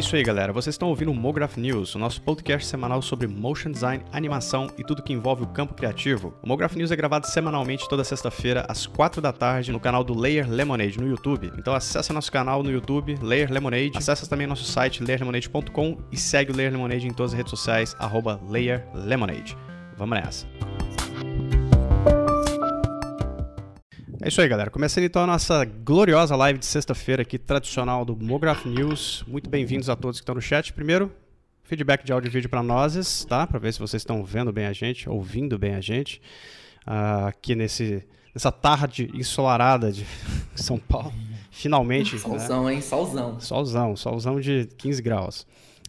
isso 0.00 0.16
aí, 0.16 0.22
galera. 0.22 0.52
Vocês 0.52 0.74
estão 0.74 0.88
ouvindo 0.88 1.10
o 1.10 1.14
Mograph 1.14 1.58
News, 1.58 1.94
o 1.94 1.98
nosso 1.98 2.22
podcast 2.22 2.66
semanal 2.66 3.02
sobre 3.02 3.26
motion 3.26 3.70
design, 3.70 4.02
animação 4.10 4.66
e 4.78 4.82
tudo 4.82 5.02
que 5.02 5.12
envolve 5.12 5.42
o 5.42 5.46
campo 5.46 5.74
criativo. 5.74 6.34
O 6.42 6.48
Mograph 6.48 6.74
News 6.74 6.90
é 6.90 6.96
gravado 6.96 7.26
semanalmente 7.26 7.86
toda 7.86 8.02
sexta-feira 8.02 8.64
às 8.66 8.86
4 8.86 9.20
da 9.20 9.30
tarde 9.30 9.70
no 9.70 9.78
canal 9.78 10.02
do 10.02 10.18
Layer 10.18 10.48
Lemonade 10.48 10.98
no 10.98 11.06
YouTube. 11.06 11.52
Então 11.58 11.74
acessa 11.74 12.14
nosso 12.14 12.32
canal 12.32 12.62
no 12.62 12.70
YouTube, 12.70 13.18
Layer 13.20 13.52
Lemonade. 13.52 13.92
Acessa 13.94 14.26
também 14.26 14.46
nosso 14.46 14.64
site 14.64 15.04
layerlemonade.com 15.04 15.98
e 16.10 16.16
segue 16.16 16.50
o 16.50 16.56
Layer 16.56 16.72
Lemonade 16.72 17.06
em 17.06 17.12
todas 17.12 17.32
as 17.32 17.36
redes 17.36 17.50
sociais 17.50 17.94
arroba 17.98 18.40
Layer 18.48 18.86
Lemonade. 18.94 19.54
Vamos 19.98 20.18
nessa. 20.18 21.59
É 24.22 24.28
isso 24.28 24.38
aí, 24.38 24.46
galera. 24.46 24.70
Começando 24.70 25.04
então 25.04 25.22
a 25.22 25.26
nossa 25.26 25.64
gloriosa 25.64 26.36
live 26.36 26.58
de 26.58 26.66
sexta-feira 26.66 27.22
aqui, 27.22 27.38
tradicional 27.38 28.04
do 28.04 28.14
Mograph 28.14 28.66
News. 28.66 29.24
Muito 29.26 29.48
bem-vindos 29.48 29.88
a 29.88 29.96
todos 29.96 30.18
que 30.18 30.22
estão 30.22 30.34
no 30.34 30.42
chat. 30.42 30.74
Primeiro, 30.74 31.10
feedback 31.64 32.04
de 32.04 32.12
áudio 32.12 32.28
e 32.28 32.30
vídeo 32.30 32.50
para 32.50 32.62
nós, 32.62 33.24
tá? 33.24 33.46
Para 33.46 33.58
ver 33.58 33.72
se 33.72 33.78
vocês 33.78 34.02
estão 34.02 34.22
vendo 34.22 34.52
bem 34.52 34.66
a 34.66 34.74
gente, 34.74 35.08
ouvindo 35.08 35.58
bem 35.58 35.74
a 35.74 35.80
gente. 35.80 36.20
Uh, 36.86 37.28
aqui 37.28 37.54
nesse, 37.54 38.06
nessa 38.34 38.52
tarde 38.52 39.10
ensolarada 39.14 39.90
de 39.90 40.04
São 40.54 40.78
Paulo. 40.78 41.14
Finalmente. 41.50 42.18
Solzão, 42.18 42.64
né? 42.64 42.74
hein? 42.74 42.82
Solzão. 42.82 43.40
Solzão, 43.40 43.96
solzão 43.96 44.38
de 44.38 44.68
15 44.76 45.00
graus. 45.00 45.46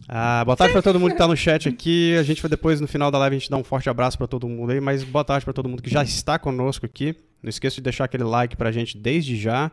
Ah, 0.08 0.44
boa 0.44 0.56
tarde 0.56 0.72
para 0.72 0.82
todo 0.82 0.98
mundo 0.98 1.10
que 1.10 1.14
está 1.14 1.28
no 1.28 1.36
chat 1.36 1.68
aqui. 1.68 2.16
A 2.16 2.22
gente 2.22 2.42
vai 2.42 2.48
depois, 2.48 2.80
no 2.80 2.88
final 2.88 3.10
da 3.10 3.18
live, 3.18 3.36
a 3.36 3.38
gente 3.38 3.50
dá 3.50 3.56
um 3.56 3.64
forte 3.64 3.88
abraço 3.88 4.18
para 4.18 4.26
todo 4.26 4.48
mundo 4.48 4.72
aí, 4.72 4.80
mas 4.80 5.04
boa 5.04 5.24
tarde 5.24 5.44
para 5.44 5.54
todo 5.54 5.68
mundo 5.68 5.82
que 5.82 5.90
já 5.90 6.02
está 6.02 6.38
conosco 6.38 6.84
aqui. 6.84 7.14
Não 7.42 7.48
esqueça 7.48 7.76
de 7.76 7.82
deixar 7.82 8.04
aquele 8.04 8.24
like 8.24 8.56
para 8.56 8.68
a 8.68 8.72
gente 8.72 8.98
desde 8.98 9.36
já. 9.36 9.70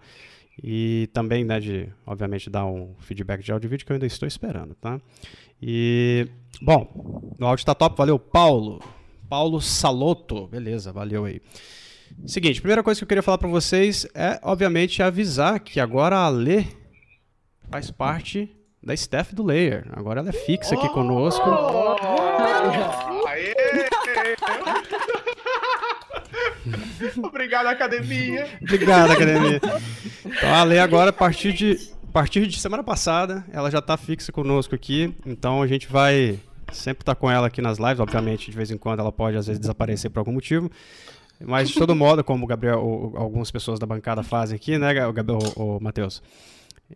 E 0.62 1.10
também, 1.14 1.44
né, 1.44 1.60
de, 1.60 1.88
obviamente, 2.06 2.50
dar 2.50 2.66
um 2.66 2.94
feedback 3.00 3.44
de 3.44 3.52
áudio 3.52 3.68
e 3.68 3.70
vídeo 3.70 3.86
que 3.86 3.92
eu 3.92 3.96
ainda 3.96 4.06
estou 4.06 4.28
esperando, 4.28 4.76
tá? 4.76 5.00
E, 5.62 6.28
bom, 6.62 7.34
o 7.40 7.46
áudio 7.46 7.62
está 7.62 7.74
top, 7.74 7.98
valeu, 7.98 8.20
Paulo. 8.20 8.82
Paulo 9.30 9.62
Saloto, 9.62 10.48
beleza, 10.48 10.92
valeu 10.92 11.26
aí. 11.26 11.42
Seguinte, 12.26 12.60
primeira 12.60 12.84
coisa 12.84 13.00
que 13.00 13.04
eu 13.04 13.08
queria 13.08 13.24
falar 13.24 13.38
para 13.38 13.48
vocês 13.48 14.06
é, 14.14 14.40
obviamente, 14.44 15.02
avisar 15.02 15.60
que 15.60 15.80
agora 15.80 16.18
a 16.18 16.30
Lê 16.30 16.66
faz 17.70 17.90
parte 17.92 18.50
da 18.82 18.94
staff 18.94 19.36
do 19.36 19.44
Layer. 19.44 19.86
Agora 19.92 20.22
ela 20.22 20.30
é 20.30 20.34
fixa 20.34 20.76
aqui 20.76 20.90
conosco. 20.90 21.44
Oh, 21.48 23.28
aê! 23.28 23.54
Obrigado, 27.24 27.68
academia. 27.68 28.48
Obrigado, 28.62 29.12
academia. 29.12 29.62
Então 30.26 30.54
a 30.54 30.64
Lê 30.64 30.80
agora, 30.80 31.10
a 31.10 31.14
partir 31.14 31.54
de, 31.54 31.78
a 32.08 32.12
partir 32.12 32.48
de 32.48 32.60
semana 32.60 32.84
passada, 32.84 33.44
ela 33.52 33.70
já 33.70 33.80
está 33.80 33.98
fixa 33.98 34.32
conosco 34.32 34.76
aqui. 34.76 35.16
Então 35.26 35.62
a 35.62 35.68
gente 35.68 35.88
vai 35.88 36.40
sempre 36.72 37.02
estar 37.02 37.16
tá 37.16 37.20
com 37.20 37.30
ela 37.30 37.48
aqui 37.48 37.62
nas 37.62 37.78
lives. 37.78 38.00
Obviamente, 38.00 38.52
de 38.52 38.58
vez 38.58 38.72
em 38.72 38.78
quando 38.78 39.00
ela 39.00 39.12
pode 39.12 39.38
às 39.38 39.48
vezes 39.48 39.60
desaparecer 39.60 40.10
por 40.12 40.20
algum 40.20 40.34
motivo. 40.34 40.70
Mas 41.42 41.70
de 41.70 41.76
todo 41.76 41.96
modo, 41.96 42.24
como 42.24 42.44
o 42.44 42.48
Gabriel, 42.48 42.80
ou, 42.80 43.18
algumas 43.18 43.50
pessoas 43.50 43.80
da 43.80 43.86
bancada 43.86 44.22
fazem 44.24 44.58
aqui, 44.58 44.78
né, 44.78 45.08
o 45.08 45.14
Gabriel, 45.14 45.40
o, 45.56 45.78
o 45.78 45.82
Matheus? 45.82 46.22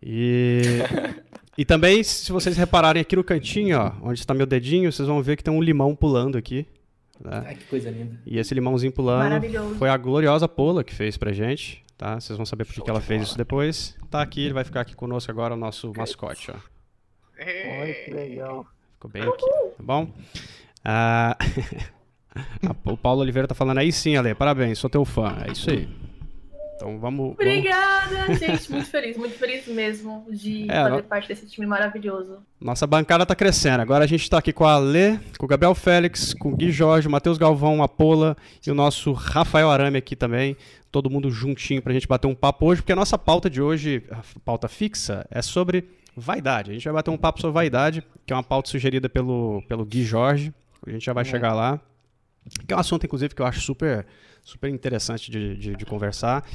E, 0.01 0.79
e 1.57 1.65
também, 1.65 2.03
se 2.03 2.31
vocês 2.31 2.57
repararem 2.57 3.01
aqui 3.01 3.15
no 3.15 3.23
cantinho, 3.23 3.79
ó, 3.79 3.91
onde 4.01 4.19
está 4.19 4.33
meu 4.33 4.45
dedinho, 4.45 4.91
vocês 4.91 5.07
vão 5.07 5.21
ver 5.21 5.37
que 5.37 5.43
tem 5.43 5.53
um 5.53 5.61
limão 5.61 5.95
pulando 5.95 6.37
aqui. 6.37 6.65
Né? 7.23 7.43
Ai, 7.45 7.55
que 7.55 7.65
coisa 7.65 7.89
linda. 7.89 8.19
E 8.25 8.37
esse 8.37 8.53
limãozinho 8.53 8.91
pulando 8.91 9.41
foi 9.77 9.89
a 9.89 9.97
gloriosa 9.97 10.47
Pola 10.47 10.83
que 10.83 10.93
fez 10.93 11.15
pra 11.17 11.31
gente, 11.31 11.83
tá? 11.97 12.19
Vocês 12.19 12.35
vão 12.35 12.45
saber 12.45 12.65
por 12.65 12.73
que 12.73 12.89
ela 12.89 13.01
fez 13.01 13.23
isso 13.23 13.37
depois. 13.37 13.95
Tá 14.09 14.21
aqui, 14.21 14.43
ele 14.43 14.53
vai 14.53 14.63
ficar 14.63 14.81
aqui 14.81 14.95
conosco 14.95 15.31
agora, 15.31 15.53
o 15.53 15.57
nosso 15.57 15.93
mascote, 15.95 16.51
ó. 16.51 16.55
Olha 17.39 17.93
que 17.93 18.11
legal. 18.11 18.65
Ficou 18.93 19.11
bem 19.11 19.23
aqui, 19.23 19.45
tá 19.77 19.83
bom? 19.83 20.11
Ah, 20.83 21.37
o 22.85 22.97
Paulo 22.97 23.21
Oliveira 23.21 23.47
tá 23.47 23.55
falando 23.55 23.77
aí 23.77 23.91
sim, 23.91 24.15
Ale, 24.15 24.33
parabéns, 24.33 24.79
sou 24.79 24.89
teu 24.89 25.05
fã. 25.05 25.37
É 25.47 25.51
isso 25.51 25.69
aí. 25.69 25.87
Então 26.75 26.99
vamos. 26.99 27.31
Obrigada, 27.31 28.25
vamos... 28.25 28.39
gente. 28.39 28.71
Muito 28.71 28.87
feliz, 28.87 29.17
muito 29.17 29.37
feliz 29.37 29.67
mesmo 29.67 30.25
de 30.29 30.69
é, 30.69 30.83
fazer 30.83 30.97
no... 30.97 31.03
parte 31.03 31.27
desse 31.27 31.45
time 31.47 31.65
maravilhoso. 31.65 32.39
Nossa 32.59 32.87
bancada 32.87 33.25
tá 33.25 33.35
crescendo. 33.35 33.81
Agora 33.81 34.03
a 34.03 34.07
gente 34.07 34.29
tá 34.29 34.37
aqui 34.39 34.51
com 34.51 34.65
a 34.65 34.77
Lê, 34.77 35.17
com 35.37 35.45
o 35.45 35.49
Gabriel 35.49 35.75
Félix, 35.75 36.33
com 36.33 36.49
o 36.49 36.55
Gui 36.55 36.71
Jorge, 36.71 37.07
o 37.07 37.11
Matheus 37.11 37.37
Galvão, 37.37 37.83
a 37.83 37.87
Pola 37.87 38.35
e 38.65 38.71
o 38.71 38.75
nosso 38.75 39.13
Rafael 39.13 39.69
Arame 39.69 39.97
aqui 39.97 40.15
também. 40.15 40.57
Todo 40.91 41.09
mundo 41.09 41.31
juntinho 41.31 41.81
pra 41.81 41.93
gente 41.93 42.07
bater 42.07 42.27
um 42.27 42.35
papo 42.35 42.67
hoje, 42.67 42.81
porque 42.81 42.91
a 42.91 42.95
nossa 42.95 43.17
pauta 43.17 43.49
de 43.49 43.61
hoje, 43.61 44.03
a 44.11 44.21
pauta 44.45 44.67
fixa, 44.67 45.25
é 45.31 45.41
sobre 45.41 45.85
vaidade. 46.15 46.71
A 46.71 46.73
gente 46.73 46.83
vai 46.83 46.93
bater 46.93 47.09
um 47.09 47.17
papo 47.17 47.41
sobre 47.41 47.53
vaidade, 47.53 48.03
que 48.25 48.31
é 48.31 48.35
uma 48.35 48.43
pauta 48.43 48.69
sugerida 48.69 49.09
pelo, 49.09 49.63
pelo 49.67 49.85
Gui 49.85 50.03
Jorge. 50.03 50.53
A 50.85 50.91
gente 50.91 51.05
já 51.05 51.13
vai 51.13 51.23
é. 51.23 51.25
chegar 51.25 51.53
lá. 51.53 51.79
Que 52.67 52.73
é 52.73 52.77
um 52.77 52.79
assunto, 52.79 53.05
inclusive, 53.05 53.33
que 53.33 53.41
eu 53.41 53.45
acho 53.45 53.61
super 53.61 54.05
super 54.43 54.69
interessante 54.69 55.31
de, 55.31 55.55
de, 55.55 55.75
de, 55.75 55.85
conversar. 55.85 56.45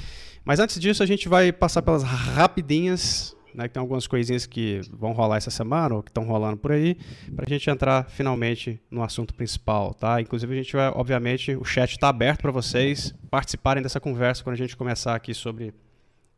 Mas 0.44 0.60
antes 0.60 0.78
disso, 0.78 1.02
a 1.02 1.06
gente 1.06 1.28
vai 1.28 1.52
passar 1.52 1.82
pelas 1.82 2.02
rapidinhas, 2.02 3.36
né, 3.54 3.66
que 3.66 3.74
tem 3.74 3.80
algumas 3.80 4.06
coisinhas 4.06 4.46
que 4.46 4.80
vão 4.92 5.12
rolar 5.12 5.38
essa 5.38 5.50
semana 5.50 5.94
ou 5.94 6.02
que 6.02 6.10
estão 6.10 6.24
rolando 6.24 6.56
por 6.56 6.72
aí, 6.72 6.96
para 7.34 7.44
a 7.46 7.48
gente 7.48 7.68
entrar 7.68 8.08
finalmente 8.08 8.80
no 8.90 9.02
assunto 9.02 9.34
principal, 9.34 9.94
tá? 9.94 10.20
Inclusive, 10.20 10.52
a 10.52 10.56
gente 10.62 10.76
vai, 10.76 10.88
obviamente, 10.88 11.56
o 11.56 11.64
chat 11.64 11.90
está 11.92 12.08
aberto 12.08 12.42
para 12.42 12.52
vocês 12.52 13.14
participarem 13.30 13.82
dessa 13.82 13.98
conversa 13.98 14.44
quando 14.44 14.54
a 14.54 14.58
gente 14.58 14.76
começar 14.76 15.14
aqui 15.14 15.34
sobre 15.34 15.74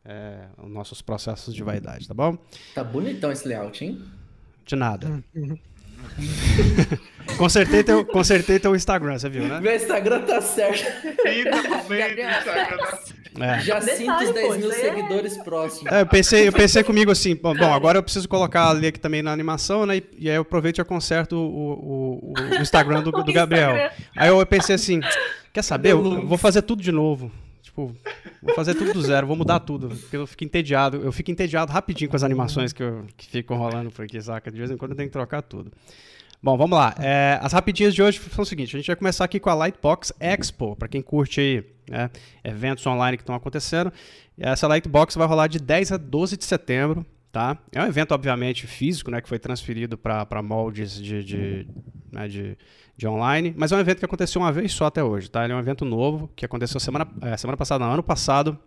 é, 0.03 0.45
os 0.57 0.69
nossos 0.69 1.01
processos 1.01 1.53
de 1.53 1.63
vaidade, 1.63 2.07
tá 2.07 2.13
bom? 2.13 2.37
Tá 2.73 2.83
bonitão 2.83 3.31
esse 3.31 3.47
layout, 3.47 3.83
hein? 3.83 4.01
De 4.65 4.75
nada. 4.75 5.23
Consertei, 7.37 7.83
teu, 7.83 8.05
consertei 8.05 8.59
teu 8.59 8.75
Instagram, 8.75 9.17
você 9.17 9.29
viu, 9.29 9.43
né? 9.43 9.59
Meu 9.59 9.75
Instagram 9.75 10.21
tá 10.21 10.41
certo. 10.41 10.83
Finalmente, 11.21 11.81
Instagram 11.81 12.29
tá 12.29 12.41
certo. 12.43 13.21
É. 13.39 13.59
Já 13.61 13.79
sinto 13.81 14.23
os 14.23 14.33
10 14.33 14.57
mil 14.57 14.71
é. 14.71 14.75
seguidores 14.75 15.37
próximos. 15.37 15.91
É, 15.91 16.01
eu, 16.01 16.05
pensei, 16.05 16.47
eu 16.47 16.51
pensei 16.51 16.83
comigo 16.83 17.11
assim, 17.11 17.33
bom, 17.35 17.55
bom, 17.55 17.73
agora 17.73 17.97
eu 17.97 18.03
preciso 18.03 18.27
colocar 18.27 18.69
ali 18.69 18.87
aqui 18.87 18.99
também 18.99 19.21
na 19.21 19.31
animação, 19.31 19.85
né? 19.85 19.97
E, 19.97 20.03
e 20.19 20.29
aí 20.29 20.35
eu 20.35 20.41
aproveito 20.41 20.79
e 20.79 20.81
eu 20.81 20.85
conserto 20.85 21.37
o, 21.37 22.29
o, 22.29 22.33
o 22.33 22.61
Instagram 22.61 23.01
do, 23.01 23.11
do 23.11 23.33
Gabriel. 23.33 23.89
Aí 24.15 24.29
eu 24.29 24.45
pensei 24.45 24.75
assim, 24.75 24.99
quer 25.53 25.61
saber? 25.61 25.91
Eu 25.91 26.27
vou 26.27 26.37
fazer 26.37 26.61
tudo 26.61 26.83
de 26.83 26.91
novo. 26.91 27.31
Tipo, 27.87 27.95
vou 28.41 28.55
fazer 28.55 28.75
tudo 28.75 28.93
do 28.93 29.01
zero, 29.01 29.25
vou 29.25 29.35
mudar 29.35 29.59
tudo. 29.59 29.89
Porque 29.89 30.17
eu 30.17 30.27
fico 30.27 30.43
entediado. 30.43 30.97
Eu 30.97 31.11
fico 31.11 31.31
entediado 31.31 31.71
rapidinho 31.71 32.09
com 32.09 32.15
as 32.15 32.23
animações 32.23 32.73
que, 32.73 32.83
eu, 32.83 33.05
que 33.17 33.27
ficam 33.27 33.57
rolando 33.57 33.91
por 33.91 34.05
aqui, 34.05 34.21
saca? 34.21 34.51
De 34.51 34.57
vez 34.57 34.69
em 34.69 34.77
quando 34.77 34.91
eu 34.91 34.97
tenho 34.97 35.09
que 35.09 35.13
trocar 35.13 35.41
tudo. 35.41 35.71
Bom, 36.43 36.57
vamos 36.57 36.77
lá. 36.77 36.95
É, 36.99 37.39
as 37.41 37.53
rapidinhas 37.53 37.93
de 37.93 38.01
hoje 38.01 38.19
são 38.19 38.43
o 38.43 38.45
seguinte: 38.45 38.75
a 38.75 38.79
gente 38.79 38.87
vai 38.87 38.95
começar 38.95 39.25
aqui 39.25 39.39
com 39.39 39.49
a 39.49 39.53
Lightbox 39.53 40.13
Expo, 40.19 40.75
para 40.75 40.87
quem 40.87 41.01
curte 41.01 41.39
aí, 41.39 41.63
né, 41.89 42.09
eventos 42.43 42.85
online 42.85 43.17
que 43.17 43.23
estão 43.23 43.35
acontecendo. 43.35 43.91
Essa 44.37 44.67
Lightbox 44.67 45.15
vai 45.15 45.27
rolar 45.27 45.47
de 45.47 45.59
10 45.59 45.91
a 45.91 45.97
12 45.97 46.37
de 46.37 46.45
setembro. 46.45 47.05
Tá? 47.31 47.57
É 47.71 47.81
um 47.81 47.85
evento, 47.85 48.13
obviamente, 48.13 48.67
físico, 48.67 49.09
né, 49.09 49.21
que 49.21 49.29
foi 49.29 49.39
transferido 49.39 49.97
para 49.97 50.41
moldes 50.43 51.01
de, 51.01 51.23
de, 51.23 51.67
né, 52.11 52.27
de, 52.27 52.57
de, 52.97 53.07
online, 53.07 53.53
mas 53.55 53.71
é 53.71 53.75
um 53.77 53.79
evento 53.79 53.99
que 53.99 54.05
aconteceu 54.05 54.41
uma 54.41 54.51
vez 54.51 54.73
só 54.73 54.87
até 54.87 55.01
hoje. 55.01 55.31
Tá? 55.31 55.45
Ele 55.45 55.53
é 55.53 55.55
um 55.55 55.59
evento 55.59 55.85
novo 55.85 56.29
que 56.35 56.43
aconteceu 56.43 56.77
semana, 56.77 57.07
é, 57.21 57.37
semana 57.37 57.55
passada, 57.55 57.85
ano 57.85 58.03
passado, 58.03 58.59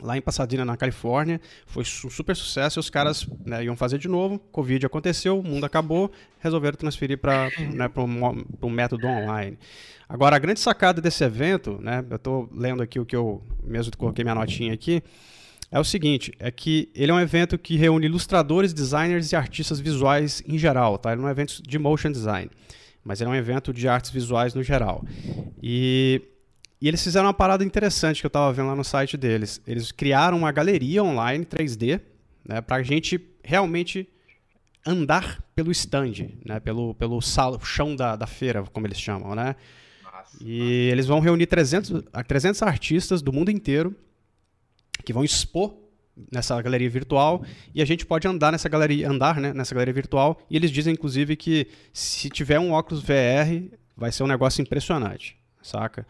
lá 0.00 0.16
em 0.16 0.20
Pasadena, 0.20 0.64
na 0.64 0.76
Califórnia. 0.76 1.40
Foi 1.66 1.82
um 1.82 2.10
super 2.10 2.34
sucesso 2.34 2.80
os 2.80 2.90
caras 2.90 3.28
né, 3.44 3.64
iam 3.64 3.76
fazer 3.76 3.98
de 3.98 4.08
novo. 4.08 4.40
Covid 4.50 4.86
aconteceu, 4.86 5.38
o 5.38 5.42
mundo 5.44 5.64
acabou, 5.64 6.10
resolveram 6.40 6.76
transferir 6.76 7.18
para 7.18 7.48
né, 7.72 7.88
um, 7.96 8.66
um, 8.66 8.70
método 8.70 9.06
online. 9.06 9.56
Agora, 10.08 10.34
a 10.34 10.38
grande 10.40 10.58
sacada 10.58 11.00
desse 11.00 11.22
evento, 11.22 11.78
né, 11.80 12.04
eu 12.10 12.16
estou 12.16 12.48
lendo 12.52 12.82
aqui 12.82 12.98
o 12.98 13.06
que 13.06 13.14
eu 13.14 13.40
mesmo 13.62 13.96
coloquei 13.96 14.24
minha 14.24 14.34
notinha 14.34 14.74
aqui, 14.74 15.00
é 15.74 15.80
o 15.80 15.82
seguinte, 15.82 16.32
é 16.38 16.52
que 16.52 16.88
ele 16.94 17.10
é 17.10 17.14
um 17.14 17.18
evento 17.18 17.58
que 17.58 17.76
reúne 17.76 18.06
ilustradores, 18.06 18.72
designers 18.72 19.32
e 19.32 19.34
artistas 19.34 19.80
visuais 19.80 20.40
em 20.46 20.56
geral, 20.56 20.96
tá? 20.96 21.10
Ele 21.10 21.20
não 21.20 21.26
é 21.26 21.30
um 21.30 21.32
evento 21.32 21.60
de 21.60 21.78
motion 21.80 22.12
design, 22.12 22.48
mas 23.02 23.20
ele 23.20 23.28
é 23.28 23.32
um 23.32 23.34
evento 23.34 23.72
de 23.72 23.88
artes 23.88 24.12
visuais 24.12 24.54
no 24.54 24.62
geral. 24.62 25.04
E, 25.60 26.22
e 26.80 26.86
eles 26.86 27.02
fizeram 27.02 27.26
uma 27.26 27.34
parada 27.34 27.64
interessante 27.64 28.20
que 28.20 28.26
eu 28.26 28.28
estava 28.28 28.52
vendo 28.52 28.68
lá 28.68 28.76
no 28.76 28.84
site 28.84 29.16
deles. 29.16 29.60
Eles 29.66 29.90
criaram 29.90 30.38
uma 30.38 30.52
galeria 30.52 31.02
online 31.02 31.44
3D, 31.44 32.00
né, 32.48 32.60
para 32.60 32.76
a 32.76 32.82
gente 32.84 33.20
realmente 33.42 34.08
andar 34.86 35.42
pelo 35.56 35.72
stand, 35.72 36.28
né, 36.46 36.60
pelo, 36.60 36.94
pelo 36.94 37.20
sal, 37.20 37.58
chão 37.64 37.96
da, 37.96 38.14
da 38.14 38.28
feira, 38.28 38.62
como 38.72 38.86
eles 38.86 39.00
chamam, 39.00 39.34
né? 39.34 39.56
E 40.40 40.88
eles 40.92 41.06
vão 41.08 41.18
reunir 41.18 41.46
300, 41.46 42.04
300 42.28 42.62
artistas 42.62 43.20
do 43.20 43.32
mundo 43.32 43.50
inteiro 43.50 43.92
que 45.04 45.12
vão 45.12 45.24
expor 45.24 45.74
nessa 46.32 46.60
galeria 46.62 46.88
virtual 46.88 47.44
e 47.74 47.82
a 47.82 47.84
gente 47.84 48.06
pode 48.06 48.26
andar 48.28 48.52
nessa 48.52 48.68
galeria, 48.68 49.10
andar 49.10 49.40
né, 49.40 49.52
nessa 49.52 49.74
galeria 49.74 49.94
virtual 49.94 50.40
e 50.48 50.56
eles 50.56 50.70
dizem 50.70 50.92
inclusive 50.92 51.36
que 51.36 51.66
se 51.92 52.30
tiver 52.30 52.58
um 52.58 52.72
óculos 52.72 53.02
VR 53.02 53.68
vai 53.96 54.12
ser 54.12 54.22
um 54.22 54.28
negócio 54.28 54.62
impressionante, 54.62 55.36
saca? 55.60 56.06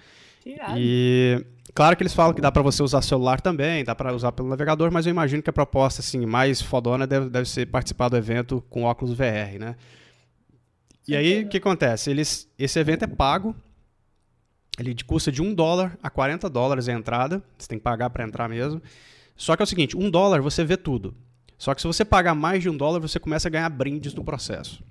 E 0.78 1.44
Claro 1.74 1.96
que 1.96 2.04
eles 2.04 2.14
falam 2.14 2.32
que 2.32 2.40
dá 2.40 2.52
para 2.52 2.62
você 2.62 2.82
usar 2.84 3.02
celular 3.02 3.40
também, 3.40 3.84
dá 3.84 3.96
para 3.96 4.14
usar 4.14 4.30
pelo 4.30 4.48
navegador, 4.48 4.92
mas 4.92 5.06
eu 5.06 5.10
imagino 5.10 5.42
que 5.42 5.50
a 5.50 5.52
proposta 5.52 6.00
assim 6.00 6.24
mais 6.24 6.62
fodona 6.62 7.04
deve, 7.04 7.28
deve 7.28 7.48
ser 7.48 7.66
participar 7.66 8.08
do 8.08 8.16
evento 8.16 8.64
com 8.70 8.84
óculos 8.84 9.12
VR, 9.16 9.58
né? 9.58 9.74
E 11.06 11.16
aí, 11.16 11.42
o 11.42 11.48
que 11.48 11.56
acontece? 11.56 12.10
Eles, 12.10 12.48
esse 12.56 12.78
evento 12.78 13.02
é 13.02 13.08
pago, 13.08 13.54
ele 14.78 14.94
custa 15.06 15.30
de 15.30 15.40
1 15.40 15.54
dólar 15.54 15.98
a 16.02 16.10
40 16.10 16.48
dólares 16.50 16.88
a 16.88 16.92
entrada, 16.92 17.42
você 17.56 17.68
tem 17.68 17.78
que 17.78 17.84
pagar 17.84 18.10
para 18.10 18.24
entrar 18.24 18.48
mesmo. 18.48 18.82
Só 19.36 19.56
que 19.56 19.62
é 19.62 19.64
o 19.64 19.66
seguinte, 19.66 19.96
1 19.96 20.10
dólar 20.10 20.40
você 20.40 20.64
vê 20.64 20.76
tudo. 20.76 21.14
Só 21.56 21.74
que 21.74 21.80
se 21.80 21.86
você 21.86 22.04
pagar 22.04 22.34
mais 22.34 22.62
de 22.62 22.68
1 22.68 22.76
dólar, 22.76 23.00
você 23.00 23.18
começa 23.18 23.48
a 23.48 23.50
ganhar 23.50 23.68
brindes 23.68 24.14
no 24.14 24.24
processo. 24.24 24.82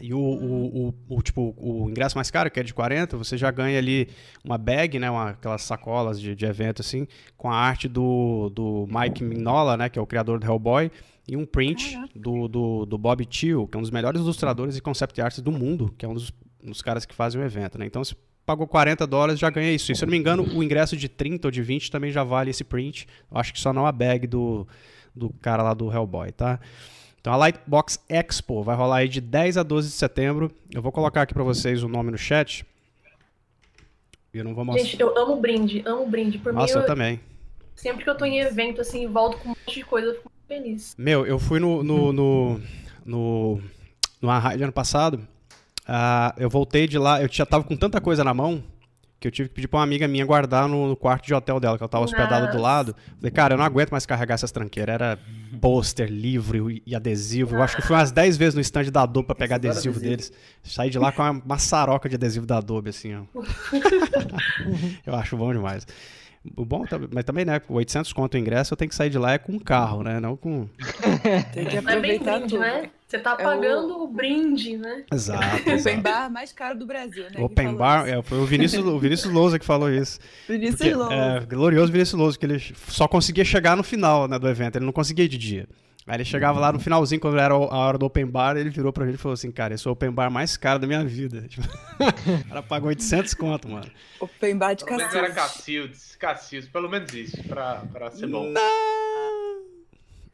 E 0.00 0.12
o, 0.12 0.18
o, 0.18 0.88
o, 0.88 0.94
o, 1.16 1.22
tipo, 1.22 1.54
o 1.56 1.88
ingresso 1.88 2.16
mais 2.16 2.30
caro, 2.30 2.50
que 2.50 2.58
é 2.58 2.62
de 2.62 2.74
40, 2.74 3.16
você 3.16 3.38
já 3.38 3.50
ganha 3.50 3.78
ali 3.78 4.08
uma 4.44 4.58
bag, 4.58 4.98
né? 4.98 5.08
Uma, 5.08 5.30
aquelas 5.30 5.62
sacolas 5.62 6.20
de, 6.20 6.34
de 6.34 6.44
evento, 6.44 6.82
assim, 6.82 7.06
com 7.36 7.48
a 7.48 7.54
arte 7.54 7.86
do, 7.86 8.50
do 8.50 8.88
Mike 8.90 9.22
Mignola, 9.22 9.76
né? 9.76 9.88
Que 9.88 9.98
é 9.98 10.02
o 10.02 10.06
criador 10.06 10.40
do 10.40 10.46
Hellboy. 10.46 10.90
E 11.28 11.36
um 11.36 11.46
print 11.46 11.96
do, 12.16 12.48
do, 12.48 12.84
do 12.84 12.98
Bob 12.98 13.24
Thiel, 13.24 13.68
que 13.68 13.76
é 13.76 13.78
um 13.78 13.82
dos 13.82 13.92
melhores 13.92 14.20
ilustradores 14.20 14.76
e 14.76 14.80
concept 14.80 15.20
artists 15.20 15.42
do 15.42 15.52
mundo, 15.52 15.94
que 15.96 16.04
é 16.04 16.08
um 16.08 16.14
dos, 16.14 16.32
dos 16.60 16.82
caras 16.82 17.06
que 17.06 17.14
fazem 17.14 17.40
o 17.40 17.44
evento, 17.44 17.78
né? 17.78 17.86
Então, 17.86 18.02
pagou 18.44 18.66
40 18.66 19.06
dólares, 19.06 19.38
já 19.38 19.50
ganha 19.50 19.72
isso. 19.72 19.92
E 19.92 19.96
se 19.96 20.02
eu 20.02 20.06
não 20.06 20.12
me 20.12 20.18
engano, 20.18 20.42
o 20.42 20.62
ingresso 20.62 20.96
de 20.96 21.08
30 21.08 21.48
ou 21.48 21.50
de 21.50 21.62
20 21.62 21.90
também 21.90 22.10
já 22.10 22.24
vale 22.24 22.50
esse 22.50 22.64
print. 22.64 23.06
Eu 23.30 23.38
acho 23.38 23.52
que 23.52 23.60
só 23.60 23.72
não 23.72 23.86
a 23.86 23.92
bag 23.92 24.26
do, 24.26 24.66
do 25.14 25.30
cara 25.40 25.62
lá 25.62 25.74
do 25.74 25.92
Hellboy, 25.92 26.32
tá? 26.32 26.58
Então 27.20 27.32
a 27.32 27.36
Lightbox 27.36 28.04
Expo 28.08 28.62
vai 28.62 28.74
rolar 28.74 28.96
aí 28.96 29.08
de 29.08 29.20
10 29.20 29.56
a 29.56 29.62
12 29.62 29.88
de 29.88 29.94
setembro. 29.94 30.50
Eu 30.74 30.82
vou 30.82 30.90
colocar 30.90 31.22
aqui 31.22 31.32
para 31.32 31.44
vocês 31.44 31.82
o 31.82 31.88
nome 31.88 32.10
no 32.10 32.18
chat. 32.18 32.66
Eu 34.34 34.42
não 34.44 34.54
vou 34.54 34.64
mostrar. 34.64 34.84
Gente, 34.84 35.00
eu 35.00 35.16
amo 35.16 35.36
brinde, 35.36 35.82
amo 35.86 36.06
brinde. 36.06 36.38
Por 36.38 36.52
Nossa, 36.52 36.74
mim, 36.74 36.78
eu, 36.78 36.80
eu, 36.80 36.86
também. 36.86 37.20
Sempre 37.76 38.02
que 38.02 38.10
eu 38.10 38.16
tô 38.16 38.24
em 38.24 38.40
evento, 38.40 38.80
assim, 38.80 39.06
volto 39.06 39.38
com 39.38 39.50
um 39.50 39.50
monte 39.50 39.74
de 39.74 39.84
coisa, 39.84 40.08
eu 40.08 40.14
fico 40.14 40.30
muito 40.30 40.62
feliz. 40.62 40.94
Meu, 40.98 41.24
eu 41.26 41.38
fui 41.38 41.60
no. 41.60 41.82
no, 41.84 42.12
no, 42.12 42.60
no, 43.04 43.60
no 44.20 44.30
ano 44.30 44.72
passado. 44.72 45.20
Uh, 45.88 46.32
eu 46.36 46.48
voltei 46.48 46.86
de 46.86 46.98
lá, 46.98 47.20
eu 47.22 47.28
já 47.30 47.44
tava 47.44 47.64
com 47.64 47.76
tanta 47.76 48.00
coisa 48.00 48.22
na 48.22 48.32
mão 48.32 48.62
que 49.22 49.28
eu 49.28 49.32
tive 49.32 49.48
que 49.48 49.54
pedir 49.54 49.68
pra 49.68 49.78
uma 49.78 49.84
amiga 49.84 50.08
minha 50.08 50.26
guardar 50.26 50.68
no, 50.68 50.88
no 50.88 50.96
quarto 50.96 51.24
de 51.26 51.32
hotel 51.32 51.60
dela, 51.60 51.78
que 51.78 51.82
ela 51.82 51.88
tava 51.88 52.04
hospedada 52.04 52.48
do 52.48 52.58
lado. 52.60 52.94
Falei, 53.16 53.30
cara, 53.30 53.54
eu 53.54 53.58
não 53.58 53.64
aguento 53.64 53.92
mais 53.92 54.04
carregar 54.04 54.34
essas 54.34 54.50
tranqueiras. 54.50 54.92
Era 54.94 55.18
pôster, 55.60 56.10
livro 56.10 56.68
e 56.70 56.94
adesivo. 56.94 57.54
Eu 57.54 57.62
acho 57.62 57.76
que 57.76 57.82
fui 57.82 57.94
umas 57.94 58.10
10 58.10 58.36
vezes 58.36 58.54
no 58.54 58.60
stand 58.60 58.90
da 58.90 59.02
Adobe 59.02 59.26
pra 59.26 59.36
pegar 59.36 59.56
adesivo, 59.56 59.96
adesivo 59.96 60.00
deles. 60.00 60.32
Saí 60.64 60.90
de 60.90 60.98
lá 60.98 61.12
com 61.12 61.22
uma 61.22 61.40
maçaroca 61.46 62.08
de 62.08 62.16
adesivo 62.16 62.46
da 62.46 62.58
Adobe, 62.58 62.90
assim, 62.90 63.14
ó. 63.14 63.22
eu 65.06 65.14
acho 65.14 65.36
bom 65.36 65.52
demais. 65.52 65.86
O 66.56 66.64
bom, 66.64 66.84
mas 67.12 67.24
também, 67.24 67.44
né? 67.44 67.62
800 67.68 68.12
conto 68.12 68.34
o 68.34 68.38
ingresso, 68.38 68.74
eu 68.74 68.76
tenho 68.76 68.88
que 68.88 68.96
sair 68.96 69.10
de 69.10 69.18
lá 69.18 69.32
é 69.32 69.38
com 69.38 69.52
um 69.52 69.58
carro, 69.60 70.02
né? 70.02 70.18
Não 70.18 70.36
com. 70.36 70.68
Tem 71.54 71.64
que 71.66 71.76
aproveitar 71.76 72.32
é 72.32 72.38
brinde, 72.38 72.54
tudo. 72.54 72.60
Né? 72.60 72.90
Você 73.06 73.18
tá 73.18 73.36
pagando 73.36 73.92
é 73.92 73.96
o... 73.96 74.02
o... 74.02 74.06
brinde, 74.08 74.76
né? 74.76 75.04
Exato. 75.12 75.44
exato. 75.44 75.80
Open 75.80 76.00
bar 76.00 76.30
mais 76.30 76.52
caro 76.52 76.76
do 76.76 76.84
Brasil, 76.84 77.24
né? 77.24 77.40
Open 77.40 77.74
bar, 77.74 78.08
é, 78.08 78.20
foi 78.22 78.38
o 78.38 78.44
Vinícius, 78.44 78.84
o 78.84 78.98
Vinícius 78.98 79.32
Lousa 79.32 79.56
que 79.56 79.64
falou 79.64 79.88
isso. 79.88 80.18
Vinícius 80.48 80.78
Porque, 80.78 80.94
Lousa. 80.94 81.14
É, 81.14 81.40
glorioso 81.40 81.92
Vinícius 81.92 82.18
Lousa, 82.18 82.36
que 82.36 82.44
ele 82.44 82.58
só 82.88 83.06
conseguia 83.06 83.44
chegar 83.44 83.76
no 83.76 83.84
final 83.84 84.26
né, 84.26 84.36
do 84.36 84.48
evento, 84.48 84.76
ele 84.76 84.84
não 84.84 84.92
conseguia 84.92 85.24
ir 85.24 85.28
de 85.28 85.38
dia. 85.38 85.68
Aí 86.06 86.16
ele 86.16 86.24
chegava 86.24 86.58
lá 86.58 86.72
no 86.72 86.80
finalzinho, 86.80 87.20
quando 87.20 87.38
era 87.38 87.54
a 87.54 87.58
hora 87.58 87.96
do 87.96 88.06
open 88.06 88.26
bar, 88.26 88.56
ele 88.56 88.70
virou 88.70 88.92
pra 88.92 89.06
gente 89.06 89.14
e 89.14 89.18
falou 89.18 89.34
assim, 89.34 89.52
cara, 89.52 89.74
esse 89.74 89.86
é 89.86 89.90
o 89.90 89.92
open 89.92 90.10
bar 90.10 90.30
mais 90.30 90.56
caro 90.56 90.80
da 90.80 90.86
minha 90.86 91.04
vida. 91.04 91.46
Tipo, 91.48 91.66
o 91.66 92.48
cara 92.48 92.62
pagou 92.62 92.88
800 92.88 93.34
conto, 93.34 93.68
mano. 93.68 93.88
Open 94.18 94.56
bar 94.58 94.74
de 94.74 94.84
Cacildes. 94.84 95.12
Pelo 95.12 95.22
menos 95.22 95.30
era 95.36 95.48
Cacildes, 95.48 96.16
Cacildes, 96.16 96.68
pelo 96.68 96.88
menos 96.88 97.14
isso, 97.14 97.42
pra, 97.44 97.82
pra 97.92 98.10
ser 98.10 98.26
bom. 98.26 98.50
Não. 98.50 98.60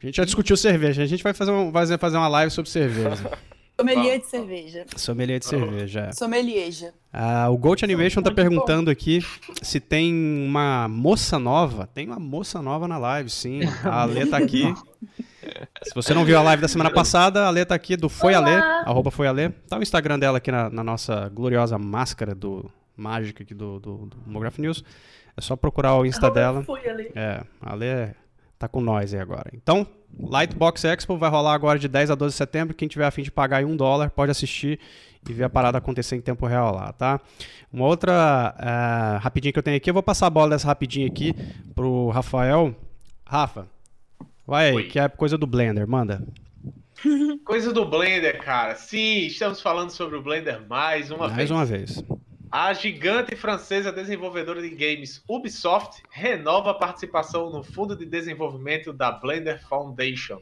A 0.01 0.05
gente 0.05 0.15
já 0.15 0.25
discutiu 0.25 0.57
cerveja, 0.57 1.03
a 1.03 1.05
gente 1.05 1.21
vai 1.21 1.33
fazer, 1.33 1.51
um, 1.51 1.71
vai 1.71 1.85
fazer 1.97 2.17
uma 2.17 2.27
live 2.27 2.51
sobre 2.51 2.71
cerveja. 2.71 3.31
Sommelier 3.79 4.19
de 4.19 4.25
cerveja. 4.27 4.85
Sommelier 4.95 5.39
de 5.39 5.45
cerveja. 5.45 6.11
Sommelieja. 6.11 6.93
Ah, 7.13 7.49
o 7.49 7.57
Gold 7.57 7.83
Animation 7.83 8.21
tá 8.21 8.29
perguntando 8.29 8.91
aqui 8.91 9.19
se 9.61 9.79
tem 9.79 10.13
uma 10.13 10.87
moça 10.89 11.39
nova. 11.39 11.87
Tem 11.87 12.05
uma 12.05 12.19
moça 12.19 12.61
nova 12.61 12.87
na 12.87 12.97
live, 12.97 13.29
sim. 13.29 13.61
A 13.83 14.01
Alê 14.01 14.25
tá 14.25 14.37
aqui. 14.37 14.65
Se 15.81 15.95
você 15.95 16.13
não 16.13 16.25
viu 16.25 16.37
a 16.37 16.43
live 16.43 16.61
da 16.61 16.67
semana 16.67 16.91
passada, 16.91 17.47
a 17.47 17.49
Lê 17.49 17.65
tá 17.65 17.73
aqui 17.73 17.97
do 17.97 18.07
Foi 18.07 18.35
Alê, 18.35 18.53
arroba 18.85 19.09
Foi 19.09 19.25
Alê. 19.25 19.49
Tá 19.49 19.79
o 19.79 19.81
Instagram 19.81 20.19
dela 20.19 20.37
aqui 20.37 20.51
na, 20.51 20.69
na 20.69 20.83
nossa 20.83 21.27
gloriosa 21.29 21.77
máscara 21.77 22.35
do 22.35 22.69
mágica 22.95 23.41
aqui 23.41 23.55
do, 23.55 23.79
do, 23.79 24.05
do 24.05 24.17
Homograph 24.27 24.59
News. 24.59 24.83
É 25.35 25.41
só 25.41 25.55
procurar 25.55 25.95
o 25.95 26.05
Insta 26.05 26.29
dela. 26.29 26.63
Foi 26.63 26.87
Alê. 26.87 27.11
É, 27.15 27.41
a 27.61 27.73
Lê 27.73 28.09
tá 28.59 28.67
com 28.67 28.81
nós 28.81 29.13
aí 29.13 29.19
agora. 29.19 29.49
Então, 29.53 29.87
Lightbox 30.17 30.83
Expo 30.85 31.17
vai 31.17 31.29
rolar 31.29 31.53
agora 31.53 31.77
de 31.77 31.87
10 31.87 32.11
a 32.11 32.15
12 32.15 32.33
de 32.33 32.37
setembro. 32.37 32.73
Quem 32.73 32.87
tiver 32.87 33.05
a 33.05 33.11
fim 33.11 33.21
de 33.21 33.31
pagar 33.31 33.57
aí 33.57 33.65
um 33.65 33.75
dólar 33.75 34.09
pode 34.09 34.31
assistir 34.31 34.79
e 35.27 35.33
ver 35.33 35.43
a 35.43 35.49
parada 35.49 35.77
acontecer 35.77 36.15
em 36.15 36.21
tempo 36.21 36.45
real 36.45 36.73
lá, 36.73 36.93
tá? 36.93 37.19
Uma 37.71 37.85
outra 37.85 38.55
uh, 38.57 39.19
rapidinho 39.19 39.53
que 39.53 39.59
eu 39.59 39.63
tenho 39.63 39.77
aqui, 39.77 39.89
eu 39.89 39.93
vou 39.93 40.03
passar 40.03 40.27
a 40.27 40.29
bola 40.29 40.51
dessa 40.51 40.67
rapidinho 40.67 41.07
aqui 41.07 41.35
pro 41.75 42.09
Rafael. 42.09 42.73
Rafa, 43.25 43.67
Vai 44.49 44.71
aí, 44.71 44.87
que 44.87 44.97
é 44.97 45.07
coisa 45.07 45.37
do 45.37 45.45
Blender, 45.45 45.87
manda. 45.87 46.23
Coisa 47.45 47.71
do 47.71 47.85
Blender, 47.85 48.43
cara. 48.43 48.75
Sim, 48.75 49.27
estamos 49.27 49.61
falando 49.61 49.91
sobre 49.91 50.17
o 50.17 50.21
Blender 50.23 50.59
mais 50.67 51.11
uma 51.11 51.27
mais 51.27 51.35
vez. 51.35 51.49
Mais 51.49 51.51
uma 51.51 51.65
vez. 51.65 52.03
A 52.51 52.73
gigante 52.73 53.35
francesa 53.35 53.91
desenvolvedora 53.91 54.59
de 54.61 54.69
games 54.69 55.23
Ubisoft 55.27 56.01
renova 56.09 56.71
a 56.71 56.73
participação 56.73 57.51
no 57.51 57.63
fundo 57.63 57.95
de 57.95 58.05
desenvolvimento 58.05 58.91
da 58.91 59.11
Blender 59.11 59.63
Foundation, 59.67 60.41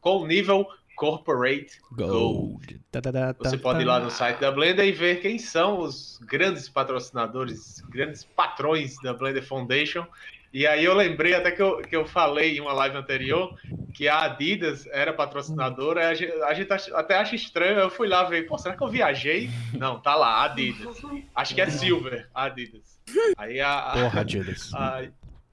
com 0.00 0.18
o 0.18 0.26
nível 0.26 0.66
Corporate 0.96 1.80
Gold. 1.92 2.80
Da, 2.92 3.00
da, 3.00 3.10
da, 3.10 3.32
Você 3.38 3.58
pode 3.58 3.80
ir 3.80 3.84
lá 3.84 3.98
no 3.98 4.10
site 4.10 4.38
da 4.40 4.52
Blender 4.52 4.86
e 4.86 4.92
ver 4.92 5.20
quem 5.20 5.36
são 5.38 5.80
os 5.80 6.20
grandes 6.22 6.68
patrocinadores, 6.68 7.80
grandes 7.88 8.22
patrões 8.24 8.96
da 9.02 9.12
Blender 9.12 9.44
Foundation 9.44 10.06
e 10.52 10.66
aí 10.66 10.84
eu 10.84 10.94
lembrei 10.94 11.34
até 11.34 11.50
que 11.50 11.60
eu, 11.60 11.78
que 11.82 11.94
eu 11.94 12.06
falei 12.06 12.56
em 12.56 12.60
uma 12.60 12.72
live 12.72 12.96
anterior 12.96 13.54
que 13.92 14.08
a 14.08 14.22
Adidas 14.22 14.86
era 14.86 15.12
patrocinadora, 15.12 16.08
a 16.08 16.14
gente, 16.14 16.32
a 16.42 16.54
gente 16.54 16.72
até 16.94 17.16
acha 17.16 17.34
estranho, 17.34 17.78
eu 17.78 17.90
fui 17.90 18.08
lá 18.08 18.24
ver, 18.24 18.46
pô, 18.46 18.56
será 18.56 18.76
que 18.76 18.82
eu 18.82 18.88
viajei? 18.88 19.50
Não, 19.76 20.00
tá 20.00 20.14
lá, 20.14 20.44
Adidas. 20.44 21.02
Acho 21.34 21.54
que 21.54 21.60
é 21.60 21.68
Silver, 21.68 22.28
Adidas. 22.34 22.98
Aí 23.36 23.60
a, 23.60 23.92
Porra, 23.94 24.20
Adidas. 24.20 24.72
A, 24.74 25.02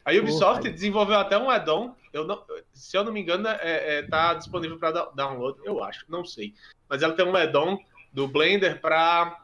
a 0.06 0.12
Ubisoft 0.12 0.62
Porra. 0.62 0.74
desenvolveu 0.74 1.18
até 1.18 1.36
um 1.36 1.50
add-on, 1.50 1.96
eu 2.14 2.26
não, 2.28 2.44
se 2.72 2.96
eu 2.96 3.04
não 3.04 3.12
me 3.12 3.20
engano, 3.20 3.48
é, 3.48 3.98
é 3.98 4.02
tá 4.04 4.36
disponível 4.36 4.78
para 4.78 4.92
download, 5.16 5.58
eu 5.66 5.84
acho, 5.84 6.06
não 6.08 6.24
sei. 6.24 6.54
Mas 6.88 7.02
ela 7.02 7.16
tem 7.16 7.26
um 7.26 7.36
add-on 7.36 7.80
do 8.14 8.28
Blender 8.28 8.80
para 8.80 9.36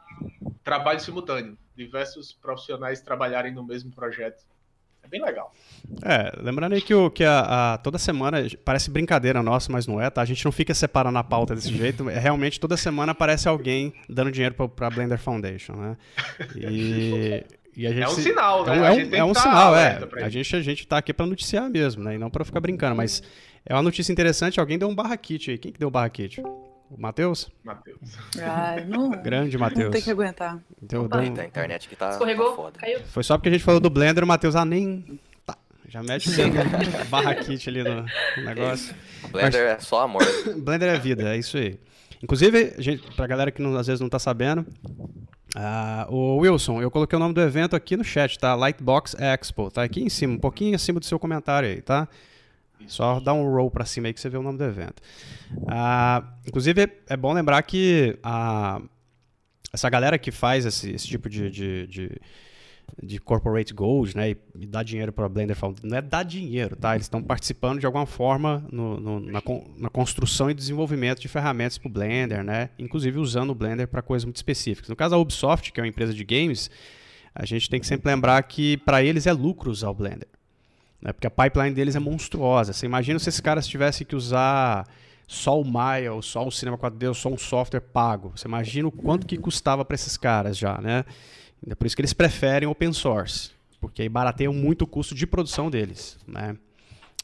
trabalho 0.63 0.99
simultâneo, 0.99 1.57
diversos 1.75 2.31
profissionais 2.31 3.01
trabalharem 3.01 3.51
no 3.51 3.63
mesmo 3.63 3.91
projeto 3.91 4.43
bem 5.08 5.22
legal. 5.22 5.53
É, 6.03 6.31
lembrando 6.41 6.74
aí 6.74 6.81
que, 6.81 6.93
o, 6.93 7.10
que 7.10 7.24
a, 7.24 7.74
a, 7.74 7.77
toda 7.77 7.98
semana, 7.98 8.46
parece 8.63 8.89
brincadeira 8.89 9.43
nossa, 9.43 9.72
mas 9.72 9.86
não 9.88 10.00
é, 10.00 10.10
tá? 10.10 10.22
A 10.22 10.25
gente 10.25 10.43
não 10.46 10.51
fica 10.51 10.74
separando 10.74 11.17
a 11.17 11.24
pauta 11.24 11.53
desse 11.53 11.74
jeito. 11.75 12.10
É, 12.10 12.17
realmente, 12.17 12.60
toda 12.60 12.77
semana 12.77 13.12
aparece 13.12 13.48
alguém 13.48 13.93
dando 14.10 14.31
dinheiro 14.31 14.55
pra, 14.55 14.67
pra 14.67 14.89
Blender 14.89 15.20
Foundation, 15.20 15.74
né? 15.74 15.98
E... 16.55 17.43
É 17.74 18.05
um 18.05 18.12
sinal, 18.12 18.65
né? 18.65 18.75
É 18.75 18.91
um, 18.91 19.15
é 19.15 19.24
um 19.24 19.31
tá 19.31 19.39
sinal, 19.39 19.74
é. 19.74 19.98
A 20.22 20.27
gente, 20.27 20.55
a 20.58 20.62
gente 20.62 20.86
tá 20.86 20.98
aqui 20.98 21.13
para 21.13 21.25
noticiar 21.25 21.70
mesmo, 21.70 22.03
né? 22.03 22.15
E 22.15 22.17
não 22.17 22.29
para 22.29 22.43
ficar 22.43 22.60
brincando. 22.60 22.98
Mas 22.98 23.24
é 23.65 23.74
uma 23.74 23.81
notícia 23.81 24.12
interessante. 24.12 24.60
Alguém 24.60 24.77
deu 24.77 24.89
um 24.89 24.93
barra 24.93 25.15
kit 25.15 25.51
aí. 25.51 25.58
Quem 25.58 25.72
que 25.72 25.79
deu 25.79 25.88
o 25.88 25.91
barra 25.91 26.10
kit? 26.10 26.43
O 26.91 27.01
Matheus? 27.01 27.50
Matheus. 27.63 28.17
Ai, 28.38 28.83
não. 28.83 29.12
Grande 29.24 29.57
Matheus. 29.57 29.91
Tem 29.91 30.01
que 30.01 30.12
aguentar. 30.12 30.60
Deu 30.81 31.03
um... 31.03 31.10
A 31.17 31.25
internet 31.25 31.88
que 31.88 31.95
tá, 31.95 32.10
Escorregou, 32.10 32.50
tá 32.50 32.55
foda. 32.55 32.79
Caiu. 32.79 33.00
Foi 33.05 33.24
só 33.24 33.38
porque 33.38 33.48
a 33.48 33.51
gente 33.53 33.63
falou 33.63 33.79
do 33.79 33.89
Blender, 33.89 34.24
o 34.24 34.27
Matheus, 34.27 34.55
ah, 34.57 34.65
nem. 34.65 35.19
Tá. 35.45 35.57
Já 35.88 36.03
mete 36.03 36.29
o 36.29 37.05
barra 37.10 37.33
kit 37.36 37.69
ali 37.69 37.81
no, 37.81 38.01
no 38.01 38.43
negócio. 38.43 38.93
Blender 39.31 39.69
Mas... 39.69 39.77
é 39.77 39.79
só 39.79 40.01
amor. 40.01 40.21
Blender 40.62 40.89
é 40.89 41.00
vida, 41.00 41.33
é 41.33 41.38
isso 41.38 41.55
aí. 41.57 41.79
Inclusive, 42.21 42.75
gente, 42.77 43.10
pra 43.15 43.25
galera 43.25 43.51
que 43.51 43.62
não, 43.62 43.75
às 43.77 43.88
vezes 43.88 44.01
não 44.01 44.10
tá 44.10 44.19
sabendo, 44.19 44.65
uh, 45.55 46.13
o 46.13 46.38
Wilson, 46.38 46.81
eu 46.81 46.91
coloquei 46.91 47.15
o 47.15 47.19
nome 47.19 47.33
do 47.33 47.41
evento 47.41 47.75
aqui 47.75 47.95
no 47.95 48.03
chat, 48.03 48.38
tá? 48.38 48.53
Lightbox 48.53 49.15
Expo, 49.17 49.71
tá 49.71 49.81
aqui 49.81 50.01
em 50.01 50.10
cima, 50.10 50.33
um 50.33 50.39
pouquinho 50.39 50.75
acima 50.75 51.00
do 51.00 51.05
seu 51.05 51.17
comentário 51.17 51.67
aí, 51.67 51.81
tá? 51.81 52.07
Só 52.88 53.19
dá 53.19 53.33
um 53.33 53.50
roll 53.50 53.69
para 53.71 53.85
cima 53.85 54.07
aí 54.07 54.13
que 54.13 54.19
você 54.19 54.29
vê 54.29 54.38
o 54.38 54.43
nome 54.43 54.57
do 54.57 54.63
evento. 54.63 55.01
Uh, 55.51 56.25
inclusive, 56.47 56.89
é 57.07 57.17
bom 57.17 57.33
lembrar 57.33 57.61
que 57.63 58.17
essa 59.73 59.89
galera 59.89 60.17
que 60.17 60.31
faz 60.31 60.65
esse, 60.65 60.91
esse 60.91 61.07
tipo 61.07 61.29
de, 61.29 61.50
de, 61.50 61.88
de, 61.88 62.21
de, 63.01 63.19
corporate 63.19 63.73
goals, 63.73 64.13
né, 64.13 64.31
e, 64.31 64.38
e 64.59 64.67
dá 64.67 64.83
dinheiro 64.83 65.13
para 65.13 65.29
Blender 65.29 65.55
Foundation, 65.55 65.88
não 65.88 65.97
é 65.97 66.01
dar 66.01 66.23
dinheiro, 66.23 66.75
tá? 66.75 66.93
Eles 66.93 67.05
estão 67.05 67.23
participando 67.23 67.79
de 67.79 67.85
alguma 67.85 68.05
forma 68.05 68.65
no, 68.71 69.00
no, 69.00 69.19
na, 69.19 69.41
na, 69.77 69.89
construção 69.89 70.50
e 70.50 70.53
desenvolvimento 70.53 71.21
de 71.21 71.27
ferramentas 71.27 71.77
para 71.77 71.88
o 71.88 71.91
Blender, 71.91 72.43
né? 72.43 72.69
Inclusive 72.77 73.17
usando 73.17 73.51
o 73.51 73.55
Blender 73.55 73.88
para 73.88 74.01
coisas 74.01 74.25
muito 74.25 74.38
específicas. 74.38 74.89
No 74.89 74.95
caso 74.95 75.11
da 75.11 75.17
Ubisoft, 75.17 75.71
que 75.71 75.79
é 75.79 75.83
uma 75.83 75.89
empresa 75.89 76.13
de 76.13 76.23
games, 76.23 76.69
a 77.33 77.45
gente 77.45 77.69
tem 77.69 77.79
que 77.79 77.88
sempre 77.88 78.11
lembrar 78.11 78.41
que 78.43 78.77
para 78.77 79.01
eles 79.01 79.25
é 79.25 79.31
lucro 79.31 79.71
usar 79.71 79.89
o 79.89 79.93
Blender. 79.93 80.27
Né? 81.01 81.12
Porque 81.12 81.27
a 81.27 81.31
pipeline 81.31 81.74
deles 81.74 81.96
é 81.96 82.00
monstruosa. 82.00 82.74
Você 82.74 82.86
imagina 82.86 83.17
se 83.20 83.29
esses 83.29 83.41
caras 83.41 83.67
tivessem 83.67 84.05
que 84.05 84.15
usar 84.15 84.86
só 85.27 85.60
o 85.60 85.65
Maya, 85.65 86.12
só 86.22 86.46
o 86.46 86.51
Cinema 86.51 86.77
4D, 86.77 87.08
ou 87.08 87.13
só 87.13 87.29
um 87.29 87.38
software 87.38 87.81
pago. 87.81 88.34
Você 88.36 88.48
imagina 88.48 88.88
o 88.88 88.91
quanto 88.91 89.25
que 89.25 89.38
custava 89.38 89.84
para 89.86 89.96
esses 89.96 90.17
caras 90.17 90.58
já, 90.58 90.79
né? 90.79 91.05
É 91.67 91.75
por 91.75 91.88
isso 91.88 91.96
que 91.96 92.01
eles 92.01 92.13
preferem 92.13 92.67
open 92.67 92.91
source, 92.91 93.51
porque 93.79 94.01
aí 94.01 94.10
barateiam 94.10 94.53
muito 94.53 94.81
o 94.81 94.88
custo 94.88 95.13
de 95.13 95.27
produção 95.27 95.70
deles, 95.70 96.17
né? 96.27 96.58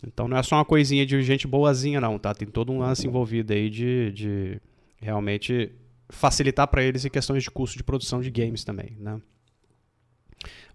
Então 0.06 0.28
não 0.28 0.38
é 0.38 0.44
só 0.44 0.56
uma 0.58 0.66
coisinha 0.66 1.06
de 1.06 1.22
gente 1.24 1.48
boazinha 1.48 2.00
não, 2.00 2.20
tá? 2.20 2.34
Tem 2.34 2.48
todo 2.48 2.72
um 2.72 2.80
lance 2.80 3.08
envolvido 3.08 3.52
aí 3.52 3.70
de, 3.70 4.12
de 4.12 4.62
realmente 5.02 5.72
facilitar 6.08 6.68
para 6.68 6.84
eles 6.84 7.04
em 7.04 7.10
questões 7.10 7.44
de 7.44 7.52
custo 7.52 7.78
de 7.78 7.84
produção 7.84 8.22
de 8.22 8.30
games 8.30 8.64
também, 8.64 8.96
né? 9.00 9.20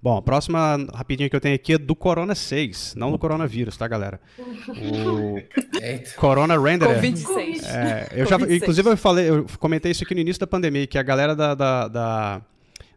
Bom, 0.03 0.17
a 0.17 0.23
próxima 0.23 0.85
rapidinha 0.93 1.31
que 1.31 1.37
eu 1.37 1.41
tenho 1.41 1.55
aqui 1.55 1.75
é 1.75 1.79
do 1.79 1.95
Corona 1.95 2.35
6, 2.35 2.97
não 2.97 3.13
do 3.13 3.19
coronavírus, 3.19 3.77
tá, 3.77 3.87
galera? 3.87 4.21
O 4.69 5.41
Corona 6.17 6.59
Renderer. 6.59 7.01
Covid-6. 7.01 7.65
É, 7.65 8.09
eu 8.17 8.27
já, 8.27 8.37
inclusive, 8.37 8.91
eu 8.91 8.97
falei, 8.97 9.31
eu 9.31 9.47
comentei 9.61 9.93
isso 9.93 10.03
aqui 10.03 10.13
no 10.13 10.21
início 10.21 10.41
da 10.41 10.47
pandemia, 10.47 10.89
que 10.89 10.99
a 10.99 11.05
galera 11.05 11.37
da, 11.37 11.55
da, 11.55 11.87
da, 11.87 12.43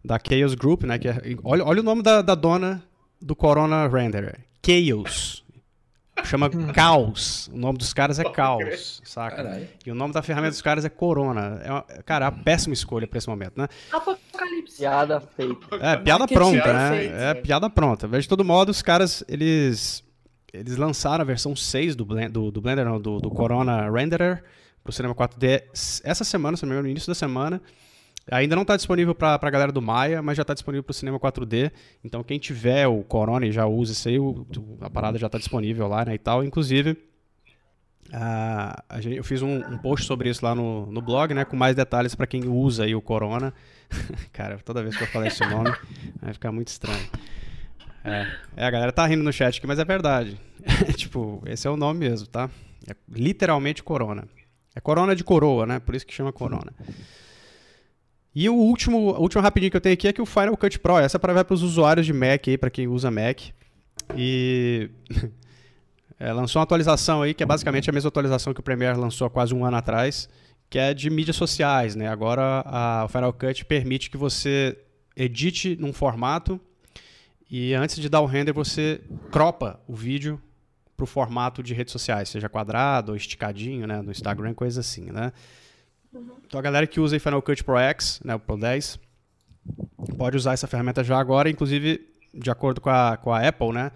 da 0.03 0.19
Chaos 0.27 0.55
Group, 0.55 0.83
né? 0.83 0.97
Que 0.97 1.09
é, 1.09 1.21
olha, 1.43 1.63
olha 1.63 1.81
o 1.81 1.83
nome 1.83 2.01
da, 2.01 2.23
da 2.23 2.33
dona 2.33 2.81
do 3.21 3.35
Corona 3.35 3.87
Renderer. 3.87 4.39
Chaos. 4.65 5.44
Chama 6.23 6.49
Caos. 6.73 7.49
O 7.53 7.57
nome 7.57 7.77
dos 7.77 7.93
caras 7.93 8.19
é 8.19 8.23
Caos, 8.23 9.01
saca? 9.03 9.37
Carai. 9.37 9.69
E 9.85 9.91
o 9.91 9.95
nome 9.95 10.13
da 10.13 10.21
ferramenta 10.21 10.51
dos 10.51 10.61
caras 10.61 10.85
é 10.85 10.89
Corona. 10.89 11.61
É 11.63 11.71
uma, 11.71 11.81
cara, 12.05 12.25
é 12.25 12.29
uma 12.29 12.43
péssima 12.43 12.73
escolha 12.73 13.05
pra 13.05 13.17
esse 13.17 13.27
momento, 13.27 13.57
né? 13.57 13.67
Apocalipse. 13.91 14.77
Piada 14.77 15.21
feita. 15.21 15.75
É, 15.81 15.97
piada 15.97 16.27
pronta, 16.27 16.73
né? 16.73 17.31
É 17.31 17.33
piada 17.33 17.69
pronta. 17.69 18.07
Mas 18.07 18.23
de 18.23 18.29
todo 18.29 18.43
modo, 18.43 18.69
os 18.69 18.81
caras, 18.81 19.23
eles 19.27 20.03
eles 20.53 20.77
lançaram 20.77 21.21
a 21.21 21.25
versão 21.25 21.55
6 21.55 21.95
do, 21.95 22.05
Blend, 22.05 22.29
do, 22.31 22.49
do 22.49 22.61
Blender, 22.61 22.85
não, 22.85 22.99
do, 22.99 23.19
do 23.19 23.29
Corona 23.29 23.89
Renderer 23.91 24.43
pro 24.83 24.93
Cinema 24.93 25.13
4D 25.13 25.63
essa 26.03 26.23
semana, 26.23 26.55
se 26.55 26.63
não 26.63 26.69
me 26.69 26.75
engano, 26.75 26.87
no 26.87 26.91
início 26.91 27.07
da 27.07 27.15
semana. 27.15 27.61
Ainda 28.31 28.55
não 28.55 28.63
está 28.63 28.75
disponível 28.75 29.13
para 29.13 29.39
a 29.39 29.49
galera 29.49 29.71
do 29.71 29.81
Maia, 29.81 30.21
mas 30.21 30.35
já 30.35 30.41
está 30.41 30.53
disponível 30.53 30.83
para 30.83 30.91
o 30.91 30.95
cinema 30.95 31.19
4D. 31.19 31.71
Então 32.03 32.23
quem 32.23 32.39
tiver 32.39 32.87
o 32.87 33.03
Corona 33.03 33.45
e 33.45 33.51
já 33.51 33.67
usa 33.67 33.91
isso 33.91 34.09
aí, 34.09 34.19
o, 34.19 34.47
a 34.81 34.89
parada 34.89 35.17
já 35.19 35.27
está 35.27 35.37
disponível 35.37 35.87
lá 35.87 36.03
né, 36.05 36.15
e 36.15 36.17
tal. 36.17 36.43
Inclusive, 36.43 36.97
uh, 38.09 39.01
gente, 39.01 39.17
eu 39.17 39.23
fiz 39.23 39.43
um, 39.43 39.57
um, 39.57 39.77
post 39.77 40.07
sobre 40.07 40.29
isso 40.29 40.43
lá 40.43 40.55
no, 40.55 40.87
no 40.87 41.01
blog, 41.01 41.35
né, 41.35 41.45
com 41.45 41.55
mais 41.55 41.75
detalhes 41.75 42.15
para 42.15 42.25
quem 42.25 42.47
usa 42.47 42.85
aí 42.85 42.95
o 42.95 43.01
Corona. 43.01 43.53
Cara, 44.33 44.57
toda 44.57 44.81
vez 44.81 44.97
que 44.97 45.03
eu 45.03 45.07
falar 45.07 45.27
esse 45.27 45.45
nome, 45.45 45.71
vai 46.19 46.33
ficar 46.33 46.51
muito 46.51 46.69
estranho. 46.69 47.07
É, 48.03 48.27
é, 48.57 48.65
a 48.65 48.71
galera 48.71 48.91
tá 48.91 49.05
rindo 49.05 49.23
no 49.23 49.31
chat 49.31 49.57
aqui, 49.57 49.67
mas 49.67 49.77
é 49.77 49.85
verdade. 49.85 50.39
tipo, 50.97 51.43
esse 51.45 51.67
é 51.67 51.69
o 51.69 51.77
nome 51.77 51.99
mesmo, 51.99 52.27
tá? 52.27 52.49
É 52.87 52.95
literalmente 53.07 53.83
Corona. 53.83 54.27
É 54.75 54.79
Corona 54.81 55.15
de 55.15 55.23
coroa, 55.23 55.65
né? 55.65 55.79
Por 55.79 55.93
isso 55.95 56.05
que 56.05 56.13
chama 56.13 56.33
Corona. 56.33 56.73
E 58.35 58.49
o 58.49 58.53
último, 58.53 58.97
o 58.97 59.21
último 59.21 59.41
rapidinho 59.41 59.71
que 59.71 59.77
eu 59.77 59.81
tenho 59.81 59.93
aqui 59.93 60.09
é 60.09 60.13
que 60.13 60.21
o 60.21 60.25
Final 60.25 60.57
Cut 60.57 60.77
Pro, 60.79 60.97
essa 60.97 61.15
é 61.15 61.19
para 61.19 61.53
os 61.53 61.63
usuários 61.63 62.05
de 62.05 62.11
Mac 62.11 62.45
aí, 62.47 62.57
para 62.57 62.69
quem 62.69 62.85
usa 62.85 63.09
Mac. 63.09 63.39
E 64.13 64.89
é, 66.19 66.33
lançou 66.33 66.59
uma 66.59 66.63
atualização 66.63 67.21
aí, 67.21 67.33
que 67.33 67.41
é 67.41 67.45
basicamente 67.45 67.89
a 67.89 67.93
mesma 67.93 68.09
atualização 68.09 68.53
que 68.53 68.59
o 68.59 68.63
Premiere 68.63 68.97
lançou 68.97 69.25
há 69.25 69.29
quase 69.29 69.53
um 69.53 69.63
ano 69.63 69.77
atrás, 69.77 70.27
que 70.69 70.77
é 70.77 70.93
de 70.93 71.09
mídias 71.09 71.37
sociais, 71.37 71.95
né? 71.95 72.09
Agora 72.09 72.61
a, 72.65 73.05
o 73.05 73.07
Final 73.07 73.31
Cut 73.31 73.63
permite 73.63 74.09
que 74.09 74.17
você 74.17 74.77
edite 75.15 75.77
num 75.79 75.93
formato 75.93 76.59
e 77.49 77.73
antes 77.73 77.95
de 77.95 78.09
dar 78.09 78.19
o 78.19 78.25
render 78.25 78.51
você 78.51 78.99
cropa 79.31 79.79
o 79.87 79.95
vídeo 79.95 80.41
para 80.97 81.05
o 81.05 81.07
formato 81.07 81.63
de 81.63 81.73
redes 81.73 81.93
sociais, 81.93 82.27
seja 82.27 82.49
quadrado 82.49 83.13
ou 83.13 83.15
esticadinho, 83.15 83.87
né? 83.87 84.01
No 84.01 84.11
Instagram, 84.11 84.53
coisa 84.53 84.81
assim, 84.81 85.09
né? 85.09 85.31
Uhum. 86.15 86.37
Então 86.47 86.59
a 86.59 86.63
galera 86.63 86.87
que 86.87 86.99
usa 86.99 87.19
Final 87.19 87.41
Cut 87.41 87.63
Pro 87.63 87.77
X, 87.77 88.21
né, 88.23 88.35
o 88.35 88.39
Pro 88.39 88.57
10, 88.57 88.97
pode 90.17 90.37
usar 90.37 90.53
essa 90.53 90.67
ferramenta 90.67 91.03
já 91.03 91.19
agora, 91.19 91.49
inclusive 91.49 92.07
de 92.33 92.49
acordo 92.49 92.81
com 92.81 92.89
a, 92.89 93.17
com 93.17 93.31
a 93.31 93.45
Apple, 93.45 93.71
né? 93.71 93.91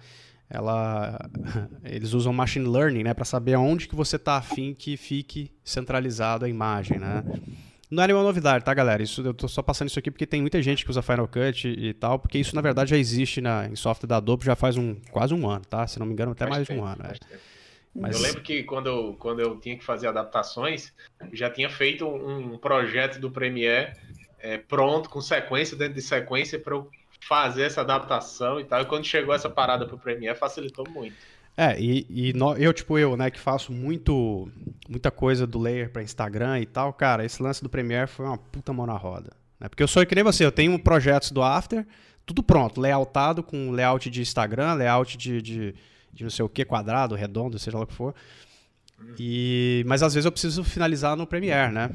Ela, 0.48 1.18
eles 1.84 2.12
usam 2.12 2.32
machine 2.32 2.66
learning, 2.66 3.04
né, 3.04 3.14
para 3.14 3.24
saber 3.24 3.54
aonde 3.54 3.88
que 3.88 3.94
você 3.94 4.16
está 4.16 4.36
afim 4.36 4.74
que 4.74 4.96
fique 4.96 5.50
centralizado 5.64 6.44
a 6.44 6.48
imagem, 6.48 6.98
né? 6.98 7.24
Não 7.90 8.04
é 8.04 8.06
nenhuma 8.06 8.22
novidade, 8.22 8.64
tá, 8.64 8.72
galera? 8.72 9.02
Isso, 9.02 9.20
eu 9.20 9.34
tô 9.34 9.48
só 9.48 9.62
passando 9.62 9.88
isso 9.88 9.98
aqui 9.98 10.12
porque 10.12 10.24
tem 10.24 10.40
muita 10.40 10.62
gente 10.62 10.84
que 10.84 10.90
usa 10.90 11.02
Final 11.02 11.26
Cut 11.26 11.66
e, 11.66 11.88
e 11.88 11.94
tal, 11.94 12.20
porque 12.20 12.38
isso 12.38 12.54
na 12.54 12.60
verdade 12.60 12.90
já 12.90 12.96
existe 12.96 13.40
na, 13.40 13.66
em 13.66 13.74
software 13.74 14.06
da 14.06 14.18
Adobe 14.18 14.44
já 14.44 14.54
faz 14.54 14.76
um, 14.76 14.94
quase 15.10 15.34
um 15.34 15.48
ano, 15.48 15.64
tá? 15.64 15.86
Se 15.88 15.98
não 15.98 16.06
me 16.06 16.12
engano, 16.12 16.30
até 16.30 16.46
mais 16.46 16.66
de 16.66 16.72
um 16.72 16.84
ano. 16.84 17.02
É. 17.04 17.36
Mas... 17.94 18.16
Eu 18.16 18.22
lembro 18.22 18.40
que 18.42 18.62
quando 18.62 18.86
eu, 18.86 19.16
quando 19.18 19.40
eu 19.40 19.58
tinha 19.58 19.76
que 19.76 19.84
fazer 19.84 20.06
adaptações, 20.06 20.92
já 21.32 21.50
tinha 21.50 21.68
feito 21.68 22.06
um 22.06 22.56
projeto 22.56 23.18
do 23.18 23.30
Premiere 23.30 23.92
é, 24.38 24.58
pronto, 24.58 25.08
com 25.08 25.20
sequência 25.20 25.76
dentro 25.76 25.94
de 25.94 26.02
sequência, 26.02 26.58
para 26.58 26.74
eu 26.74 26.88
fazer 27.20 27.62
essa 27.62 27.82
adaptação 27.82 28.58
e 28.58 28.64
tal. 28.64 28.82
E 28.82 28.86
quando 28.86 29.04
chegou 29.04 29.34
essa 29.34 29.50
parada 29.50 29.86
para 29.86 29.94
o 29.94 29.98
Premiere, 29.98 30.38
facilitou 30.38 30.86
muito. 30.88 31.16
É, 31.56 31.78
e, 31.78 32.06
e 32.08 32.32
no, 32.32 32.56
eu, 32.56 32.72
tipo 32.72 32.98
eu, 32.98 33.16
né, 33.16 33.30
que 33.30 33.38
faço 33.38 33.72
muito, 33.72 34.48
muita 34.88 35.10
coisa 35.10 35.46
do 35.46 35.58
layer 35.58 35.90
para 35.90 36.02
Instagram 36.02 36.60
e 36.60 36.66
tal, 36.66 36.92
cara, 36.92 37.24
esse 37.24 37.42
lance 37.42 37.62
do 37.62 37.68
Premiere 37.68 38.06
foi 38.06 38.24
uma 38.24 38.38
puta 38.38 38.72
mão 38.72 38.86
na 38.86 38.96
roda. 38.96 39.32
Né? 39.58 39.68
Porque 39.68 39.82
eu 39.82 39.88
sou 39.88 40.04
que 40.06 40.14
nem 40.14 40.24
você, 40.24 40.44
eu 40.44 40.52
tenho 40.52 40.78
projetos 40.78 41.30
do 41.30 41.42
After, 41.42 41.86
tudo 42.24 42.42
pronto, 42.42 42.80
layoutado 42.80 43.42
com 43.42 43.70
layout 43.72 44.08
de 44.08 44.22
Instagram, 44.22 44.74
layout 44.74 45.18
de, 45.18 45.42
de 45.42 45.74
de 46.12 46.22
não 46.22 46.30
sei 46.30 46.44
o 46.44 46.48
que, 46.48 46.64
quadrado, 46.64 47.14
redondo, 47.14 47.58
seja 47.58 47.76
lá 47.76 47.84
o 47.84 47.86
que 47.86 47.94
for. 47.94 48.14
E, 49.18 49.82
mas 49.86 50.02
às 50.02 50.14
vezes 50.14 50.26
eu 50.26 50.32
preciso 50.32 50.62
finalizar 50.62 51.16
no 51.16 51.26
Premiere, 51.26 51.72
né? 51.72 51.90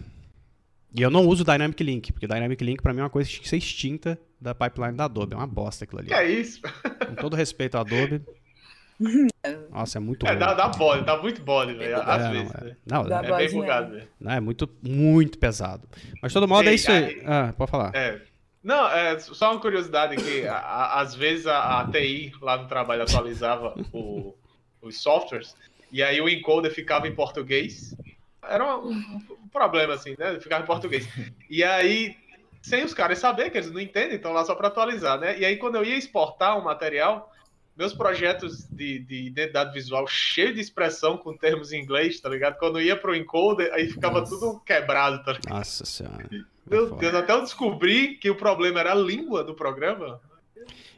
E 0.97 1.01
eu 1.01 1.09
não 1.09 1.27
uso 1.27 1.43
Dynamic 1.43 1.83
Link, 1.83 2.13
porque 2.13 2.27
Dynamic 2.27 2.63
Link 2.63 2.81
para 2.81 2.93
mim 2.93 3.01
é 3.01 3.03
uma 3.03 3.09
coisa 3.09 3.29
que 3.29 3.35
tem 3.35 3.43
que 3.43 3.49
ser 3.49 3.57
extinta 3.57 4.17
da 4.39 4.55
pipeline 4.55 4.93
da 4.93 5.05
Adobe. 5.05 5.33
É 5.33 5.37
uma 5.37 5.47
bosta 5.47 5.83
aquilo 5.83 5.99
ali. 5.99 6.07
Que 6.07 6.13
é 6.13 6.29
isso? 6.29 6.61
Com 7.07 7.15
todo 7.15 7.35
respeito 7.35 7.75
à 7.75 7.81
Adobe. 7.81 8.21
Nossa, 9.71 9.97
é 9.97 10.01
muito 10.01 10.25
é. 10.25 10.35
Dá, 10.37 10.53
dá 10.53 10.69
bode, 10.69 11.05
dá 11.05 11.21
muito 11.21 11.41
bode, 11.41 11.73
velho. 11.73 12.01
Às 12.01 12.23
é, 12.23 12.31
vezes. 12.31 12.53
Não, 12.85 13.01
é, 13.01 13.09
não, 13.09 13.19
é, 13.19 13.29
é 13.29 13.37
bem 13.37 13.51
bugado, 13.51 13.91
velho. 13.91 14.07
É 14.25 14.39
muito, 14.39 14.69
muito 14.81 15.37
pesado. 15.37 15.87
Mas 16.21 16.31
todo 16.31 16.47
modo 16.47 16.69
é 16.69 16.73
isso 16.73 16.89
aí. 16.89 17.03
aí. 17.03 17.23
Ah, 17.25 17.53
pode 17.57 17.71
falar. 17.71 17.93
É. 17.93 18.21
Não, 18.65 18.87
é 18.87 19.19
só 19.19 19.51
uma 19.51 19.61
curiosidade 19.61 20.15
que 20.15 20.45
a, 20.49 20.57
a, 20.57 21.01
às 21.01 21.13
vezes 21.13 21.45
a, 21.45 21.81
a, 21.81 21.91
TI 21.91 22.33
lá 22.41 22.57
no 22.57 22.67
trabalho 22.67 23.03
atualizava 23.03 23.75
o, 23.93 24.35
os 24.81 24.99
softwares 25.03 25.55
e 25.91 26.01
aí 26.01 26.19
o 26.19 26.27
encoder 26.27 26.73
ficava 26.73 27.07
em 27.07 27.13
português. 27.13 27.95
Era 28.43 28.75
um, 28.77 28.91
um, 28.91 29.47
problema 29.51 29.93
assim, 29.93 30.15
né? 30.17 30.39
Ficava 30.39 30.63
em 30.63 30.67
português. 30.67 31.07
E 31.47 31.63
aí, 31.63 32.17
sem 32.59 32.83
os 32.83 32.93
caras 32.93 33.19
saber 33.19 33.51
que 33.51 33.57
eles 33.59 33.71
não 33.71 33.79
entendem, 33.79 34.15
estão 34.15 34.33
lá 34.33 34.43
só 34.43 34.55
para 34.55 34.67
atualizar, 34.67 35.19
né? 35.19 35.37
E 35.37 35.45
aí 35.45 35.57
quando 35.57 35.75
eu 35.75 35.85
ia 35.85 35.95
exportar 35.95 36.57
um 36.57 36.63
material, 36.63 37.31
meus 37.77 37.93
projetos 37.93 38.67
de, 38.67 38.97
de, 38.97 39.27
identidade 39.27 39.73
visual 39.73 40.07
cheio 40.07 40.55
de 40.55 40.59
expressão 40.59 41.17
com 41.17 41.37
termos 41.37 41.71
em 41.71 41.83
inglês, 41.83 42.19
tá 42.19 42.29
ligado? 42.29 42.57
Quando 42.57 42.79
eu 42.79 42.85
ia 42.85 42.95
pro 42.95 43.15
encoder, 43.15 43.71
aí 43.73 43.87
ficava 43.87 44.21
Nossa. 44.21 44.35
tudo 44.35 44.59
quebrado, 44.61 45.23
tá 45.23 45.33
ligado? 45.33 45.55
Nossa 45.55 45.85
senhora. 45.85 46.27
Meu 46.69 46.95
Deus, 46.95 47.13
até 47.13 47.33
eu 47.33 47.41
descobri 47.41 48.15
que 48.17 48.29
o 48.29 48.35
problema 48.35 48.79
era 48.79 48.91
a 48.91 48.95
língua 48.95 49.43
do 49.43 49.53
programa. 49.53 50.19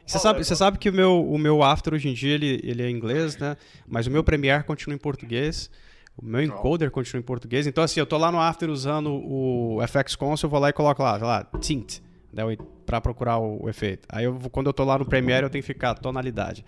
Você 0.06 0.18
sabe, 0.18 0.42
você 0.42 0.56
sabe 0.56 0.78
que 0.78 0.88
o 0.88 0.92
meu, 0.92 1.22
o 1.22 1.36
meu 1.36 1.62
After 1.62 1.92
hoje 1.92 2.08
em 2.08 2.14
dia 2.14 2.34
ele, 2.34 2.60
ele 2.64 2.82
é 2.82 2.88
inglês, 2.88 3.36
né? 3.36 3.56
Mas 3.86 4.06
o 4.06 4.10
meu 4.10 4.24
Premiere 4.24 4.64
continua 4.64 4.94
em 4.94 4.98
português. 4.98 5.70
O 6.16 6.24
meu 6.24 6.42
encoder 6.42 6.90
continua 6.90 7.20
em 7.20 7.24
português. 7.24 7.66
Então, 7.66 7.84
assim, 7.84 8.00
eu 8.00 8.06
tô 8.06 8.16
lá 8.16 8.32
no 8.32 8.40
After 8.40 8.68
usando 8.70 9.12
o 9.12 9.78
FX 9.86 10.16
Console, 10.16 10.48
eu 10.48 10.50
vou 10.50 10.58
lá 10.58 10.70
e 10.70 10.72
coloco 10.72 11.02
lá, 11.02 11.16
sei 11.16 11.26
lá, 11.26 11.46
tint, 11.60 11.98
né, 12.32 12.42
pra 12.84 13.00
procurar 13.00 13.38
o, 13.38 13.64
o, 13.64 13.68
efeito. 13.68 14.08
Aí, 14.08 14.24
eu, 14.24 14.36
quando 14.50 14.66
eu 14.66 14.72
tô 14.72 14.82
lá 14.82 14.98
no 14.98 15.04
Premiere, 15.04 15.44
eu 15.44 15.50
tenho 15.50 15.62
que 15.62 15.66
ficar 15.66 15.94
tonalidade. 15.94 16.64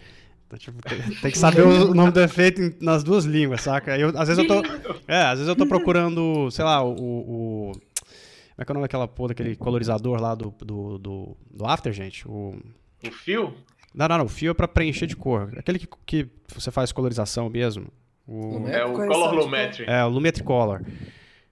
Então, 0.47 0.59
tipo, 0.59 0.81
tem, 0.83 1.01
tem, 1.01 1.31
que 1.33 1.39
saber 1.39 1.63
o 1.63 1.93
nome 1.95 2.13
do 2.13 2.21
efeito 2.21 2.75
nas 2.81 3.03
duas 3.03 3.25
línguas, 3.25 3.63
saca? 3.63 3.99
Eu, 3.99 4.13
às 4.17 4.29
vezes 4.29 4.39
eu 4.39 4.47
tô. 4.47 4.63
É, 5.09 5.23
às 5.23 5.39
vezes 5.39 5.49
eu 5.49 5.57
tô 5.57 5.67
procurando, 5.67 6.49
sei 6.51 6.65
lá, 6.65 6.85
o, 6.85 6.93
o 6.93 7.73
como 8.61 8.63
é 8.63 8.65
que 8.65 8.71
é 8.71 8.73
o 8.73 8.75
nome 8.75 8.85
daquela 8.85 9.09
porra, 9.09 9.29
daquele 9.29 9.57
colorizador 9.57 10.21
lá 10.21 10.35
do, 10.35 10.51
do, 10.51 10.99
do, 10.99 11.37
do 11.51 11.67
After, 11.67 11.93
gente? 11.93 12.27
O... 12.29 12.55
o 13.03 13.11
fio? 13.11 13.55
Não, 13.95 14.09
não, 14.09 14.19
não. 14.19 14.25
O 14.27 14.29
fio 14.29 14.51
é 14.51 14.55
pra 14.55 14.69
preencher 14.69 15.07
de 15.07 15.17
cor. 15.17 15.53
Aquele 15.57 15.79
que, 15.79 15.89
que 16.07 16.29
você 16.55 16.71
faz 16.71 16.93
colorização 16.93 17.49
mesmo. 17.49 17.89
O... 18.27 18.69
É 18.69 18.85
o 18.85 18.93
Color 18.93 19.35
Lumetri. 19.35 19.85
É, 19.89 20.05
o 20.05 20.09
Lumetri 20.09 20.43
Color. 20.43 20.83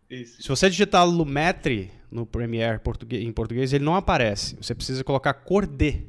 Isso. 0.08 0.42
Se 0.42 0.48
você 0.48 0.70
digitar 0.70 1.06
Lumetri 1.06 1.90
no 2.10 2.24
Premiere 2.24 2.78
português, 2.78 3.22
em 3.22 3.32
português, 3.32 3.72
ele 3.72 3.84
não 3.84 3.94
aparece. 3.94 4.56
Você 4.56 4.74
precisa 4.74 5.02
colocar 5.02 5.34
cor 5.34 5.66
D. 5.66 6.02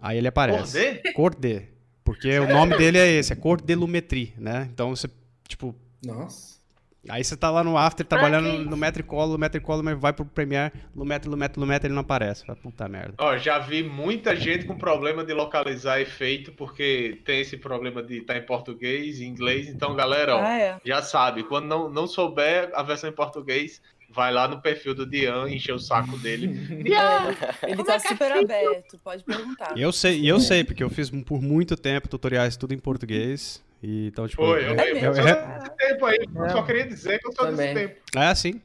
Aí 0.00 0.18
ele 0.18 0.28
aparece. 0.28 0.78
Cor 0.78 1.02
D? 1.02 1.12
Cor 1.12 1.34
D. 1.34 1.62
Porque 2.04 2.32
Sério? 2.32 2.48
o 2.48 2.52
nome 2.52 2.76
dele 2.76 2.98
é 2.98 3.08
esse, 3.08 3.32
é 3.32 3.36
cor 3.36 3.60
de 3.60 3.74
Lumetri, 3.74 4.34
né? 4.36 4.68
Então 4.72 4.94
você, 4.94 5.08
tipo... 5.46 5.74
Nossa. 6.04 6.60
Aí 7.08 7.24
você 7.24 7.36
tá 7.36 7.50
lá 7.50 7.64
no 7.64 7.76
After 7.76 8.06
trabalhando 8.06 8.48
okay. 8.48 8.64
no 8.64 8.76
Metricolo, 8.76 9.36
Metricolo, 9.36 9.82
mas 9.82 9.98
vai 9.98 10.12
pro 10.12 10.24
Premiere, 10.24 10.72
Lumetri, 10.94 11.28
Lumetri, 11.28 11.60
Lumetri, 11.60 11.86
ele 11.88 11.94
não 11.94 12.02
aparece. 12.02 12.44
Puta 12.62 12.88
merda. 12.88 13.14
Ó, 13.18 13.36
já 13.36 13.58
vi 13.58 13.82
muita 13.82 14.36
gente 14.36 14.66
com 14.66 14.76
problema 14.76 15.24
de 15.24 15.32
localizar 15.32 16.00
efeito, 16.00 16.52
porque 16.52 17.20
tem 17.24 17.40
esse 17.40 17.56
problema 17.56 18.02
de 18.02 18.18
estar 18.18 18.34
tá 18.34 18.38
em 18.38 18.46
português 18.46 19.18
e 19.18 19.24
inglês. 19.24 19.68
Então, 19.68 19.96
galera, 19.96 20.36
ó, 20.36 20.42
ah, 20.42 20.58
é. 20.58 20.80
já 20.84 21.02
sabe, 21.02 21.42
quando 21.42 21.66
não, 21.66 21.90
não 21.90 22.06
souber 22.06 22.70
a 22.72 22.84
versão 22.84 23.10
em 23.10 23.12
português, 23.12 23.82
vai 24.08 24.32
lá 24.32 24.46
no 24.46 24.60
perfil 24.60 24.94
do 24.94 25.04
Dian, 25.04 25.48
encher 25.48 25.74
o 25.74 25.80
saco 25.80 26.16
dele. 26.18 26.48
Dian, 26.84 27.34
ele 27.66 27.82
tá 27.82 27.98
super 27.98 28.30
aberto, 28.30 28.96
pode 29.02 29.24
perguntar. 29.24 29.76
Eu 29.76 29.90
sei, 29.90 30.20
e 30.20 30.28
eu 30.28 30.38
sei, 30.38 30.62
porque 30.62 30.84
eu 30.84 30.90
fiz 30.90 31.10
por 31.10 31.42
muito 31.42 31.76
tempo 31.76 32.08
tutoriais 32.08 32.56
tudo 32.56 32.74
em 32.74 32.78
português. 32.78 33.60
E, 33.82 34.06
então, 34.06 34.28
tipo. 34.28 34.42
Foi, 34.44 34.64
eu, 34.64 34.74
é, 34.74 34.92
eu, 34.92 34.96
eu, 34.96 35.14
eu, 35.14 35.70
tempo 35.76 36.06
aí. 36.06 36.18
Eu 36.34 36.50
só 36.50 36.62
queria 36.62 36.86
dizer 36.86 37.18
que 37.18 37.28
eu 37.28 37.32
sou 37.32 37.52
desse 37.52 37.74
tempo. 37.74 38.00
É, 38.16 38.34
sim. 38.34 38.60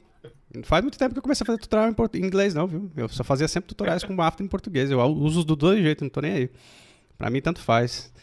Faz 0.64 0.82
muito 0.84 0.98
tempo 0.98 1.14
que 1.14 1.20
eu 1.20 1.24
comecei 1.24 1.44
a 1.44 1.46
fazer 1.46 1.60
tutorial 1.60 1.94
em, 2.14 2.26
inglês, 2.26 2.54
não, 2.54 2.68
viu? 2.68 2.90
Eu 2.96 3.10
só 3.10 3.24
fazia 3.24 3.48
sempre 3.48 3.68
tutoriais 3.68 4.04
com 4.04 4.20
after 4.22 4.46
em 4.46 4.50
português. 4.50 4.90
Eu 4.90 5.00
uso 5.00 5.44
dos 5.44 5.58
dois 5.58 5.82
jeitos, 5.82 6.04
não 6.04 6.10
tô 6.10 6.22
nem 6.22 6.32
aí. 6.32 6.50
Pra 7.18 7.30
mim, 7.30 7.42
tanto 7.42 7.60
faz. 7.60 8.14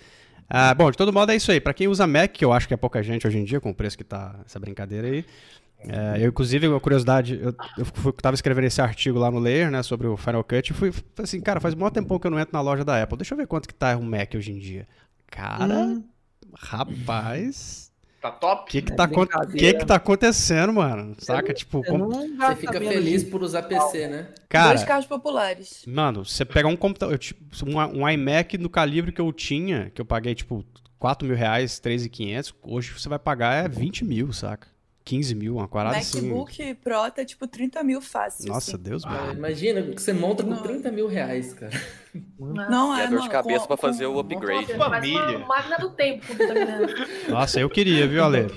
Ah, 0.48 0.74
bom, 0.74 0.90
de 0.90 0.96
todo 0.96 1.12
modo 1.12 1.30
é 1.32 1.36
isso 1.36 1.50
aí. 1.50 1.60
Pra 1.60 1.74
quem 1.74 1.88
usa 1.88 2.06
Mac, 2.06 2.30
que 2.32 2.44
eu 2.44 2.52
acho 2.52 2.68
que 2.68 2.74
é 2.74 2.76
pouca 2.76 3.02
gente 3.02 3.26
hoje 3.26 3.38
em 3.38 3.44
dia, 3.44 3.60
com 3.60 3.70
o 3.70 3.74
preço 3.74 3.96
que 3.96 4.04
tá 4.04 4.40
essa 4.44 4.58
brincadeira 4.58 5.08
aí. 5.08 5.24
É, 5.86 6.24
eu, 6.24 6.28
inclusive, 6.28 6.66
uma 6.66 6.80
curiosidade, 6.80 7.38
eu, 7.42 7.54
eu 7.76 7.84
fui, 7.84 8.12
tava 8.12 8.34
escrevendo 8.34 8.64
esse 8.64 8.80
artigo 8.80 9.18
lá 9.18 9.30
no 9.30 9.38
Layer, 9.38 9.70
né, 9.70 9.82
sobre 9.82 10.06
o 10.06 10.16
Final 10.16 10.42
Cut, 10.42 10.70
e 10.70 10.74
fui 10.74 10.90
assim, 11.18 11.42
cara, 11.42 11.60
faz 11.60 11.74
um 11.74 11.90
tempão 11.90 12.18
que 12.18 12.26
eu 12.26 12.30
não 12.30 12.38
entro 12.38 12.54
na 12.54 12.62
loja 12.62 12.84
da 12.84 13.02
Apple. 13.02 13.18
Deixa 13.18 13.34
eu 13.34 13.38
ver 13.38 13.46
quanto 13.46 13.68
que 13.68 13.74
tá 13.74 13.94
um 13.96 14.02
Mac 14.02 14.32
hoje 14.34 14.50
em 14.50 14.58
dia. 14.58 14.88
Cara, 15.30 15.74
hum. 15.74 16.04
Rapaz. 16.56 17.92
Tá 18.24 18.30
top? 18.30 18.62
O 18.62 18.64
que 18.64 18.80
que, 18.80 18.96
tá, 18.96 19.06
que 19.06 19.74
que 19.74 19.84
tá 19.84 19.96
acontecendo, 19.96 20.72
mano? 20.72 21.14
Saca? 21.18 21.48
Não, 21.48 21.54
tipo, 21.54 21.82
você 21.82 22.56
fica 22.56 22.80
feliz 22.80 23.22
por 23.22 23.42
usar 23.42 23.64
PC, 23.64 24.08
né? 24.08 24.28
Cara, 24.48 24.68
Dois 24.68 24.84
carros 24.84 25.04
populares. 25.04 25.84
Mano, 25.86 26.24
você 26.24 26.42
pegar 26.42 26.68
um 26.68 26.76
computador, 26.76 27.18
tipo, 27.18 27.44
um, 27.66 28.00
um 28.00 28.08
iMac 28.08 28.56
no 28.56 28.70
calibre 28.70 29.12
que 29.12 29.20
eu 29.20 29.30
tinha, 29.30 29.90
que 29.94 30.00
eu 30.00 30.06
paguei, 30.06 30.34
tipo, 30.34 30.64
4 30.98 31.28
mil 31.28 31.36
reais, 31.36 31.78
3.500, 31.78 32.54
hoje 32.62 32.92
você 32.92 33.10
vai 33.10 33.18
pagar 33.18 33.62
é 33.62 33.68
20 33.68 34.06
mil, 34.06 34.32
saca? 34.32 34.68
15 35.04 35.34
mil, 35.34 35.56
uma 35.56 35.68
parada 35.68 35.98
assim. 35.98 36.22
MacBook 36.22 36.74
Pro 36.76 37.10
tá 37.10 37.24
tipo 37.24 37.46
30 37.46 37.84
mil 37.84 38.00
fácil. 38.00 38.48
Nossa, 38.48 38.72
assim. 38.72 38.82
Deus 38.82 39.04
ah, 39.04 39.32
Imagina 39.36 39.82
que 39.82 40.00
você 40.00 40.14
monta 40.14 40.42
com 40.42 40.50
não. 40.50 40.62
30 40.62 40.90
mil 40.90 41.06
reais, 41.06 41.52
cara. 41.52 41.72
Não, 42.38 42.96
é. 42.96 43.04
é 43.04 43.08
dor 43.08 43.20
de 43.20 43.28
cabeça 43.28 43.60
com, 43.60 43.66
pra 43.66 43.76
fazer 43.76 44.06
com, 44.06 44.14
o 44.14 44.18
upgrade. 44.18 44.72
Família. 44.74 45.38
Uma 45.38 45.46
máquina 45.46 45.78
do 45.78 45.90
tempo 45.90 46.26
com 46.26 46.34
30 46.34 47.08
Nossa, 47.28 47.60
eu 47.60 47.68
queria, 47.68 48.06
viu, 48.08 48.24
Ale? 48.24 48.50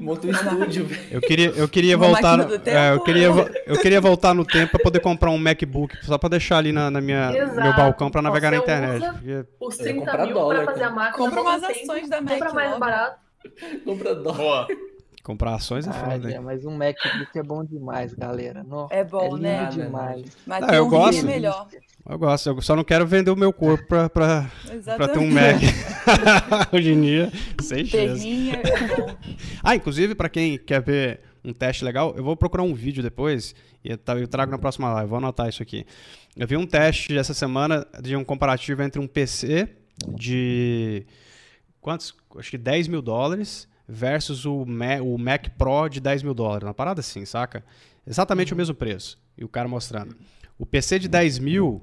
Monta 0.00 0.26
um 0.26 0.30
estúdio, 0.30 0.86
velho. 0.86 1.02
Eu 1.10 1.20
queria, 1.20 1.50
eu 1.50 1.68
queria 1.68 1.96
voltar. 1.96 2.40
É, 2.66 2.92
eu, 2.92 3.00
queria, 3.00 3.28
eu 3.66 3.78
queria 3.78 4.00
voltar 4.00 4.34
no 4.34 4.44
tempo 4.44 4.72
pra 4.72 4.82
poder 4.82 5.00
comprar 5.00 5.30
um 5.30 5.38
MacBook 5.38 6.04
só 6.04 6.18
pra 6.18 6.28
deixar 6.30 6.58
ali 6.58 6.72
na, 6.72 6.90
na 6.90 7.00
minha, 7.00 7.30
meu 7.30 7.76
balcão 7.76 8.10
pra 8.10 8.20
navegar 8.20 8.50
na 8.50 8.56
internet. 8.56 9.04
Usa 9.04 9.46
os 9.60 9.76
30 9.76 10.26
mil 10.26 10.34
dólar, 10.34 10.64
pra 10.64 10.72
fazer 10.72 10.84
a 10.84 10.90
máquina. 10.90 11.24
Compra 11.24 11.42
umas 11.42 11.62
ações 11.62 12.08
da 12.08 12.20
Mac. 12.20 12.32
Compra 12.32 12.52
mais 12.54 12.78
barato. 12.78 13.20
Compra 13.84 14.14
dólar. 14.14 14.36
Boa. 14.36 14.68
Comprar 15.22 15.54
ações 15.54 15.86
é 15.86 15.92
foda, 15.92 16.18
né? 16.18 16.40
Mas 16.40 16.64
um 16.64 16.76
MacBook 16.76 17.38
é 17.38 17.42
bom 17.44 17.64
demais, 17.64 18.12
galera. 18.12 18.64
No, 18.64 18.88
é 18.90 19.04
bom, 19.04 19.36
é 19.36 19.40
né? 19.40 19.66
demais. 19.66 20.26
Mas 20.44 20.66
não, 20.66 20.74
eu 20.74 20.86
um 20.86 20.90
gosto. 20.90 21.20
É 21.20 21.22
melhor. 21.22 21.68
Eu 22.08 22.18
gosto, 22.18 22.48
eu 22.48 22.60
só 22.60 22.74
não 22.74 22.82
quero 22.82 23.06
vender 23.06 23.30
o 23.30 23.36
meu 23.36 23.52
corpo 23.52 23.86
pra, 23.86 24.10
pra, 24.10 24.50
pra 24.96 25.06
ter 25.06 25.20
um 25.20 25.30
Mac. 25.30 25.62
Hoje 26.74 26.92
em 26.92 27.00
dia, 27.00 27.32
sem 27.60 27.84
chance. 27.84 28.50
É 28.50 29.16
ah, 29.62 29.76
inclusive, 29.76 30.16
pra 30.16 30.28
quem 30.28 30.58
quer 30.58 30.82
ver 30.82 31.20
um 31.44 31.52
teste 31.52 31.84
legal, 31.84 32.14
eu 32.16 32.24
vou 32.24 32.36
procurar 32.36 32.64
um 32.64 32.74
vídeo 32.74 33.00
depois 33.00 33.54
e 33.84 33.90
eu 33.90 34.28
trago 34.28 34.50
na 34.50 34.58
próxima 34.58 34.92
live. 34.92 35.08
Vou 35.08 35.18
anotar 35.18 35.48
isso 35.48 35.62
aqui. 35.62 35.86
Eu 36.36 36.48
vi 36.48 36.56
um 36.56 36.66
teste 36.66 37.16
essa 37.16 37.32
semana 37.32 37.86
de 38.00 38.16
um 38.16 38.24
comparativo 38.24 38.82
entre 38.82 39.00
um 39.00 39.06
PC 39.06 39.68
de. 40.08 41.06
Quantos? 41.80 42.12
Acho 42.36 42.50
que 42.50 42.58
10 42.58 42.88
mil 42.88 43.00
dólares 43.00 43.68
versus 43.88 44.44
o 44.44 44.64
Mac, 44.64 45.02
o 45.02 45.18
Mac 45.18 45.48
Pro 45.58 45.88
de 45.88 46.00
10 46.00 46.22
mil 46.22 46.34
dólares. 46.34 46.64
Uma 46.66 46.74
parada 46.74 47.00
assim, 47.00 47.24
saca? 47.24 47.64
Exatamente 48.06 48.52
uhum. 48.52 48.56
o 48.56 48.58
mesmo 48.58 48.74
preço. 48.74 49.18
E 49.36 49.44
o 49.44 49.48
cara 49.48 49.68
mostrando. 49.68 50.16
O 50.58 50.66
PC 50.66 50.98
de 50.98 51.08
10 51.08 51.38
mil, 51.38 51.82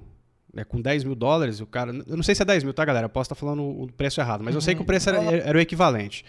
né, 0.54 0.64
com 0.64 0.82
10 0.82 1.04
mil 1.04 1.16
dólares, 1.16 1.60
o 1.60 1.66
cara. 1.66 1.92
Eu 2.08 2.16
não 2.16 2.24
sei 2.24 2.36
se 2.36 2.42
é 2.42 2.46
10 2.46 2.64
mil, 2.64 2.74
tá, 2.74 2.86
galera? 2.86 3.06
Eu 3.06 3.10
posso 3.10 3.28
estar 3.28 3.36
falando 3.36 3.64
o 3.64 3.92
preço 3.92 4.20
errado, 4.22 4.44
mas 4.44 4.56
eu 4.56 4.62
sei 4.62 4.76
que 4.76 4.82
o 4.82 4.86
preço 4.86 5.10
era, 5.10 5.22
era 5.24 5.58
o 5.58 5.62
equivalente. 5.62 6.24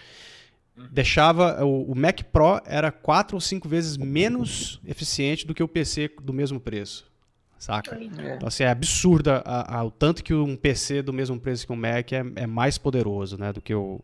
Deixava. 0.90 1.64
O, 1.64 1.92
o, 1.92 1.94
Mac 1.94 2.23
Pro 2.33 2.61
era 2.64 2.90
4 2.90 3.37
ou 3.37 3.40
5 3.40 3.68
vezes 3.68 3.97
menos 3.97 4.81
eficiente 4.87 5.47
do 5.47 5.55
que 5.55 5.62
o 5.62 5.68
PC 5.68 6.11
do 6.23 6.33
mesmo 6.33 6.59
preço. 6.59 7.11
Saca? 7.59 7.99
Então, 8.01 8.49
assim, 8.49 8.62
é 8.62 8.71
absurdo 8.71 9.31
a, 9.31 9.77
a, 9.77 9.85
o 9.85 9.90
tanto 9.90 10.25
que 10.25 10.33
um 10.33 10.57
PC 10.57 11.03
do 11.03 11.12
mesmo 11.12 11.38
preço 11.38 11.66
que 11.66 11.73
um 11.73 11.77
Mac 11.77 12.11
é, 12.12 12.25
é 12.37 12.47
mais 12.47 12.79
poderoso, 12.79 13.37
né? 13.37 13.53
Do 13.53 13.61
que 13.61 13.75
o, 13.75 14.01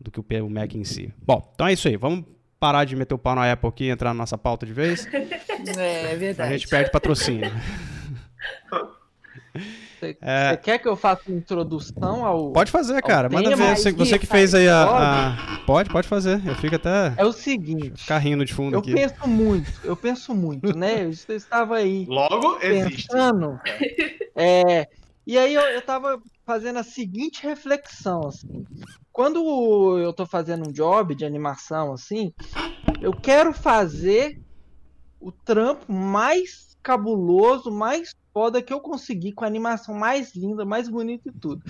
do 0.00 0.10
que 0.10 0.18
o 0.18 0.50
Mac 0.50 0.74
em 0.74 0.84
si. 0.84 1.12
Bom, 1.22 1.50
então 1.54 1.66
é 1.66 1.72
isso 1.74 1.86
aí. 1.86 1.96
Vamos 1.96 2.24
parar 2.58 2.84
de 2.84 2.96
meter 2.96 3.14
o 3.14 3.18
pau 3.18 3.34
na 3.34 3.50
Apple 3.50 3.68
aqui 3.68 3.84
e 3.84 3.90
entrar 3.90 4.10
na 4.10 4.18
nossa 4.18 4.38
pauta 4.38 4.64
de 4.64 4.72
vez. 4.72 5.06
É, 5.76 6.12
é 6.12 6.16
verdade. 6.16 6.48
A 6.48 6.56
gente 6.56 6.66
perde 6.68 6.90
patrocínio. 6.90 7.52
Você, 9.98 10.16
é... 10.22 10.56
quer 10.56 10.78
que 10.78 10.88
eu 10.88 10.96
faça 10.96 11.30
introdução 11.30 12.24
ao. 12.24 12.50
Pode 12.50 12.70
fazer, 12.70 13.02
cara. 13.02 13.28
Manda 13.28 13.54
ver. 13.54 13.76
Você, 13.76 13.92
você 13.92 14.18
que 14.18 14.26
fez 14.26 14.54
aí 14.54 14.66
a, 14.66 15.34
a, 15.34 15.58
Pode, 15.66 15.90
pode 15.90 16.08
fazer. 16.08 16.40
Eu 16.46 16.54
fico 16.54 16.76
até. 16.76 17.12
É 17.14 17.26
o 17.26 17.32
seguinte. 17.32 18.06
Carrinho 18.06 18.42
de 18.42 18.54
fundo 18.54 18.76
eu 18.76 18.80
aqui. 18.80 18.92
Eu 18.92 18.96
penso 18.96 19.28
muito, 19.28 19.72
eu 19.84 19.94
penso 19.94 20.34
muito, 20.34 20.74
né? 20.74 21.04
Você 21.12 21.34
estava 21.34 21.76
aí. 21.76 22.06
Logo 22.08 22.58
pensando, 22.58 23.60
existe. 23.66 24.32
É. 24.34 24.88
E 25.26 25.36
aí 25.36 25.52
eu, 25.52 25.60
eu 25.60 25.82
tava 25.82 26.18
fazendo 26.46 26.78
a 26.78 26.82
seguinte 26.82 27.42
reflexão, 27.42 28.26
assim 28.26 28.64
quando 29.20 29.98
eu 29.98 30.14
tô 30.14 30.24
fazendo 30.24 30.66
um 30.66 30.72
job 30.72 31.14
de 31.14 31.26
animação 31.26 31.92
assim, 31.92 32.32
eu 33.02 33.12
quero 33.12 33.52
fazer 33.52 34.40
o 35.20 35.30
trampo 35.30 35.92
mais 35.92 36.74
cabuloso, 36.82 37.70
mais 37.70 38.14
foda 38.32 38.62
que 38.62 38.72
eu 38.72 38.80
conseguir, 38.80 39.32
com 39.32 39.44
a 39.44 39.46
animação 39.46 39.94
mais 39.94 40.34
linda, 40.34 40.64
mais 40.64 40.88
bonita 40.88 41.28
e 41.28 41.32
tudo. 41.32 41.62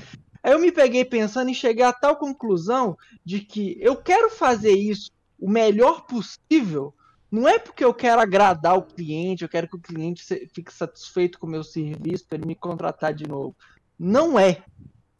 Aí 0.44 0.52
eu 0.52 0.60
me 0.60 0.70
peguei 0.70 1.04
pensando 1.04 1.50
em 1.50 1.54
chegar 1.54 1.88
a 1.88 1.92
tal 1.92 2.14
conclusão 2.14 2.96
de 3.24 3.40
que 3.40 3.76
eu 3.80 3.96
quero 3.96 4.30
fazer 4.30 4.74
isso 4.74 5.10
o 5.36 5.50
melhor 5.50 6.06
possível, 6.06 6.94
não 7.28 7.48
é 7.48 7.58
porque 7.58 7.84
eu 7.84 7.92
quero 7.92 8.20
agradar 8.20 8.78
o 8.78 8.82
cliente, 8.82 9.42
eu 9.42 9.48
quero 9.48 9.66
que 9.66 9.74
o 9.74 9.80
cliente 9.80 10.22
fique 10.54 10.72
satisfeito 10.72 11.36
com 11.36 11.48
o 11.48 11.50
meu 11.50 11.64
serviço 11.64 12.28
para 12.28 12.38
ele 12.38 12.46
me 12.46 12.54
contratar 12.54 13.12
de 13.12 13.26
novo. 13.26 13.56
Não 13.98 14.38
é. 14.38 14.62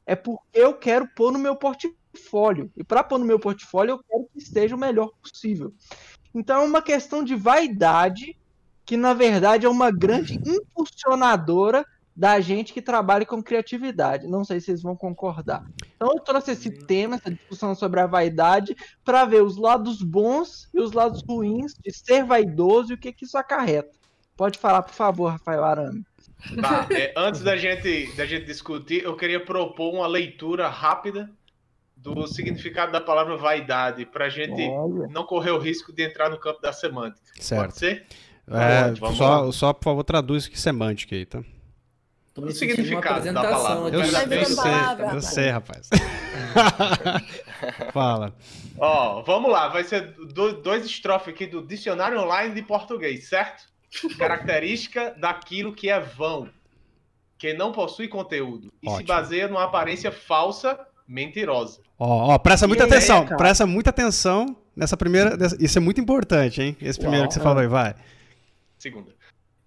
É 0.07 0.14
porque 0.14 0.45
eu 0.55 0.75
quero 0.75 1.09
pôr 1.09 1.33
no 1.33 1.38
meu 1.40 1.57
portfólio 1.57 1.99
portfólio. 2.12 2.70
E 2.77 2.85
para 2.85 3.03
pôr 3.03 3.18
no 3.18 3.25
meu 3.25 3.38
portfólio, 3.38 3.92
eu 3.92 3.99
quero 3.99 4.29
que 4.33 4.38
esteja 4.38 4.75
o 4.75 4.79
melhor 4.79 5.11
possível. 5.23 5.73
Então 6.35 6.62
é 6.62 6.64
uma 6.64 6.83
questão 6.83 7.25
de 7.25 7.35
vaidade, 7.35 8.37
que 8.85 8.96
na 8.96 9.14
verdade 9.14 9.66
é 9.66 9.68
uma 9.68 9.90
grande 9.90 10.40
impulsionadora 10.46 11.85
da 12.14 12.38
gente 12.40 12.73
que 12.73 12.83
trabalha 12.83 13.25
com 13.25 13.42
criatividade. 13.42 14.27
Não 14.27 14.44
sei 14.44 14.61
se 14.61 14.66
vocês 14.66 14.83
vão 14.83 14.94
concordar. 14.94 15.64
Então 15.96 16.09
eu 16.12 16.20
trouxe 16.20 16.53
esse 16.53 16.70
tema, 16.70 17.16
essa 17.16 17.31
discussão 17.31 17.75
sobre 17.75 18.01
a 18.01 18.07
vaidade, 18.07 18.77
para 19.05 19.25
ver 19.25 19.42
os 19.42 19.57
lados 19.57 20.03
bons 20.03 20.68
e 20.75 20.81
os 20.81 20.92
lados 20.92 21.23
ruins 21.23 21.75
de 21.75 21.92
ser 21.92 22.25
vaidoso 22.25 22.92
e 22.92 22.94
o 22.94 22.99
que, 22.99 23.12
que 23.12 23.25
isso 23.25 23.38
acarreta. 23.38 23.90
Pode 24.37 24.59
falar, 24.59 24.83
por 24.83 24.94
favor, 24.94 25.33
Rafael 25.33 25.64
Arame. 25.64 26.05
Tá, 26.61 26.87
é, 26.90 27.12
antes 27.16 27.42
da 27.42 27.57
gente, 27.57 28.11
da 28.16 28.25
gente 28.25 28.46
discutir, 28.46 29.03
eu 29.03 29.14
queria 29.16 29.44
propor 29.44 29.92
uma 29.92 30.07
leitura 30.07 30.68
rápida 30.68 31.31
do 32.03 32.27
significado 32.27 32.93
da 32.93 33.01
palavra 33.01 33.37
vaidade, 33.37 34.07
para 34.07 34.27
a 34.27 34.29
gente 34.29 34.63
Olha. 34.63 35.07
não 35.09 35.25
correr 35.25 35.51
o 35.51 35.59
risco 35.59 35.93
de 35.93 36.03
entrar 36.03 36.31
no 36.31 36.39
campo 36.39 36.61
da 36.61 36.73
semântica. 36.73 37.21
Certo. 37.39 37.63
Pode 37.63 37.79
ser? 37.79 38.07
É, 38.49 38.95
só, 39.15 39.53
só, 39.53 39.73
por 39.73 39.85
favor, 39.85 40.05
traduz 40.05 40.49
que 40.49 40.59
semântica 40.59 41.15
aí, 41.15 41.25
tá? 41.25 41.43
O 42.37 42.51
significado 42.51 43.33
da 43.33 43.43
palavra. 43.43 43.95
Eu, 43.95 44.05
sei, 44.05 44.39
eu, 44.39 44.45
sei, 44.45 44.73
eu 45.13 45.21
sei, 45.21 45.51
rapaz. 45.51 45.91
Fala. 47.93 48.35
Ó, 48.79 49.23
vamos 49.23 49.51
lá, 49.51 49.69
vai 49.69 49.85
ser 49.85 50.15
dois 50.63 50.87
estrofes 50.87 51.35
aqui 51.35 51.47
do 51.47 51.61
Dicionário 51.61 52.19
Online 52.19 52.55
de 52.55 52.63
Português, 52.63 53.29
certo? 53.29 53.65
Característica 54.19 55.15
daquilo 55.19 55.75
que 55.75 55.91
é 55.91 56.01
vão, 56.01 56.49
que 57.37 57.53
não 57.53 57.73
possui 57.73 58.09
conteúdo 58.09 58.73
e 58.83 58.89
Ótimo. 58.89 58.97
se 58.97 59.05
baseia 59.05 59.49
numa 59.49 59.65
aparência 59.65 60.11
falsa 60.11 60.79
mentirosa. 61.11 61.81
Ó, 61.99 62.35
ó, 62.35 62.38
presta 62.38 62.68
muita 62.68 62.85
atenção, 62.85 63.27
é, 63.29 63.37
presta 63.37 63.66
muita 63.66 63.90
atenção 63.90 64.57
nessa 64.77 64.96
primeira. 64.96 65.37
Isso 65.59 65.77
é 65.77 65.81
muito 65.81 66.01
importante, 66.01 66.62
hein? 66.62 66.77
Esse 66.81 66.99
primeiro 66.99 67.25
Uau. 67.25 67.29
que 67.29 67.35
você 67.35 67.40
falou 67.40 67.59
aí, 67.59 67.66
vai. 67.66 67.94
Segunda. 68.79 69.12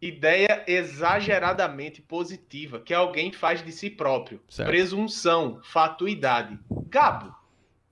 Ideia 0.01 0.63
exageradamente 0.67 2.01
positiva 2.01 2.79
que 2.79 2.93
alguém 2.93 3.31
faz 3.31 3.63
de 3.63 3.71
si 3.71 3.89
próprio. 3.89 4.41
Certo. 4.49 4.67
Presunção, 4.67 5.59
fatuidade. 5.63 6.57
Gabo, 6.89 7.33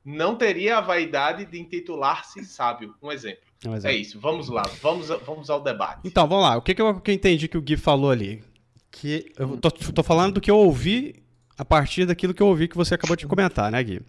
não 0.04 0.36
teria 0.36 0.78
a 0.78 0.82
vaidade 0.82 1.46
de 1.46 1.60
intitular-se 1.60 2.44
sábio. 2.44 2.96
Um 3.02 3.12
exemplo. 3.12 3.44
um 3.66 3.76
exemplo. 3.76 3.96
É 3.96 4.00
isso. 4.00 4.20
Vamos 4.20 4.50
lá. 4.50 4.64
Vamos, 4.82 5.08
vamos 5.26 5.50
ao 5.50 5.62
debate. 5.62 6.02
Então, 6.04 6.28
vamos 6.28 6.44
lá. 6.44 6.58
O 6.58 6.62
que, 6.62 6.74
que, 6.74 6.82
eu, 6.82 7.00
que 7.00 7.12
eu 7.12 7.16
entendi 7.16 7.48
que 7.48 7.58
o 7.58 7.62
Gui 7.62 7.78
falou 7.78 8.12
ali? 8.12 8.44
Que 8.90 9.32
eu 9.38 9.56
tô, 9.58 9.72
tô 9.72 10.04
falando 10.04 10.34
do 10.34 10.42
que 10.42 10.52
eu 10.52 10.58
ouvi 10.58 11.22
a 11.58 11.66
partir 11.66 12.06
daquilo 12.06 12.34
que 12.34 12.42
eu 12.42 12.48
ouvi 12.48 12.68
que 12.68 12.78
você 12.78 12.96
acabou 12.96 13.16
de 13.16 13.28
comentar, 13.28 13.72
né, 13.72 13.84
Gui? 13.84 14.02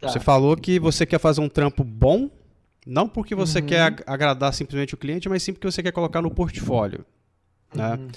Tá. 0.00 0.08
Você 0.08 0.20
falou 0.20 0.56
que 0.56 0.78
você 0.78 1.06
quer 1.06 1.18
fazer 1.18 1.40
um 1.40 1.48
trampo 1.48 1.84
bom, 1.84 2.30
não 2.86 3.08
porque 3.08 3.34
você 3.34 3.60
uhum. 3.60 3.66
quer 3.66 4.02
agradar 4.06 4.52
simplesmente 4.52 4.94
o 4.94 4.98
cliente, 4.98 5.28
mas 5.28 5.42
sim 5.42 5.52
porque 5.52 5.70
você 5.70 5.82
quer 5.82 5.92
colocar 5.92 6.20
no 6.20 6.30
portfólio. 6.30 7.04
Né? 7.74 7.94
Uhum. 7.94 8.08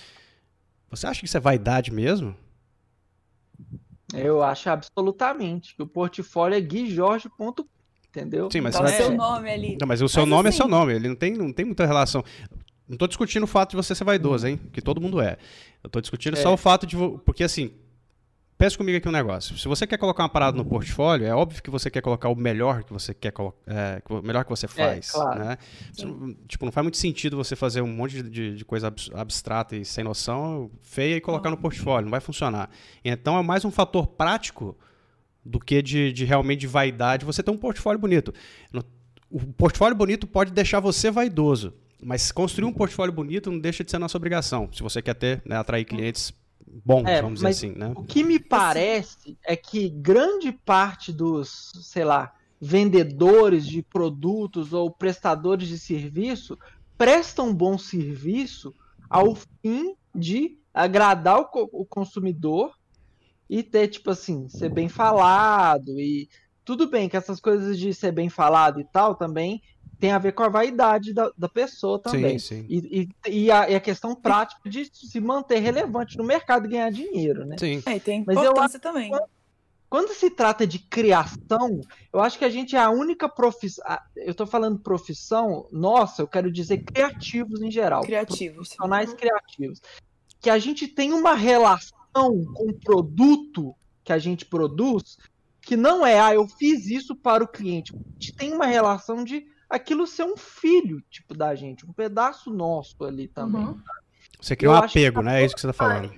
Você 0.89 1.07
acha 1.07 1.19
que 1.19 1.25
isso 1.25 1.38
é 1.38 1.39
vaidade 1.39 1.91
mesmo? 1.91 2.35
Eu 4.13 4.43
acho 4.43 4.69
absolutamente 4.69 5.75
que 5.75 5.81
o 5.81 5.88
portfólio 5.88 6.55
é 6.55 6.61
guijorge.com, 6.61 7.53
entendeu? 8.07 8.49
Sim, 8.51 8.61
mas 8.61 8.75
tá 8.75 8.83
o 8.83 8.88
seu 8.88 9.11
nome 9.13 9.49
ali. 9.49 9.77
Não, 9.79 9.88
mas 9.88 10.01
o 10.01 10.07
seu 10.07 10.21
mas 10.21 10.29
nome 10.29 10.47
é 10.47 10.49
assim... 10.49 10.59
é 10.59 10.61
seu 10.61 10.67
nome, 10.67 10.93
ele 10.93 11.07
não 11.07 11.15
tem, 11.15 11.33
não 11.33 11.51
tem 11.51 11.65
muita 11.65 11.85
relação. 11.85 12.23
Não 12.88 12.95
estou 12.95 13.07
discutindo 13.07 13.43
o 13.43 13.47
fato 13.47 13.71
de 13.71 13.75
você 13.75 13.95
ser 13.95 14.03
vaidoso, 14.03 14.47
hein? 14.47 14.59
Que 14.71 14.81
todo 14.81 15.01
mundo 15.01 15.19
é. 15.19 15.38
Eu 15.83 15.88
estou 15.88 16.01
discutindo 16.01 16.38
é. 16.38 16.41
só 16.41 16.53
o 16.53 16.57
fato 16.57 16.85
de. 16.85 16.95
Porque 17.25 17.43
assim, 17.43 17.71
Pensa 18.57 18.77
comigo 18.77 18.97
aqui 18.97 19.09
um 19.09 19.11
negócio. 19.11 19.57
Se 19.57 19.67
você 19.67 19.85
quer 19.85 19.97
colocar 19.97 20.23
uma 20.23 20.29
parada 20.29 20.55
no 20.55 20.63
portfólio, 20.63 21.27
é 21.27 21.35
óbvio 21.35 21.61
que 21.61 21.69
você 21.69 21.91
quer 21.91 21.99
colocar 21.99 22.29
o 22.29 22.35
melhor 22.35 22.85
que 22.85 22.93
você 22.93 23.13
quer 23.13 23.33
é, 23.67 24.01
o 24.09 24.21
melhor 24.21 24.45
que 24.45 24.49
você 24.49 24.65
é, 24.65 24.69
faz. 24.69 25.09
É, 25.09 25.11
claro. 25.11 25.39
né? 25.39 25.57
tipo, 26.47 26.63
não 26.63 26.71
faz 26.71 26.83
muito 26.85 26.97
sentido 26.97 27.35
você 27.35 27.53
fazer 27.53 27.81
um 27.81 27.87
monte 27.87 28.23
de, 28.23 28.55
de, 28.55 28.63
coisa 28.63 28.93
abstrata 29.13 29.75
e 29.75 29.83
sem 29.83 30.05
noção, 30.05 30.71
feia, 30.81 31.17
e 31.17 31.21
colocar 31.21 31.49
no 31.49 31.57
portfólio. 31.57 32.05
Não 32.05 32.11
vai 32.11 32.21
funcionar. 32.21 32.69
Então 33.03 33.37
é 33.37 33.43
mais 33.43 33.65
um 33.65 33.71
fator 33.71 34.07
prático 34.07 34.77
do 35.43 35.59
que 35.59 35.81
de, 35.81 36.13
de 36.13 36.23
realmente 36.23 36.61
de 36.61 36.67
vaidade 36.67 37.25
você 37.25 37.43
ter 37.43 37.51
um 37.51 37.57
portfólio 37.57 37.99
bonito. 37.99 38.33
O 39.29 39.41
portfólio 39.53 39.97
bonito 39.97 40.25
pode 40.25 40.53
deixar 40.53 40.79
você 40.79 41.11
vaidoso. 41.11 41.73
Mas 42.01 42.31
construir 42.31 42.65
um 42.65 42.73
portfólio 42.73 43.13
bonito 43.13 43.51
não 43.51 43.59
deixa 43.59 43.83
de 43.83 43.91
ser 43.91 43.97
nossa 43.97 44.17
obrigação. 44.17 44.69
Se 44.71 44.81
você 44.81 45.01
quer 45.01 45.15
ter, 45.15 45.41
né, 45.45 45.57
atrair 45.57 45.83
clientes 45.83 46.33
bons, 46.85 47.05
é, 47.05 47.21
vamos 47.21 47.39
dizer 47.39 47.47
assim, 47.47 47.71
né? 47.71 47.93
O 47.95 48.03
que 48.03 48.23
me 48.23 48.39
parece 48.39 49.37
é 49.43 49.55
que 49.55 49.89
grande 49.89 50.51
parte 50.51 51.11
dos, 51.11 51.71
sei 51.81 52.03
lá, 52.03 52.33
vendedores 52.59 53.65
de 53.65 53.81
produtos 53.81 54.73
ou 54.73 54.89
prestadores 54.89 55.67
de 55.67 55.77
serviço 55.77 56.57
prestam 56.97 57.53
bom 57.53 57.77
serviço 57.77 58.73
ao 59.09 59.35
fim 59.35 59.95
de 60.13 60.57
agradar 60.73 61.39
o, 61.39 61.49
o 61.71 61.85
consumidor 61.85 62.73
e 63.49 63.61
ter, 63.61 63.87
tipo 63.87 64.09
assim, 64.09 64.47
ser 64.47 64.69
bem 64.69 64.89
falado 64.89 65.99
e 65.99 66.27
tudo 66.63 66.89
bem 66.89 67.07
que 67.07 67.15
essas 67.15 67.39
coisas 67.39 67.77
de 67.77 67.93
ser 67.93 68.11
bem 68.11 68.29
falado 68.29 68.79
e 68.79 68.83
tal 68.83 69.13
também 69.13 69.61
tem 69.99 70.12
a 70.12 70.17
ver 70.17 70.34
com 70.34 70.43
a 70.43 70.49
vaidade 70.49 71.13
da, 71.13 71.31
da 71.38 71.49
pessoa 71.49 71.99
também. 71.99 72.38
Sim, 72.38 72.62
sim. 72.62 72.65
E, 72.69 73.10
e, 73.27 73.31
e, 73.45 73.51
a, 73.51 73.69
e, 73.69 73.75
a, 73.75 73.79
questão 73.79 74.15
prática 74.15 74.69
de 74.69 74.89
se 74.93 75.19
manter 75.19 75.60
relevante 75.60 76.17
no 76.17 76.23
mercado 76.23 76.65
e 76.65 76.69
ganhar 76.69 76.91
dinheiro, 76.91 77.45
né? 77.45 77.55
Sim. 77.58 77.81
É, 77.86 77.99
tem 77.99 78.23
Mas 78.25 78.38
eu 78.38 78.58
acho 78.58 78.79
também. 78.79 79.10
Quando, 79.10 79.25
quando, 79.89 80.13
se 80.13 80.29
trata 80.29 80.67
de 80.67 80.79
criação, 80.79 81.81
eu 82.12 82.19
acho 82.19 82.38
que 82.38 82.45
a 82.45 82.49
gente 82.49 82.75
é 82.75 82.79
a 82.79 82.89
única 82.89 83.29
profissão. 83.29 83.86
Eu 84.15 84.31
estou 84.31 84.45
falando 84.45 84.79
profissão, 84.79 85.67
nossa, 85.71 86.21
eu 86.21 86.27
quero 86.27 86.51
dizer 86.51 86.84
criativos 86.84 87.62
em 87.62 87.71
geral. 87.71 88.01
Criativos. 88.01 88.55
Profissionais 88.55 89.13
criativos. 89.13 89.81
Que 90.39 90.49
a 90.49 90.58
gente 90.58 90.88
tem 90.88 91.13
uma 91.13 91.34
relação 91.34 91.93
com 92.53 92.69
o 92.69 92.73
produto 92.73 93.75
que 94.03 94.13
a 94.13 94.17
gente 94.17 94.45
produz 94.45 95.17
que 95.65 95.75
não 95.75 96.05
é, 96.05 96.19
ah, 96.19 96.34
eu 96.34 96.47
fiz 96.47 96.86
isso 96.86 97.15
para 97.15 97.43
o 97.43 97.47
cliente. 97.47 97.91
A 97.91 97.97
gente 98.13 98.36
tem 98.36 98.53
uma 98.53 98.67
relação 98.67 99.23
de 99.23 99.47
aquilo 99.75 100.07
ser 100.07 100.23
um 100.23 100.38
filho, 100.38 101.01
tipo, 101.09 101.35
da 101.35 101.53
gente, 101.55 101.85
um 101.85 101.93
pedaço 101.93 102.49
nosso 102.49 103.03
ali 103.03 103.27
também. 103.27 103.61
Uhum. 103.61 103.79
Você 104.39 104.55
cria 104.55 104.71
um 104.71 104.75
apego, 104.75 105.21
né? 105.21 105.41
É 105.41 105.45
isso 105.45 105.55
que 105.55 105.61
você 105.61 105.67
tá 105.67 105.73
falando. 105.73 106.11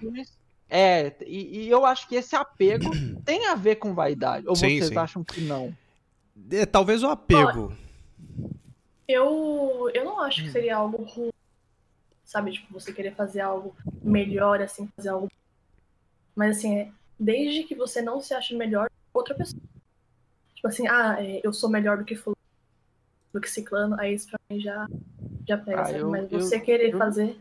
É, 0.70 1.16
e, 1.26 1.66
e, 1.66 1.70
eu 1.70 1.86
acho 1.86 2.08
que 2.08 2.16
esse 2.16 2.36
apego 2.36 2.90
tem 3.24 3.48
a 3.48 3.56
ver 3.56 3.78
com 3.78 3.94
vaidade. 3.94 4.48
Ou 4.48 4.56
sim, 4.56 4.78
vocês 4.78 4.90
sim. 4.90 4.98
acham 4.98 5.24
que 5.24 5.42
não? 5.42 5.76
É, 6.52 6.66
talvez 6.66 7.04
o 7.04 7.08
apego. 7.08 7.76
Eu, 9.08 9.90
eu 9.94 10.04
não 10.04 10.20
acho 10.20 10.44
que 10.44 10.52
seria 10.52 10.76
algo 10.76 11.04
ruim, 11.04 11.32
sabe? 12.26 12.52
Tipo, 12.52 12.74
você 12.74 12.92
querer 12.92 13.16
fazer 13.16 13.40
algo 13.40 13.76
melhor, 14.02 14.62
assim, 14.62 14.90
fazer 14.96 15.10
algo. 15.10 15.32
Mas, 16.36 16.58
assim, 16.58 16.80
é, 16.80 16.92
desde 17.18 17.64
que 17.64 17.74
você 17.74 18.02
não 18.02 18.20
se 18.20 18.34
ache 18.34 18.54
melhor 18.54 18.90
outra 19.14 19.34
pessoa. 19.34 19.62
Tipo 20.54 20.68
assim, 20.68 20.88
ah, 20.88 21.16
é, 21.20 21.40
eu 21.44 21.54
sou 21.54 21.70
melhor 21.70 21.98
do 21.98 22.04
que 22.04 22.16
fulano 22.16 22.37
do 23.38 23.42
que 23.42 23.50
ciclano, 23.50 24.00
aí 24.00 24.14
isso 24.14 24.28
pra 24.30 24.40
mim 24.50 24.60
já, 24.60 24.88
já 25.48 25.58
pega, 25.58 25.86
ah, 25.86 25.92
eu, 25.92 26.10
Mas 26.10 26.30
você 26.30 26.58
eu, 26.58 26.62
querer 26.62 26.94
eu, 26.94 26.98
fazer. 26.98 27.38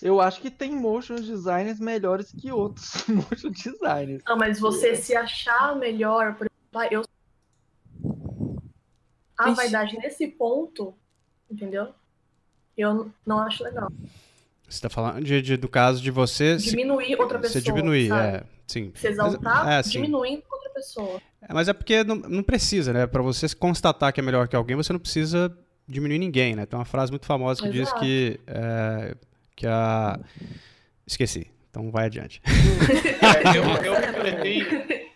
Eu 0.00 0.20
acho 0.20 0.40
que 0.40 0.50
tem 0.50 0.72
motion 0.72 1.16
designers 1.16 1.78
melhores 1.80 2.32
que 2.32 2.50
outros 2.50 3.06
motion 3.08 3.50
designers. 3.50 4.22
Não, 4.26 4.36
mas 4.36 4.58
você 4.58 4.96
se 4.96 5.14
achar 5.14 5.76
melhor, 5.76 6.34
por 6.36 6.46
exemplo, 6.46 6.78
ah, 6.78 6.88
eu. 6.90 7.04
A 9.38 9.48
Ixi. 9.48 9.56
vaidade 9.56 9.96
nesse 9.98 10.28
ponto, 10.28 10.94
entendeu? 11.50 11.88
Eu 12.76 13.10
não 13.26 13.38
acho 13.40 13.64
legal. 13.64 13.90
Você 14.68 14.80
tá 14.80 14.88
falando 14.88 15.22
de, 15.22 15.42
de 15.42 15.56
do 15.56 15.68
caso 15.68 16.00
de 16.00 16.10
você. 16.10 16.56
Diminuir 16.56 17.06
se, 17.06 17.16
outra 17.16 17.38
pessoa. 17.38 17.60
Você 17.60 17.60
diminuir, 17.60 18.08
sabe? 18.08 18.36
é. 18.36 18.44
Sim. 18.66 18.92
Se 18.94 19.08
exaltar, 19.08 19.64
mas, 19.66 19.86
é, 19.86 19.90
diminuindo 19.90 20.44
outra 20.50 20.70
pessoa. 20.70 21.20
É, 21.48 21.52
mas 21.52 21.68
é 21.68 21.72
porque 21.72 22.04
não, 22.04 22.16
não 22.16 22.42
precisa, 22.42 22.92
né? 22.92 23.06
Para 23.06 23.22
você 23.22 23.54
constatar 23.54 24.12
que 24.12 24.20
é 24.20 24.22
melhor 24.22 24.48
que 24.48 24.56
alguém, 24.56 24.76
você 24.76 24.92
não 24.92 25.00
precisa 25.00 25.56
diminuir 25.86 26.18
ninguém, 26.18 26.54
né? 26.54 26.66
Tem 26.66 26.78
uma 26.78 26.84
frase 26.84 27.10
muito 27.10 27.26
famosa 27.26 27.60
que 27.60 27.76
Exato. 27.76 28.00
diz 28.00 28.00
que, 28.00 28.40
é, 28.46 29.16
que 29.56 29.66
a. 29.66 30.18
Esqueci. 31.06 31.50
Então 31.70 31.90
vai 31.90 32.06
adiante. 32.06 32.40
é, 32.46 33.56
eu, 33.56 33.64
eu 33.84 33.94
refleti. 33.94 35.10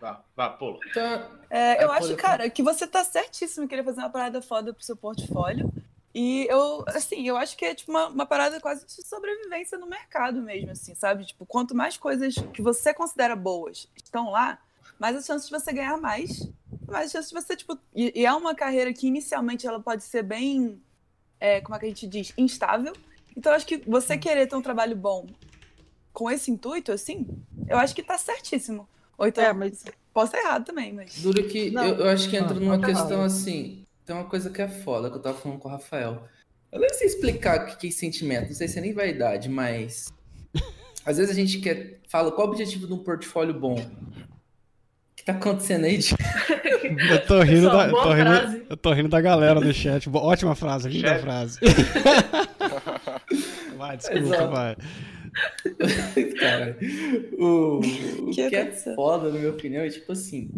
Vá, 0.00 0.22
vá, 0.36 0.50
pula. 0.50 0.78
Então, 0.90 1.30
é, 1.50 1.82
eu 1.82 1.90
acho, 1.90 2.14
cara, 2.16 2.48
que 2.50 2.62
você 2.62 2.86
tá 2.86 3.02
certíssimo 3.02 3.64
em 3.64 3.68
querer 3.68 3.82
fazer 3.82 4.00
uma 4.00 4.10
parada 4.10 4.40
foda 4.40 4.72
pro 4.72 4.84
seu 4.84 4.96
portfólio. 4.96 5.72
E 6.14 6.46
eu, 6.48 6.84
assim, 6.86 7.26
eu 7.26 7.36
acho 7.36 7.56
que 7.56 7.64
é 7.64 7.74
tipo 7.74 7.90
uma, 7.90 8.06
uma 8.06 8.26
parada 8.26 8.60
quase 8.60 8.86
de 8.86 9.04
sobrevivência 9.04 9.76
no 9.76 9.88
mercado 9.88 10.40
mesmo, 10.40 10.70
assim, 10.70 10.94
sabe? 10.94 11.24
Tipo, 11.24 11.44
quanto 11.44 11.74
mais 11.74 11.96
coisas 11.96 12.34
que 12.52 12.62
você 12.62 12.94
considera 12.94 13.34
boas 13.34 13.88
estão 13.96 14.30
lá, 14.30 14.58
mais 14.98 15.16
as 15.16 15.26
chances 15.26 15.48
de 15.48 15.58
você 15.58 15.72
ganhar 15.72 15.96
mais, 15.96 16.50
mais 16.86 17.06
as 17.06 17.12
chances 17.12 17.30
de 17.30 17.34
você, 17.34 17.56
tipo. 17.56 17.78
E, 17.94 18.20
e 18.20 18.26
é 18.26 18.32
uma 18.32 18.54
carreira 18.54 18.92
que 18.92 19.06
inicialmente 19.06 19.66
ela 19.66 19.80
pode 19.80 20.04
ser 20.04 20.22
bem. 20.22 20.80
É, 21.40 21.60
como 21.60 21.76
é 21.76 21.78
que 21.78 21.86
a 21.86 21.88
gente 21.88 22.06
diz? 22.06 22.32
Instável. 22.38 22.92
Então, 23.36 23.52
eu 23.52 23.56
acho 23.56 23.66
que 23.66 23.78
você 23.78 24.16
querer 24.16 24.46
ter 24.46 24.56
um 24.56 24.62
trabalho 24.62 24.96
bom 24.96 25.26
com 26.12 26.30
esse 26.30 26.50
intuito, 26.50 26.92
assim, 26.92 27.26
eu 27.66 27.76
acho 27.76 27.94
que 27.94 28.02
tá 28.02 28.16
certíssimo. 28.16 28.88
Ou 29.18 29.26
então, 29.26 29.42
é, 29.42 29.52
mas... 29.52 29.84
posso 30.12 30.34
estar 30.34 30.46
errado 30.48 30.64
também, 30.64 30.92
mas. 30.92 31.20
Duro 31.20 31.42
que 31.48 31.74
eu, 31.74 31.82
eu, 31.82 32.08
acho 32.08 32.30
que 32.30 32.36
entra 32.36 32.54
numa 32.54 32.78
questão 32.78 33.22
assim 33.22 33.84
tem 34.04 34.14
uma 34.14 34.24
coisa 34.24 34.50
que 34.50 34.60
é 34.60 34.68
foda, 34.68 35.10
que 35.10 35.16
eu 35.16 35.22
tava 35.22 35.38
falando 35.38 35.58
com 35.58 35.68
o 35.68 35.72
Rafael. 35.72 36.28
Eu 36.70 36.80
nem 36.80 36.92
sei 36.92 37.06
explicar 37.06 37.68
o 37.68 37.76
que 37.76 37.88
é 37.88 37.90
sentimento, 37.90 38.48
não 38.48 38.54
sei 38.54 38.68
se 38.68 38.78
é 38.78 38.82
nem 38.82 38.92
vaidade, 38.92 39.48
mas. 39.48 40.12
Às 41.04 41.16
vezes 41.16 41.30
a 41.30 41.34
gente 41.34 41.60
quer. 41.60 42.00
Fala, 42.08 42.30
qual 42.32 42.46
o 42.46 42.50
objetivo 42.50 42.86
de 42.86 42.92
um 42.92 42.98
portfólio 42.98 43.58
bom? 43.58 43.76
O 45.24 45.24
que 45.24 45.32
tá 45.32 45.38
acontecendo 45.38 45.86
aí? 45.86 46.00
Eu, 47.10 47.26
tô 47.26 47.40
rindo 47.40 47.70
da, 47.70 47.88
tô 47.88 48.12
rindo, 48.12 48.64
eu 48.68 48.76
tô 48.76 48.92
rindo 48.92 49.08
da 49.08 49.20
galera 49.20 49.58
no 49.58 49.72
chat. 49.72 50.08
Ótima 50.12 50.54
frase, 50.54 50.88
linda 50.88 51.18
frase. 51.18 51.58
vai, 53.76 53.96
desculpa, 53.96 54.22
Exato. 54.22 54.50
vai. 54.50 54.76
Cara, 56.38 56.76
o, 57.38 57.78
o 57.78 58.30
que, 58.30 58.50
que 58.50 58.54
é 58.54 58.70
foda, 58.94 59.30
na 59.30 59.38
minha 59.38 59.50
opinião, 59.50 59.82
é 59.82 59.88
tipo 59.88 60.12
assim: 60.12 60.50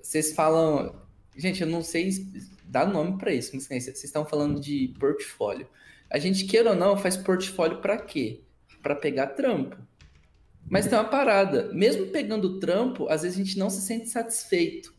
vocês 0.00 0.32
falam. 0.32 0.94
Gente, 1.36 1.62
eu 1.62 1.68
não 1.68 1.82
sei 1.82 2.10
dá 2.64 2.86
nome 2.86 3.18
para 3.18 3.32
isso. 3.32 3.50
Mas, 3.54 3.66
vocês 3.66 4.04
estão 4.04 4.24
falando 4.24 4.60
de 4.60 4.94
portfólio. 4.98 5.66
A 6.10 6.18
gente, 6.18 6.44
queira 6.44 6.70
ou 6.70 6.76
não, 6.76 6.96
faz 6.96 7.16
portfólio 7.16 7.80
para 7.80 7.96
quê? 7.96 8.40
Para 8.82 8.94
pegar 8.94 9.28
trampo. 9.28 9.76
Mas 10.68 10.86
tem 10.86 10.98
uma 10.98 11.04
parada. 11.04 11.70
Mesmo 11.72 12.06
pegando 12.06 12.58
trampo, 12.58 13.08
às 13.08 13.22
vezes 13.22 13.38
a 13.38 13.44
gente 13.44 13.58
não 13.58 13.70
se 13.70 13.82
sente 13.82 14.08
satisfeito. 14.08 14.94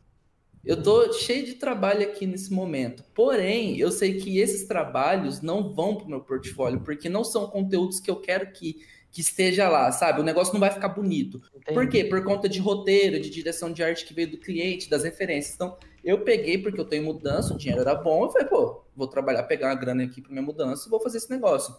Eu 0.66 0.82
tô 0.82 1.14
cheio 1.14 1.46
de 1.46 1.54
trabalho 1.54 2.04
aqui 2.04 2.26
nesse 2.26 2.52
momento. 2.52 3.04
Porém, 3.14 3.78
eu 3.78 3.92
sei 3.92 4.16
que 4.16 4.38
esses 4.40 4.68
trabalhos 4.68 5.42
não 5.42 5.74
vão 5.74 5.96
para 5.96 6.06
o 6.06 6.10
meu 6.10 6.22
portfólio, 6.22 6.82
porque 6.82 7.08
não 7.08 7.24
são 7.24 7.48
conteúdos 7.48 8.00
que 8.00 8.12
eu 8.12 8.18
quero 8.18 8.52
que 8.52 8.78
que 9.18 9.22
esteja 9.22 9.68
lá, 9.68 9.92
sabe? 9.92 10.20
O 10.20 10.24
negócio 10.24 10.54
não 10.54 10.60
vai 10.60 10.70
ficar 10.70 10.90
bonito. 10.90 11.42
Entendi. 11.56 11.74
Por 11.74 11.90
quê? 11.90 12.04
Por 12.04 12.24
conta 12.24 12.48
de 12.48 12.60
roteiro, 12.60 13.20
de 13.20 13.30
direção 13.30 13.72
de 13.72 13.82
arte 13.82 14.06
que 14.06 14.14
veio 14.14 14.30
do 14.30 14.38
cliente, 14.38 14.90
das 14.90 15.04
referências. 15.04 15.56
Então, 15.56 15.76
eu 16.04 16.22
peguei 16.22 16.58
porque 16.58 16.80
eu 16.80 16.86
tenho 16.86 17.04
mudança, 17.04 17.54
o 17.54 17.58
dinheiro 17.58 17.82
era 17.82 17.96
bom, 17.96 18.26
eu 18.26 18.30
falei, 18.30 18.48
pô, 18.48 18.84
vou 18.96 19.08
trabalhar, 19.08 19.44
pegar 19.44 19.70
uma 19.70 19.76
grana 19.76 20.04
aqui 20.04 20.22
para 20.22 20.32
minha 20.32 20.44
mudança 20.44 20.88
e 20.88 20.92
vou 20.92 21.00
fazer 21.00 21.18
esse 21.18 21.30
negócio. 21.30 21.76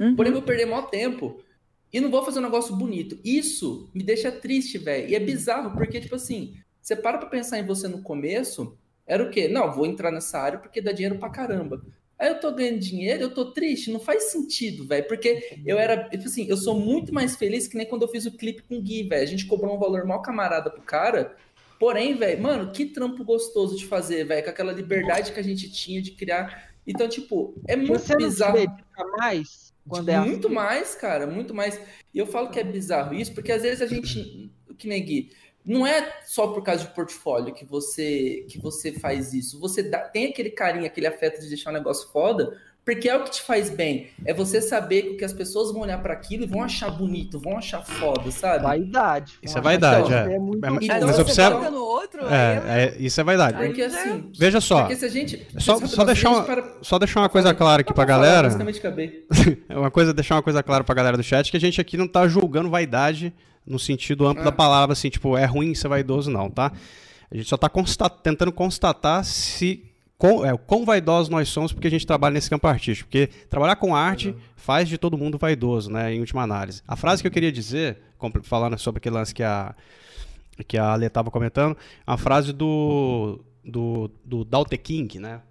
Uhum. 0.00 0.16
Porém, 0.16 0.32
vou 0.32 0.42
perder 0.42 0.66
maior 0.66 0.90
tempo 0.90 1.40
e 1.94 2.00
não 2.00 2.10
vou 2.10 2.24
fazer 2.24 2.40
um 2.40 2.42
negócio 2.42 2.74
bonito. 2.74 3.16
Isso 3.24 3.88
me 3.94 4.02
deixa 4.02 4.32
triste, 4.32 4.78
velho. 4.78 5.08
E 5.08 5.14
é 5.14 5.20
bizarro, 5.20 5.70
porque, 5.70 6.00
tipo 6.00 6.16
assim, 6.16 6.56
Você 6.82 6.94
para 6.94 7.16
pra 7.16 7.28
pensar 7.28 7.58
em 7.58 7.64
você 7.64 7.88
no 7.88 8.02
começo, 8.02 8.76
era 9.06 9.22
o 9.22 9.30
quê? 9.30 9.48
Não, 9.48 9.72
vou 9.72 9.86
entrar 9.86 10.10
nessa 10.10 10.38
área 10.38 10.58
porque 10.58 10.82
dá 10.82 10.92
dinheiro 10.92 11.18
pra 11.18 11.30
caramba. 11.30 11.80
Aí 12.18 12.28
eu 12.28 12.40
tô 12.40 12.52
ganhando 12.52 12.80
dinheiro, 12.80 13.22
eu 13.22 13.32
tô 13.32 13.52
triste, 13.52 13.90
não 13.90 14.00
faz 14.00 14.24
sentido, 14.24 14.86
velho. 14.86 15.06
Porque 15.08 15.60
eu 15.64 15.78
era, 15.78 16.08
tipo 16.10 16.24
assim, 16.24 16.46
eu 16.46 16.56
sou 16.56 16.78
muito 16.78 17.14
mais 17.14 17.36
feliz 17.36 17.66
que 17.68 17.76
nem 17.76 17.86
quando 17.86 18.02
eu 18.02 18.08
fiz 18.08 18.26
o 18.26 18.36
clipe 18.36 18.64
com 18.64 18.76
o 18.76 18.82
Gui, 18.82 19.04
velho. 19.04 19.22
A 19.22 19.26
gente 19.26 19.46
cobrou 19.46 19.74
um 19.74 19.78
valor 19.78 20.04
mal 20.04 20.20
camarada 20.20 20.68
pro 20.68 20.82
cara. 20.82 21.34
Porém, 21.78 22.14
velho, 22.16 22.42
mano, 22.42 22.72
que 22.72 22.86
trampo 22.86 23.24
gostoso 23.24 23.78
de 23.78 23.86
fazer, 23.86 24.24
velho, 24.24 24.44
com 24.44 24.50
aquela 24.50 24.72
liberdade 24.72 25.32
que 25.32 25.40
a 25.40 25.44
gente 25.44 25.70
tinha 25.70 26.02
de 26.02 26.10
criar. 26.10 26.74
Então, 26.86 27.08
tipo, 27.08 27.54
é 27.66 27.76
muito 27.76 28.00
Você 28.00 28.16
bizarro. 28.16 28.58
Não 28.58 29.16
mais 29.16 29.63
quando 29.88 30.08
é 30.08 30.18
muito 30.18 30.46
assim? 30.46 30.54
mais, 30.54 30.94
cara, 30.94 31.26
muito 31.26 31.54
mais. 31.54 31.80
E 32.12 32.18
eu 32.18 32.26
falo 32.26 32.50
que 32.50 32.58
é 32.58 32.64
bizarro 32.64 33.14
isso, 33.14 33.34
porque 33.34 33.52
às 33.52 33.62
vezes 33.62 33.82
a 33.82 33.86
gente, 33.86 34.50
que 34.78 34.88
nem 34.88 35.04
Gui, 35.04 35.30
não 35.64 35.86
é 35.86 36.20
só 36.24 36.48
por 36.48 36.62
causa 36.62 36.84
de 36.84 36.94
portfólio 36.94 37.54
que 37.54 37.64
você 37.64 38.44
que 38.48 38.58
você 38.58 38.92
faz 38.92 39.32
isso. 39.32 39.58
Você 39.60 39.82
dá, 39.82 40.00
tem 40.00 40.26
aquele 40.26 40.50
carinho, 40.50 40.86
aquele 40.86 41.06
afeto 41.06 41.40
de 41.40 41.48
deixar 41.48 41.70
um 41.70 41.74
negócio 41.74 42.10
foda, 42.10 42.60
porque 42.84 43.08
é 43.08 43.16
o 43.16 43.24
que 43.24 43.30
te 43.30 43.42
faz 43.42 43.70
bem. 43.70 44.08
É 44.26 44.34
você 44.34 44.60
saber 44.60 45.16
que 45.16 45.24
as 45.24 45.32
pessoas 45.32 45.72
vão 45.72 45.82
olhar 45.82 46.02
para 46.02 46.12
aquilo 46.12 46.44
e 46.44 46.46
vão 46.46 46.62
achar 46.62 46.90
bonito, 46.90 47.38
vão 47.38 47.56
achar 47.56 47.82
foda, 47.82 48.30
sabe? 48.30 48.62
Vaidade. 48.62 49.34
Isso 49.42 49.56
é 49.56 49.60
vaidade, 49.60 50.12
é. 50.12 50.34
é 50.34 50.38
muito... 50.38 50.64
é 50.64 50.70
mas, 50.70 50.86
mas 50.86 51.18
observa... 51.18 51.70
no 51.70 51.82
outro, 51.82 52.26
é, 52.28 52.62
é, 52.66 52.96
isso 52.98 53.18
é 53.18 53.24
vaidade. 53.24 53.56
Porque 53.56 53.82
assim, 53.82 54.30
veja 54.38 54.60
só. 54.60 54.82
Porque 54.82 54.96
se 54.96 55.04
a 55.06 55.08
gente 55.08 55.46
só, 55.58 55.78
só 55.86 56.04
deixar 56.04 56.30
uma, 56.30 56.42
para... 56.42 56.74
só 56.82 56.98
deixar 56.98 57.20
uma 57.20 57.28
coisa 57.30 57.54
clara 57.54 57.80
aqui 57.80 57.94
pra 57.94 58.04
galera. 58.04 58.48
Acabei. 58.48 59.24
uma 59.70 59.90
coisa 59.90 60.12
deixar 60.12 60.34
uma 60.34 60.42
coisa 60.42 60.62
clara 60.62 60.84
pra 60.84 60.94
galera 60.94 61.16
do 61.16 61.22
chat 61.22 61.50
que 61.50 61.56
a 61.56 61.60
gente 61.60 61.80
aqui 61.80 61.96
não 61.96 62.06
tá 62.06 62.28
julgando 62.28 62.68
vaidade 62.68 63.32
no 63.66 63.78
sentido 63.78 64.26
amplo 64.26 64.44
da 64.44 64.50
ah. 64.50 64.52
palavra, 64.52 64.92
assim, 64.92 65.08
tipo, 65.08 65.38
é 65.38 65.46
ruim 65.46 65.74
ser 65.74 65.88
vaidoso, 65.88 66.30
não, 66.30 66.50
tá? 66.50 66.70
A 67.30 67.36
gente 67.36 67.48
só 67.48 67.54
está 67.54 67.68
constat 67.68 68.20
tentando 68.22 68.52
constatar 68.52 69.24
se 69.24 69.82
quão, 70.24 70.46
é, 70.46 70.56
quão 70.56 70.86
vaidosos 70.86 71.28
nós 71.28 71.50
somos 71.50 71.70
porque 71.70 71.86
a 71.86 71.90
gente 71.90 72.06
trabalha 72.06 72.32
nesse 72.32 72.48
campo 72.48 72.66
artístico. 72.66 73.10
Porque 73.10 73.26
trabalhar 73.50 73.76
com 73.76 73.94
arte 73.94 74.30
uhum. 74.30 74.36
faz 74.56 74.88
de 74.88 74.96
todo 74.96 75.18
mundo 75.18 75.36
vaidoso, 75.36 75.90
né, 75.90 76.14
em 76.14 76.20
última 76.20 76.42
análise. 76.42 76.82
A 76.88 76.96
frase 76.96 77.22
que 77.22 77.28
eu 77.28 77.32
queria 77.32 77.52
dizer, 77.52 77.98
falando 78.42 78.78
sobre 78.78 78.98
aquele 78.98 79.16
lance 79.16 79.34
que 79.34 79.42
a, 79.42 79.74
que 80.66 80.78
a 80.78 80.92
Ale 80.94 81.04
estava 81.04 81.30
comentando, 81.30 81.76
a 82.06 82.16
frase 82.16 82.54
do, 82.54 83.38
do, 83.62 84.10
do 84.24 84.44
Dao 84.44 84.64
Te 84.64 84.78
King, 84.78 85.18
né, 85.18 85.42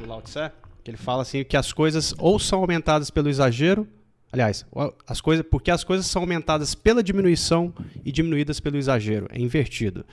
do 0.00 0.06
Lao 0.06 0.22
Tse, 0.22 0.52
que 0.84 0.92
ele 0.92 0.98
fala 0.98 1.22
assim 1.22 1.42
que 1.42 1.56
as 1.56 1.72
coisas 1.72 2.14
ou 2.16 2.38
são 2.38 2.60
aumentadas 2.60 3.10
pelo 3.10 3.28
exagero 3.28 3.86
Aliás, 4.32 4.64
as 5.08 5.20
coisas, 5.20 5.44
porque 5.50 5.72
as 5.72 5.82
coisas 5.82 6.06
são 6.06 6.22
aumentadas 6.22 6.72
pela 6.72 7.02
diminuição 7.02 7.74
e 8.04 8.12
diminuídas 8.12 8.60
pelo 8.60 8.76
exagero. 8.76 9.26
É 9.28 9.40
invertido. 9.40 10.06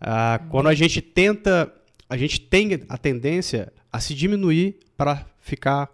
Ah, 0.00 0.40
quando 0.50 0.68
a 0.68 0.74
gente 0.74 1.02
tenta, 1.02 1.72
a 2.08 2.16
gente 2.16 2.40
tem 2.40 2.80
a 2.88 2.96
tendência 2.96 3.72
a 3.92 4.00
se 4.00 4.14
diminuir 4.14 4.78
para 4.96 5.26
ficar, 5.40 5.90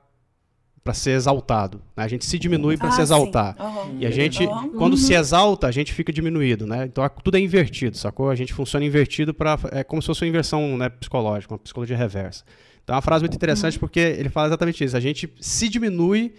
para 0.85 0.93
ser 0.93 1.13
exaltado. 1.13 1.81
Né? 1.97 2.05
A 2.05 2.09
gente 2.09 2.25
se 2.25 2.39
diminui 2.39 2.77
para 2.77 2.89
ah, 2.89 2.93
se 2.93 3.01
exaltar. 3.01 3.57
Uhum. 3.59 3.99
E 4.01 4.07
a 4.07 4.11
gente, 4.11 4.45
uhum. 4.45 4.71
quando 4.71 4.93
uhum. 4.93 4.99
se 4.99 5.15
exalta, 5.15 5.67
a 5.67 5.71
gente 5.71 5.93
fica 5.93 6.13
diminuído, 6.13 6.67
né? 6.67 6.85
Então 6.85 7.09
tudo 7.23 7.37
é 7.37 7.41
invertido, 7.41 7.97
sacou? 7.97 8.31
A 8.31 8.35
gente 8.35 8.53
funciona 8.53 8.85
invertido 8.85 9.33
para, 9.33 9.59
é 9.71 9.83
como 9.83 10.03
se 10.03 10.07
fosse 10.07 10.23
uma 10.25 10.29
inversão 10.29 10.77
né, 10.77 10.89
psicológica, 10.89 11.55
uma 11.55 11.59
psicologia 11.59 11.97
reversa. 11.97 12.45
Então 12.83 12.95
é 12.95 12.97
uma 12.97 13.03
frase 13.03 13.23
muito 13.23 13.35
interessante 13.35 13.75
uhum. 13.75 13.81
porque 13.81 14.01
ele 14.01 14.29
fala 14.29 14.49
exatamente 14.49 14.85
isso. 14.85 14.97
A 14.97 15.01
gente 15.01 15.33
se 15.41 15.69
diminui 15.69 16.35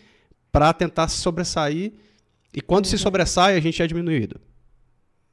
para 0.52 0.72
tentar 0.72 1.08
se 1.08 1.18
sobressair. 1.18 1.94
E 2.54 2.62
quando 2.62 2.86
uhum. 2.86 2.92
se 2.92 2.98
sobressai, 3.00 3.56
a 3.56 3.60
gente 3.60 3.82
é 3.82 3.88
diminuído. 3.88 4.40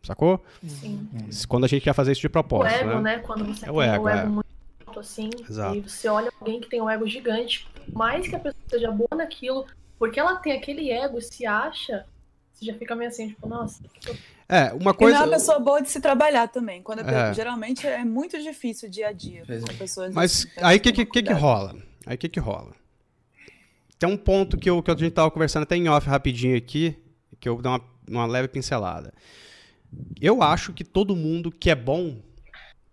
Sacou? 0.03 0.43
Sim. 0.67 1.09
Quando 1.49 1.65
a 1.65 1.69
gente 1.69 1.83
quer 1.83 1.93
fazer 1.93 2.13
isso 2.13 2.21
de 2.21 2.29
propósito. 2.29 2.75
O 2.75 2.91
ego, 2.91 3.01
né? 3.01 3.17
né? 3.17 3.19
Quando 3.19 3.45
você 3.45 3.65
é 3.65 3.69
tem 3.69 3.75
o 3.75 3.83
ego, 3.83 4.05
o 4.05 4.09
ego 4.09 4.19
é. 4.19 4.27
muito 4.27 4.47
alto 4.87 5.01
assim, 5.01 5.31
Exato. 5.49 5.77
e 5.77 5.81
você 5.81 6.09
olha 6.09 6.33
alguém 6.41 6.61
que 6.61 6.69
tem 6.69 6.81
um 6.81 6.89
ego 6.89 7.07
gigante, 7.07 7.69
mais 7.93 8.27
que 8.27 8.35
a 8.35 8.39
pessoa 8.39 8.65
seja 8.69 8.91
boa 8.91 9.11
naquilo, 9.17 9.67
porque 9.99 10.19
ela 10.19 10.37
tem 10.37 10.53
aquele 10.53 10.91
ego 10.91 11.19
e 11.19 11.23
se 11.23 11.47
acha, 11.47 12.07
você 12.53 12.65
já 12.67 12.75
fica 12.75 12.95
meio 12.95 13.09
assim, 13.09 13.29
tipo, 13.29 13.47
nossa. 13.49 13.83
É, 14.49 14.73
uma 14.73 14.93
coisa. 14.93 15.17
E 15.17 15.19
não 15.19 15.25
é 15.25 15.29
uma 15.29 15.37
pessoa 15.37 15.59
boa 15.61 15.81
de 15.81 15.89
se 15.89 16.01
trabalhar 16.01 16.49
também. 16.49 16.83
Quando 16.83 17.01
é. 17.01 17.33
Geralmente 17.33 17.87
é 17.87 18.05
muito 18.05 18.37
difícil 18.43 18.91
dia 18.91 19.09
a 19.09 19.13
dia. 19.13 19.45
Mas 20.13 20.47
aí 20.57 20.79
o 20.79 20.81
que, 20.81 20.93
que, 20.93 21.07
que, 21.07 21.23
que 21.23 21.33
rola? 21.33 21.77
Aí 22.05 22.17
o 22.17 22.19
que, 22.19 22.29
que 22.29 22.41
rola? 22.41 22.75
Tem 23.99 24.09
um 24.09 24.17
ponto 24.17 24.57
que, 24.57 24.69
eu, 24.69 24.83
que 24.83 24.91
a 24.91 24.95
gente 24.95 25.09
estava 25.09 25.31
conversando 25.31 25.63
até 25.63 25.77
em 25.77 25.89
off 25.89 26.09
rapidinho 26.09 26.57
aqui, 26.57 26.97
que 27.39 27.49
eu 27.49 27.61
dou 27.61 27.73
uma, 27.73 27.81
uma 28.09 28.27
leve 28.27 28.49
pincelada. 28.49 29.13
Eu 30.20 30.42
acho 30.42 30.72
que 30.72 30.85
todo 30.85 31.16
mundo 31.16 31.50
que 31.50 31.70
é 31.70 31.74
bom 31.74 32.22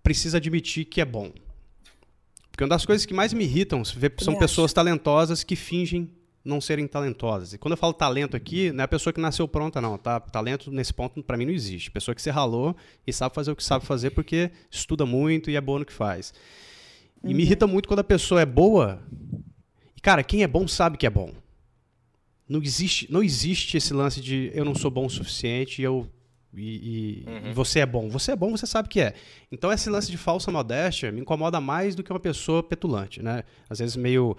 precisa 0.01 0.38
admitir 0.38 0.86
que 0.86 1.01
é 1.01 1.05
bom. 1.05 1.31
Porque 2.49 2.63
uma 2.63 2.69
das 2.69 2.86
coisas 2.86 3.05
que 3.05 3.13
mais 3.13 3.33
me 3.33 3.43
irritam 3.43 3.83
são 3.86 4.36
pessoas 4.38 4.73
talentosas 4.73 5.43
que 5.43 5.55
fingem 5.55 6.10
não 6.43 6.62
serem 6.62 6.88
talentosas. 6.88 7.53
E 7.53 7.57
quando 7.57 7.73
eu 7.73 7.77
falo 7.77 7.93
talento 7.93 8.36
aqui, 8.36 8.71
não 8.71 8.81
é 8.81 8.86
a 8.86 8.88
pessoa 8.88 9.13
que 9.13 9.19
nasceu 9.19 9.47
pronta, 9.47 9.81
não, 9.81 9.97
tá? 9.97 10.19
Talento 10.19 10.71
nesse 10.71 10.93
ponto 10.93 11.21
para 11.21 11.38
mim 11.38 11.45
não 11.45 11.51
existe. 11.51 11.91
Pessoa 11.91 12.15
que 12.15 12.21
se 12.21 12.31
ralou 12.31 12.75
e 13.05 13.12
sabe 13.12 13.36
fazer 13.36 13.51
o 13.51 13.55
que 13.55 13.63
sabe 13.63 13.86
fazer 13.86 14.12
porque 14.12 14.49
estuda 14.71 15.05
muito 15.05 15.51
e 15.51 15.55
é 15.55 15.62
boa 15.62 15.79
no 15.79 15.86
que 15.86 15.93
faz. 15.93 16.33
E 17.23 17.27
uhum. 17.27 17.36
me 17.36 17.43
irrita 17.43 17.67
muito 17.67 17.88
quando 17.88 17.99
a 17.99 18.03
pessoa 18.03 18.41
é 18.41 18.45
boa 18.45 19.03
e, 19.95 19.99
cara, 19.99 20.23
quem 20.23 20.41
é 20.41 20.47
bom 20.47 20.67
sabe 20.67 20.97
que 20.97 21.05
é 21.05 21.10
bom. 21.10 21.33
Não 22.47 22.62
existe, 22.62 23.12
não 23.12 23.21
existe 23.21 23.75
esse 23.75 23.93
lance 23.93 24.21
de 24.21 24.49
eu 24.53 24.63
não 24.63 24.73
sou 24.73 24.89
bom 24.89 25.05
o 25.05 25.10
suficiente 25.10 25.81
e 25.81 25.86
eu 25.86 26.10
e, 26.53 27.23
e, 27.25 27.29
uhum. 27.29 27.51
e, 27.51 27.53
você 27.53 27.79
é 27.79 27.86
bom. 27.86 28.10
Você 28.10 28.31
é 28.31 28.36
bom, 28.36 28.51
você 28.51 28.65
sabe 28.65 28.89
que 28.89 28.99
é. 28.99 29.13
Então 29.51 29.71
esse 29.71 29.89
lance 29.89 30.10
de 30.10 30.17
falsa 30.17 30.51
modéstia 30.51 31.12
me 31.12 31.21
incomoda 31.21 31.60
mais 31.60 31.95
do 31.95 32.03
que 32.03 32.12
uma 32.12 32.19
pessoa 32.19 32.63
petulante, 32.63 33.21
né? 33.21 33.43
Às 33.69 33.79
vezes 33.79 33.95
meio 33.95 34.36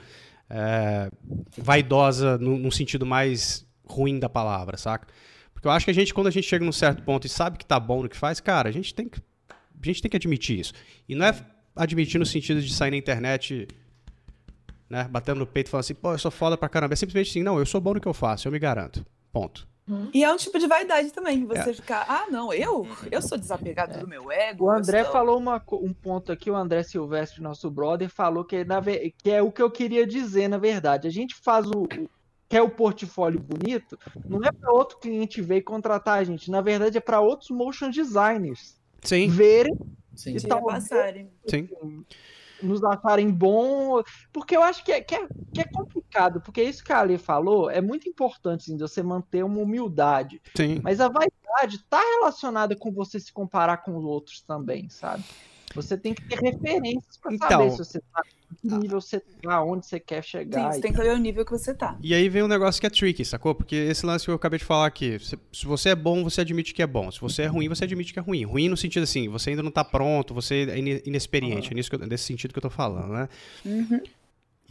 é, 0.48 1.10
vaidosa 1.56 2.38
no, 2.38 2.58
num 2.58 2.70
sentido 2.70 3.06
mais 3.06 3.66
ruim 3.84 4.18
da 4.18 4.28
palavra, 4.28 4.76
saca? 4.76 5.06
Porque 5.52 5.66
eu 5.66 5.72
acho 5.72 5.84
que 5.84 5.90
a 5.90 5.94
gente, 5.94 6.14
quando 6.14 6.28
a 6.28 6.30
gente 6.30 6.46
chega 6.46 6.64
num 6.64 6.72
certo 6.72 7.02
ponto 7.02 7.26
e 7.26 7.30
sabe 7.30 7.58
que 7.58 7.66
tá 7.66 7.80
bom 7.80 8.02
no 8.02 8.08
que 8.08 8.16
faz, 8.16 8.40
cara, 8.40 8.68
a 8.68 8.72
gente 8.72 8.94
tem 8.94 9.08
que, 9.08 9.20
a 9.50 9.86
gente 9.86 10.00
tem 10.00 10.10
que 10.10 10.16
admitir 10.16 10.60
isso. 10.60 10.72
E 11.08 11.14
não 11.14 11.26
é 11.26 11.34
admitir 11.74 12.18
no 12.18 12.26
sentido 12.26 12.62
de 12.62 12.72
sair 12.72 12.90
na 12.90 12.96
internet 12.96 13.66
né? 14.88 15.06
Batendo 15.10 15.40
no 15.40 15.46
peito 15.46 15.68
e 15.68 15.70
falando 15.70 15.80
assim, 15.84 15.94
pô, 15.94 16.12
eu 16.12 16.18
sou 16.18 16.30
foda 16.30 16.56
pra 16.56 16.68
caramba. 16.68 16.94
É 16.94 16.96
simplesmente 16.96 17.30
assim, 17.30 17.42
não, 17.42 17.58
eu 17.58 17.66
sou 17.66 17.80
bom 17.80 17.94
no 17.94 18.00
que 18.00 18.08
eu 18.08 18.14
faço, 18.14 18.48
eu 18.48 18.52
me 18.52 18.58
garanto. 18.58 19.04
Ponto. 19.32 19.68
Uhum. 19.88 20.10
E 20.12 20.22
é 20.22 20.32
um 20.32 20.36
tipo 20.36 20.58
de 20.58 20.66
vaidade 20.66 21.10
também, 21.12 21.44
você 21.44 21.70
é. 21.70 21.74
ficar, 21.74 22.04
ah, 22.08 22.26
não, 22.30 22.52
eu, 22.52 22.86
eu 23.10 23.22
sou 23.22 23.38
desapegado 23.38 23.94
é. 23.94 23.98
do 23.98 24.06
meu 24.06 24.30
ego. 24.30 24.66
O 24.66 24.70
André 24.70 25.04
sou... 25.04 25.12
falou 25.12 25.38
uma, 25.38 25.62
um 25.72 25.92
ponto 25.92 26.30
aqui, 26.30 26.50
o 26.50 26.56
André 26.56 26.82
Silvestre, 26.82 27.42
nosso 27.42 27.70
brother, 27.70 28.08
falou 28.10 28.44
que, 28.44 28.64
na, 28.64 28.82
que 28.82 29.30
é 29.30 29.40
o 29.40 29.50
que 29.50 29.62
eu 29.62 29.70
queria 29.70 30.06
dizer, 30.06 30.48
na 30.48 30.58
verdade. 30.58 31.08
A 31.08 31.10
gente 31.10 31.34
faz 31.34 31.66
o, 31.66 31.88
quer 32.48 32.62
o 32.62 32.68
portfólio 32.68 33.40
bonito, 33.40 33.98
não 34.28 34.44
é 34.44 34.52
para 34.52 34.72
outro 34.72 34.98
cliente 34.98 35.40
ver 35.40 35.56
e 35.56 35.62
contratar 35.62 36.18
a 36.18 36.24
gente, 36.24 36.50
na 36.50 36.60
verdade 36.60 36.98
é 36.98 37.00
para 37.00 37.20
outros 37.20 37.50
motion 37.50 37.90
designers 37.90 38.76
Sim. 39.02 39.28
verem 39.28 39.74
Sim. 40.14 40.36
e 40.36 40.46
passarem. 40.46 41.30
Sim 41.46 41.68
nos 42.62 42.82
acharem 42.82 43.30
bom, 43.30 44.02
porque 44.32 44.56
eu 44.56 44.62
acho 44.62 44.84
que 44.84 44.92
é, 44.92 45.00
que 45.00 45.14
é, 45.14 45.26
que 45.52 45.60
é 45.60 45.64
complicado, 45.64 46.40
porque 46.40 46.62
isso 46.62 46.84
que 46.84 46.92
a 46.92 47.00
Ali 47.00 47.18
falou 47.18 47.70
é 47.70 47.80
muito 47.80 48.08
importante, 48.08 48.62
assim, 48.62 48.76
de 48.76 48.82
você 48.82 49.02
manter 49.02 49.44
uma 49.44 49.60
humildade. 49.60 50.40
Sim. 50.56 50.80
Mas 50.82 51.00
a 51.00 51.08
vaidade 51.08 51.76
está 51.76 52.00
relacionada 52.00 52.76
com 52.76 52.92
você 52.92 53.18
se 53.18 53.32
comparar 53.32 53.78
com 53.78 53.96
os 53.96 54.04
outros 54.04 54.40
também, 54.40 54.88
sabe? 54.88 55.24
Você 55.74 55.96
tem 55.96 56.14
que 56.14 56.22
ter 56.28 56.38
referências 56.38 57.16
para 57.16 57.34
então, 57.34 57.48
saber 57.48 57.70
se 57.70 57.78
você 57.78 58.00
tá 58.00 58.22
que 58.60 58.74
nível 58.74 59.00
você 59.00 59.20
tá, 59.20 59.62
onde 59.62 59.86
você 59.86 60.00
quer 60.00 60.22
chegar. 60.24 60.72
Sim, 60.72 60.76
você 60.76 60.80
tem 60.80 60.90
que 60.90 60.96
saber 60.96 61.10
o 61.10 61.18
nível 61.18 61.44
que 61.44 61.50
você 61.50 61.74
tá. 61.74 61.96
E 62.02 62.14
aí 62.14 62.28
vem 62.28 62.42
um 62.42 62.48
negócio 62.48 62.80
que 62.80 62.86
é 62.86 62.90
tricky, 62.90 63.24
sacou? 63.24 63.54
Porque 63.54 63.76
esse 63.76 64.04
lance 64.04 64.24
que 64.24 64.30
eu 64.30 64.34
acabei 64.34 64.58
de 64.58 64.64
falar 64.64 64.86
aqui, 64.86 65.18
se 65.20 65.66
você 65.66 65.90
é 65.90 65.94
bom, 65.94 66.24
você 66.24 66.40
admite 66.40 66.74
que 66.74 66.82
é 66.82 66.86
bom. 66.86 67.10
Se 67.10 67.20
você 67.20 67.42
é 67.42 67.46
ruim, 67.46 67.68
você 67.68 67.84
admite 67.84 68.12
que 68.12 68.18
é 68.18 68.22
ruim. 68.22 68.44
Ruim 68.44 68.68
no 68.68 68.76
sentido 68.76 69.02
assim, 69.02 69.28
você 69.28 69.50
ainda 69.50 69.62
não 69.62 69.70
tá 69.70 69.84
pronto, 69.84 70.34
você 70.34 70.66
é 70.70 70.78
inexperiente. 71.06 71.68
Uhum. 71.68 71.72
É 71.72 71.74
nisso 71.74 71.90
eu, 71.94 71.98
nesse 72.06 72.24
sentido 72.24 72.52
que 72.52 72.58
eu 72.58 72.62
tô 72.62 72.70
falando, 72.70 73.12
né? 73.12 73.28
Uhum. 73.64 74.00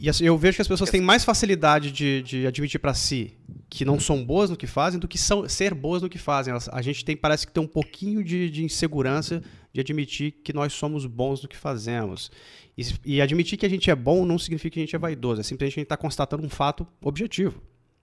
E 0.00 0.08
assim, 0.08 0.24
eu 0.24 0.38
vejo 0.38 0.56
que 0.56 0.62
as 0.62 0.68
pessoas 0.68 0.90
têm 0.90 1.00
mais 1.00 1.24
facilidade 1.24 1.90
de, 1.90 2.22
de 2.22 2.46
admitir 2.46 2.78
para 2.78 2.94
si 2.94 3.36
que 3.68 3.84
não 3.84 3.98
são 3.98 4.24
boas 4.24 4.48
no 4.48 4.56
que 4.56 4.66
fazem 4.66 4.98
do 4.98 5.08
que 5.08 5.18
são, 5.18 5.48
ser 5.48 5.74
boas 5.74 6.02
no 6.02 6.08
que 6.08 6.18
fazem. 6.18 6.54
A 6.70 6.82
gente 6.82 7.04
tem, 7.04 7.16
parece 7.16 7.46
que 7.46 7.52
tem 7.52 7.62
um 7.62 7.66
pouquinho 7.66 8.22
de, 8.22 8.48
de 8.48 8.64
insegurança 8.64 9.42
de 9.78 9.92
admitir 9.92 10.32
que 10.42 10.52
nós 10.52 10.72
somos 10.72 11.06
bons 11.06 11.42
no 11.42 11.48
que 11.48 11.56
fazemos. 11.56 12.30
E, 12.76 12.82
e, 13.04 13.22
admitir 13.22 13.56
que 13.56 13.66
a 13.66 13.68
gente 13.68 13.90
é 13.90 13.94
bom 13.94 14.24
não 14.24 14.38
significa 14.38 14.74
que 14.74 14.80
a 14.80 14.82
gente 14.82 14.96
é 14.96 14.98
vaidoso, 14.98 15.40
é 15.40 15.44
simplesmente 15.44 15.74
a 15.74 15.80
gente 15.80 15.86
está 15.86 15.96
constatando 15.96 16.44
um 16.44 16.48
fato 16.48 16.86
objetivo. 17.00 17.62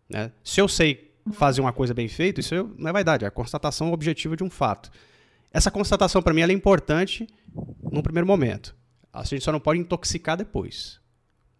Né? 0.10 0.32
Se 0.44 0.62
eu 0.62 0.68
sei 0.68 1.12
fazer 1.34 1.62
uma 1.62 1.74
coisa 1.74 1.94
bem 1.94 2.08
feita, 2.08 2.40
isso 2.40 2.72
não 2.78 2.90
é 2.90 2.94
vaidade, 2.94 3.26
é 3.26 3.28
a 3.28 3.32
constatação 3.32 3.92
objetiva 3.92 4.36
de 4.38 4.44
um 4.44 4.50
fato. 4.50 4.90
Essa 5.52 5.72
constatação, 5.72 6.22
para 6.22 6.34
mim, 6.34 6.42
é 6.42 6.52
importante 6.52 7.28
num 7.92 8.02
primeiro 8.02 8.28
momento. 8.28 8.76
A 9.12 9.24
gente 9.24 9.44
só 9.44 9.52
não 9.52 9.60
pode 9.60 9.80
intoxicar 9.80 10.38
depois 10.38 11.00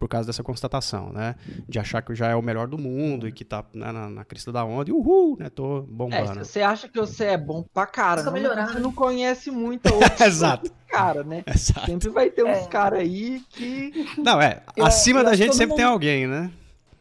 por 0.06 0.10
causa 0.10 0.28
dessa 0.28 0.44
constatação, 0.44 1.12
né? 1.12 1.34
De 1.68 1.80
achar 1.80 2.00
que 2.00 2.14
já 2.14 2.28
é 2.28 2.36
o 2.36 2.42
melhor 2.42 2.68
do 2.68 2.78
mundo 2.78 3.28
e 3.28 3.32
que 3.32 3.44
tá 3.44 3.66
né, 3.74 3.92
na, 3.92 4.08
na 4.08 4.24
crista 4.24 4.52
da 4.52 4.64
onda 4.64 4.88
e 4.92 4.94
uhul, 4.94 5.36
né? 5.40 5.50
Tô 5.50 5.82
bombando. 5.82 6.42
É, 6.42 6.44
você 6.44 6.62
acha 6.62 6.88
que 6.88 7.00
você 7.00 7.26
é 7.26 7.38
bom 7.38 7.66
pra 7.74 7.88
caramba, 7.88 8.30
melhorar, 8.30 8.68
você 8.68 8.80
não 8.80 8.94
conhece 8.94 9.50
muito 9.50 9.88
a 9.90 9.94
outra 9.96 10.28
Exato. 10.28 10.72
cara, 10.88 11.24
né? 11.24 11.44
Exato. 11.52 11.88
Sempre 11.88 12.10
vai 12.10 12.30
ter 12.30 12.44
uns 12.44 12.58
é. 12.58 12.68
caras 12.68 13.00
aí 13.00 13.42
que. 13.50 14.08
Não, 14.20 14.40
é. 14.40 14.62
Eu, 14.78 14.86
acima 14.86 15.22
eu 15.22 15.26
da 15.26 15.36
gente 15.36 15.56
sempre 15.56 15.70
mundo... 15.70 15.78
tem 15.78 15.86
alguém, 15.86 16.28
né? 16.28 16.52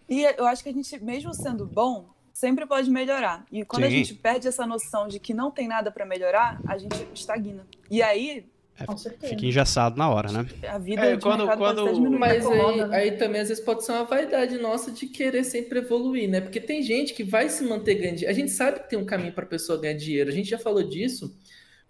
E 0.08 0.22
eu 0.38 0.46
acho 0.46 0.62
que 0.62 0.70
a 0.70 0.72
gente, 0.72 1.04
mesmo 1.04 1.34
sendo 1.34 1.66
bom, 1.66 2.08
sempre 2.32 2.64
pode 2.64 2.90
melhorar. 2.90 3.44
E 3.52 3.66
quando 3.66 3.82
Sim. 3.82 3.88
a 3.88 3.90
gente 3.90 4.14
perde 4.14 4.48
essa 4.48 4.66
noção 4.66 5.06
de 5.08 5.20
que 5.20 5.34
não 5.34 5.50
tem 5.50 5.68
nada 5.68 5.90
para 5.90 6.06
melhorar, 6.06 6.58
a 6.66 6.78
gente 6.78 7.06
estagna. 7.12 7.66
E 7.90 8.02
aí. 8.02 8.46
É, 8.76 9.28
fica 9.28 9.46
engessado 9.46 9.96
na 9.96 10.10
hora, 10.10 10.32
né? 10.32 10.46
A 10.68 10.78
vida 10.78 11.04
é, 11.04 11.16
quando, 11.16 11.46
quando... 11.56 12.10
Mas 12.10 12.44
aí, 12.44 12.76
né? 12.76 12.88
aí 12.90 13.12
também 13.12 13.40
às 13.40 13.48
vezes 13.48 13.62
pode 13.62 13.84
ser 13.84 13.92
uma 13.92 14.04
vaidade 14.04 14.58
nossa 14.58 14.90
de 14.90 15.06
querer 15.06 15.44
sempre 15.44 15.78
evoluir, 15.78 16.28
né? 16.28 16.40
Porque 16.40 16.60
tem 16.60 16.82
gente 16.82 17.14
que 17.14 17.22
vai 17.22 17.48
se 17.48 17.62
manter 17.62 17.94
ganhando. 17.94 18.26
A 18.26 18.32
gente 18.32 18.50
sabe 18.50 18.80
que 18.80 18.90
tem 18.90 18.98
um 18.98 19.04
caminho 19.04 19.32
para 19.32 19.46
pessoa 19.46 19.80
ganhar 19.80 19.94
dinheiro. 19.94 20.28
A 20.28 20.32
gente 20.32 20.50
já 20.50 20.58
falou 20.58 20.82
disso 20.82 21.32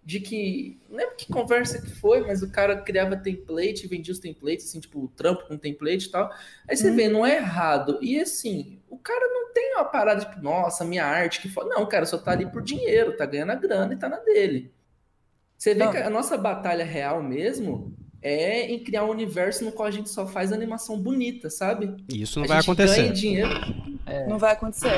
de 0.05 0.21
que. 0.21 0.79
Não 0.91 0.99
lembro 0.99 1.17
que 1.17 1.33
conversa 1.33 1.81
que 1.81 1.91
foi, 1.91 2.21
mas 2.21 2.43
o 2.43 2.51
cara 2.51 2.77
criava 2.77 3.17
template, 3.17 3.89
vendia 3.89 4.13
os 4.13 4.19
templates, 4.19 4.67
assim, 4.67 4.81
tipo, 4.81 5.05
o 5.05 5.09
trampo 5.09 5.49
com 5.49 5.57
template 5.57 6.07
e 6.07 6.11
tal. 6.11 6.31
Aí 6.69 6.77
você 6.77 6.91
hum. 6.91 6.97
vê, 6.97 7.09
não 7.09 7.25
é 7.25 7.37
errado. 7.37 7.99
E 8.03 8.21
assim, 8.21 8.79
o 8.91 8.99
cara 8.99 9.27
não 9.27 9.53
tem 9.53 9.75
uma 9.75 9.85
parada 9.85 10.25
tipo, 10.25 10.43
nossa, 10.43 10.85
minha 10.85 11.07
arte 11.07 11.41
que 11.41 11.49
foi. 11.49 11.65
Não, 11.67 11.83
o 11.83 11.87
cara 11.87 12.05
só 12.05 12.19
tá 12.19 12.33
ali 12.33 12.45
por 12.45 12.63
dinheiro, 12.63 13.17
tá 13.17 13.25
ganhando 13.25 13.53
a 13.53 13.57
grana 13.57 13.95
e 13.95 13.97
tá 13.97 14.09
na 14.09 14.19
dele. 14.19 14.74
Você 15.65 15.73
vê 15.73 15.83
não. 15.83 15.93
que 15.93 15.97
a 15.97 16.11
nossa 16.11 16.37
batalha 16.37 16.85
real 16.85 17.23
mesmo 17.23 17.97
é 18.21 18.71
em 18.71 18.85
criar 18.85 19.03
um 19.07 19.09
universo 19.09 19.65
no 19.65 19.73
qual 19.73 19.89
a 19.89 19.91
gente 19.91 20.11
só 20.11 20.27
faz 20.27 20.53
animação 20.53 21.01
bonita, 21.01 21.49
sabe? 21.49 21.97
Isso 22.07 22.39
não 22.39 22.45
a 22.45 22.49
vai 22.49 22.59
acontecer. 22.59 23.01
Ganha 23.01 23.13
dinheiro. 23.15 23.51
É. 24.05 24.27
Não 24.27 24.39
vai 24.39 24.53
acontecer. 24.53 24.91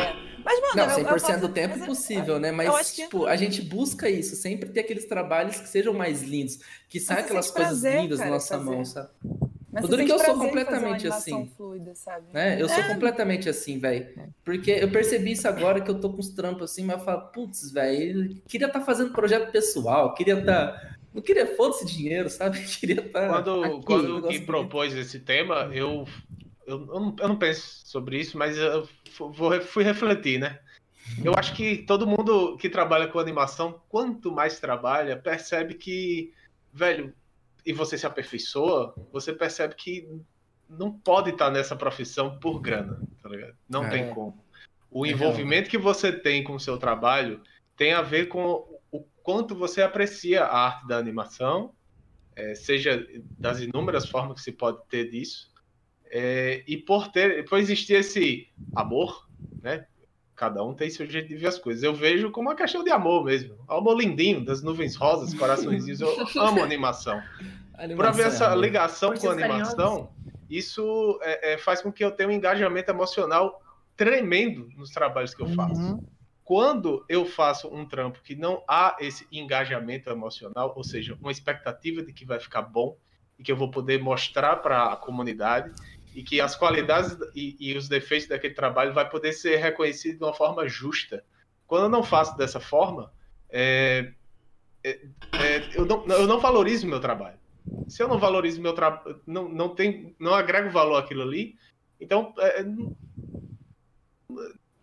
Mas, 0.44 0.60
mano, 0.60 0.74
não, 0.74 0.86
100% 0.88 1.28
eu, 1.28 1.34
eu 1.34 1.40
do 1.40 1.48
tempo 1.50 1.78
é 1.78 1.86
possível, 1.86 2.40
né? 2.40 2.50
Mas, 2.50 2.96
tipo, 2.96 3.20
que... 3.20 3.28
a 3.28 3.36
gente 3.36 3.62
busca 3.62 4.10
isso, 4.10 4.34
sempre 4.34 4.68
ter 4.68 4.80
aqueles 4.80 5.04
trabalhos 5.04 5.60
que 5.60 5.68
sejam 5.68 5.94
mais 5.94 6.24
lindos, 6.24 6.58
que 6.88 6.98
saiam 6.98 7.20
aquelas 7.20 7.48
coisas 7.48 7.80
prazer, 7.80 8.02
lindas 8.02 8.18
cara, 8.18 8.30
na 8.30 8.34
nossa 8.34 8.58
fazer. 8.58 8.70
mão, 8.70 8.84
sabe? 8.84 9.08
Mas 9.76 9.84
o 9.84 9.88
duro 9.88 10.06
que 10.06 10.12
eu 10.12 10.18
sou 10.18 10.38
completamente 10.38 11.06
assim. 11.06 11.52
Fluida, 11.54 11.92
né? 12.32 12.60
Eu 12.60 12.64
é. 12.64 12.68
sou 12.68 12.84
completamente 12.84 13.46
assim, 13.46 13.78
velho. 13.78 14.08
Porque 14.42 14.70
eu 14.70 14.90
percebi 14.90 15.32
isso 15.32 15.46
agora 15.46 15.82
que 15.82 15.90
eu 15.90 16.00
tô 16.00 16.08
com 16.08 16.20
os 16.20 16.30
trampos 16.30 16.70
assim, 16.70 16.82
mas 16.82 16.98
eu 16.98 17.04
falo, 17.04 17.26
putz, 17.26 17.70
velho, 17.70 18.40
queria 18.48 18.68
estar 18.68 18.80
tá 18.80 18.86
fazendo 18.86 19.12
projeto 19.12 19.52
pessoal, 19.52 20.14
queria 20.14 20.38
estar. 20.38 20.72
Tá... 20.72 20.96
Não 21.12 21.20
queria 21.20 21.54
foda-se 21.56 21.84
dinheiro, 21.84 22.28
sabe? 22.28 22.60
Queria 22.78 23.00
estar. 23.00 23.28
Tá 23.28 23.42
quando 23.42 23.64
aqui, 23.64 23.84
quando 23.86 24.28
Gui 24.28 24.40
propôs 24.40 24.94
esse 24.94 25.18
tema, 25.18 25.70
eu, 25.72 26.06
eu, 26.66 26.78
eu, 26.80 27.00
não, 27.00 27.16
eu 27.18 27.28
não 27.28 27.38
penso 27.38 27.80
sobre 27.86 28.18
isso, 28.18 28.36
mas 28.36 28.58
eu 28.58 28.86
vou, 29.18 29.58
fui 29.62 29.82
refletir, 29.82 30.38
né? 30.38 30.58
Eu 31.24 31.34
acho 31.34 31.54
que 31.54 31.78
todo 31.78 32.06
mundo 32.06 32.58
que 32.58 32.68
trabalha 32.68 33.08
com 33.08 33.18
animação, 33.18 33.80
quanto 33.88 34.30
mais 34.30 34.60
trabalha, 34.60 35.16
percebe 35.16 35.74
que, 35.74 36.34
velho, 36.70 37.14
e 37.66 37.72
você 37.72 37.98
se 37.98 38.06
aperfeiçoa, 38.06 38.94
você 39.12 39.32
percebe 39.32 39.74
que 39.74 40.08
não 40.68 40.92
pode 40.92 41.30
estar 41.30 41.50
nessa 41.50 41.74
profissão 41.74 42.38
por 42.38 42.60
grana, 42.60 43.02
tá 43.20 43.28
ligado? 43.28 43.56
Não 43.68 43.84
é. 43.84 43.90
tem 43.90 44.14
como. 44.14 44.44
O 44.90 45.04
é 45.04 45.10
envolvimento 45.10 45.68
que 45.68 45.76
você 45.76 46.12
tem 46.12 46.44
com 46.44 46.54
o 46.54 46.60
seu 46.60 46.78
trabalho 46.78 47.42
tem 47.76 47.92
a 47.92 48.02
ver 48.02 48.26
com 48.26 48.80
o 48.90 49.00
quanto 49.22 49.54
você 49.54 49.82
aprecia 49.82 50.44
a 50.44 50.66
arte 50.66 50.86
da 50.86 50.96
animação, 50.96 51.74
é, 52.36 52.54
seja 52.54 53.04
das 53.38 53.60
inúmeras 53.60 54.08
formas 54.08 54.38
que 54.38 54.44
se 54.44 54.52
pode 54.52 54.78
ter 54.88 55.10
disso, 55.10 55.50
é, 56.06 56.62
e 56.66 56.76
por 56.76 57.08
ter, 57.08 57.44
por 57.46 57.58
existir 57.58 57.94
esse 57.94 58.48
amor, 58.74 59.28
né? 59.60 59.86
Cada 60.36 60.62
um 60.62 60.74
tem 60.74 60.90
seu 60.90 61.08
jeito 61.08 61.28
de 61.28 61.36
ver 61.36 61.46
as 61.46 61.58
coisas. 61.58 61.82
Eu 61.82 61.94
vejo 61.94 62.30
como 62.30 62.50
uma 62.50 62.54
questão 62.54 62.84
de 62.84 62.90
amor 62.90 63.24
mesmo. 63.24 63.56
Amor 63.66 63.96
lindinho, 63.98 64.44
das 64.44 64.62
nuvens 64.62 64.94
rosas, 64.94 65.32
coraçõezinhos. 65.32 66.00
Eu 66.02 66.14
amo 66.38 66.62
animação. 66.62 67.22
Para 67.96 68.10
ver 68.10 68.26
essa 68.26 68.52
é 68.52 68.56
ligação 68.56 69.14
com 69.14 69.30
a 69.30 69.32
animação, 69.32 70.10
isso 70.48 71.18
é, 71.22 71.54
é, 71.54 71.58
faz 71.58 71.80
com 71.80 71.90
que 71.90 72.04
eu 72.04 72.10
tenha 72.10 72.28
um 72.28 72.32
engajamento 72.32 72.90
emocional 72.90 73.62
tremendo 73.96 74.68
nos 74.76 74.90
trabalhos 74.90 75.34
que 75.34 75.42
eu 75.42 75.48
faço. 75.48 75.80
Uhum. 75.80 76.04
Quando 76.44 77.04
eu 77.08 77.26
faço 77.26 77.68
um 77.74 77.86
trampo 77.86 78.22
que 78.22 78.36
não 78.36 78.62
há 78.68 78.96
esse 79.00 79.26
engajamento 79.32 80.08
emocional, 80.10 80.72
ou 80.76 80.84
seja, 80.84 81.16
uma 81.20 81.32
expectativa 81.32 82.02
de 82.02 82.12
que 82.12 82.24
vai 82.24 82.38
ficar 82.38 82.62
bom 82.62 82.96
e 83.38 83.42
que 83.42 83.50
eu 83.50 83.56
vou 83.56 83.70
poder 83.70 84.00
mostrar 84.00 84.56
para 84.56 84.92
a 84.92 84.96
comunidade, 84.96 85.72
e 86.16 86.22
que 86.22 86.40
as 86.40 86.56
qualidades 86.56 87.14
e, 87.34 87.54
e, 87.60 87.76
os 87.76 87.88
defeitos 87.90 88.26
daquele 88.26 88.54
trabalho 88.54 88.94
vai 88.94 89.06
poder 89.06 89.34
ser 89.34 89.56
reconhecido 89.56 90.16
de 90.16 90.24
uma 90.24 90.32
forma 90.32 90.66
justa. 90.66 91.22
Quando 91.66 91.82
eu 91.82 91.88
não 91.90 92.02
faço 92.02 92.34
dessa 92.38 92.58
forma, 92.58 93.12
é, 93.50 94.14
é, 94.82 94.90
é, 95.34 95.68
eu, 95.74 95.84
não, 95.84 96.06
eu 96.06 96.26
não 96.26 96.40
valorizo 96.40 96.86
meu 96.86 97.00
trabalho. 97.00 97.38
Se 97.86 98.02
eu 98.02 98.08
não 98.08 98.18
valorizo 98.18 98.62
meu 98.62 98.72
trabalho, 98.72 99.20
não, 99.26 99.46
não, 99.46 99.74
tem, 99.74 100.16
não 100.18 100.32
agrego 100.32 100.70
valor 100.70 100.96
àquilo 100.96 101.20
ali, 101.20 101.54
então 102.00 102.32
é, 102.38 102.64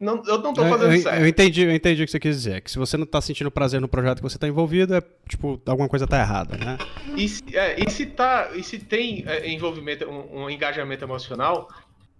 não, 0.03 0.21
eu 0.27 0.37
não 0.39 0.53
tô 0.53 0.65
fazendo 0.65 0.93
eu, 0.93 1.01
certo. 1.01 1.21
Eu 1.21 1.27
entendi, 1.27 1.63
eu 1.63 1.73
entendi 1.73 2.03
o 2.03 2.05
que 2.05 2.11
você 2.11 2.19
quis 2.19 2.35
dizer. 2.35 2.61
Que 2.61 2.69
se 2.69 2.77
você 2.77 2.97
não 2.97 3.05
tá 3.05 3.21
sentindo 3.21 3.49
prazer 3.49 3.79
no 3.79 3.87
projeto 3.87 4.17
que 4.17 4.23
você 4.23 4.37
tá 4.37 4.47
envolvido, 4.47 4.93
é 4.93 5.01
tipo, 5.27 5.61
alguma 5.65 5.87
coisa 5.87 6.05
tá 6.05 6.19
errada, 6.19 6.57
né? 6.57 6.77
E 7.15 7.27
se, 7.27 7.57
é, 7.57 7.81
e 7.81 7.89
se, 7.89 8.05
tá, 8.07 8.49
e 8.53 8.61
se 8.61 8.79
tem 8.79 9.23
é, 9.25 9.49
envolvimento, 9.49 10.05
um, 10.05 10.43
um, 10.43 10.49
engajamento 10.49 11.05
emocional, 11.05 11.69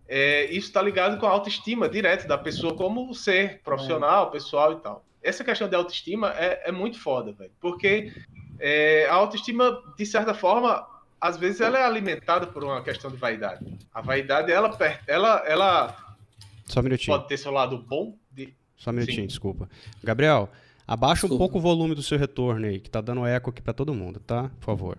é, 0.07 0.45
isso 0.45 0.67
está 0.67 0.81
ligado 0.81 1.19
com 1.19 1.25
a 1.25 1.29
autoestima 1.29 1.89
direta 1.89 2.25
da 2.25 2.37
pessoa 2.37 2.73
como 2.73 3.13
ser 3.13 3.59
profissional, 3.63 4.31
pessoal 4.31 4.73
e 4.73 4.75
tal. 4.77 5.05
Essa 5.21 5.43
questão 5.43 5.67
de 5.67 5.75
autoestima 5.75 6.33
é, 6.37 6.69
é 6.69 6.71
muito 6.71 6.97
foda, 6.99 7.33
velho. 7.33 7.51
Porque 7.59 8.13
é, 8.59 9.07
a 9.09 9.15
autoestima, 9.15 9.81
de 9.97 10.05
certa 10.05 10.33
forma, 10.33 10.87
às 11.19 11.37
vezes 11.37 11.59
ela 11.59 11.79
é 11.79 11.85
alimentada 11.85 12.47
por 12.47 12.63
uma 12.63 12.81
questão 12.81 13.11
de 13.11 13.17
vaidade. 13.17 13.77
A 13.93 14.01
vaidade, 14.01 14.51
ela, 14.51 14.77
ela, 15.07 15.43
ela 15.45 16.02
só 16.73 16.79
um 16.79 16.83
minutinho. 16.83 17.17
Pode 17.17 17.29
ter 17.29 17.37
seu 17.37 17.51
lado 17.51 17.77
bom. 17.77 18.17
De... 18.31 18.53
Só 18.75 18.89
um 18.89 18.93
minutinho, 18.93 19.21
Sim. 19.21 19.27
desculpa. 19.27 19.69
Gabriel, 20.03 20.49
abaixa 20.87 21.21
desculpa. 21.21 21.35
um 21.35 21.37
pouco 21.37 21.57
o 21.57 21.61
volume 21.61 21.95
do 21.95 22.03
seu 22.03 22.17
retorno 22.17 22.65
aí, 22.65 22.79
que 22.79 22.89
tá 22.89 23.01
dando 23.01 23.25
eco 23.25 23.49
aqui 23.49 23.61
para 23.61 23.73
todo 23.73 23.93
mundo, 23.93 24.19
tá? 24.19 24.49
Por 24.59 24.65
favor. 24.65 24.97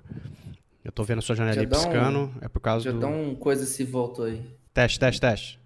Eu 0.85 0.93
tô 0.93 1.03
vendo 1.03 1.19
a 1.19 1.23
sua 1.23 1.35
janelinha 1.35 1.67
piscando, 1.67 2.19
um... 2.19 2.33
é 2.41 2.49
por 2.49 2.61
causa 2.61 2.85
já 2.85 2.93
do... 2.93 3.01
Já 3.01 3.07
dá 3.07 3.13
um 3.13 3.35
coisa 3.35 3.65
se 3.65 3.85
voltou 3.85 4.27
aí. 4.27 4.43
Teste, 4.73 5.01
teste, 5.01 5.21
teste. 5.21 5.61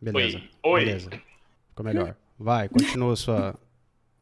Beleza. 0.00 0.38
Oi. 0.38 0.50
Oi. 0.62 0.84
Beleza. 0.84 1.10
Ficou 1.68 1.84
melhor. 1.84 2.16
Vai, 2.38 2.68
continua 2.68 3.12
a 3.12 3.16
sua... 3.16 3.54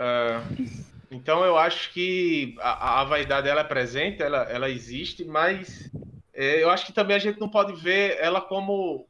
Uh, 0.01 0.83
então 1.11 1.45
eu 1.45 1.57
acho 1.57 1.93
que 1.93 2.57
a, 2.61 3.01
a, 3.01 3.05
vaidade 3.05 3.49
ela 3.49 3.61
é 3.61 3.65
presente, 3.65 4.23
ela, 4.23 4.43
ela 4.45 4.71
existe, 4.71 5.25
mas 5.25 5.91
é, 6.33 6.63
eu 6.63 6.71
acho 6.71 6.87
que 6.87 6.93
também 6.93 7.17
a 7.17 7.21
gente 7.21 7.39
não 7.39 7.49
pode 7.49 7.75
ver 7.81 8.17
ela 8.21 8.41
como 8.41 9.07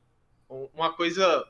uma 0.74 0.92
coisa 0.92 1.46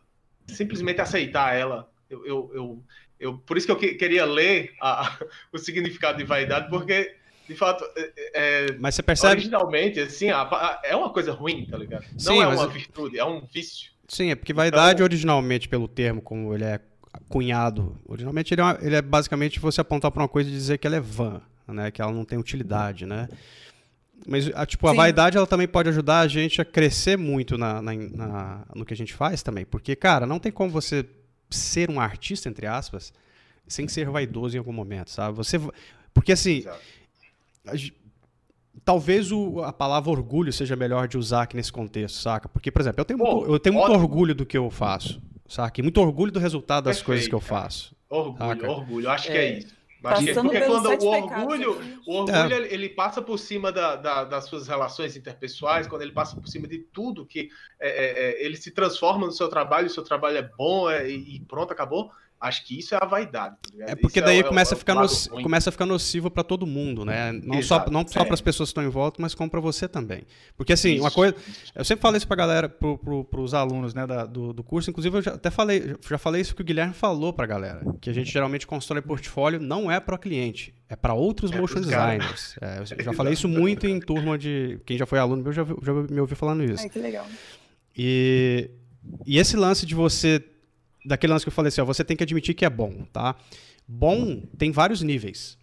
simplesmente 0.49 1.01
aceitar 1.01 1.55
ela. 1.55 1.89
Eu, 2.09 2.27
eu, 2.27 2.51
eu, 2.55 2.83
eu 3.21 3.39
por 3.39 3.57
isso 3.57 3.67
que 3.67 3.73
eu 3.73 3.77
que, 3.77 3.95
queria 3.95 4.25
ler 4.25 4.73
a, 4.81 5.19
o 5.53 5.59
significado 5.59 6.19
de 6.19 6.25
vaidade, 6.25 6.69
porque 6.69 7.15
de 7.49 7.55
fato, 7.55 7.85
é, 7.97 8.13
é 8.35 8.77
mas 8.79 8.95
você 8.95 9.03
percebe 9.03 9.33
originalmente 9.33 10.01
assim, 10.01 10.31
a, 10.31 10.81
é 10.85 10.95
uma 10.95 11.11
coisa 11.11 11.33
ruim, 11.33 11.67
tá 11.67 11.79
ligado? 11.79 12.05
Não 12.13 12.19
Sim, 12.19 12.43
é 12.43 12.47
uma 12.47 12.67
virtude, 12.69 13.19
é 13.19 13.25
um 13.25 13.41
vício. 13.41 13.91
Sim, 14.07 14.31
é 14.31 14.35
porque 14.35 14.53
vaidade 14.53 14.95
então... 14.95 15.05
originalmente 15.05 15.69
pelo 15.69 15.89
termo 15.89 16.21
como 16.21 16.55
ele 16.55 16.65
é 16.65 16.81
cunhado, 17.29 17.99
originalmente 18.07 18.53
ele 18.53 18.61
é, 18.61 18.65
uma, 18.65 18.79
ele 18.81 18.97
é 18.97 19.03
basicamente 19.03 19.59
você 19.59 19.81
apontar 19.81 20.11
para 20.11 20.23
uma 20.23 20.29
coisa 20.29 20.49
e 20.49 20.53
dizer 20.53 20.79
que 20.79 20.87
ela 20.87 20.97
é 20.97 21.01
vã, 21.01 21.41
né, 21.67 21.91
que 21.91 22.01
ela 22.01 22.13
não 22.13 22.25
tem 22.25 22.39
utilidade, 22.39 23.07
né? 23.07 23.29
Mas 24.27 24.51
a, 24.55 24.67
tipo, 24.67 24.87
a 24.89 24.93
vaidade 24.93 25.37
ela 25.37 25.47
também 25.47 25.69
pode 25.69 25.89
ajudar 25.89 26.21
a 26.21 26.29
gente 26.29 26.61
a 26.61 26.65
crescer 26.65 27.17
muito 27.17 27.57
na, 27.57 27.81
na, 27.81 27.95
na, 27.95 28.67
no 28.75 28.85
que 28.85 28.93
a 28.93 28.97
gente 28.97 29.15
faz 29.15 29.43
também. 29.43 29.65
Porque, 29.65 29.95
cara, 29.97 30.27
não 30.27 30.39
tem 30.39 30.53
como 30.53 30.71
você 30.71 31.07
ser 31.51 31.91
um 31.91 32.01
artista, 32.01 32.49
entre 32.49 32.67
aspas, 32.67 33.13
sem 33.67 33.89
ser 33.89 34.09
vaidoso 34.11 34.57
em 34.57 34.59
algum 34.59 34.73
momento, 34.73 35.11
sabe? 35.11 35.37
Você. 35.37 35.61
Porque 36.13 36.33
assim. 36.33 36.65
A, 37.67 37.75
talvez 38.85 39.31
o, 39.31 39.63
a 39.63 39.73
palavra 39.73 40.11
orgulho 40.11 40.53
seja 40.53 40.75
melhor 40.77 41.09
de 41.09 41.19
usar 41.19 41.43
aqui 41.43 41.57
nesse 41.57 41.73
contexto, 41.73 42.17
saca? 42.17 42.49
Porque, 42.49 42.71
por 42.71 42.81
exemplo, 42.81 43.01
eu 43.01 43.05
tenho, 43.05 43.19
Pô, 43.19 43.35
muito, 43.37 43.53
eu 43.53 43.59
tenho 43.59 43.75
muito 43.75 43.93
orgulho 43.93 44.35
do 44.35 44.47
que 44.47 44.57
eu 44.57 44.71
faço, 44.71 45.21
saca? 45.47 45.81
E 45.81 45.83
muito 45.83 46.01
orgulho 46.01 46.33
do 46.33 46.41
resultado 46.41 46.85
das 46.85 46.97
Perfeito, 46.97 47.07
coisas 47.07 47.29
que 47.29 47.35
eu 47.35 47.41
faço. 47.41 47.95
Orgulho, 48.09 48.39
saca? 48.39 48.71
orgulho. 48.71 49.11
Acho 49.11 49.29
é. 49.29 49.33
que 49.33 49.39
é 49.39 49.59
isso. 49.59 49.78
Porque 50.01 50.33
quando 50.33 50.87
o 50.87 51.09
orgulho, 51.09 51.75
pecados. 51.75 52.07
o 52.07 52.13
orgulho 52.13 52.55
é. 52.55 52.73
ele 52.73 52.89
passa 52.89 53.21
por 53.21 53.39
cima 53.39 53.73
da, 53.73 53.97
da, 53.97 54.25
das 54.25 54.45
suas 54.45 54.69
relações 54.69 55.17
interpessoais, 55.17 55.87
quando 55.87 56.03
ele 56.03 56.13
passa 56.13 56.37
por 56.37 56.47
cima 56.47 56.69
de 56.69 56.79
tudo, 56.79 57.27
que 57.27 57.49
é, 57.81 57.89
é, 57.89 58.31
é 58.31 58.45
ele 58.45 58.57
se 58.57 58.71
transforma 58.71 59.27
no 59.27 59.33
seu 59.33 59.49
trabalho, 59.49 59.89
o 59.89 59.91
seu 59.91 60.05
trabalho 60.05 60.39
é 60.39 60.51
bom 60.57 60.89
é, 60.89 61.09
e 61.09 61.41
pronto, 61.41 61.73
acabou. 61.73 62.13
Acho 62.41 62.65
que 62.65 62.79
isso 62.79 62.95
é 62.95 62.99
a 63.01 63.05
vaidade. 63.05 63.57
Tá 63.77 63.85
é 63.89 63.97
porque 63.97 64.21
daí 64.21 64.39
é, 64.39 64.43
começa, 64.45 64.75
é, 64.75 64.77
a 64.77 64.79
ficar 64.79 64.95
no, 64.95 65.09
começa 65.43 65.71
a 65.71 65.73
ficar 65.73 65.87
nocivo 65.87 66.31
para 66.31 66.45
todo 66.45 66.65
mundo, 66.67 67.05
né? 67.05 67.33
Não 67.33 67.59
Exato. 67.59 67.87
só, 67.87 67.91
não 67.91 68.07
só 68.07 68.25
para 68.25 68.35
as 68.35 68.41
pessoas 68.41 68.69
que 68.69 68.71
estão 68.71 68.85
em 68.85 68.89
volta, 68.89 69.21
mas 69.21 69.35
como 69.35 69.51
para 69.51 69.59
você 69.59 69.89
também. 69.89 70.23
Porque 70.57 70.73
assim, 70.73 70.95
isso. 70.95 71.03
uma 71.03 71.11
coisa. 71.11 71.35
Eu 71.75 71.85
sempre 71.85 72.01
falei 72.01 72.19
isso 72.19 72.29
para 72.29 72.37
galera, 72.37 72.69
para 72.69 72.97
pro, 72.97 73.27
os 73.43 73.55
alunos 73.55 73.93
né, 73.93 74.07
da, 74.07 74.25
do, 74.25 74.53
do 74.53 74.63
curso. 74.63 74.89
Inclusive, 74.89 75.19
eu 75.19 75.23
já, 75.23 75.35
até 75.35 75.51
falei, 75.51 75.97
já 76.09 76.19
falei 76.19 76.41
isso 76.41 76.55
que 76.55 76.63
o 76.63 76.65
Guilherme 76.65 76.95
falou 76.95 77.33
para 77.33 77.45
galera. 77.45 77.81
Que 78.01 78.09
a 78.09 78.13
gente 78.13 78.31
geralmente 78.31 78.69
constrói 78.69 79.03
portfólio 79.03 79.59
não 79.59 79.91
é 79.91 79.99
para 79.99 80.15
o 80.15 80.19
cliente, 80.19 80.73
é 80.89 80.95
para 80.95 81.15
outros 81.15 81.51
é 81.51 81.59
motion 81.59 81.81
designers. 81.81 82.57
É, 82.61 82.81
eu 82.81 83.05
já 83.05 83.13
falei 83.13 83.33
isso 83.33 83.49
muito 83.49 83.87
em 83.87 84.01
turma 84.01 84.37
de. 84.37 84.81
Quem 84.85 84.99
já 84.99 85.07
foi 85.07 85.19
aluno 85.19 85.43
meu 85.43 85.53
já, 85.53 85.65
já 85.65 85.93
me 85.93 86.21
ouviu 86.21 86.37
falando 86.37 86.65
isso. 86.65 86.83
Ai, 86.83 86.89
que 86.89 86.99
legal. 86.99 87.27
E, 87.97 88.71
e 89.27 89.39
esse 89.39 89.57
lance 89.57 89.87
de 89.87 89.95
você 89.95 90.43
daquele 91.05 91.33
lance 91.33 91.45
que 91.45 91.49
eu 91.49 91.53
falei 91.53 91.69
assim, 91.69 91.81
ó, 91.81 91.85
você 91.85 92.05
tem 92.05 92.17
que 92.17 92.23
admitir 92.23 92.55
que 92.55 92.65
é 92.65 92.71
bom, 92.71 93.07
tá? 93.13 93.37
Bom 93.87 94.43
tem 94.57 94.71
vários 94.71 95.03
níveis. 95.03 95.59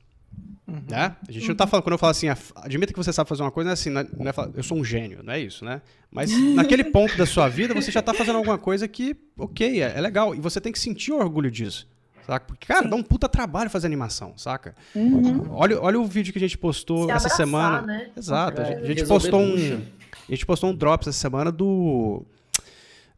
Uhum. 0.68 0.82
Né? 0.90 1.16
A 1.28 1.32
gente 1.32 1.48
não 1.48 1.56
tá 1.56 1.68
falando, 1.68 1.84
quando 1.84 1.94
eu 1.94 2.00
falo 2.00 2.12
assim, 2.12 2.28
admita 2.56 2.92
que 2.92 2.98
você 2.98 3.14
sabe 3.14 3.30
fazer 3.30 3.44
uma 3.44 3.52
coisa, 3.52 3.68
não 3.68 3.72
é 3.72 3.74
assim, 3.74 3.90
não 3.90 4.02
é, 4.02 4.08
não 4.18 4.28
é, 4.28 4.52
eu 4.56 4.64
sou 4.64 4.78
um 4.78 4.84
gênio, 4.84 5.22
não 5.24 5.34
é 5.34 5.40
isso, 5.40 5.64
né? 5.64 5.82
Mas 6.12 6.32
naquele 6.56 6.84
ponto 6.84 7.16
da 7.18 7.26
sua 7.26 7.48
vida, 7.48 7.74
você 7.74 7.92
já 7.92 8.02
tá 8.02 8.14
fazendo 8.14 8.38
alguma 8.38 8.58
coisa 8.58 8.88
que, 8.88 9.16
ok, 9.38 9.82
é, 9.82 9.94
é 9.96 10.02
legal. 10.02 10.34
E 10.34 10.40
você 10.40 10.60
tem 10.60 10.72
que 10.72 10.80
sentir 10.80 11.12
orgulho 11.12 11.52
disso. 11.52 11.88
Saca? 12.26 12.46
Porque, 12.48 12.66
cara, 12.66 12.84
Sim. 12.84 12.90
dá 12.90 12.96
um 12.96 13.04
puta 13.04 13.30
trabalho 13.30 13.70
fazer 13.70 13.86
animação, 13.86 14.34
saca? 14.36 14.76
Uhum. 14.96 15.46
Olha, 15.52 15.80
olha 15.80 16.00
o 16.00 16.06
vídeo 16.06 16.34
que 16.34 16.40
a 16.40 16.42
gente 16.42 16.58
postou 16.58 17.06
Se 17.06 17.12
essa 17.12 17.28
abraçar, 17.28 17.38
semana. 17.38 17.82
Né? 17.82 18.10
Exato. 18.18 18.62
É, 18.62 18.78
a 18.78 18.86
gente, 18.86 19.06
postou 19.06 19.40
um. 19.40 19.82
A 20.28 20.32
gente 20.32 20.46
postou 20.46 20.72
um 20.72 20.76
drops 20.76 21.08
essa 21.08 21.20
semana 21.20 21.52
do 21.52 22.26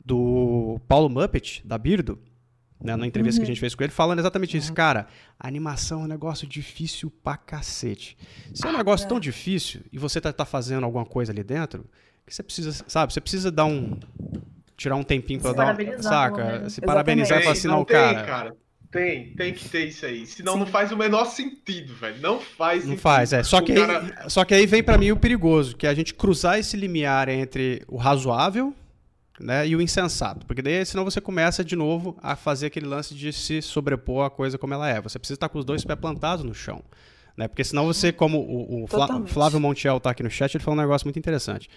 do 0.07 0.79
Paulo 0.87 1.09
Muppet, 1.09 1.61
da 1.65 1.77
Birdo, 1.77 2.17
né, 2.81 2.95
na 2.95 3.05
entrevista 3.05 3.39
uhum. 3.39 3.45
que 3.45 3.51
a 3.51 3.53
gente 3.53 3.59
fez 3.59 3.75
com 3.75 3.83
ele, 3.83 3.91
falando 3.91 4.19
exatamente 4.19 4.55
isso. 4.55 4.69
Uhum. 4.69 4.75
Cara, 4.75 5.07
animação 5.37 6.01
é 6.01 6.03
um 6.05 6.07
negócio 6.07 6.47
difícil 6.47 7.11
pra 7.23 7.35
cacete. 7.35 8.17
Se 8.53 8.65
é 8.65 8.69
um 8.69 8.77
negócio 8.77 9.07
tão 9.07 9.19
difícil 9.19 9.81
e 9.91 9.99
você 9.99 10.21
tá, 10.21 10.31
tá, 10.31 10.45
fazendo 10.45 10.85
alguma 10.85 11.05
coisa 11.05 11.33
ali 11.33 11.43
dentro, 11.43 11.85
que 12.25 12.33
você 12.33 12.41
precisa, 12.41 12.71
sabe, 12.87 13.11
você 13.11 13.19
precisa 13.19 13.51
dar 13.51 13.65
um. 13.65 13.99
tirar 14.77 14.95
um 14.95 15.03
tempinho 15.03 15.41
pra 15.41 15.51
se 15.51 15.57
dar 15.57 15.75
uma. 15.75 16.01
Saca? 16.01 16.69
Se 16.69 16.79
parabenizar 16.79 17.39
e 17.39 17.41
falar 17.41 17.53
assim, 17.53 17.67
não, 17.67 17.83
cara. 17.83 18.23
cara. 18.23 18.55
Tem, 18.89 19.33
tem 19.33 19.53
que 19.53 19.67
ter 19.67 19.87
isso 19.87 20.05
aí. 20.05 20.25
Senão 20.25 20.53
Sim. 20.53 20.59
não 20.59 20.65
faz 20.65 20.93
o 20.93 20.97
menor 20.97 21.25
sentido, 21.25 21.93
velho. 21.95 22.21
Não 22.21 22.39
faz 22.39 22.85
Não 22.85 22.97
faz, 22.97 23.33
é. 23.33 23.43
Só 23.43 23.59
que, 23.59 23.73
cara... 23.73 23.99
aí, 23.99 24.29
só 24.29 24.45
que 24.45 24.53
aí 24.53 24.65
vem 24.65 24.81
para 24.81 24.97
mim 24.97 25.11
o 25.11 25.17
perigoso, 25.17 25.75
que 25.75 25.85
é 25.85 25.89
a 25.89 25.93
gente 25.93 26.13
cruzar 26.13 26.57
esse 26.57 26.77
limiar 26.77 27.27
entre 27.27 27.83
o 27.85 27.97
razoável 27.97 28.73
né, 29.39 29.67
e 29.67 29.75
o 29.75 29.81
insensato. 29.81 30.45
Porque 30.45 30.61
daí, 30.61 30.85
senão 30.85 31.03
você 31.03 31.21
começa 31.21 31.63
de 31.63 31.75
novo 31.75 32.17
a 32.21 32.35
fazer 32.35 32.67
aquele 32.67 32.87
lance 32.87 33.13
de 33.13 33.31
se 33.31 33.61
sobrepor 33.61 34.25
a 34.25 34.29
coisa 34.29 34.57
como 34.57 34.73
ela 34.73 34.89
é. 34.89 34.99
Você 35.01 35.19
precisa 35.19 35.35
estar 35.35 35.49
com 35.49 35.59
os 35.59 35.65
dois 35.65 35.83
pés 35.85 35.99
plantados 35.99 36.43
no 36.43 36.53
chão. 36.53 36.83
Né? 37.35 37.47
Porque 37.47 37.63
senão 37.63 37.85
você, 37.85 38.11
como 38.11 38.39
o, 38.39 38.83
o 38.83 38.87
Flávio 39.27 39.59
Montiel 39.59 39.97
está 39.97 40.09
aqui 40.09 40.23
no 40.23 40.29
chat, 40.29 40.55
ele 40.55 40.63
falou 40.63 40.79
um 40.79 40.81
negócio 40.81 41.05
muito 41.05 41.19
interessante. 41.19 41.69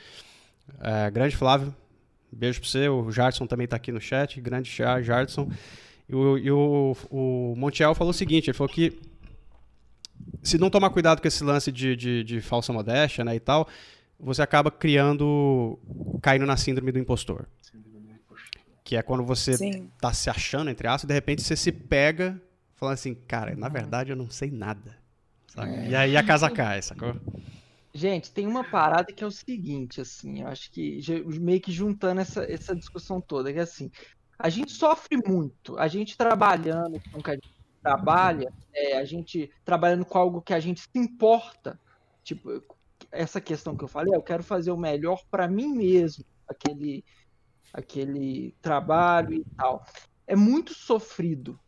É, 0.80 1.10
grande 1.10 1.36
Flávio, 1.36 1.74
beijo 2.32 2.60
para 2.60 2.68
você. 2.68 2.88
O 2.88 3.10
Jardson 3.10 3.46
também 3.46 3.66
está 3.66 3.76
aqui 3.76 3.92
no 3.92 4.00
chat. 4.00 4.40
Grande 4.40 4.70
Jardson. 5.02 5.50
E, 6.08 6.14
o, 6.14 6.38
e 6.38 6.50
o, 6.50 6.96
o 7.10 7.54
Montiel 7.56 7.94
falou 7.94 8.10
o 8.10 8.14
seguinte: 8.14 8.48
ele 8.48 8.56
falou 8.56 8.72
que 8.72 8.98
se 10.42 10.58
não 10.58 10.70
tomar 10.70 10.90
cuidado 10.90 11.20
com 11.20 11.28
esse 11.28 11.44
lance 11.44 11.70
de, 11.70 11.94
de, 11.94 12.24
de 12.24 12.40
falsa 12.40 12.72
modéstia 12.72 13.24
né, 13.24 13.34
e 13.34 13.40
tal, 13.40 13.68
você 14.20 14.42
acaba 14.42 14.70
criando, 14.70 15.78
caindo 16.22 16.46
na 16.46 16.56
síndrome 16.56 16.92
do 16.92 16.98
impostor. 16.98 17.46
Que 18.84 18.96
é 18.96 19.02
quando 19.02 19.24
você 19.24 19.56
Sim. 19.56 19.90
tá 20.00 20.12
se 20.12 20.28
achando, 20.28 20.70
entre 20.70 20.88
aspas, 20.88 21.04
e 21.04 21.06
de 21.06 21.14
repente 21.14 21.42
você 21.42 21.56
se 21.56 21.70
pega 21.70 22.40
falando 22.74 22.94
assim, 22.94 23.14
cara, 23.14 23.54
na 23.54 23.68
verdade 23.68 24.10
eu 24.10 24.16
não 24.16 24.30
sei 24.30 24.50
nada. 24.50 24.98
É. 25.56 25.88
E 25.88 25.94
aí 25.94 26.16
a 26.16 26.24
casa 26.24 26.50
cai, 26.50 26.80
sacou? 26.80 27.14
Gente, 27.92 28.30
tem 28.30 28.46
uma 28.46 28.64
parada 28.64 29.12
que 29.12 29.22
é 29.22 29.26
o 29.26 29.30
seguinte, 29.30 30.00
assim, 30.00 30.42
eu 30.42 30.48
acho 30.48 30.70
que 30.70 31.00
meio 31.40 31.60
que 31.60 31.72
juntando 31.72 32.20
essa, 32.20 32.44
essa 32.44 32.74
discussão 32.74 33.20
toda, 33.20 33.52
que 33.52 33.58
é 33.58 33.62
assim, 33.62 33.90
a 34.38 34.48
gente 34.48 34.72
sofre 34.72 35.18
muito, 35.26 35.76
a 35.76 35.88
gente 35.88 36.16
trabalhando 36.16 37.00
com 37.12 37.18
o 37.18 37.22
que 37.22 37.30
a 37.30 37.34
gente 37.34 37.52
trabalha, 37.82 38.52
é, 38.72 38.96
a 38.96 39.04
gente 39.04 39.50
trabalhando 39.64 40.04
com 40.04 40.16
algo 40.16 40.40
que 40.40 40.54
a 40.54 40.60
gente 40.60 40.80
se 40.80 40.98
importa, 40.98 41.78
tipo, 42.22 42.62
essa 43.12 43.40
questão 43.40 43.76
que 43.76 43.84
eu 43.84 43.88
falei, 43.88 44.14
eu 44.14 44.22
quero 44.22 44.42
fazer 44.42 44.70
o 44.70 44.76
melhor 44.76 45.22
para 45.30 45.48
mim 45.48 45.68
mesmo, 45.68 46.24
aquele, 46.48 47.04
aquele 47.72 48.54
trabalho 48.60 49.34
e 49.34 49.44
tal. 49.56 49.84
É 50.26 50.36
muito 50.36 50.74
sofrido. 50.74 51.58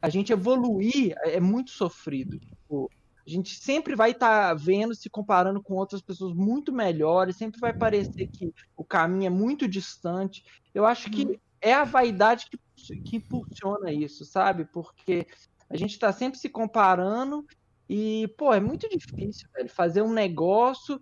A 0.00 0.08
gente 0.08 0.32
evoluir 0.32 1.14
é 1.22 1.40
muito 1.40 1.70
sofrido. 1.70 2.38
Tipo, 2.38 2.90
a 3.26 3.30
gente 3.30 3.58
sempre 3.58 3.96
vai 3.96 4.10
estar 4.10 4.48
tá 4.48 4.54
vendo, 4.54 4.94
se 4.94 5.08
comparando 5.08 5.62
com 5.62 5.74
outras 5.74 6.02
pessoas 6.02 6.34
muito 6.34 6.72
melhores, 6.72 7.36
sempre 7.36 7.58
vai 7.58 7.72
parecer 7.72 8.28
que 8.28 8.52
o 8.76 8.84
caminho 8.84 9.26
é 9.26 9.30
muito 9.30 9.66
distante. 9.66 10.44
Eu 10.74 10.84
acho 10.84 11.10
que 11.10 11.24
uhum. 11.24 11.36
é 11.60 11.72
a 11.72 11.84
vaidade 11.84 12.46
que, 12.50 12.58
que 13.00 13.16
impulsiona 13.16 13.90
isso, 13.90 14.26
sabe? 14.26 14.66
Porque 14.66 15.26
a 15.70 15.76
gente 15.76 15.92
está 15.92 16.12
sempre 16.12 16.38
se 16.38 16.50
comparando 16.50 17.46
e, 17.88 18.28
pô, 18.38 18.52
é 18.52 18.60
muito 18.60 18.88
difícil, 18.88 19.48
velho, 19.54 19.68
fazer 19.68 20.02
um 20.02 20.12
negócio, 20.12 21.00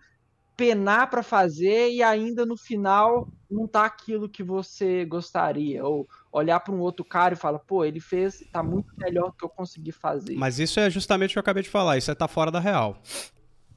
penar 0.57 1.09
para 1.09 1.22
fazer 1.22 1.91
e 1.91 2.03
ainda 2.03 2.45
no 2.45 2.57
final 2.57 3.28
não 3.51 3.66
tá 3.66 3.85
aquilo 3.85 4.28
que 4.28 4.43
você 4.43 5.05
gostaria. 5.05 5.85
Ou 5.85 6.09
olhar 6.33 6.61
para 6.61 6.74
um 6.74 6.80
outro 6.80 7.05
cara 7.05 7.35
e 7.35 7.37
falar, 7.37 7.59
pô, 7.61 7.85
ele 7.85 8.01
fez, 8.01 8.43
tá 8.53 8.62
muito 8.62 8.93
melhor 8.97 9.30
do 9.30 9.37
que 9.37 9.45
eu 9.45 9.49
consegui 9.49 9.93
fazer. 9.93 10.35
Mas 10.35 10.59
isso 10.59 10.80
é 10.80 10.89
justamente 10.91 11.30
o 11.30 11.33
que 11.35 11.39
eu 11.39 11.43
acabei 11.43 11.62
de 11.62 11.70
falar, 11.70 11.99
isso 11.99 12.11
é 12.11 12.14
tá 12.14 12.26
fora 12.26 12.51
da 12.51 12.61
real. 12.61 13.01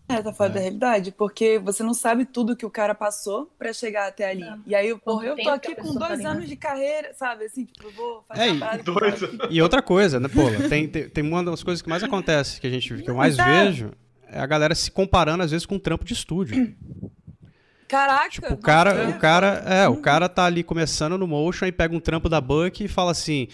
É, 0.08 0.22
tá 0.22 0.32
fora 0.32 0.52
é. 0.52 0.54
da 0.54 0.60
realidade, 0.60 1.12
porque 1.12 1.58
você 1.58 1.82
não 1.82 1.94
sabe 1.94 2.26
tudo 2.26 2.56
que 2.56 2.66
o 2.66 2.70
cara 2.70 2.94
passou 2.94 3.52
para 3.58 3.74
chegar 3.74 4.08
até 4.08 4.30
ali. 4.30 4.44
É. 4.44 4.56
E 4.68 4.76
aí, 4.76 4.96
porra, 5.00 5.26
eu 5.26 5.36
tô 5.36 5.50
aqui 5.50 5.74
com 5.76 5.96
dois 5.96 6.22
tá 6.22 6.30
anos 6.30 6.48
de 6.48 6.56
carreira, 6.56 7.14
sabe? 7.16 7.46
Assim, 7.46 7.66
tipo, 7.66 7.88
eu 7.88 7.92
vou 7.92 8.24
fazer 8.28 8.50
é, 8.50 8.52
uma 8.52 8.78
dois... 8.78 9.20
E 9.50 9.62
outra 9.62 9.82
coisa, 9.82 10.20
né, 10.20 10.28
pô, 10.28 10.44
tem, 10.70 10.88
tem, 10.88 11.10
tem, 11.10 11.24
uma 11.24 11.44
das 11.44 11.64
coisas 11.64 11.82
que 11.82 11.90
mais 11.90 12.04
acontece, 12.04 12.62
que 12.62 12.68
a 12.68 12.70
gente 12.70 12.94
que 13.02 13.10
eu 13.10 13.16
mais 13.16 13.36
tá. 13.36 13.46
vejo, 13.46 13.92
é 14.28 14.40
a 14.40 14.46
galera 14.46 14.76
se 14.76 14.92
comparando, 14.92 15.44
às 15.44 15.52
vezes, 15.52 15.66
com 15.66 15.76
um 15.76 15.80
trampo 15.80 16.06
de 16.06 16.14
estúdio. 16.14 16.76
Caraca! 17.88 18.30
Tipo, 18.30 18.54
o 18.54 18.58
cara, 18.58 18.92
é. 18.92 19.08
o 19.08 19.20
cara, 19.20 19.48
é, 19.66 19.88
o 19.88 19.98
cara 19.98 20.30
tá 20.30 20.46
ali 20.46 20.64
começando 20.64 21.18
no 21.18 21.28
motion 21.28 21.66
e 21.66 21.72
pega 21.72 21.96
um 21.96 22.00
trampo 22.00 22.30
da 22.30 22.42
Buck 22.42 22.84
e 22.84 22.88
fala 22.88 23.12
assim: 23.12 23.48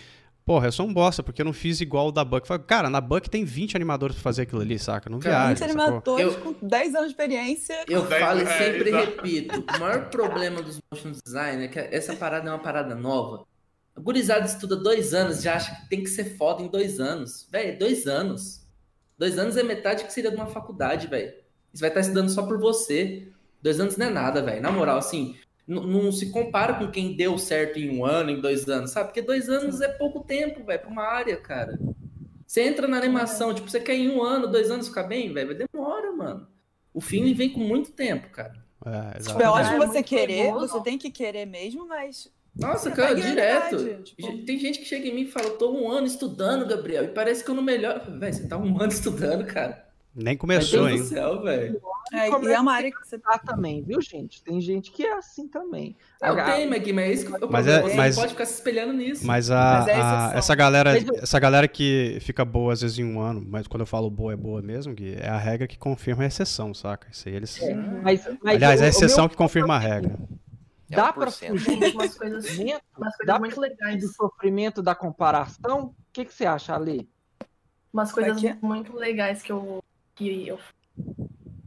Porra, 0.51 0.67
eu 0.67 0.71
sou 0.73 0.85
um 0.85 0.93
bosta, 0.93 1.23
porque 1.23 1.41
eu 1.41 1.45
não 1.45 1.53
fiz 1.53 1.79
igual 1.79 2.09
o 2.09 2.11
da 2.11 2.25
Buck. 2.25 2.45
Cara, 2.67 2.89
na 2.89 2.99
Buck 2.99 3.29
tem 3.29 3.45
20 3.45 3.77
animadores 3.77 4.17
pra 4.17 4.23
fazer 4.23 4.41
aquilo 4.41 4.59
ali, 4.59 4.77
saca? 4.77 5.09
Não 5.09 5.17
viaja. 5.17 5.53
20 5.53 5.63
animadores 5.63 6.25
eu, 6.25 6.41
com 6.41 6.67
10 6.67 6.93
anos 6.93 7.07
de 7.07 7.13
experiência. 7.13 7.85
Eu 7.87 8.05
falo 8.05 8.41
e 8.41 8.43
é, 8.43 8.57
sempre 8.57 8.89
é, 8.89 8.99
repito: 8.99 9.63
o 9.73 9.79
maior 9.79 10.09
problema 10.09 10.61
dos 10.61 10.77
motion 10.91 11.13
design 11.23 11.63
é 11.63 11.67
que 11.69 11.79
essa 11.79 12.17
parada 12.17 12.49
é 12.49 12.51
uma 12.51 12.59
parada 12.59 12.93
nova. 12.93 13.45
A 13.95 14.01
gurizada 14.01 14.45
estuda 14.45 14.75
dois 14.75 15.13
anos, 15.13 15.41
já 15.41 15.55
acha 15.55 15.73
que 15.73 15.87
tem 15.87 16.03
que 16.03 16.09
ser 16.09 16.35
foda 16.35 16.61
em 16.61 16.67
dois 16.67 16.99
anos. 16.99 17.47
Velho, 17.49 17.79
dois 17.79 18.05
anos. 18.05 18.61
Dois 19.17 19.39
anos 19.39 19.55
é 19.55 19.63
metade 19.63 20.03
que 20.03 20.11
seria 20.11 20.31
de 20.31 20.35
uma 20.35 20.47
faculdade, 20.47 21.07
velho. 21.07 21.31
Você 21.73 21.79
vai 21.79 21.91
estar 21.91 22.01
estudando 22.01 22.27
só 22.27 22.43
por 22.43 22.59
você. 22.59 23.25
Dois 23.61 23.79
anos 23.79 23.95
não 23.95 24.07
é 24.07 24.09
nada, 24.09 24.41
velho. 24.41 24.61
Na 24.61 24.69
moral, 24.69 24.97
assim, 24.97 25.37
não 25.67 26.11
se 26.11 26.31
compara 26.31 26.73
com 26.73 26.91
quem 26.91 27.15
deu 27.15 27.37
certo 27.37 27.79
em 27.79 27.97
um 27.97 28.05
ano, 28.05 28.31
em 28.31 28.41
dois 28.41 28.67
anos, 28.67 28.91
sabe? 28.91 29.09
Porque 29.09 29.21
dois 29.21 29.47
anos 29.49 29.81
é 29.81 29.87
pouco 29.87 30.23
tempo, 30.23 30.63
velho, 30.63 30.79
pra 30.81 30.89
uma 30.89 31.03
área, 31.03 31.37
cara. 31.37 31.79
Você 32.45 32.63
entra 32.63 32.87
na 32.87 32.97
animação, 32.97 33.53
tipo, 33.53 33.69
você 33.69 33.79
quer 33.79 33.95
em 33.95 34.09
um 34.09 34.21
ano, 34.21 34.47
dois 34.47 34.69
anos 34.69 34.89
ficar 34.89 35.03
bem, 35.03 35.31
velho, 35.31 35.57
demora, 35.57 36.11
mano. 36.11 36.47
O 36.93 36.99
filme 36.99 37.33
vem 37.33 37.49
com 37.49 37.61
muito 37.61 37.91
tempo, 37.91 38.29
cara. 38.29 38.61
É, 38.85 39.19
tipo, 39.19 39.41
é 39.41 39.49
ótimo 39.49 39.87
você 39.87 40.03
querer, 40.03 40.51
você 40.51 40.81
tem 40.81 40.97
que 40.97 41.09
querer 41.09 41.45
mesmo, 41.45 41.87
mas. 41.87 42.29
Nossa, 42.53 42.91
cara, 42.91 43.15
direto. 43.15 44.03
Tipo... 44.03 44.45
Tem 44.45 44.59
gente 44.59 44.79
que 44.79 44.85
chega 44.85 45.07
em 45.07 45.13
mim 45.13 45.21
e 45.21 45.31
fala, 45.31 45.47
eu 45.47 45.57
tô 45.57 45.71
um 45.71 45.89
ano 45.89 46.05
estudando, 46.05 46.65
Gabriel, 46.65 47.05
e 47.05 47.09
parece 47.09 47.43
que 47.43 47.49
eu 47.49 47.55
não 47.55 47.63
melhoro. 47.63 48.19
Velho, 48.19 48.33
você 48.33 48.47
tá 48.47 48.57
um 48.57 48.75
ano 48.81 48.91
estudando, 48.91 49.45
cara. 49.45 49.90
Nem 50.13 50.35
começou, 50.35 50.89
hein? 50.89 50.97
Do 50.97 51.05
céu, 51.05 51.41
velho. 51.41 51.81
É, 52.11 52.29
e 52.29 52.53
a 52.53 52.61
Mari 52.61 52.91
que 52.91 53.07
você 53.07 53.17
tá 53.17 53.39
também, 53.39 53.81
viu, 53.81 54.01
gente? 54.01 54.43
Tem 54.43 54.59
gente 54.59 54.91
que 54.91 55.05
é 55.05 55.13
assim 55.13 55.47
também. 55.47 55.95
Não, 56.21 56.37
a... 56.37 56.43
tem, 56.43 56.67
mas 56.67 56.85
é 56.85 57.13
isso 57.13 57.25
que 57.25 57.43
eu 57.43 57.49
mas 57.49 57.65
é, 57.65 57.95
mas, 57.95 58.15
pode 58.15 58.33
ficar 58.33 58.45
se 58.45 58.55
espelhando 58.55 58.91
nisso. 58.91 59.25
Mas, 59.25 59.49
a, 59.49 59.79
mas 59.79 59.87
é 59.87 59.93
a, 59.93 60.31
essa 60.35 60.53
galera, 60.53 60.91
essa 60.97 61.39
galera 61.39 61.67
que 61.69 62.17
fica 62.19 62.43
boa 62.43 62.73
às 62.73 62.81
vezes 62.81 62.99
em 62.99 63.05
um 63.05 63.21
ano, 63.21 63.41
mas 63.47 63.67
quando 63.67 63.81
eu 63.81 63.87
falo 63.87 64.09
boa 64.09 64.33
é 64.33 64.35
boa 64.35 64.61
mesmo, 64.61 64.93
que 64.93 65.15
é 65.17 65.29
a 65.29 65.37
regra 65.37 65.65
que 65.65 65.77
confirma 65.77 66.23
a 66.23 66.27
exceção, 66.27 66.73
saca? 66.73 67.07
Isso 67.09 67.29
aí 67.29 67.35
eles. 67.35 67.61
É, 67.61 67.73
mas, 67.73 68.27
mas 68.43 68.55
Aliás, 68.55 68.81
é 68.81 68.85
a 68.85 68.89
exceção 68.89 69.29
que 69.29 69.37
confirma 69.37 69.75
a 69.75 69.79
regra. 69.79 70.19
Dá 70.89 71.07
é 71.07 71.11
para 71.13 71.31
fugir 71.31 71.79
de 71.79 71.95
umas 71.95 72.17
coisas, 72.17 72.45
umas 72.97 73.15
coisas 73.15 73.39
muito 73.39 73.61
legais 73.61 74.01
do 74.01 74.09
sofrimento 74.09 74.83
da 74.83 74.93
comparação? 74.93 75.85
O 75.85 75.95
que, 76.11 76.25
que 76.25 76.33
você 76.33 76.45
acha, 76.45 76.75
Ali? 76.75 77.09
Umas 77.93 78.11
coisas 78.11 78.41
muito 78.61 78.93
legais 78.95 79.41
que 79.41 79.53
eu 79.53 79.81
que 80.21 80.47
eu 80.47 80.59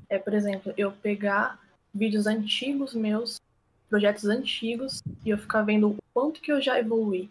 é, 0.09 0.18
por 0.18 0.32
exemplo, 0.32 0.72
eu 0.76 0.92
pegar 0.92 1.59
vídeos 1.92 2.26
antigos 2.26 2.94
meus, 2.94 3.40
projetos 3.88 4.24
antigos, 4.26 5.02
e 5.24 5.30
eu 5.30 5.38
ficar 5.38 5.62
vendo 5.62 5.90
o 5.90 5.96
quanto 6.12 6.40
que 6.40 6.52
eu 6.52 6.61
já 6.61 6.78
evolui. 6.78 7.28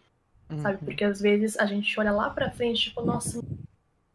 sabe? 0.62 0.80
Uhum. 0.80 0.86
Porque 0.86 1.04
às 1.04 1.22
vezes 1.22 1.58
a 1.58 1.66
gente 1.66 1.98
olha 2.00 2.12
lá 2.12 2.30
pra 2.30 2.52
frente, 2.52 2.82
tipo, 2.90 3.02
nossa, 3.02 3.42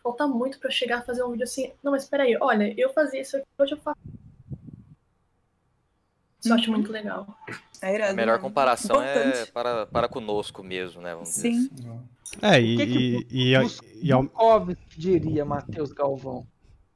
falta 0.03 0.27
muito 0.27 0.59
pra 0.59 0.69
eu 0.69 0.73
chegar 0.73 0.99
a 0.99 1.03
fazer 1.03 1.23
um 1.23 1.31
vídeo 1.31 1.45
assim. 1.45 1.73
Não, 1.83 1.93
mas 1.93 2.07
peraí, 2.07 2.37
olha, 2.41 2.75
eu 2.79 2.93
fazia 2.93 3.21
isso 3.21 3.37
aqui, 3.37 3.47
hoje 3.59 3.73
eu 3.73 3.79
faço. 3.79 3.99
Isso 6.41 6.51
eu 6.51 6.55
acho 6.55 6.71
muito 6.71 6.93
legal. 6.93 7.27
É 7.83 7.95
irado, 7.95 8.13
A 8.13 8.15
melhor 8.15 8.37
né? 8.37 8.43
comparação 8.43 9.03
é 9.03 9.27
Importante. 9.29 9.53
para, 9.53 9.87
para 9.87 10.09
conosco 10.09 10.63
mesmo, 10.63 11.01
né? 11.01 11.13
Vamos 11.15 11.31
dizer 11.31 11.53
Sim. 11.53 11.71
assim. 11.73 12.03
É, 12.43 12.61
e, 12.61 12.75
O 12.75 12.79
que 12.79 12.87
que 12.87 13.27
e, 13.31 13.55
e, 13.55 14.13
e 14.13 14.77
diria, 14.97 15.45
Matheus 15.45 15.93
Galvão, 15.93 16.47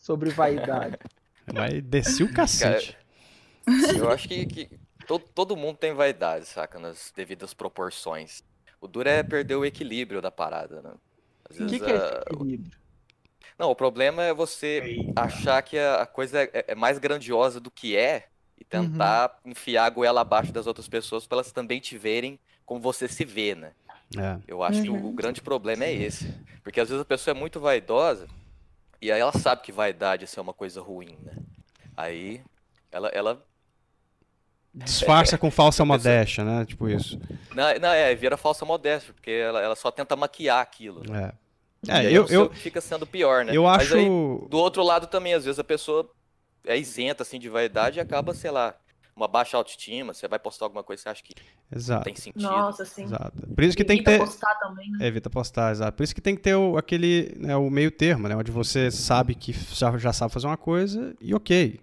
sobre 0.03 0.31
vaidade. 0.31 0.99
vai 1.53 1.81
descer 1.81 2.25
o 2.25 2.29
cacete. 2.33 2.97
Eu 3.95 4.11
acho 4.11 4.29
que, 4.29 4.47
que 4.47 4.71
to- 5.07 5.19
todo 5.19 5.57
mundo 5.57 5.77
tem 5.79 5.93
vaidade, 5.95 6.47
saca? 6.47 6.79
Nas 6.79 7.13
devidas 7.15 7.55
proporções. 7.55 8.43
O 8.81 8.89
duro 8.89 9.09
é 9.09 9.23
perder 9.23 9.57
o 9.57 9.65
equilíbrio 9.65 10.21
da 10.21 10.31
parada, 10.31 10.83
né? 10.83 10.95
Às 11.49 11.57
O 11.59 11.67
que, 11.67 11.79
vezes, 11.79 11.81
que 11.81 11.91
é 11.91 11.97
esse 11.97 12.13
equilíbrio? 12.15 12.73
Não, 13.59 13.71
o 13.71 13.77
problema 13.77 14.23
é 14.23 14.35
você 14.35 14.81
Eita. 14.87 15.23
achar 15.23 15.63
que 15.63 15.79
a 15.79 16.07
coisa 16.07 16.43
é, 16.45 16.67
é 16.69 16.75
mais 16.75 16.99
grandiosa 16.99 17.61
do 17.61 17.71
que 17.71 17.97
é 17.97 18.29
e 18.59 18.65
tentar 18.65 19.39
enfiar 19.45 19.87
a 19.87 19.91
goela 19.91 20.21
abaixo 20.23 20.53
das 20.53 20.67
outras 20.67 20.89
pessoas 20.89 21.27
para 21.27 21.37
elas 21.37 21.53
também 21.53 21.81
te 21.81 21.97
verem 21.99 22.39
como 22.65 22.81
você 22.81 23.09
se 23.09 23.25
vê, 23.25 23.55
né? 23.55 23.75
É. 24.19 24.43
Eu 24.47 24.63
acho 24.63 24.83
que 24.83 24.91
o, 24.91 24.97
o 25.09 25.13
grande 25.13 25.43
problema 25.43 25.85
é 25.85 25.93
esse. 25.95 26.35
Porque 26.63 26.81
às 26.81 26.89
vezes 26.89 27.03
a 27.03 27.07
pessoa 27.07 27.37
é 27.37 27.39
muito 27.39 27.61
vaidosa 27.61 28.31
e 29.03 29.11
aí 29.11 29.21
ela 29.21 29.33
sabe 29.33 29.63
que 29.63 29.73
vaidade 29.73 30.25
isso 30.25 30.39
é 30.39 30.43
uma 30.43 30.55
coisa 30.55 30.81
ruim, 30.81 31.19
né? 31.23 31.35
Aí 31.97 32.41
ela, 32.91 33.09
ela 33.09 33.45
Disfarça 34.75 35.37
com 35.37 35.51
falsa 35.51 35.85
modéstia, 35.85 36.45
né? 36.45 36.65
Tipo 36.65 36.89
isso. 36.89 37.21
não, 37.55 37.79
não, 37.79 37.89
é, 37.91 38.15
vira 38.15 38.39
falsa 38.39 38.65
modéstia, 38.65 39.13
porque 39.13 39.31
ela, 39.31 39.61
ela 39.61 39.77
só 39.77 39.91
tenta 39.91 40.17
maquiar 40.17 40.61
aquilo. 40.61 41.03
É, 41.15 41.33
é 41.89 42.11
eu, 42.11 42.27
eu, 42.29 42.51
fica 42.51 42.81
sendo 42.81 43.07
pior, 43.07 43.45
né? 43.45 43.55
eu 43.55 43.67
acho. 43.67 43.95
aí, 43.95 44.07
do 44.49 44.57
outro 44.57 44.83
lado 44.83 45.07
também, 45.09 45.35
às 45.35 45.45
vezes 45.45 45.59
a 45.59 45.65
pessoa 45.65 46.11
é 46.65 46.79
isenta 46.79 47.23
assim 47.23 47.39
de 47.39 47.51
vaidade 47.51 47.99
e 47.99 48.01
acaba, 48.01 48.33
sei 48.33 48.51
lá, 48.51 48.75
uma 49.15 49.29
baixa 49.29 49.57
autoestima, 49.57 50.15
você 50.15 50.27
vai 50.27 50.39
postar 50.39 50.67
alguma 50.67 50.83
coisa 50.83 51.01
que 51.01 51.03
você 51.05 51.09
acha 51.11 51.23
que 51.23 51.35
Exato, 51.75 52.05
tem 52.05 52.17
sentido. 52.17 52.43
Nossa, 52.43 52.83
assim. 52.83 53.05
exato. 53.05 53.47
Por 53.55 53.65
isso 53.65 53.77
que 53.77 53.85
tem 53.85 54.03
que 54.03 54.09
Evita 54.09 54.25
ter. 54.25 54.31
postar 54.31 54.55
também, 54.57 54.91
né? 54.91 54.99
É, 55.03 55.07
evita 55.07 55.31
postar, 55.31 55.71
exato. 55.73 55.97
Por 55.97 56.03
isso 56.03 56.15
que 56.15 56.21
tem 56.21 56.35
que 56.35 56.43
ter 56.43 56.55
o, 56.55 56.77
aquele, 56.77 57.35
né, 57.39 57.57
o 57.57 57.69
meio 57.71 57.91
termo, 57.91 58.29
né? 58.29 58.37
Onde 58.37 58.51
você 58.51 58.91
sabe 58.91 59.35
que 59.35 59.53
já, 59.53 59.97
já 59.99 60.13
sabe 60.13 60.33
fazer 60.33 60.47
uma 60.47 60.57
coisa 60.57 61.15
e 61.21 61.35
ok. 61.35 61.81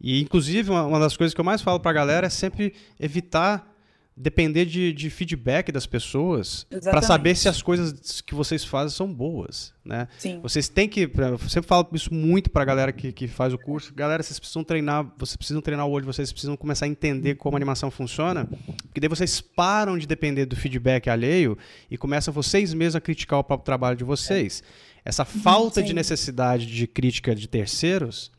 E, 0.00 0.20
inclusive, 0.20 0.70
uma, 0.70 0.84
uma 0.84 0.98
das 0.98 1.16
coisas 1.16 1.32
que 1.32 1.40
eu 1.40 1.44
mais 1.44 1.62
falo 1.62 1.78
pra 1.78 1.92
galera 1.92 2.26
é 2.26 2.30
sempre 2.30 2.74
evitar 2.98 3.71
depender 4.16 4.66
de, 4.66 4.92
de 4.92 5.08
feedback 5.08 5.72
das 5.72 5.86
pessoas 5.86 6.66
Exatamente. 6.70 7.06
saber 7.06 7.34
se 7.34 7.48
as 7.48 7.62
coisas 7.62 8.20
que 8.20 8.34
vocês 8.34 8.64
fazem 8.64 8.94
são 8.94 9.12
boas, 9.12 9.72
né? 9.84 10.06
Sim. 10.18 10.38
Vocês 10.40 10.68
têm 10.68 10.88
que. 10.88 11.10
Eu 11.16 11.38
sempre 11.48 11.66
falo 11.66 11.88
isso 11.92 12.12
muito 12.12 12.50
pra 12.50 12.64
galera 12.64 12.92
que, 12.92 13.10
que 13.10 13.26
faz 13.26 13.54
o 13.54 13.58
curso. 13.58 13.92
Galera, 13.94 14.22
vocês 14.22 14.38
precisam 14.38 14.62
treinar, 14.62 15.10
vocês 15.18 15.36
precisam 15.36 15.62
treinar 15.62 15.86
o 15.86 15.90
olho, 15.90 16.02
de 16.02 16.12
vocês 16.12 16.30
precisam 16.30 16.56
começar 16.56 16.84
a 16.84 16.88
entender 16.88 17.36
como 17.36 17.56
a 17.56 17.58
animação 17.58 17.90
funciona. 17.90 18.46
Porque 18.84 19.00
daí 19.00 19.08
vocês 19.08 19.40
param 19.40 19.96
de 19.96 20.06
depender 20.06 20.44
do 20.44 20.56
feedback 20.56 21.08
alheio 21.08 21.56
e 21.90 21.96
começam 21.96 22.32
vocês 22.34 22.74
mesmos 22.74 22.96
a 22.96 23.00
criticar 23.00 23.38
o 23.38 23.44
próprio 23.44 23.64
trabalho 23.64 23.96
de 23.96 24.04
vocês. 24.04 24.62
Essa 25.04 25.24
falta 25.24 25.82
de 25.82 25.88
sim. 25.88 25.94
necessidade 25.94 26.66
de 26.66 26.86
crítica 26.86 27.34
de 27.34 27.48
terceiros 27.48 28.30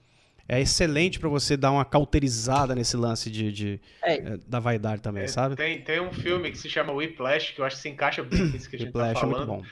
é 0.47 0.59
excelente 0.61 1.19
pra 1.19 1.29
você 1.29 1.55
dar 1.55 1.71
uma 1.71 1.85
cauterizada 1.85 2.75
nesse 2.75 2.97
lance 2.97 3.29
de, 3.31 3.51
de- 3.51 3.81
É. 4.01 4.15
eh, 4.15 4.37
da 4.47 4.59
vaidade 4.59 5.01
também, 5.01 5.23
É, 5.23 5.27
sabe? 5.27 5.55
Tem, 5.55 5.81
tem 5.81 5.99
um 6.01 6.11
filme 6.11 6.51
que 6.51 6.57
se 6.57 6.69
chama 6.69 6.91
Whiplash, 6.93 7.53
que 7.53 7.61
eu 7.61 7.65
acho 7.65 7.75
que 7.77 7.81
se 7.81 7.89
encaixa 7.89 8.21
bem 8.23 8.51
com 8.51 8.57
isso 8.57 8.69
que 8.69 8.75
a 8.75 8.79
gente 8.79 8.87
Whiplash 8.89 9.13
tá 9.13 9.19
é 9.19 9.23
muito 9.25 9.45
falando. 9.45 9.61
bom. 9.61 9.65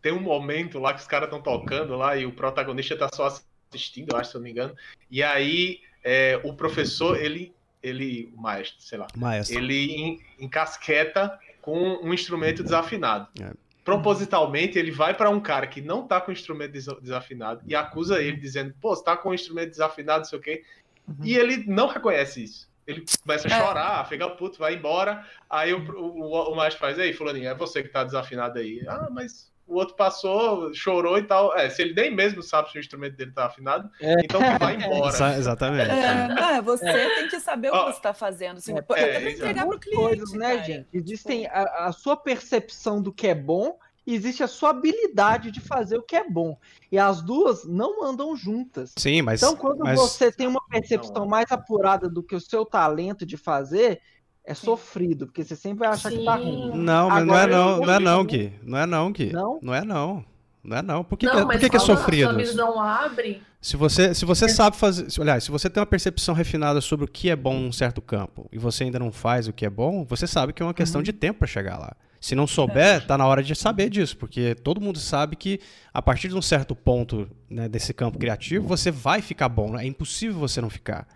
tem 0.00 0.12
um 0.12 0.20
momento 0.20 0.78
lá 0.78 0.94
que 0.94 1.00
os 1.00 1.06
caras 1.06 1.26
estão 1.26 1.42
tocando 1.42 1.94
lá 1.96 2.16
e 2.16 2.24
o 2.24 2.32
protagonista 2.32 2.96
tá 2.96 3.08
só 3.12 3.26
assistindo, 3.70 4.10
eu 4.12 4.16
acho, 4.18 4.30
se 4.30 4.36
eu 4.36 4.40
não 4.40 4.44
me 4.46 4.50
engano. 4.52 4.74
E 5.10 5.22
aí 5.22 5.80
é, 6.02 6.40
o 6.44 6.54
professor, 6.54 7.20
ele, 7.20 7.52
ele, 7.82 8.32
o 8.34 8.40
maestro, 8.40 8.80
sei 8.80 8.96
lá, 8.98 9.06
Maestro. 9.16 9.58
ele 9.58 9.92
en- 9.92 10.20
encasqueta 10.40 11.38
com 11.60 11.76
um 12.02 12.14
instrumento 12.14 12.62
desafinado. 12.62 13.28
É. 13.42 13.52
Propositalmente, 13.88 14.78
ele 14.78 14.90
vai 14.90 15.14
para 15.14 15.30
um 15.30 15.40
cara 15.40 15.66
que 15.66 15.80
não 15.80 16.06
tá 16.06 16.20
com 16.20 16.30
o 16.30 16.32
instrumento 16.34 16.72
desa- 16.72 16.98
desafinado 17.00 17.62
e 17.66 17.74
acusa 17.74 18.20
ele, 18.22 18.36
dizendo: 18.36 18.74
pô, 18.80 18.94
você 18.94 19.02
tá 19.04 19.16
com 19.16 19.30
o 19.30 19.34
instrumento 19.34 19.70
desafinado, 19.70 20.18
não 20.20 20.24
sei 20.26 20.38
o 20.38 20.42
quê. 20.42 20.62
E 21.24 21.34
ele 21.36 21.64
não 21.66 21.86
reconhece 21.86 22.44
isso. 22.44 22.68
Ele 22.86 23.04
começa 23.22 23.48
a 23.48 23.50
É. 23.50 23.58
chorar, 23.58 24.08
fica 24.08 24.28
puto, 24.30 24.58
vai 24.58 24.74
embora. 24.74 25.26
Aí 25.48 25.72
o, 25.72 25.78
o, 25.90 26.52
o 26.52 26.56
maestro 26.56 26.80
faz: 26.80 26.98
ei, 26.98 27.12
Fulaninho, 27.12 27.48
é 27.48 27.54
você 27.54 27.82
que 27.82 27.88
tá 27.88 28.04
desafinado 28.04 28.58
aí. 28.58 28.82
Ah, 28.86 29.08
mas 29.10 29.50
o 29.68 29.74
outro 29.76 29.94
passou, 29.94 30.72
chorou 30.72 31.18
e 31.18 31.22
tal. 31.22 31.56
É, 31.56 31.68
se 31.68 31.82
ele 31.82 31.94
nem 31.94 32.12
mesmo 32.14 32.42
sabe 32.42 32.70
se 32.70 32.78
o 32.78 32.80
instrumento 32.80 33.16
dele 33.16 33.32
tá 33.32 33.46
afinado, 33.46 33.88
É. 34.00 34.14
então 34.24 34.40
vai 34.58 34.74
embora. 34.82 35.14
Exa- 35.14 35.36
exatamente. 35.36 35.90
É, 35.90 36.28
não, 36.28 36.48
é, 36.50 36.62
você 36.62 36.84
tem 37.14 37.28
que 37.28 37.38
saber 37.38 37.70
o 37.72 37.86
que 37.86 37.92
você 37.92 38.00
tá 38.00 38.14
fazendo. 38.14 38.56
Assim, 38.56 38.72
é, 38.74 38.78
até 38.78 38.82
pra 38.94 38.98
é, 39.00 39.30
entregar 39.30 39.66
pro 39.66 39.78
cliente. 39.78 40.00
coisas, 40.02 40.32
né, 40.32 40.54
cara. 40.56 40.62
gente? 40.64 40.88
Existem 40.92 41.46
a, 41.46 41.86
a 41.86 41.92
sua 41.92 42.16
percepção 42.16 43.02
do 43.02 43.12
que 43.12 43.28
é 43.28 43.34
bom 43.34 43.78
e 44.06 44.14
existe 44.14 44.42
a 44.42 44.48
sua 44.48 44.70
habilidade 44.70 45.50
de 45.50 45.60
fazer 45.60 45.98
o 45.98 46.02
que 46.02 46.16
é 46.16 46.26
bom. 46.28 46.56
E 46.90 46.98
as 46.98 47.20
duas 47.20 47.66
não 47.66 48.02
andam 48.02 48.34
juntas. 48.34 48.94
Sim, 48.96 49.20
mas. 49.20 49.42
Então, 49.42 49.54
quando 49.54 49.80
mas... 49.80 49.98
você 50.00 50.32
tem 50.32 50.46
uma 50.46 50.66
percepção 50.66 51.26
mais 51.26 51.52
apurada 51.52 52.08
do 52.08 52.22
que 52.22 52.34
o 52.34 52.40
seu 52.40 52.64
talento 52.64 53.26
de 53.26 53.36
fazer, 53.36 54.00
é 54.50 54.54
sofrido, 54.54 55.26
porque 55.26 55.44
você 55.44 55.54
sempre 55.54 55.80
vai 55.80 55.88
achar 55.88 56.10
que 56.10 56.24
tá 56.24 56.36
ruim. 56.36 56.72
Sim. 56.72 56.78
Não, 56.78 57.08
mas 57.08 57.26
não 57.26 57.38
é 57.38 57.46
não, 57.46 57.80
não 57.80 57.92
é 57.94 57.98
não, 57.98 58.24
Gui. 58.24 58.52
Não 58.62 58.78
é 58.78 58.86
não, 58.86 59.12
Gui. 59.12 59.32
Não? 59.32 59.58
Não 59.62 59.74
é 59.74 59.84
não. 59.84 60.24
Não 60.64 60.76
é 60.76 60.82
não. 60.82 61.04
Por 61.04 61.16
que, 61.16 61.26
não, 61.26 61.32
que, 61.32 61.38
é- 61.40 61.44
mas 61.44 61.56
por 61.56 61.60
que, 61.60 61.70
que 61.70 61.76
é 61.76 61.80
sofrido? 61.80 62.28
sua 62.30 62.38
visão 62.38 62.80
abre, 62.80 63.42
Se 63.60 63.76
você, 63.76 64.12
se 64.14 64.24
você 64.24 64.48
sabe 64.48 64.76
fazer. 64.76 65.08
se- 65.10 65.20
Aliás, 65.20 65.44
se 65.44 65.50
você 65.50 65.70
tem 65.70 65.80
uma 65.80 65.86
percepção 65.86 66.34
refinada 66.34 66.80
sobre 66.80 67.04
o 67.04 67.08
que 67.08 67.30
é 67.30 67.36
bom 67.36 67.54
num 67.58 67.72
certo 67.72 68.02
campo 68.02 68.48
e 68.52 68.58
você 68.58 68.84
ainda 68.84 68.98
não 68.98 69.10
faz 69.12 69.46
o 69.48 69.52
que 69.52 69.64
é 69.64 69.70
bom, 69.70 70.04
você 70.04 70.26
sabe 70.26 70.52
que 70.52 70.62
é 70.62 70.66
uma 70.66 70.74
questão 70.74 71.02
de 71.02 71.12
tempo 71.12 71.38
para 71.38 71.48
chegar 71.48 71.78
lá. 71.78 71.94
Se 72.20 72.34
não 72.34 72.46
souber, 72.48 73.06
tá 73.06 73.16
na 73.16 73.24
hora 73.26 73.42
de 73.44 73.54
saber 73.54 73.88
disso, 73.88 74.16
porque 74.16 74.54
todo 74.56 74.80
mundo 74.80 74.98
sabe 74.98 75.36
que 75.36 75.60
a 75.94 76.02
partir 76.02 76.28
de 76.28 76.34
um 76.34 76.42
certo 76.42 76.74
ponto 76.74 77.28
né, 77.48 77.68
desse 77.68 77.94
campo 77.94 78.18
criativo, 78.18 78.66
você 78.66 78.90
vai 78.90 79.22
ficar 79.22 79.48
bom. 79.48 79.72
né? 79.72 79.84
É 79.84 79.86
impossível 79.86 80.38
você 80.38 80.60
não 80.60 80.68
ficar. 80.68 81.06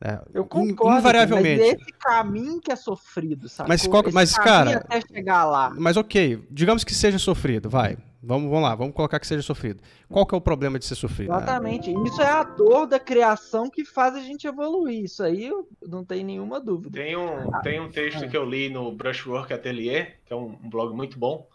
Né? 0.00 0.20
Eu 0.34 0.44
concordo. 0.44 0.98
Invariavelmente. 0.98 1.60
Mas 1.62 1.80
esse 1.82 1.92
caminho 1.98 2.60
que 2.60 2.70
é 2.72 2.76
sofrido, 2.76 3.48
sabe? 3.48 3.68
Mas 3.68 3.86
qual- 3.86 4.02
mas, 4.12 4.36
cara- 4.36 4.78
até 4.78 5.00
chegar 5.00 5.44
lá. 5.44 5.72
Mas 5.76 5.96
ok, 5.96 6.44
digamos 6.50 6.84
que 6.84 6.94
seja 6.94 7.18
sofrido, 7.18 7.68
vai. 7.70 7.96
Vamos, 8.22 8.50
vamos 8.50 8.64
lá, 8.64 8.74
vamos 8.74 8.92
colocar 8.92 9.20
que 9.20 9.26
seja 9.26 9.40
sofrido. 9.42 9.80
Qual 10.08 10.26
que 10.26 10.34
é 10.34 10.38
o 10.38 10.40
problema 10.40 10.80
de 10.80 10.84
ser 10.84 10.96
sofrido? 10.96 11.30
né? 11.30 11.36
Exatamente. 11.36 11.94
Isso 12.06 12.20
é 12.20 12.26
a 12.28 12.42
dor 12.42 12.84
da 12.86 12.98
criação 12.98 13.70
que 13.70 13.84
faz 13.84 14.16
a 14.16 14.20
gente 14.20 14.46
evoluir. 14.48 15.04
Isso 15.04 15.22
aí 15.22 15.46
eu 15.46 15.68
não 15.86 16.04
tenho 16.04 16.26
nenhuma 16.26 16.58
dúvida. 16.60 16.98
Tem 16.98 17.16
um, 17.16 17.50
tem 17.62 17.78
um 17.80 17.88
texto 17.88 18.28
que 18.28 18.36
eu 18.36 18.44
li 18.44 18.68
no 18.68 18.90
Brushwork 18.90 19.52
Atelier, 19.54 20.16
que 20.24 20.32
é 20.32 20.36
um, 20.36 20.58
um 20.60 20.68
blog 20.68 20.92
muito 20.92 21.16
bom. 21.16 21.46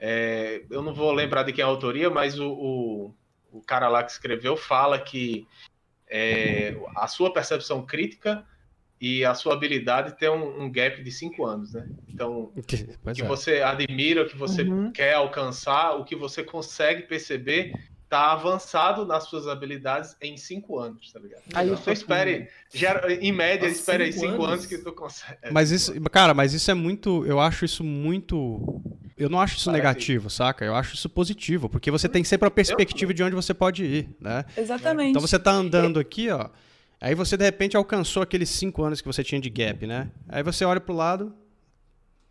É, 0.00 0.62
eu 0.68 0.82
não 0.82 0.92
vou 0.92 1.12
lembrar 1.12 1.44
de 1.44 1.52
quem 1.52 1.62
é 1.62 1.64
a 1.64 1.70
autoria, 1.70 2.10
mas 2.10 2.38
o, 2.40 2.48
o, 2.50 3.14
o 3.52 3.60
cara 3.62 3.88
lá 3.88 4.02
que 4.02 4.10
escreveu 4.10 4.56
fala 4.56 4.98
que 4.98 5.46
é, 6.08 6.74
a 6.96 7.06
sua 7.08 7.32
percepção 7.32 7.84
crítica 7.84 8.46
e 9.00 9.24
a 9.24 9.34
sua 9.34 9.54
habilidade 9.54 10.16
tem 10.18 10.28
um, 10.30 10.62
um 10.64 10.72
gap 10.72 11.02
de 11.02 11.10
cinco 11.12 11.44
anos, 11.44 11.74
né? 11.74 11.88
Então, 12.08 12.52
Que- 12.66 12.84
o 12.84 12.98
Pois 13.04 13.16
que 13.16 13.22
é. 13.22 13.26
você 13.26 13.60
admira, 13.62 14.22
o 14.22 14.28
que 14.28 14.36
você 14.36 14.62
Uhum. 14.62 14.90
quer 14.92 15.14
alcançar, 15.14 15.92
o 15.96 16.04
que 16.04 16.16
você 16.16 16.42
consegue 16.42 17.02
perceber, 17.02 17.74
tá 18.08 18.32
avançado 18.32 19.04
nas 19.04 19.24
suas 19.24 19.48
habilidades 19.48 20.16
em 20.22 20.36
cinco 20.36 20.78
anos, 20.78 21.12
tá 21.12 21.18
ligado? 21.18 21.42
Aí 21.54 21.68
eu 21.68 21.74
então, 21.74 21.92
espere, 21.92 22.48
gera- 22.72 23.12
em 23.12 23.32
média, 23.32 23.66
Ah, 23.66 23.70
espere 23.70 24.04
aí 24.04 24.12
cinco 24.12 24.26
cinco 24.26 24.44
anos? 24.44 24.52
anos? 24.54 24.66
que 24.66 24.78
tu 24.78 24.92
consegue. 24.92 25.38
É, 25.42 25.50
Mas 25.50 25.70
isso, 25.70 25.92
cara, 26.10 26.32
mas 26.32 26.54
isso 26.54 26.70
é 26.70 26.74
muito. 26.74 27.26
Eu 27.26 27.40
acho 27.40 27.64
isso 27.64 27.82
muito. 27.82 28.80
Eu 29.18 29.28
não 29.28 29.40
acho 29.40 29.56
isso 29.56 29.64
Parece- 29.70 29.82
negativo, 29.82 30.30
saca? 30.30 30.64
Eu 30.64 30.74
acho 30.76 30.94
isso 30.94 31.08
positivo, 31.08 31.68
porque 31.68 31.90
você 31.90 32.08
tem 32.08 32.22
sempre 32.22 32.46
a 32.46 32.50
perspectiva 32.50 33.12
de 33.14 33.22
onde 33.22 33.34
você 33.34 33.52
pode 33.54 33.84
ir, 33.84 34.08
né? 34.20 34.44
Exatamente. 34.56 35.10
Então 35.10 35.22
você 35.22 35.38
tá 35.38 35.50
andando 35.52 35.98
aqui, 35.98 36.30
ó. 36.30 36.48
Aí 37.00 37.14
você 37.14 37.36
de 37.36 37.44
repente 37.44 37.76
alcançou 37.76 38.22
aqueles 38.22 38.48
cinco 38.50 38.82
anos 38.84 39.00
que 39.00 39.06
você 39.06 39.24
tinha 39.24 39.40
de 39.40 39.50
gap, 39.50 39.86
né? 39.86 40.10
Aí 40.28 40.42
você 40.42 40.64
olha 40.64 40.80
pro 40.80 40.94
lado, 40.94 41.34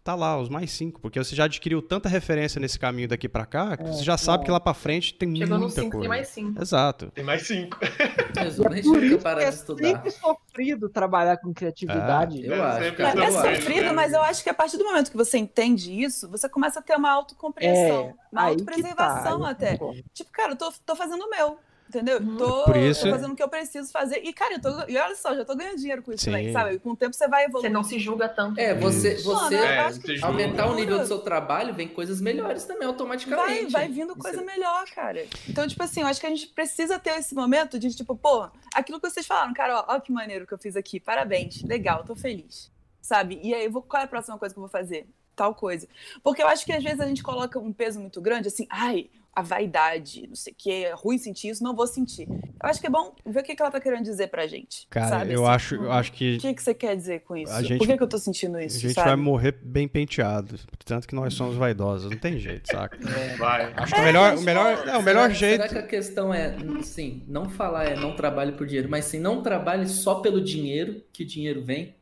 tá 0.05 0.13
lá, 0.13 0.39
os 0.39 0.49
mais 0.49 0.69
cinco, 0.69 1.01
porque 1.01 1.17
você 1.17 1.35
já 1.35 1.45
adquiriu 1.45 1.81
tanta 1.81 2.07
referência 2.07 2.61
nesse 2.61 2.77
caminho 2.77 3.07
daqui 3.07 3.27
pra 3.27 3.43
cá, 3.43 3.75
que 3.75 3.83
você 3.83 4.03
já 4.03 4.15
sabe 4.15 4.45
que 4.45 4.51
lá 4.51 4.59
pra 4.59 4.75
frente 4.75 5.15
tem 5.15 5.35
chegou 5.35 5.57
no 5.57 5.63
muita 5.65 5.81
5 5.81 5.89
coisa. 5.91 5.99
tem 6.01 6.07
mais 6.07 6.27
5. 6.27 6.61
Exato. 6.61 7.11
Tem 7.15 7.23
mais 7.23 7.41
cinco. 7.47 7.77
É 8.37 8.51
por 8.51 8.71
eu 8.71 8.77
isso 8.77 8.93
que 9.21 9.27
é 9.27 9.51
sempre 9.51 10.11
sofrido 10.11 10.89
trabalhar 10.89 11.37
com 11.37 11.51
criatividade. 11.53 12.45
Eu 12.45 12.53
É, 12.53 12.59
acho, 12.61 12.95
cara. 12.97 13.19
É, 13.19 13.23
é 13.23 13.29
eu 13.29 13.39
acho, 13.39 13.55
sofrido, 13.61 13.81
né? 13.85 13.91
mas 13.93 14.13
eu 14.13 14.21
acho 14.21 14.43
que 14.43 14.49
a 14.49 14.53
partir 14.53 14.77
do 14.77 14.83
momento 14.83 15.09
que 15.09 15.17
você 15.17 15.37
entende 15.39 15.91
isso, 16.03 16.29
você 16.29 16.47
começa 16.47 16.79
a 16.79 16.83
ter 16.83 16.95
uma 16.95 17.09
autocompreensão, 17.11 18.05
É, 18.09 18.13
uma 18.31 18.41
que 18.43 18.47
autopreservação 18.49 19.41
tá, 19.41 19.49
até. 19.49 19.79
Tipo, 20.13 20.31
cara, 20.31 20.51
eu 20.51 20.55
tô, 20.55 20.71
tô 20.85 20.95
fazendo 20.95 21.23
o 21.23 21.29
meu. 21.29 21.57
Entendeu? 21.87 22.19
Uhum. 22.19 22.35
Tô, 22.37 22.63
Por 22.63 22.75
isso- 22.77 23.03
tô 23.03 23.11
fazendo 23.11 23.33
o 23.33 23.35
que 23.35 23.43
eu 23.43 23.47
preciso 23.47 23.91
fazer. 23.91 24.17
E, 24.23 24.33
cara, 24.33 24.55
eu 24.55 24.61
tô, 24.61 24.69
e 24.89 24.97
olha 24.97 25.15
só, 25.15 25.35
já 25.35 25.45
tô 25.45 25.55
ganhando 25.55 25.77
dinheiro 25.77 26.01
com 26.01 26.11
isso 26.11 26.25
também, 26.25 26.51
sabe? 26.51 26.79
Com 26.79 26.91
o 26.91 26.95
tempo 26.95 27.15
você 27.15 27.27
vai 27.27 27.43
Você 27.43 27.49
evoluindo. 27.49 27.73
não 27.73 27.83
se 27.83 27.99
julga 27.99 28.27
tanto. 28.27 28.59
É, 28.59 28.73
você, 28.73 29.15
você 29.17 29.55
É, 29.55 29.91
você 29.91 30.15
tipo, 30.15 30.25
aumentar 30.25 30.65
o 30.67 30.73
nível 30.75 30.97
do 30.99 31.05
seu 31.05 31.19
trabalho, 31.19 31.73
vem 31.75 31.87
coisas 31.87 32.19
melhores 32.19 32.63
também, 32.63 32.79
Vai, 32.79 32.87
automaticamente. 32.87 33.71
vai 33.71 33.87
vindo 33.87 34.11
Isso 34.13 34.19
coisa 34.19 34.41
é- 34.41 34.43
melhor, 34.43 34.83
cara. 34.95 35.25
Então, 35.47 35.67
tipo 35.67 35.81
assim, 35.83 36.01
eu 36.01 36.07
acho 36.07 36.19
que 36.19 36.25
a 36.25 36.29
gente 36.29 36.47
precisa 36.47 36.97
ter 36.97 37.11
esse 37.19 37.35
momento 37.35 37.77
de, 37.77 37.93
tipo, 37.95 38.15
pô, 38.15 38.49
aquilo 38.73 38.99
que 38.99 39.07
vocês 39.09 39.27
falaram, 39.27 39.53
cara, 39.53 39.79
ó, 39.87 39.95
ó 39.95 39.99
que 39.99 40.11
maneiro 40.11 40.47
que 40.47 40.53
eu 40.53 40.57
fiz 40.57 40.75
aqui, 40.75 40.99
parabéns, 40.99 41.61
legal, 41.63 42.03
tô 42.03 42.15
feliz, 42.15 42.71
sabe? 42.99 43.39
E 43.43 43.53
aí, 43.53 43.65
eu 43.65 43.71
vou, 43.71 43.83
qual 43.83 44.01
é 44.01 44.05
a 44.05 44.07
próxima 44.07 44.39
coisa 44.39 44.53
que 44.55 44.57
eu 44.59 44.63
vou 44.63 44.69
fazer? 44.71 45.07
Tal 45.35 45.53
coisa. 45.53 45.87
Porque 46.23 46.41
eu 46.41 46.47
acho 46.47 46.65
que 46.65 46.71
às 46.71 46.83
vezes 46.83 46.99
a 46.99 47.07
gente 47.07 47.21
coloca 47.23 47.59
um 47.59 47.73
peso 47.73 47.99
muito 47.99 48.21
grande, 48.21 48.47
assim, 48.47 48.65
ai, 48.69 49.09
a 49.35 49.41
vaidade, 49.41 50.25
não 50.29 50.35
sei 50.35 50.53
o 50.53 50.55
que, 50.57 50.71
é 50.71 50.93
ruim 50.93 51.17
sentir 51.17 51.49
isso, 51.49 51.61
não 51.61 51.75
vou 51.75 51.85
sentir. 51.85 52.25
Eu 52.29 52.69
acho 52.69 52.79
que 52.79 52.87
é 52.87 52.89
bom 52.89 53.13
ver 53.25 53.41
o 53.41 53.43
que 53.43 53.53
que 53.53 53.61
ela 53.61 53.69
tá 53.69 53.81
querendo 53.81 54.03
dizer 54.03 54.27
pra 54.29 54.47
gente. 54.47 54.87
Cara, 54.89 55.09
sabe? 55.09 55.33
eu 55.33 55.45
assim. 55.45 55.55
acho, 55.55 55.75
eu 55.75 55.91
acho 55.91 56.13
que 56.13 56.37
O 56.37 56.39
que, 56.39 56.53
que 56.53 56.63
você 56.63 56.73
quer 56.73 56.95
dizer 56.95 57.19
com 57.19 57.35
isso? 57.35 57.51
A 57.51 57.61
gente- 57.61 57.77
Por 57.79 57.85
que, 57.85 57.97
que 57.97 58.03
eu 58.03 58.07
tô 58.07 58.17
sentindo 58.17 58.55
a 58.55 58.63
isso? 58.63 58.79
gente 58.79 58.93
sabe? 58.93 59.07
vai 59.09 59.17
morrer 59.17 59.51
bem 59.61 59.89
penteado. 59.89 60.57
Tanto 60.85 61.05
que 61.05 61.13
nós 61.13 61.33
somos 61.33 61.57
vaidosos. 61.57 62.09
Não 62.09 62.17
tem 62.17 62.39
jeito, 62.39 62.71
saca? 62.71 62.97
Vai. 63.37 63.73
Acho 63.75 63.93
que 63.93 63.99
o 63.99 64.03
melhor, 64.05 64.37
o 64.37 64.41
melhor, 64.41 64.87
é, 64.87 64.97
o 64.97 65.03
melhor 65.03 65.23
será, 65.23 65.29
jeito. 65.33 65.61
Será 65.63 65.67
que 65.67 65.77
a 65.79 65.87
questão 65.87 66.33
é, 66.33 66.55
sim, 66.81 67.21
não 67.27 67.49
falar 67.49 67.83
é 67.87 67.95
não 67.97 68.15
trabalhe 68.15 68.53
por 68.53 68.65
dinheiro, 68.65 68.89
mas 68.89 69.03
sim 69.03 69.19
não 69.19 69.43
trabalhe 69.43 69.85
só 69.89 70.15
pelo 70.15 70.41
dinheiro, 70.41 71.03
que 71.11 71.23
o 71.23 71.27
dinheiro 71.27 71.61
vem? 71.61 71.93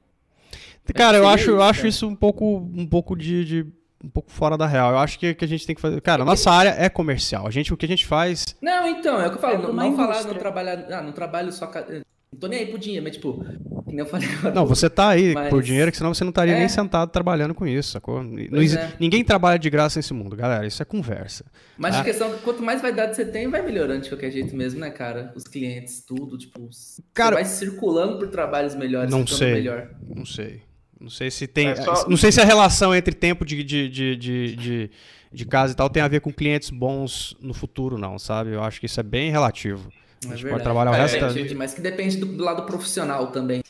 Cara, 0.93 1.17
eu 1.17 1.27
acho, 1.27 1.49
eu 1.51 1.55
isso, 1.57 1.63
acho 1.63 1.87
isso 1.87 2.07
um 2.07 2.15
pouco, 2.15 2.57
um 2.75 2.85
pouco 2.85 3.15
de, 3.15 3.45
de- 3.45 3.65
um 4.03 4.09
pouco 4.09 4.29
fora 4.31 4.57
da 4.57 4.67
real. 4.67 4.91
Eu 4.91 4.97
acho 4.97 5.17
que, 5.17 5.33
que 5.33 5.45
a 5.45 5.47
gente 5.47 5.65
tem 5.65 5.73
que 5.75 5.81
fazer. 5.81 6.01
Cara, 6.01 6.23
a 6.23 6.25
nossa 6.25 6.51
área 6.51 6.75
é 6.77 6.89
comercial. 6.89 7.47
A 7.47 7.51
gente, 7.51 7.73
o 7.73 7.77
que 7.77 7.85
a 7.85 7.89
gente 7.89 8.05
faz. 8.05 8.55
Não, 8.61 8.87
então, 8.87 9.19
é 9.21 9.27
o 9.27 9.29
que 9.31 9.37
eu 9.37 9.41
falo, 9.41 9.53
É 9.55 9.57
não, 9.59 9.73
não 9.73 9.95
falar, 9.95 10.23
não 10.25 10.33
trabalhar, 10.35 10.85
ah, 10.91 11.01
não 11.01 11.13
trabalho 11.13 11.51
só, 11.53 11.67
ca- 11.67 11.85
não 11.89 12.39
tô 12.39 12.47
nem 12.47 12.59
aí 12.59 12.65
pro 12.65 12.77
dinheiro, 12.79 13.03
mas 13.05 13.15
tipo, 13.15 13.41
que 13.85 13.89
nem 13.91 13.99
eu 13.99 14.05
falei 14.07 14.27
agora. 14.27 14.55
Não, 14.55 14.65
você 14.65 14.89
tá 14.89 15.09
aí 15.09 15.33
Mas- 15.35 15.49
por 15.49 15.61
dinheiro, 15.63 15.89
que 15.91 15.95
senão 15.97 16.13
você 16.13 16.23
não 16.25 16.31
estaria 16.31 16.55
É. 16.55 16.59
nem 16.59 16.67
sentado 16.67 17.09
trabalhando 17.11 17.53
com 17.53 17.65
isso, 17.65 17.91
sacou? 17.91 18.21
Não 18.23 18.39
é. 18.39 18.93
Ninguém 18.99 19.23
trabalha 19.23 19.57
de 19.59 19.69
graça 19.69 19.99
nesse 19.99 20.13
mundo, 20.13 20.35
galera. 20.35 20.65
Isso 20.67 20.81
é 20.81 20.85
conversa. 20.85 21.45
Mas 21.77 21.95
Ah. 21.95 22.01
a 22.01 22.03
questão, 22.03 22.29
quanto 22.43 22.61
mais 22.63 22.81
vaidade 22.81 23.15
você 23.15 23.23
tem, 23.23 23.47
vai 23.47 23.61
melhorando 23.61 24.01
de 24.01 24.09
qualquer 24.09 24.31
jeito 24.31 24.53
mesmo, 24.55 24.79
né, 24.81 24.89
cara? 24.89 25.31
Os 25.35 25.43
clientes, 25.45 26.03
tudo, 26.05 26.37
tipo, 26.37 26.67
Cara, 27.13 27.35
você 27.37 27.43
vai 27.43 27.45
circulando 27.45 28.17
por 28.17 28.27
trabalhos 28.29 28.73
melhores, 28.75 29.09
Não 29.11 29.19
ficando 29.19 29.37
sei. 29.37 29.53
melhor. 29.53 29.89
Não 30.13 30.25
sei. 30.25 30.61
Não 31.03 31.09
sei 31.09 31.29
se 31.29 31.45
tem. 31.47 31.67
É 31.67 31.75
só- 31.75 32.07
Não 32.07 32.15
sei 32.15 32.31
se 32.31 32.39
a 32.39 32.45
relação 32.45 32.95
entre 32.95 33.13
tempo 33.13 33.43
de, 33.45 33.61
de, 33.61 33.89
de, 33.89 34.15
de, 34.15 34.55
de, 34.55 34.91
de 35.33 35.45
casa 35.45 35.73
e 35.73 35.75
tal 35.75 35.89
tem 35.89 36.01
a 36.01 36.07
ver 36.07 36.21
com 36.21 36.31
clientes 36.31 36.69
bons 36.69 37.35
no 37.41 37.53
futuro, 37.53 37.97
não, 37.97 38.17
sabe? 38.17 38.51
Eu 38.51 38.63
acho 38.63 38.79
que 38.79 38.85
isso 38.85 39.01
é 39.01 39.03
bem 39.03 39.29
relativo. 39.29 39.89
A 39.91 40.27
É 40.27 40.29
gente 40.29 40.43
verdade. 40.43 40.49
pode 40.51 40.63
trabalhar 40.63 40.91
o 40.91 40.95
É, 40.95 41.01
resto 41.01 41.19
depende, 41.27 41.55
Mas 41.55 41.73
que 41.73 41.81
depende 41.81 42.15
do, 42.15 42.25
do 42.25 42.41
lado 42.41 42.63
profissional 42.63 43.27
também. 43.27 43.61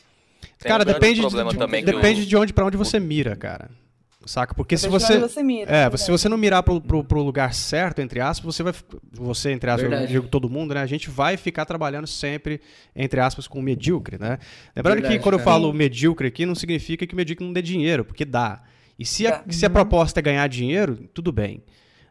Tem 0.60 0.68
Cara, 0.70 0.84
um 0.84 0.86
depende, 0.86 1.20
de, 1.20 1.58
também 1.58 1.84
que 1.84 1.90
depende 1.90 2.22
o- 2.22 2.26
de 2.26 2.36
onde 2.36 2.52
pra 2.52 2.64
onde 2.66 2.76
você 2.76 3.00
mira, 3.00 3.34
cara. 3.34 3.68
Saca? 4.26 4.54
Porque 4.54 4.76
se 4.76 4.88
Depende 4.88 5.04
de 5.04 5.12
você. 5.12 5.18
você 5.20 5.42
mira, 5.42 5.70
É, 5.70 5.80
verdade. 5.82 6.00
se 6.02 6.10
você 6.10 6.28
não 6.28 6.36
mirar 6.36 6.62
pro, 6.62 6.80
pro, 6.80 7.04
pro 7.04 7.22
lugar 7.22 7.52
certo, 7.54 8.00
entre 8.00 8.20
aspas, 8.20 8.54
você 8.54 8.62
vai. 8.62 8.72
Você, 9.12 9.52
entre 9.52 9.68
aspas, 9.70 9.84
eu 9.84 9.90
Verdade. 9.90 10.12
digo 10.12 10.28
todo 10.28 10.48
mundo, 10.48 10.74
né? 10.74 10.80
A 10.80 10.86
gente 10.86 11.10
vai 11.10 11.36
ficar 11.36 11.64
trabalhando 11.64 12.06
sempre, 12.06 12.60
entre 12.96 13.20
aspas, 13.20 13.46
com 13.46 13.58
o 13.58 13.62
medíocre, 13.62 14.18
né? 14.18 14.38
Lembrando 14.74 14.94
Verdade, 14.96 15.16
que 15.18 15.22
quando 15.22 15.34
eu 15.34 15.38
cara. 15.40 15.50
falo 15.50 15.72
medíocre 15.72 16.28
aqui, 16.28 16.46
não 16.46 16.54
significa 16.54 17.06
que 17.06 17.12
o 17.14 17.16
medíocre 17.16 17.44
não 17.44 17.52
dê 17.52 17.60
dinheiro, 17.62 18.04
porque 18.04 18.24
dá. 18.24 18.62
E 18.98 19.04
se 19.04 19.26
a, 19.26 19.42
se 19.50 19.66
a 19.66 19.70
proposta 19.70 20.20
é 20.20 20.22
ganhar 20.22 20.46
dinheiro, 20.48 20.96
tudo 21.12 21.32
bem. 21.32 21.62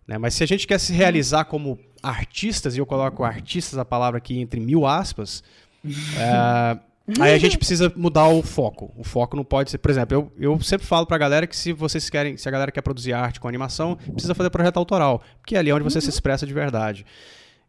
Né? 0.07 0.17
Mas 0.17 0.33
se 0.33 0.43
a 0.43 0.47
gente 0.47 0.67
quer 0.67 0.79
se 0.79 0.91
realizar 0.93 1.45
como 1.45 1.79
artistas, 2.01 2.75
e 2.75 2.79
eu 2.79 2.85
coloco 2.85 3.23
artistas 3.23 3.79
a 3.79 3.85
palavra 3.85 4.17
aqui 4.17 4.37
entre 4.39 4.59
mil 4.59 4.85
aspas, 4.85 5.41
é, 5.85 6.77
aí 7.19 7.33
a 7.33 7.37
gente 7.37 7.57
precisa 7.57 7.91
mudar 7.95 8.27
o 8.29 8.41
foco. 8.41 8.93
O 8.95 9.03
foco 9.03 9.35
não 9.35 9.43
pode 9.43 9.69
ser. 9.71 9.77
Por 9.77 9.91
exemplo, 9.91 10.31
eu, 10.37 10.51
eu 10.53 10.59
sempre 10.61 10.87
falo 10.87 11.05
pra 11.05 11.17
galera 11.17 11.45
que 11.45 11.55
se 11.55 11.73
vocês 11.73 12.09
querem, 12.09 12.37
se 12.37 12.47
a 12.47 12.51
galera 12.51 12.71
quer 12.71 12.81
produzir 12.81 13.13
arte 13.13 13.39
com 13.39 13.47
animação, 13.47 13.95
precisa 13.95 14.33
fazer 14.33 14.49
projeto 14.49 14.77
autoral. 14.77 15.21
Porque 15.39 15.55
é 15.55 15.59
ali 15.59 15.71
onde 15.73 15.83
você 15.83 15.99
se 15.99 16.09
expressa 16.09 16.45
de 16.47 16.53
verdade. 16.53 17.05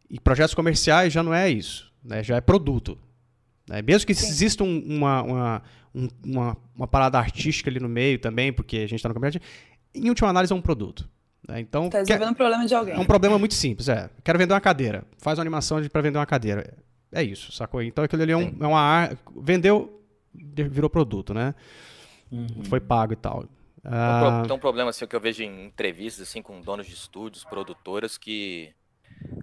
E 0.09 0.21
projetos 0.21 0.55
comerciais 0.55 1.13
já 1.13 1.23
não 1.23 1.35
é 1.35 1.49
isso. 1.51 1.93
Né? 2.05 2.23
Já 2.23 2.37
é 2.37 2.41
produto. 2.41 2.97
né? 3.69 3.81
Mesmo 3.83 4.07
que 4.07 4.13
exista 4.13 4.63
um- 4.63 4.79
uma, 4.87 5.23
uma, 5.23 5.63
um- 5.95 6.09
uma, 6.25 6.57
uma 6.77 6.87
parada 6.87 7.19
artística 7.19 7.69
ali 7.71 7.81
no 7.81 7.89
meio 7.89 8.19
também, 8.19 8.53
porque 8.53 8.77
a 8.77 8.81
gente 8.87 8.97
está 8.97 9.09
no 9.09 9.15
comércio, 9.15 9.41
em 9.95 10.09
última 10.11 10.29
análise 10.29 10.53
é 10.53 10.57
um 10.57 10.61
produto. 10.63 11.09
né? 11.49 11.61
Então, 11.61 11.89
Tá 11.89 11.99
quer- 12.05 12.13
resolvendo 12.15 12.35
o 12.35 12.37
problema 12.37 12.67
de 12.67 12.75
alguém. 12.75 12.95
é 12.95 12.99
um 12.99 13.05
problema 13.05 13.39
muito 13.39 13.55
simples, 13.55 13.89
é. 13.89 14.09
Quero 14.23 14.39
vender 14.39 14.53
uma 14.55 14.61
cadeira. 14.61 15.05
Faz 15.19 15.39
uma 15.39 15.43
animação 15.43 15.83
para 15.89 16.01
vender 16.03 16.19
uma 16.19 16.27
cadeira. 16.27 16.75
É 17.15 17.23
isso, 17.23 17.53
sacou? 17.53 17.81
Então 17.83 18.05
aquilo 18.05 18.23
ali 18.23 18.33
é, 18.33 18.37
um, 18.37 18.57
é 18.61 18.67
uma 18.67 18.81
ar... 18.81 19.17
Vendeu, 19.37 20.03
de- 20.35 20.65
virou 20.69 20.91
produto, 20.91 21.33
né? 21.33 21.55
Foi 22.69 22.81
pago 22.81 23.13
e 23.13 23.17
tal. 23.17 23.43
Tem 23.43 23.49
um 23.91 23.93
Ah, 23.93 24.39
pro- 24.41 24.49
Tem 24.49 24.57
um 24.57 24.61
problema 24.61 24.91
assim 24.91 25.07
que 25.07 25.15
eu 25.15 25.21
vejo 25.21 25.43
em 25.43 25.67
entrevistas 25.67 26.29
assim 26.29 26.43
com 26.43 26.61
donos 26.61 26.87
de 26.87 26.95
estúdios, 26.95 27.45
produtoras 27.45 28.19
que 28.19 28.73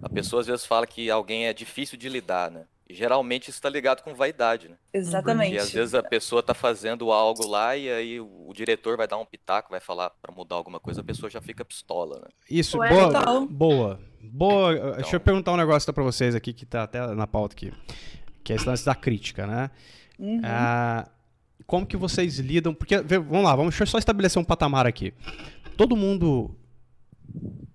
a 0.02 0.08
pessoa 0.08 0.40
às 0.40 0.46
vezes 0.46 0.66
fala 0.66 0.86
que 0.86 1.10
alguém 1.10 1.46
é 1.46 1.52
difícil 1.52 1.96
de 1.96 2.08
lidar, 2.08 2.50
né? 2.50 2.66
E 2.88 2.94
geralmente 2.94 3.44
isso 3.44 3.58
está 3.58 3.68
ligado 3.70 4.02
com 4.02 4.14
vaidade, 4.14 4.68
né? 4.68 4.76
Exatamente. 4.92 5.54
E 5.54 5.58
às 5.58 5.72
vezes 5.72 5.94
a 5.94 6.02
pessoa 6.02 6.42
tá 6.42 6.52
fazendo 6.52 7.10
algo 7.12 7.46
lá 7.46 7.76
e 7.76 7.90
aí 7.90 8.20
o, 8.20 8.48
o 8.48 8.52
diretor 8.52 8.96
vai 8.96 9.06
dar 9.08 9.16
um 9.16 9.24
pitaco, 9.24 9.70
vai 9.70 9.80
falar 9.80 10.10
para 10.10 10.34
mudar 10.34 10.56
alguma 10.56 10.78
coisa, 10.80 11.00
a 11.00 11.04
pessoa 11.04 11.30
já 11.30 11.40
fica 11.40 11.64
pistola, 11.64 12.18
né? 12.18 12.28
isso, 12.50 12.78
Ué, 12.78 12.88
boa, 12.90 13.08
então. 13.08 13.46
boa. 13.46 14.00
Boa. 14.34 14.72
Deixa 14.74 14.98
eu 14.98 15.00
Então. 15.16 15.20
perguntar 15.20 15.52
um 15.52 15.56
negócio 15.56 15.92
para 15.92 16.02
vocês 16.02 16.34
aqui, 16.34 16.52
que 16.52 16.64
tá 16.64 16.84
até 16.84 17.06
na 17.14 17.26
pauta 17.26 17.54
aqui. 17.54 17.72
Que 18.42 18.52
é 18.52 18.56
esse 18.56 18.66
lance 18.66 18.84
da 18.84 18.94
crítica, 18.94 19.46
né? 19.46 19.70
Uhum. 20.18 20.40
Ah, 20.42 21.08
como 21.66 21.86
que 21.86 21.96
vocês 21.96 22.38
lidam? 22.38 22.72
Porque, 22.74 22.98
vamos 23.00 23.44
lá, 23.44 23.54
vamos, 23.54 23.72
deixa 23.72 23.82
eu 23.82 23.86
só 23.86 23.98
estabelecer 23.98 24.40
um 24.40 24.44
patamar 24.44 24.86
aqui. 24.86 25.12
Todo 25.76 25.94
mundo. 25.96 26.56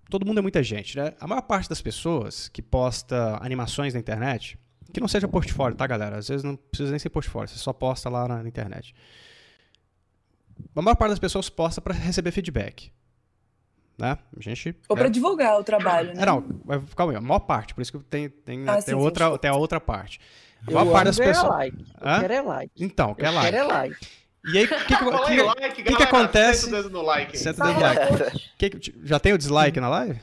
Todo 0.09 0.25
mundo 0.25 0.39
é 0.39 0.41
muita 0.41 0.63
gente, 0.63 0.97
né? 0.97 1.13
A 1.19 1.27
maior 1.27 1.41
parte 1.41 1.69
das 1.69 1.81
pessoas 1.81 2.47
que 2.49 2.61
posta 2.61 3.37
animações 3.41 3.93
na 3.93 3.99
internet, 3.99 4.57
que 4.93 5.01
não 5.01 5.07
seja 5.07 5.27
portfólio, 5.27 5.75
tá, 5.77 5.85
galera? 5.85 6.17
Às 6.17 6.27
vezes 6.29 6.43
não 6.43 6.55
precisa 6.55 6.89
nem 6.91 6.99
ser 6.99 7.09
portfólio, 7.09 7.49
você 7.49 7.57
só 7.57 7.73
posta 7.73 8.09
lá 8.09 8.27
na, 8.27 8.41
na 8.41 8.47
internet. 8.47 8.95
A 10.75 10.81
maior 10.81 10.95
parte 10.95 11.11
das 11.11 11.19
pessoas 11.19 11.49
posta 11.49 11.81
para 11.81 11.93
receber 11.93 12.31
feedback. 12.31 12.91
Né? 13.97 14.17
A 14.37 14.41
gente. 14.41 14.75
Ou 14.87 14.95
pra 14.95 15.07
divulgar 15.09 15.59
o 15.59 15.63
trabalho, 15.63 16.13
né? 16.13 16.21
É, 16.21 16.25
não, 16.25 16.43
mas 16.63 16.81
calma 16.93 17.13
aí, 17.13 17.17
a 17.17 17.21
maior 17.21 17.39
parte, 17.39 17.73
por 17.73 17.81
isso 17.81 17.91
que 17.91 17.97
tem, 18.05 18.29
tem, 18.29 18.63
Ah, 18.69 18.73
tem, 18.73 18.81
sim, 18.81 18.87
sim, 18.91 18.93
outra, 18.93 19.25
desculpa. 19.25 19.39
tem 19.39 19.49
a 19.51 19.55
outra 19.55 19.79
parte. 19.81 20.19
A 20.67 20.69
Eu 20.71 20.75
maior 20.75 20.91
parte 20.91 21.07
amo 21.07 21.17
das 21.17 21.17
pessoas. 21.19 21.49
like. 21.49 21.77
Eu 21.99 22.19
quero 22.19 22.33
é 22.33 22.41
like. 22.41 22.71
Então, 22.83 23.09
Eu 23.09 23.15
quer 23.15 23.29
lá. 23.31 23.41
quero 23.41 23.57
é 23.57 23.63
like. 23.63 24.07
E 24.53 24.57
aí, 24.59 24.65
o 24.65 24.67
que, 24.67 24.75
que, 24.85 24.93
aí, 24.93 25.35
que, 25.35 25.41
like, 25.41 25.83
que, 25.83 25.95
que 25.95 26.03
acontece? 26.03 26.65
senta 26.65 26.77
o 26.77 26.83
dedo 26.83 26.89
no 26.91 27.01
like. 27.01 27.31
aí. 27.33 27.37
Senta 27.37 27.63
o 27.63 27.67
dedo 27.67 27.79
no 27.79 27.81
like. 27.83 28.39
Que 28.57 28.93
já 29.03 29.19
tem 29.19 29.33
o 29.33 29.37
dislike 29.37 29.79
na 29.79 29.89
live? 29.89 30.19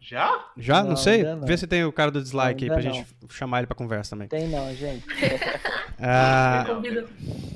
Já? 0.00 0.46
Já? 0.56 0.82
Não, 0.82 0.90
Não, 0.90 0.96
sei. 0.96 1.22
não. 1.22 1.46
Vê 1.46 1.56
se 1.56 1.66
tem 1.68 1.84
o 1.84 1.92
cara 1.92 2.10
do 2.10 2.20
dislike 2.20 2.64
aí 2.64 2.70
Ainda 2.70 2.82
pra 2.82 2.92
gente 2.92 3.06
chamar 3.28 3.58
ele 3.58 3.66
pra 3.68 3.76
conversa 3.76 4.10
também. 4.16 4.26
Tem 4.28 4.48
não, 4.48 4.74
gente. 4.74 5.04
Ah. 6.00 6.64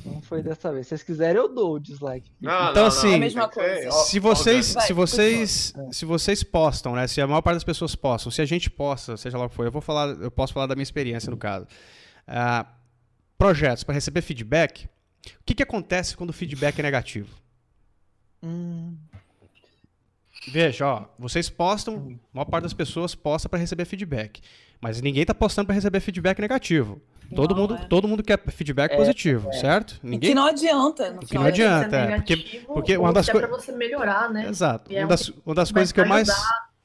Não 0.04 0.20
foi 0.22 0.42
dessa 0.42 0.72
vez. 0.72 0.86
Se 0.86 0.90
vocês 0.90 1.02
quiserem, 1.02 1.36
eu 1.36 1.48
dou 1.48 1.74
o 1.74 1.78
dislike. 1.80 2.30
Não, 2.40 2.70
Então, 2.70 2.82
não, 2.82 2.88
assim, 2.88 3.18
não, 3.18 3.50
É 3.56 3.90
se 3.90 4.18
vocês, 4.18 4.74
Vai, 4.74 4.86
se 4.86 4.92
vocês, 4.92 5.72
se 5.90 6.04
vocês 6.04 6.42
postam, 6.42 6.94
né? 6.94 7.06
Se 7.06 7.20
a 7.20 7.26
maior 7.26 7.42
parte 7.42 7.56
das 7.56 7.64
pessoas 7.64 7.94
postam, 7.94 8.30
se 8.30 8.42
a 8.42 8.44
gente 8.44 8.70
posta, 8.70 9.16
seja 9.16 9.38
lá 9.38 9.46
o 9.46 9.48
que 9.48 9.54
for, 9.54 9.64
eu 9.64 9.72
vou 9.72 9.82
falar, 9.82 10.08
eu 10.20 10.30
posso 10.30 10.52
falar 10.52 10.66
da 10.66 10.74
minha 10.74 10.82
experiência 10.82 11.30
no 11.30 11.36
caso. 11.36 11.66
Ah, 12.26 12.66
projetos 13.38 13.84
para 13.84 13.94
receber 13.94 14.20
feedback. 14.22 14.86
O 15.26 15.44
que, 15.46 15.54
que 15.54 15.62
acontece 15.62 16.16
quando 16.16 16.30
o 16.30 16.34
feedback 16.34 16.78
é 16.78 16.82
negativo? 16.82 17.34
Hum, 18.42 18.94
Veja, 20.48 20.86
ó, 20.86 21.04
vocês 21.18 21.48
postam, 21.48 22.18
a 22.32 22.36
maior 22.36 22.44
parte 22.44 22.64
das 22.64 22.74
pessoas 22.74 23.14
posta 23.14 23.48
para 23.48 23.58
receber 23.58 23.84
feedback, 23.84 24.42
mas 24.84 25.00
ninguém 25.00 25.24
tá 25.24 25.34
postando 25.34 25.64
para 25.66 25.74
receber 25.74 25.98
feedback 26.00 26.38
negativo. 26.40 27.00
Todo 27.34 27.54
Não, 27.54 27.62
mundo, 27.62 27.74
é. 27.74 27.78
todo 27.86 28.06
mundo 28.06 28.22
quer 28.22 28.38
feedback 28.50 28.92
É, 28.92 28.96
positivo, 28.96 29.48
é. 29.48 29.52
certo? 29.54 29.98
E 30.04 30.06
Ninguém. 30.10 30.28
que 30.30 30.34
não 30.34 30.44
adianta. 30.46 31.10
No 31.10 31.20
que 31.20 31.34
não 31.34 31.42
contas. 31.42 31.54
adianta, 31.58 31.96
é, 31.96 32.16
porque- 32.16 32.36
negativo, 32.36 32.66
porque 32.74 32.96
uma 32.98 33.12
das 33.14 33.26
é 33.28 33.32
coi- 33.32 33.40
pra 33.40 33.50
você 33.50 33.72
melhorar, 33.72 34.30
né? 34.30 34.46
Exato. 34.46 34.92
E 34.92 34.96
é 34.96 35.00
Uma 35.00 35.06
um- 35.06 35.08
das, 35.08 35.28
uma 35.46 35.54
das 35.54 35.72
coisas 35.72 35.90
que 35.90 35.98
eu 36.00 36.06
mais, 36.06 36.28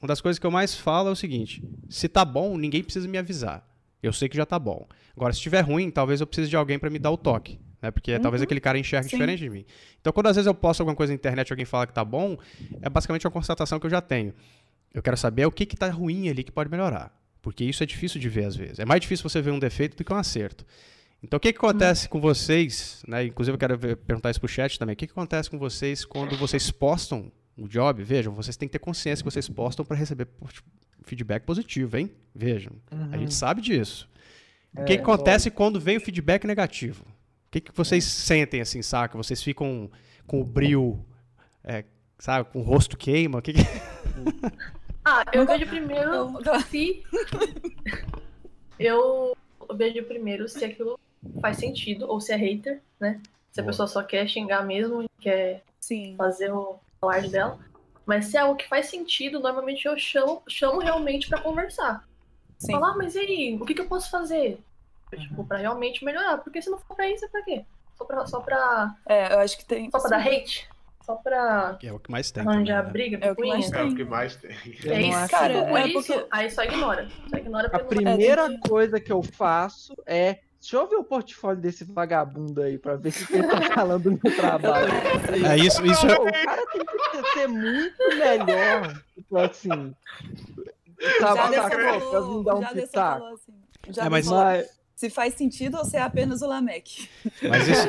uma 0.00 0.08
das 0.08 0.20
coisas 0.22 0.38
que 0.38 0.46
eu 0.46 0.50
mais 0.50 0.74
falo 0.74 1.10
é 1.10 1.12
o 1.12 1.14
seguinte: 1.16 1.62
se 1.90 2.08
tá 2.08 2.24
bom, 2.24 2.56
ninguém 2.56 2.82
precisa 2.82 3.06
me 3.06 3.18
avisar. 3.18 3.62
Eu 4.02 4.14
sei 4.14 4.30
que 4.30 4.36
já 4.36 4.46
tá 4.46 4.58
bom. 4.58 4.86
Agora, 5.14 5.30
se 5.34 5.36
estiver 5.40 5.60
ruim, 5.60 5.90
talvez 5.90 6.22
eu 6.22 6.26
precise 6.26 6.48
de 6.48 6.56
alguém 6.56 6.78
para 6.78 6.88
me 6.88 6.98
dar 6.98 7.10
o 7.10 7.18
toque. 7.18 7.60
Né? 7.82 7.90
Porque 7.90 8.18
talvez 8.18 8.42
aquele 8.42 8.60
cara 8.60 8.78
enxergue 8.78 9.10
Sim. 9.10 9.16
diferente 9.16 9.40
de 9.40 9.50
mim. 9.50 9.66
Então, 10.00 10.10
quando 10.10 10.26
às 10.28 10.36
vezes 10.36 10.46
eu 10.46 10.54
posto 10.54 10.80
alguma 10.80 10.96
coisa 10.96 11.12
na 11.12 11.16
internet 11.16 11.48
e 11.48 11.52
alguém 11.52 11.66
fala 11.66 11.86
que 11.86 11.92
tá 11.92 12.02
bom, 12.04 12.38
é 12.80 12.88
basicamente 12.88 13.26
uma 13.26 13.30
constatação 13.30 13.78
que 13.78 13.84
eu 13.86 13.90
já 13.90 14.00
tenho. 14.00 14.32
Eu 14.94 15.02
quero 15.02 15.16
saber 15.18 15.44
o 15.46 15.52
que, 15.52 15.66
que 15.66 15.76
tá 15.76 15.88
ruim 15.90 16.30
ali 16.30 16.42
que 16.42 16.50
pode 16.50 16.70
melhorar. 16.70 17.12
Porque 17.42 17.64
isso 17.64 17.82
é 17.82 17.86
difícil 17.86 18.20
de 18.20 18.28
ver 18.28 18.44
às 18.44 18.56
vezes. 18.56 18.78
É 18.78 18.84
mais 18.84 19.00
difícil 19.00 19.28
você 19.28 19.40
ver 19.40 19.50
um 19.50 19.58
defeito 19.58 19.96
do 19.96 20.04
que 20.04 20.12
um 20.12 20.16
acerto. 20.16 20.64
Então, 21.22 21.36
o 21.36 21.40
que, 21.40 21.52
que 21.52 21.58
acontece 21.58 22.08
com 22.08 22.20
vocês? 22.20 23.02
Né? 23.06 23.24
Inclusive, 23.24 23.54
eu 23.54 23.58
quero 23.58 23.78
ver- 23.78 23.96
perguntar 23.96 24.30
isso 24.30 24.40
pro 24.40 24.48
chat 24.48 24.78
também. 24.78 24.94
O 24.94 24.96
que, 24.96 25.06
que 25.06 25.12
acontece 25.12 25.50
com 25.50 25.58
vocês 25.58 26.04
quando 26.04 26.36
vocês 26.36 26.70
postam 26.70 27.30
o 27.56 27.68
job? 27.68 28.02
Vejam, 28.02 28.32
vocês 28.34 28.56
têm 28.56 28.66
que 28.68 28.72
ter 28.72 28.78
consciência 28.78 29.22
que 29.22 29.30
vocês 29.30 29.48
postam 29.48 29.84
para 29.84 29.96
receber 29.96 30.24
por- 30.24 30.50
feedback 31.04 31.44
positivo, 31.44 31.96
hein? 31.96 32.10
Vejam. 32.34 32.72
Uhum. 32.90 33.08
A 33.12 33.18
gente 33.18 33.24
uhum. 33.24 33.30
sabe 33.30 33.60
disso. 33.60 34.08
É, 34.74 34.82
o 34.82 34.84
que, 34.84 34.96
que 34.96 35.02
acontece 35.02 35.50
quando 35.50 35.78
vem 35.78 35.98
o 35.98 36.00
feedback 36.00 36.46
negativo? 36.46 37.04
O 37.04 37.50
que, 37.50 37.60
que 37.60 37.72
vocês 37.74 38.04
sentem 38.04 38.60
assim, 38.60 38.80
saca? 38.80 39.18
Vocês 39.18 39.42
ficam 39.42 39.90
com 40.26 40.40
o 40.40 40.44
brilho, 40.44 41.04
é, 41.64 41.84
sabe, 42.18 42.48
com 42.50 42.60
o 42.60 42.62
rosto 42.62 42.96
queima? 42.96 43.40
O 43.40 43.42
que, 43.42 43.54
que... 43.54 43.60
Ah, 45.04 45.24
eu 45.32 45.46
vejo 45.46 45.66
primeiro 45.66 46.38
se. 46.68 47.04
eu 48.78 49.36
vejo 49.74 50.04
primeiro 50.04 50.48
se 50.48 50.64
aquilo 50.64 50.98
faz 51.40 51.56
sentido 51.56 52.08
ou 52.08 52.20
se 52.20 52.32
é 52.32 52.36
hater, 52.36 52.82
né? 52.98 53.20
Se 53.52 53.60
a 53.60 53.64
pessoa 53.64 53.88
só 53.88 54.02
quer 54.02 54.28
xingar 54.28 54.64
mesmo 54.64 55.02
e 55.02 55.08
quer 55.20 55.64
Sim. 55.80 56.14
fazer 56.16 56.52
o 56.52 56.78
alarde 57.00 57.30
dela. 57.30 57.58
Mas 58.06 58.26
se 58.26 58.36
é 58.36 58.40
algo 58.40 58.56
que 58.56 58.68
faz 58.68 58.86
sentido, 58.86 59.40
normalmente 59.40 59.86
eu 59.86 59.98
chamo, 59.98 60.42
chamo 60.48 60.80
realmente 60.80 61.28
para 61.28 61.40
conversar. 61.40 62.04
Sim. 62.58 62.72
Falar, 62.72 62.90
ah, 62.90 62.96
mas 62.96 63.14
e 63.14 63.18
aí, 63.20 63.58
o 63.60 63.64
que, 63.64 63.74
que 63.74 63.80
eu 63.80 63.88
posso 63.88 64.10
fazer? 64.10 64.60
Tipo, 65.10 65.44
pra 65.44 65.58
realmente 65.58 66.04
melhorar. 66.04 66.38
Porque 66.38 66.60
se 66.60 66.70
não 66.70 66.78
for 66.78 66.94
pra 66.94 67.10
isso, 67.10 67.24
é 67.24 67.28
pra 67.28 67.42
quê? 67.42 67.64
Só 67.96 68.04
pra. 68.04 68.26
Só 68.26 68.40
pra... 68.40 68.94
É, 69.06 69.34
eu 69.34 69.38
acho 69.40 69.58
que 69.58 69.64
tem. 69.64 69.90
Só 69.90 70.00
pra 70.00 70.10
dar 70.10 70.26
hate? 70.26 70.68
Só 71.10 71.16
pra. 71.16 71.78
É 71.82 71.92
o 71.92 71.98
que 71.98 72.10
mais 72.10 72.30
tem. 72.30 72.46
Arranjar 72.46 72.84
né? 72.84 72.90
briga, 72.90 73.18
é 73.20 73.32
o 73.32 73.36
que 73.36 73.48
mais 73.48 73.68
tem. 73.68 73.80
É 73.80 73.84
o 73.84 73.94
que 73.96 74.04
mais 74.04 74.36
tem. 74.36 74.50
É 74.86 75.00
isso, 75.02 75.28
cara. 75.28 75.52
É 75.54 75.88
isso, 75.88 76.12
porque... 76.12 76.26
aí 76.30 76.50
só 76.50 76.62
ignora. 76.62 77.08
Só 77.28 77.36
ignora 77.36 77.68
A 77.72 77.78
primeira 77.80 78.46
é, 78.46 78.68
coisa 78.68 79.00
que 79.00 79.10
eu 79.10 79.22
faço 79.22 79.92
é 80.06 80.38
Deixa 80.60 80.76
eu 80.76 80.86
ver 80.86 80.96
o 80.96 81.04
portfólio 81.04 81.58
desse 81.58 81.84
vagabundo 81.84 82.60
aí 82.60 82.76
pra 82.76 82.94
ver 82.94 83.12
se 83.12 83.32
ele 83.32 83.48
tá 83.48 83.62
falando 83.74 84.10
no 84.10 84.18
trabalho. 84.18 84.92
É 85.48 85.56
isso, 85.56 85.84
isso. 85.86 86.06
O 86.06 86.32
cara 86.44 86.66
tem 86.66 86.84
que 86.84 87.32
ser 87.32 87.48
muito 87.48 88.08
melhor. 88.18 89.02
Tipo 89.14 89.38
assim. 89.38 89.94
Sabe, 91.18 91.56
já? 91.56 91.70
Pra 91.70 91.98
vir 92.20 92.44
dar 92.44 92.54
um 92.56 92.66
pitaco. 92.66 93.24
Assim. 93.24 93.52
Já 93.88 94.04
é, 94.04 94.08
mas... 94.10 94.26
Se 95.00 95.08
faz 95.08 95.32
sentido 95.32 95.78
ou 95.78 95.84
se 95.86 95.96
é 95.96 96.02
apenas 96.02 96.42
o 96.42 96.46
Lamec. 96.46 97.08
Mas 97.48 97.66
isso, 97.66 97.88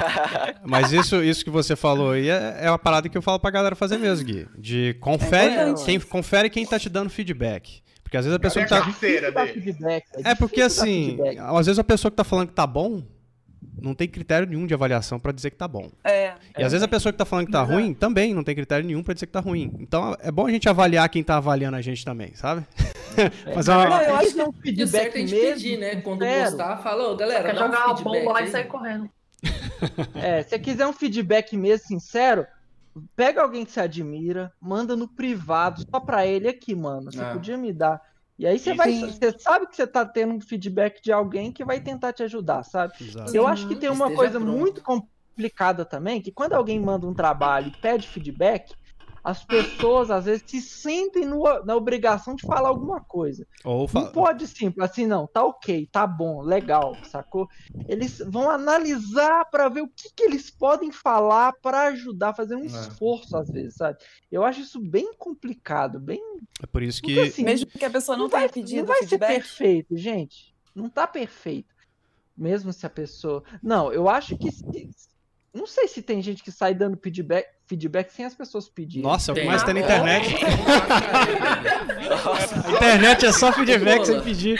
mas 0.64 0.92
isso, 0.94 1.22
isso 1.22 1.44
que 1.44 1.50
você 1.50 1.76
falou 1.76 2.12
aí 2.12 2.30
é, 2.30 2.60
é 2.62 2.70
uma 2.70 2.78
parada 2.78 3.06
que 3.06 3.18
eu 3.18 3.20
falo 3.20 3.38
pra 3.38 3.50
galera 3.50 3.76
fazer 3.76 3.98
mesmo, 3.98 4.24
Gui. 4.24 4.48
De 4.56 4.96
confere, 4.98 5.52
é 5.52 5.74
quem, 5.84 6.00
confere 6.00 6.48
quem 6.48 6.64
tá 6.64 6.78
te 6.78 6.88
dando 6.88 7.10
feedback. 7.10 7.82
Porque 8.02 8.16
às 8.16 8.24
vezes 8.24 8.34
a 8.34 8.38
pessoa 8.38 8.64
que 8.64 8.70
tá. 8.70 8.82
É 10.24 10.34
porque 10.34 10.62
assim, 10.62 11.18
às 11.38 11.66
vezes 11.66 11.78
a 11.78 11.84
pessoa 11.84 12.10
que 12.10 12.16
tá 12.16 12.24
falando 12.24 12.48
que 12.48 12.54
tá 12.54 12.66
bom 12.66 13.02
não 13.78 13.94
tem 13.94 14.08
critério 14.08 14.48
nenhum 14.48 14.66
de 14.66 14.72
avaliação 14.72 15.20
para 15.20 15.32
dizer 15.32 15.50
que 15.50 15.58
tá 15.58 15.68
bom. 15.68 15.90
É. 16.02 16.32
E 16.58 16.64
às 16.64 16.72
vezes 16.72 16.82
a 16.82 16.88
pessoa 16.88 17.12
que 17.12 17.18
tá 17.18 17.26
falando 17.26 17.44
que 17.44 17.52
tá 17.52 17.62
Exato. 17.62 17.74
ruim 17.74 17.92
também 17.92 18.32
não 18.32 18.42
tem 18.42 18.54
critério 18.54 18.86
nenhum 18.86 19.02
para 19.02 19.12
dizer 19.12 19.26
que 19.26 19.32
tá 19.32 19.40
ruim. 19.40 19.70
Então 19.78 20.16
é 20.18 20.32
bom 20.32 20.46
a 20.46 20.50
gente 20.50 20.66
avaliar 20.66 21.06
quem 21.10 21.22
tá 21.22 21.36
avaliando 21.36 21.76
a 21.76 21.82
gente 21.82 22.02
também, 22.06 22.34
sabe? 22.34 22.64
É. 23.46 23.54
Mas 23.54 23.68
uma... 23.68 23.88
não, 23.88 24.02
eu 24.02 24.16
acho 24.16 24.34
que 24.34 24.40
é 24.40 24.48
um 24.48 24.52
feedback 24.52 25.16
a 25.16 25.20
gente 25.20 25.34
mesmo, 25.34 25.54
pedir, 25.54 25.78
né? 25.78 25.96
Quando 26.00 26.22
sincero. 26.22 26.50
gostar, 26.50 26.76
fala, 26.78 27.10
ô, 27.10 27.16
galera, 27.16 27.52
dá 27.52 27.64
um 27.64 27.66
jogar 27.66 27.96
feedback. 27.96 28.04
bomba 28.04 28.32
lá 28.32 28.42
e 28.42 28.48
sair 28.48 28.66
correndo. 28.66 29.10
É, 30.14 30.42
se 30.42 30.50
você 30.50 30.58
quiser 30.58 30.86
um 30.88 30.92
feedback 30.92 31.56
mesmo 31.56 31.86
sincero, 31.86 32.44
pega 33.14 33.40
alguém 33.40 33.64
que 33.64 33.70
você 33.70 33.80
admira, 33.80 34.52
manda 34.60 34.96
no 34.96 35.06
privado, 35.06 35.84
só 35.88 36.00
pra 36.00 36.26
ele 36.26 36.48
aqui, 36.48 36.74
mano. 36.74 37.12
Você 37.12 37.20
ah. 37.20 37.32
podia 37.32 37.56
me 37.56 37.72
dar. 37.72 38.00
E 38.38 38.46
aí 38.46 38.58
você 38.58 38.72
vai, 38.74 38.92
você 38.92 39.36
sabe 39.38 39.66
que 39.66 39.74
você 39.74 39.86
tá 39.86 40.04
tendo 40.04 40.34
um 40.34 40.40
feedback 40.40 41.02
de 41.02 41.10
alguém 41.10 41.50
que 41.50 41.64
vai 41.64 41.80
tentar 41.80 42.12
te 42.12 42.22
ajudar, 42.22 42.62
sabe? 42.62 42.94
Exato. 43.00 43.36
Eu 43.36 43.46
acho 43.46 43.66
que 43.66 43.74
tem 43.74 43.90
uma 43.90 44.06
Esteja 44.06 44.16
coisa 44.16 44.40
pronto. 44.40 44.58
muito 44.58 44.82
complicada 44.82 45.84
também, 45.84 46.20
que 46.20 46.30
quando 46.30 46.52
alguém 46.52 46.78
manda 46.78 47.06
um 47.06 47.14
trabalho 47.14 47.68
e 47.68 47.80
pede 47.80 48.06
feedback, 48.06 48.74
as 49.28 49.44
pessoas 49.44 50.10
às 50.10 50.24
vezes 50.24 50.42
se 50.46 50.62
sentem 50.62 51.26
no, 51.26 51.42
na 51.62 51.76
obrigação 51.76 52.34
de 52.34 52.46
falar 52.46 52.70
alguma 52.70 52.98
coisa. 52.98 53.46
Ou 53.62 53.86
fa... 53.86 54.00
Não 54.00 54.10
pode 54.10 54.46
simples 54.46 54.90
assim, 54.90 55.04
não, 55.06 55.26
tá 55.26 55.44
ok, 55.44 55.86
tá 55.92 56.06
bom, 56.06 56.40
legal, 56.40 56.96
sacou? 57.04 57.46
Eles 57.86 58.22
vão 58.26 58.48
analisar 58.48 59.44
para 59.50 59.68
ver 59.68 59.82
o 59.82 59.88
que, 59.88 60.10
que 60.14 60.22
eles 60.22 60.50
podem 60.50 60.90
falar 60.90 61.52
para 61.60 61.88
ajudar, 61.88 62.32
fazer 62.32 62.54
um 62.54 62.62
é. 62.62 62.66
esforço 62.68 63.36
às 63.36 63.50
vezes, 63.50 63.74
sabe? 63.74 63.98
Eu 64.32 64.42
acho 64.44 64.62
isso 64.62 64.80
bem 64.80 65.12
complicado, 65.18 66.00
bem. 66.00 66.22
É 66.62 66.66
por 66.66 66.82
isso 66.82 67.02
que. 67.02 67.14
Porque, 67.14 67.28
assim, 67.28 67.44
Mesmo 67.44 67.66
que 67.66 67.84
a 67.84 67.90
pessoa 67.90 68.16
não, 68.16 68.24
não 68.24 68.30
tenha 68.30 68.48
pedido. 68.48 68.78
Não 68.78 68.86
vai 68.86 69.00
feedback. 69.00 69.28
ser 69.28 69.34
perfeito, 69.40 69.94
gente. 69.94 70.54
Não 70.74 70.88
tá 70.88 71.06
perfeito. 71.06 71.74
Mesmo 72.34 72.72
se 72.72 72.86
a 72.86 72.90
pessoa. 72.90 73.44
Não, 73.62 73.92
eu 73.92 74.08
acho 74.08 74.38
que. 74.38 74.48
Não 75.52 75.66
sei 75.66 75.86
se 75.86 76.00
tem 76.00 76.22
gente 76.22 76.42
que 76.42 76.50
sai 76.50 76.74
dando 76.74 76.96
feedback, 76.96 77.57
feedback 77.68 78.10
sem 78.10 78.24
as 78.24 78.34
pessoas 78.34 78.68
pedirem. 78.68 79.02
Nossa, 79.02 79.30
é 79.30 79.32
o 79.32 79.34
que 79.36 79.44
mais 79.44 79.62
tem 79.62 79.74
na 79.74 79.80
internet. 79.80 80.34
a 82.64 82.72
internet 82.72 83.26
é 83.26 83.32
só 83.32 83.52
feedback 83.52 84.06
sem 84.06 84.20
pedir. 84.22 84.58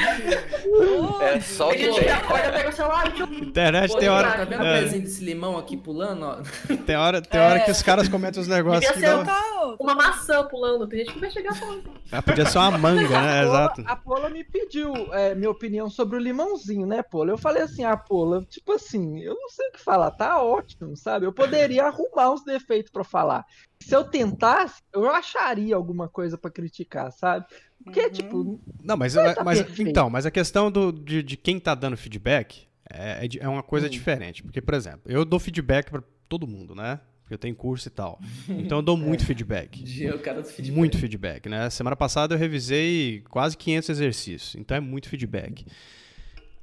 É 1.22 1.40
só 1.40 1.70
o 1.70 1.72
que 1.72 1.88
tem. 1.88 3.40
Internet 3.40 3.96
tem 3.96 4.08
hora. 4.08 4.32
Tá 4.32 4.44
vendo 4.44 4.62
o 4.62 4.66
é. 4.66 4.82
pezinho 4.82 5.02
desse 5.02 5.24
limão 5.24 5.56
aqui 5.56 5.76
pulando? 5.76 6.24
Ó? 6.24 6.42
Tem 6.76 6.96
hora, 6.96 7.22
tem 7.22 7.40
hora 7.40 7.60
que 7.60 7.70
os 7.70 7.82
caras 7.82 8.08
comentam 8.08 8.42
os 8.42 8.48
negócios. 8.48 8.92
Podia 8.92 9.08
ser 9.08 9.24
dão... 9.24 9.76
uma 9.80 9.94
maçã 9.94 10.44
pulando. 10.44 10.86
Tem 10.86 11.00
gente 11.00 11.14
que 11.14 11.20
vai 11.20 11.30
chegar 11.30 11.54
falando. 11.54 11.84
Ah, 12.12 12.22
podia 12.22 12.46
ser 12.46 12.58
uma 12.58 12.76
manga, 12.76 13.20
né? 13.20 13.44
Exato. 13.44 13.82
A 13.86 13.96
Pola 13.96 14.28
me 14.28 14.44
pediu 14.44 14.92
é, 15.12 15.34
minha 15.34 15.50
opinião 15.50 15.88
sobre 15.88 16.16
o 16.16 16.20
limãozinho, 16.20 16.86
né, 16.86 17.02
Pola? 17.02 17.30
Eu 17.30 17.38
falei 17.38 17.62
assim, 17.62 17.84
a 17.84 17.92
ah, 17.92 17.96
Pola, 17.96 18.44
tipo 18.48 18.72
assim, 18.72 19.20
eu 19.20 19.34
não 19.34 19.48
sei 19.48 19.68
o 19.68 19.72
que 19.72 19.80
falar, 19.80 20.10
tá 20.10 20.42
ótimo, 20.42 20.96
sabe? 20.96 21.26
Eu 21.26 21.32
poderia 21.32 21.84
arrumar 21.84 22.30
uns 22.30 22.44
defeitos 22.44 22.90
para 22.98 23.04
falar. 23.04 23.46
Se 23.78 23.94
eu 23.94 24.04
tentasse, 24.04 24.82
eu 24.92 25.08
acharia 25.08 25.76
alguma 25.76 26.08
coisa 26.08 26.36
para 26.36 26.50
criticar, 26.50 27.12
sabe? 27.12 27.46
Porque, 27.82 28.00
uhum. 28.00 28.10
tipo. 28.10 28.60
Não, 28.82 28.96
mas, 28.96 29.14
não 29.14 29.34
tá 29.34 29.44
mas 29.44 29.78
então, 29.78 30.10
mas 30.10 30.26
a 30.26 30.30
questão 30.30 30.70
do, 30.70 30.92
de, 30.92 31.22
de 31.22 31.36
quem 31.36 31.60
tá 31.60 31.74
dando 31.74 31.96
feedback 31.96 32.66
é, 32.90 33.24
é, 33.24 33.28
é 33.40 33.48
uma 33.48 33.62
coisa 33.62 33.86
uhum. 33.86 33.92
diferente. 33.92 34.42
Porque, 34.42 34.60
por 34.60 34.74
exemplo, 34.74 35.02
eu 35.06 35.24
dou 35.24 35.38
feedback 35.38 35.90
para 35.90 36.02
todo 36.28 36.46
mundo, 36.46 36.74
né? 36.74 37.00
Porque 37.22 37.34
eu 37.34 37.38
tenho 37.38 37.54
curso 37.54 37.86
e 37.86 37.90
tal. 37.90 38.20
Então 38.48 38.78
eu 38.78 38.82
dou 38.82 38.96
muito 38.96 39.22
é. 39.22 39.26
feedback. 39.26 40.02
Eu 40.02 40.18
quero 40.18 40.42
feedback. 40.42 40.76
Muito 40.76 40.98
feedback, 40.98 41.48
né? 41.48 41.70
Semana 41.70 41.94
passada 41.94 42.34
eu 42.34 42.38
revisei 42.38 43.22
quase 43.30 43.56
500 43.56 43.88
exercícios. 43.90 44.54
Então 44.56 44.76
é 44.76 44.80
muito 44.80 45.08
feedback. 45.08 45.64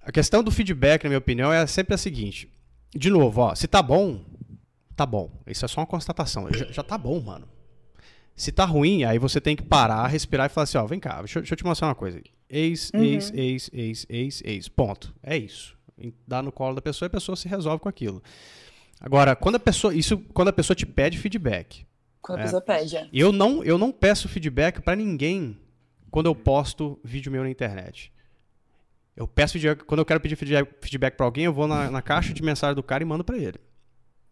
A 0.02 0.12
questão 0.12 0.44
do 0.44 0.52
feedback, 0.52 1.04
na 1.04 1.10
minha 1.10 1.20
opinião, 1.20 1.52
é 1.52 1.66
sempre 1.66 1.96
a 1.96 1.98
seguinte. 1.98 2.52
De 2.94 3.10
novo, 3.10 3.42
ó, 3.42 3.56
se 3.56 3.68
tá 3.68 3.82
bom, 3.82 4.24
tá 4.96 5.06
bom. 5.06 5.30
Isso 5.46 5.66
é 5.66 5.68
só 5.68 5.82
uma 5.82 5.88
constatação. 5.88 6.52
Já, 6.52 6.66
já 6.66 6.84
tá 6.84 6.98
bom, 6.98 7.20
mano. 7.20 7.48
Se 8.36 8.52
tá 8.52 8.66
ruim, 8.66 9.04
aí 9.04 9.18
você 9.18 9.40
tem 9.40 9.56
que 9.56 9.64
parar, 9.64 10.08
respirar 10.08 10.48
e 10.48 10.50
falar 10.50 10.64
assim, 10.64 10.78
ó, 10.78 10.86
vem 10.86 11.00
cá, 11.00 11.20
deixa, 11.20 11.40
deixa 11.40 11.54
eu 11.54 11.58
te 11.58 11.64
mostrar 11.64 11.88
uma 11.88 11.96
coisa. 11.96 12.22
Ex, 12.50 12.92
uhum. 12.94 13.04
ex, 13.04 13.32
ex, 13.34 13.70
ex, 13.74 14.06
ex, 14.10 14.42
ex. 14.44 14.68
Ponto. 14.68 15.16
É 15.24 15.38
isso. 15.38 15.78
Dá 16.28 16.42
no 16.42 16.52
colo 16.52 16.76
da 16.76 16.82
pessoa 16.82 17.08
e 17.08 17.08
a 17.08 17.12
pessoa 17.12 17.36
se 17.36 17.48
resolve 17.48 17.82
com 17.82 17.90
aquilo. 17.90 18.22
Agora, 19.00 19.36
quando 19.36 19.56
a 19.56 19.60
pessoa. 19.60 19.94
Isso 19.94 20.18
quando 20.34 20.50
a 20.50 20.54
pessoa 20.54 20.76
te 20.76 20.86
pede 20.86 21.18
feedback. 21.18 21.86
Quando 22.22 22.40
é, 22.40 22.42
a 22.42 22.46
pessoa 22.46 22.62
pede. 22.62 22.98
É. 22.98 23.08
Eu 23.14 23.32
não, 23.32 23.64
eu 23.64 23.78
não 23.78 23.92
peço 23.92 24.28
feedback 24.28 24.82
para 24.82 24.96
ninguém 24.96 25.58
quando 26.12 26.26
eu 26.26 26.36
posto 26.36 27.00
vídeo 27.04 27.32
meu 27.32 27.44
na 27.44 27.50
internet. 27.50 28.12
Eu 29.16 29.28
peço 29.28 29.54
feedback, 29.54 29.86
quando 29.86 30.00
eu 30.00 30.06
quero 30.06 30.20
pedir 30.20 30.36
feedback 30.36 31.16
para 31.16 31.26
alguém, 31.26 31.46
eu 31.46 31.54
vou 31.54 31.68
na, 31.68 31.90
na 31.90 32.02
caixa 32.02 32.34
de 32.34 32.44
mensagem 32.44 32.76
do 32.76 32.84
cara 32.84 33.02
e 33.02 33.06
mando 33.06 33.24
para 33.24 33.38
ele. 33.38 33.60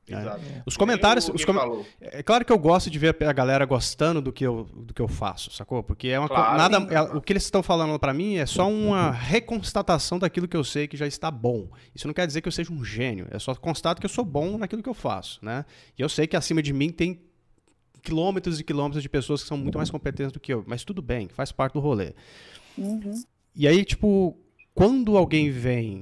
É. 0.09 0.19
Exato. 0.19 0.41
É. 0.41 0.63
Os 0.65 0.75
comentários. 0.75 1.29
Os 1.29 1.45
com... 1.45 1.85
É 2.01 2.21
claro 2.21 2.43
que 2.43 2.51
eu 2.51 2.59
gosto 2.59 2.89
de 2.89 2.99
ver 2.99 3.15
a 3.23 3.33
galera 3.33 3.65
gostando 3.65 4.21
do 4.21 4.33
que 4.33 4.45
eu, 4.45 4.65
do 4.65 4.93
que 4.93 5.01
eu 5.01 5.07
faço, 5.07 5.51
sacou? 5.51 5.81
Porque 5.81 6.09
é 6.09 6.19
uma 6.19 6.27
claro, 6.27 6.57
nada, 6.57 6.93
é, 6.93 7.01
o 7.01 7.21
que 7.21 7.31
eles 7.31 7.43
estão 7.43 7.63
falando 7.63 7.97
para 7.97 8.13
mim 8.13 8.35
é 8.35 8.45
só 8.45 8.69
uma 8.69 9.11
reconstatação 9.11 10.19
daquilo 10.19 10.47
que 10.47 10.57
eu 10.57 10.63
sei 10.63 10.87
que 10.87 10.97
já 10.97 11.07
está 11.07 11.31
bom. 11.31 11.69
Isso 11.95 12.07
não 12.07 12.13
quer 12.13 12.27
dizer 12.27 12.41
que 12.41 12.47
eu 12.47 12.51
seja 12.51 12.71
um 12.73 12.83
gênio, 12.83 13.27
é 13.31 13.39
só 13.39 13.55
constato 13.55 14.01
que 14.01 14.05
eu 14.05 14.09
sou 14.09 14.25
bom 14.25 14.57
naquilo 14.57 14.83
que 14.83 14.89
eu 14.89 14.93
faço, 14.93 15.39
né? 15.41 15.65
E 15.97 16.01
eu 16.01 16.09
sei 16.09 16.27
que 16.27 16.35
acima 16.35 16.61
de 16.61 16.73
mim 16.73 16.89
tem 16.89 17.21
quilômetros 18.01 18.59
e 18.59 18.63
quilômetros 18.63 19.01
de 19.01 19.07
pessoas 19.07 19.41
que 19.41 19.47
são 19.47 19.57
muito 19.57 19.77
mais 19.77 19.89
competentes 19.89 20.33
do 20.33 20.39
que 20.39 20.53
eu, 20.53 20.63
mas 20.67 20.83
tudo 20.83 21.01
bem, 21.01 21.29
faz 21.29 21.51
parte 21.51 21.73
do 21.73 21.79
rolê. 21.79 22.13
Uhum. 22.77 23.23
E 23.55 23.67
aí, 23.67 23.85
tipo, 23.85 24.37
quando 24.73 25.15
alguém 25.15 25.49
vem 25.49 26.01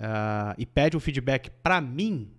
uh, 0.00 0.54
e 0.56 0.64
pede 0.64 0.96
um 0.96 1.00
feedback 1.00 1.50
para 1.62 1.80
mim, 1.80 2.30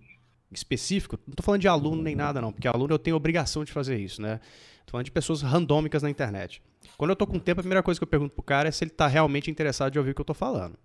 específico, 0.52 1.18
não 1.26 1.32
estou 1.32 1.44
falando 1.44 1.60
de 1.60 1.68
aluno 1.68 2.02
nem 2.02 2.14
nada 2.14 2.40
não, 2.40 2.52
porque 2.52 2.68
aluno 2.68 2.94
eu 2.94 2.98
tenho 2.98 3.16
obrigação 3.16 3.64
de 3.64 3.72
fazer 3.72 3.98
isso, 3.98 4.20
né? 4.20 4.40
Tô 4.86 4.92
falando 4.92 5.04
de 5.04 5.12
pessoas 5.12 5.42
randômicas 5.42 6.02
na 6.02 6.10
internet. 6.10 6.62
Quando 6.96 7.10
eu 7.10 7.16
tô 7.16 7.26
com 7.26 7.38
tempo, 7.38 7.60
a 7.60 7.62
primeira 7.62 7.82
coisa 7.82 7.98
que 7.98 8.04
eu 8.04 8.08
pergunto 8.08 8.34
pro 8.34 8.42
cara 8.42 8.68
é 8.68 8.72
se 8.72 8.84
ele 8.84 8.90
tá 8.90 9.06
realmente 9.06 9.50
interessado 9.50 9.92
de 9.92 9.98
ouvir 9.98 10.10
o 10.10 10.14
que 10.14 10.20
eu 10.20 10.24
tô 10.24 10.34
falando. 10.34 10.76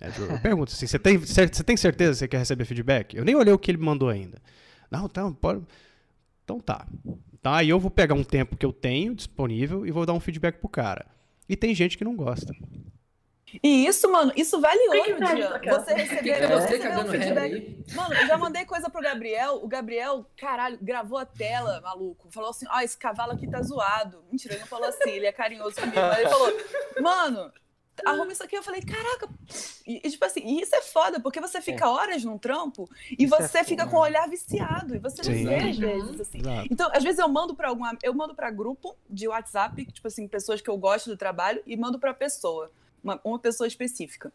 É, 0.00 0.08
eu 0.08 0.40
pergunto 0.40 0.72
assim, 0.72 0.86
você 0.86 0.98
tem, 0.98 1.16
você 1.16 1.46
tem 1.64 1.76
certeza 1.76 2.12
que 2.12 2.18
você 2.18 2.28
quer 2.28 2.38
receber 2.38 2.64
feedback? 2.64 3.16
Eu 3.16 3.24
nem 3.24 3.34
olhei 3.34 3.52
o 3.52 3.58
que 3.58 3.70
ele 3.70 3.78
me 3.78 3.84
mandou 3.84 4.08
ainda. 4.08 4.42
Não, 4.90 5.06
então, 5.06 5.32
pode... 5.32 5.62
Então 6.44 6.60
tá. 6.60 6.86
Então 7.32 7.52
aí 7.52 7.68
eu 7.68 7.78
vou 7.78 7.90
pegar 7.90 8.14
um 8.14 8.24
tempo 8.24 8.56
que 8.56 8.66
eu 8.66 8.72
tenho 8.72 9.14
disponível 9.14 9.86
e 9.86 9.90
vou 9.90 10.04
dar 10.04 10.12
um 10.12 10.20
feedback 10.20 10.58
pro 10.58 10.68
cara. 10.68 11.06
E 11.48 11.56
tem 11.56 11.74
gente 11.74 11.96
que 11.96 12.04
não 12.04 12.16
gosta. 12.16 12.52
E 13.62 13.86
isso, 13.86 14.10
mano, 14.10 14.32
isso 14.36 14.60
vale 14.60 14.80
ouro, 14.88 15.18
Dian. 15.18 15.60
Você 15.78 15.94
receber, 15.94 16.30
é, 16.30 16.46
você 16.46 16.76
um 16.76 17.08
feedback. 17.08 17.84
Mano, 17.94 18.14
eu 18.14 18.26
já 18.26 18.38
mandei 18.38 18.64
coisa 18.64 18.88
pro 18.88 19.02
Gabriel. 19.02 19.60
O 19.62 19.68
Gabriel, 19.68 20.24
caralho, 20.36 20.78
gravou 20.80 21.18
a 21.18 21.26
tela, 21.26 21.80
maluco. 21.80 22.30
Falou 22.30 22.50
assim: 22.50 22.66
ó, 22.68 22.76
oh, 22.76 22.80
esse 22.80 22.96
cavalo 22.96 23.32
aqui 23.32 23.48
tá 23.50 23.60
zoado. 23.62 24.24
Mentira, 24.30 24.54
ele 24.54 24.60
não 24.60 24.68
falou 24.68 24.88
assim, 24.88 25.10
ele 25.10 25.26
é 25.26 25.32
carinhoso 25.32 25.76
comigo. 25.76 26.00
Mas 26.00 26.18
ele 26.20 26.28
falou, 26.28 26.52
mano, 27.00 27.52
arruma 28.06 28.32
isso 28.32 28.42
aqui. 28.42 28.56
Eu 28.56 28.62
falei, 28.62 28.80
caraca. 28.80 29.28
E, 29.86 30.00
e, 30.06 30.10
tipo 30.10 30.24
assim, 30.24 30.60
isso 30.60 30.74
é 30.74 30.80
foda, 30.80 31.20
porque 31.20 31.40
você 31.40 31.60
fica 31.60 31.88
horas 31.88 32.24
num 32.24 32.38
trampo 32.38 32.88
e 33.10 33.24
isso 33.24 33.34
é 33.34 33.48
você 33.48 33.58
é 33.58 33.64
fica 33.64 33.86
com 33.86 33.96
o 33.96 34.00
olhar 34.00 34.28
viciado. 34.28 34.94
E 34.94 34.98
você 34.98 35.22
não 35.22 35.44
vê 35.44 35.56
às 35.56 35.76
vezes, 35.76 36.20
assim. 36.20 36.38
Exato. 36.38 36.68
Então, 36.70 36.90
às 36.92 37.02
vezes 37.02 37.18
eu 37.18 37.28
mando 37.28 37.54
pra 37.54 37.68
alguma. 37.68 37.96
Eu 38.02 38.14
mando 38.14 38.34
pra 38.34 38.50
grupo 38.50 38.96
de 39.10 39.28
WhatsApp, 39.28 39.84
tipo 39.92 40.08
assim, 40.08 40.26
pessoas 40.26 40.60
que 40.60 40.70
eu 40.70 40.76
gosto 40.78 41.10
do 41.10 41.16
trabalho, 41.16 41.62
e 41.66 41.76
mando 41.76 41.98
pra 41.98 42.14
pessoa 42.14 42.70
uma, 43.02 43.20
uma 43.24 43.38
pessoa 43.38 43.66
específica. 43.66 44.32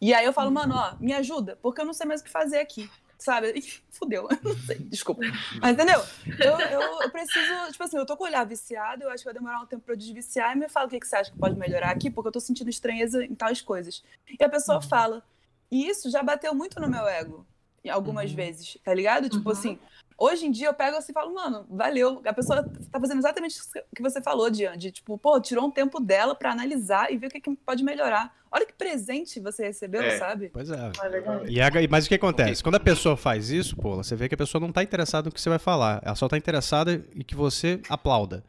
E 0.00 0.14
aí 0.14 0.24
eu 0.24 0.32
falo, 0.32 0.50
mano, 0.50 0.74
ó, 0.76 0.94
me 1.00 1.12
ajuda, 1.12 1.58
porque 1.60 1.80
eu 1.80 1.84
não 1.84 1.92
sei 1.92 2.06
mais 2.06 2.20
o 2.20 2.24
que 2.24 2.30
fazer 2.30 2.58
aqui. 2.58 2.90
Sabe? 3.18 3.52
E, 3.58 3.62
fudeu, 3.90 4.28
não 4.44 4.56
sei, 4.58 4.78
desculpa. 4.78 5.22
Mas 5.60 5.72
entendeu? 5.72 6.00
Eu, 6.38 6.60
eu, 6.60 7.02
eu, 7.02 7.10
preciso, 7.10 7.72
tipo 7.72 7.82
assim, 7.82 7.96
eu 7.96 8.06
tô 8.06 8.16
com 8.16 8.22
o 8.22 8.26
olhar 8.28 8.44
viciado, 8.44 9.02
eu 9.02 9.10
acho 9.10 9.18
que 9.18 9.24
vai 9.24 9.34
demorar 9.34 9.60
um 9.60 9.66
tempo 9.66 9.82
pra 9.82 9.94
eu 9.94 9.98
desviciar 9.98 10.56
e 10.56 10.60
me 10.60 10.68
fala 10.68 10.86
o 10.86 10.88
que, 10.88 11.00
que 11.00 11.06
você 11.06 11.16
acha 11.16 11.32
que 11.32 11.38
pode 11.38 11.58
melhorar 11.58 11.90
aqui, 11.90 12.10
porque 12.10 12.28
eu 12.28 12.32
tô 12.32 12.38
sentindo 12.38 12.70
estranheza 12.70 13.24
em 13.24 13.34
tais 13.34 13.60
coisas. 13.60 14.04
E 14.38 14.42
a 14.44 14.48
pessoa 14.48 14.76
uhum. 14.76 14.82
fala. 14.82 15.24
E 15.68 15.88
isso 15.88 16.08
já 16.10 16.22
bateu 16.22 16.54
muito 16.54 16.80
no 16.80 16.88
meu 16.88 17.06
ego, 17.08 17.44
algumas 17.90 18.30
uhum. 18.30 18.36
vezes, 18.36 18.78
tá 18.84 18.94
ligado? 18.94 19.28
Tipo 19.28 19.46
uhum. 19.46 19.52
assim, 19.52 19.78
Hoje 20.18 20.46
em 20.46 20.50
dia 20.50 20.66
eu 20.66 20.74
pego 20.74 20.96
assim 20.96 21.12
e 21.12 21.14
falo, 21.14 21.32
mano, 21.32 21.64
valeu. 21.70 22.20
A 22.24 22.32
pessoa 22.32 22.64
tá 22.90 22.98
fazendo 22.98 23.18
exatamente 23.18 23.56
o 23.60 23.94
que 23.94 24.02
você 24.02 24.20
falou, 24.20 24.50
Diane, 24.50 24.76
de 24.76 24.90
tipo, 24.90 25.16
pô, 25.16 25.40
tirou 25.40 25.64
um 25.64 25.70
tempo 25.70 26.00
dela 26.00 26.34
para 26.34 26.50
analisar 26.50 27.12
e 27.12 27.16
ver 27.16 27.28
o 27.28 27.30
que, 27.30 27.40
que 27.40 27.54
pode 27.64 27.84
melhorar. 27.84 28.34
Olha 28.50 28.66
que 28.66 28.72
presente 28.72 29.38
você 29.38 29.66
recebeu, 29.66 30.02
é. 30.02 30.18
sabe? 30.18 30.50
Pois 30.52 30.70
é. 30.70 30.74
é 30.76 31.50
e 31.50 31.60
a, 31.60 31.70
mas 31.88 32.06
o 32.06 32.08
que 32.08 32.16
acontece? 32.16 32.64
Quando 32.64 32.74
a 32.74 32.80
pessoa 32.80 33.16
faz 33.16 33.50
isso, 33.50 33.76
pô, 33.76 33.94
você 33.94 34.16
vê 34.16 34.28
que 34.28 34.34
a 34.34 34.38
pessoa 34.38 34.60
não 34.60 34.72
tá 34.72 34.82
interessada 34.82 35.26
no 35.26 35.32
que 35.32 35.40
você 35.40 35.48
vai 35.48 35.58
falar. 35.58 36.00
Ela 36.04 36.16
só 36.16 36.26
tá 36.26 36.36
interessada 36.36 37.04
em 37.14 37.22
que 37.22 37.36
você 37.36 37.80
aplauda. 37.88 38.42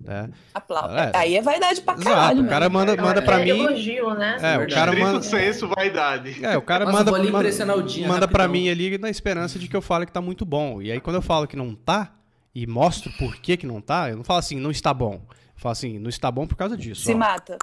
Né? 0.00 0.30
É. 0.54 1.18
Aí 1.18 1.36
é 1.36 1.42
vaidade 1.42 1.80
pra 1.80 1.94
caralho. 1.94 2.38
Exato. 2.38 2.46
O 2.46 2.48
cara 2.48 2.68
manda, 2.68 2.96
manda 2.96 3.20
pra 3.20 3.40
é 3.40 3.44
mim. 3.44 3.50
Elogio, 3.50 4.14
né? 4.14 4.36
É, 4.40 4.58
o 4.58 4.68
cara 4.68 4.92
manda. 4.92 5.22
senso, 5.22 5.68
vaidade. 5.68 6.44
É, 6.44 6.56
o 6.56 6.62
cara 6.62 6.84
Nossa, 6.84 6.98
manda, 6.98 7.12
manda, 7.12 7.30
manda, 7.30 8.08
manda 8.08 8.28
pra 8.28 8.48
mim 8.48 8.68
ali 8.68 8.96
na 8.96 9.10
esperança 9.10 9.58
de 9.58 9.68
que 9.68 9.76
eu 9.76 9.82
fale 9.82 10.06
que 10.06 10.12
tá 10.12 10.20
muito 10.20 10.44
bom. 10.44 10.80
E 10.80 10.92
aí 10.92 11.00
quando 11.00 11.16
eu 11.16 11.22
falo 11.22 11.46
que 11.46 11.56
não 11.56 11.74
tá, 11.74 12.14
e 12.54 12.66
mostro 12.66 13.12
por 13.12 13.36
que 13.36 13.56
que 13.56 13.66
não 13.66 13.80
tá, 13.80 14.10
eu 14.10 14.16
não 14.16 14.24
falo 14.24 14.38
assim, 14.38 14.58
não 14.58 14.70
está 14.70 14.92
bom. 14.94 15.20
Eu 15.30 15.60
falo 15.60 15.72
assim, 15.72 15.98
não 15.98 16.08
está 16.08 16.30
bom 16.30 16.46
por 16.46 16.56
causa 16.56 16.76
disso. 16.76 17.02
Se 17.02 17.12
ó. 17.12 17.16
mata. 17.16 17.58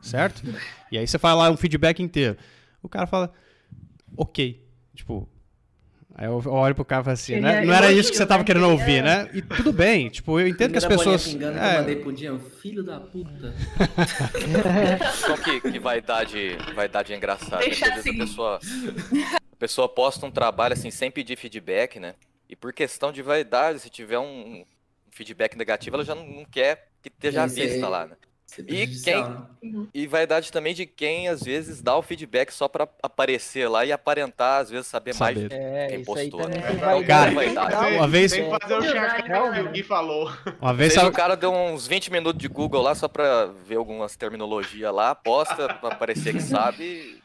Certo? 0.00 0.42
E 0.92 0.98
aí 0.98 1.06
você 1.06 1.18
faz 1.18 1.36
lá 1.36 1.50
um 1.50 1.56
feedback 1.56 2.02
inteiro. 2.02 2.36
O 2.82 2.88
cara 2.88 3.06
fala, 3.06 3.32
ok. 4.16 4.62
Tipo, 4.94 5.28
Aí 6.16 6.26
eu 6.26 6.40
olho 6.46 6.74
pro 6.76 6.84
cara 6.84 7.00
e 7.00 7.04
falo 7.04 7.14
assim, 7.14 7.40
né? 7.40 7.64
Não 7.64 7.74
era 7.74 7.90
isso 7.90 8.10
que 8.10 8.16
você 8.16 8.24
tava 8.24 8.44
querendo 8.44 8.68
ouvir, 8.68 9.02
né? 9.02 9.28
E 9.34 9.42
tudo 9.42 9.72
bem, 9.72 10.08
tipo, 10.08 10.38
eu 10.38 10.46
entendo 10.46 10.70
que 10.70 10.78
as 10.78 10.84
pessoas. 10.84 11.26
Pingando 11.26 11.58
é... 11.58 11.60
que 11.60 11.66
eu 11.66 11.80
mandei 11.80 11.96
pro 11.96 12.12
dia, 12.12 12.38
filho 12.62 12.84
da 12.84 13.00
puta. 13.00 13.52
Só 15.26 15.36
que, 15.36 15.60
que 15.60 15.78
vaidade, 15.80 16.56
vaidade 16.72 17.12
é 17.12 17.16
engraçada. 17.16 17.58
Deixa 17.58 17.92
assim. 17.92 18.10
a 18.10 18.24
pessoa, 18.24 18.60
a 19.52 19.56
pessoa 19.56 19.88
posta 19.88 20.24
um 20.24 20.30
trabalho 20.30 20.74
assim 20.74 20.90
sem 20.90 21.10
pedir 21.10 21.36
feedback, 21.36 21.98
né? 21.98 22.14
E 22.48 22.54
por 22.54 22.72
questão 22.72 23.10
de 23.10 23.20
vaidade, 23.20 23.80
se 23.80 23.90
tiver 23.90 24.20
um 24.20 24.64
feedback 25.10 25.56
negativo, 25.56 25.96
ela 25.96 26.04
já 26.04 26.14
não, 26.14 26.24
não 26.24 26.44
quer 26.44 26.90
que 27.02 27.08
esteja 27.08 27.44
vista 27.46 27.88
lá, 27.88 28.06
né? 28.06 28.16
E, 28.58 28.86
quem, 28.86 29.22
uhum. 29.62 29.88
e 29.92 30.06
vaidade 30.06 30.52
também 30.52 30.74
de 30.74 30.86
quem 30.86 31.28
às 31.28 31.42
vezes 31.42 31.82
dá 31.82 31.96
o 31.96 32.02
feedback 32.02 32.52
só 32.52 32.68
para 32.68 32.88
aparecer 33.02 33.68
lá 33.68 33.84
e 33.84 33.92
aparentar, 33.92 34.60
às 34.60 34.70
vezes 34.70 34.86
saber, 34.86 35.14
saber. 35.14 35.48
mais 35.48 35.52
é, 35.52 35.86
quem 35.88 36.04
postou. 36.04 36.48
Né? 36.48 36.56
Cara, 37.06 37.30
vaidade. 37.30 37.94
uma 37.94 38.08
vez. 38.08 38.32
Tem 38.32 38.44
que 38.44 38.58
fazer 38.60 38.74
o 38.74 38.82
check 38.82 39.72
que 39.72 39.82
falou. 39.82 40.32
Uma 40.60 40.74
vez 40.74 40.96
o 40.96 41.12
cara 41.12 41.36
deu 41.36 41.52
uns 41.52 41.86
20 41.86 42.10
minutos 42.10 42.40
de 42.40 42.48
Google 42.48 42.82
lá 42.82 42.94
só 42.94 43.08
para 43.08 43.46
ver 43.66 43.76
algumas 43.76 44.16
terminologias 44.16 44.94
lá, 44.94 45.14
posta 45.14 45.74
para 45.74 45.94
parecer 45.94 46.32
que 46.32 46.42
sabe 46.42 47.23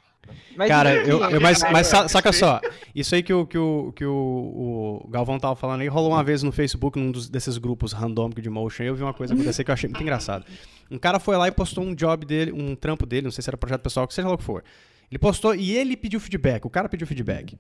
mas 0.56 0.68
Cara, 0.68 0.94
eu, 0.94 1.24
eu, 1.24 1.42
mas, 1.42 1.62
mas 1.72 1.88
saca 1.88 2.32
só, 2.32 2.60
isso 2.94 3.16
aí 3.16 3.24
que, 3.24 3.34
o, 3.34 3.46
que, 3.46 3.58
o, 3.58 3.92
que 3.94 4.06
o, 4.06 5.02
o 5.04 5.08
Galvão 5.10 5.40
tava 5.40 5.56
falando 5.56 5.82
aí, 5.82 5.88
rolou 5.88 6.12
uma 6.12 6.24
vez 6.24 6.44
no 6.44 6.52
Facebook, 6.52 7.00
num 7.00 7.12
dos, 7.12 7.30
desses 7.30 7.58
grupos 7.58 7.94
randômicos 7.94 8.44
de 8.44 8.50
motion, 8.50 8.84
eu 8.84 8.96
vi 8.96 9.04
uma 9.04 9.14
coisa 9.14 9.34
acontecer 9.34 9.64
que 9.64 9.72
eu 9.72 9.74
achei 9.74 9.90
muito 9.90 10.02
engraçado. 10.02 10.46
Um 10.92 10.98
cara 10.98 11.20
foi 11.20 11.38
lá 11.38 11.48
e 11.48 11.52
postou 11.52 11.84
um 11.84 11.96
job 11.96 12.26
dele, 12.26 12.52
um 12.52 12.76
trampo 12.76 13.06
dele, 13.06 13.26
não 13.26 13.32
sei 13.32 13.42
se 13.42 13.50
era 13.50 13.58
projeto 13.58 13.82
pessoal, 13.82 14.08
que 14.08 14.14
seja 14.14 14.28
lá 14.28 14.34
o 14.34 14.38
que 14.38 14.44
for. 14.44 14.64
Ele 15.10 15.20
postou 15.20 15.56
e 15.56 15.76
ele 15.76 15.98
pediu 15.98 16.20
feedback, 16.20 16.66
o 16.66 16.70
cara 16.70 16.88
pediu 16.88 17.08
feedback. 17.08 17.58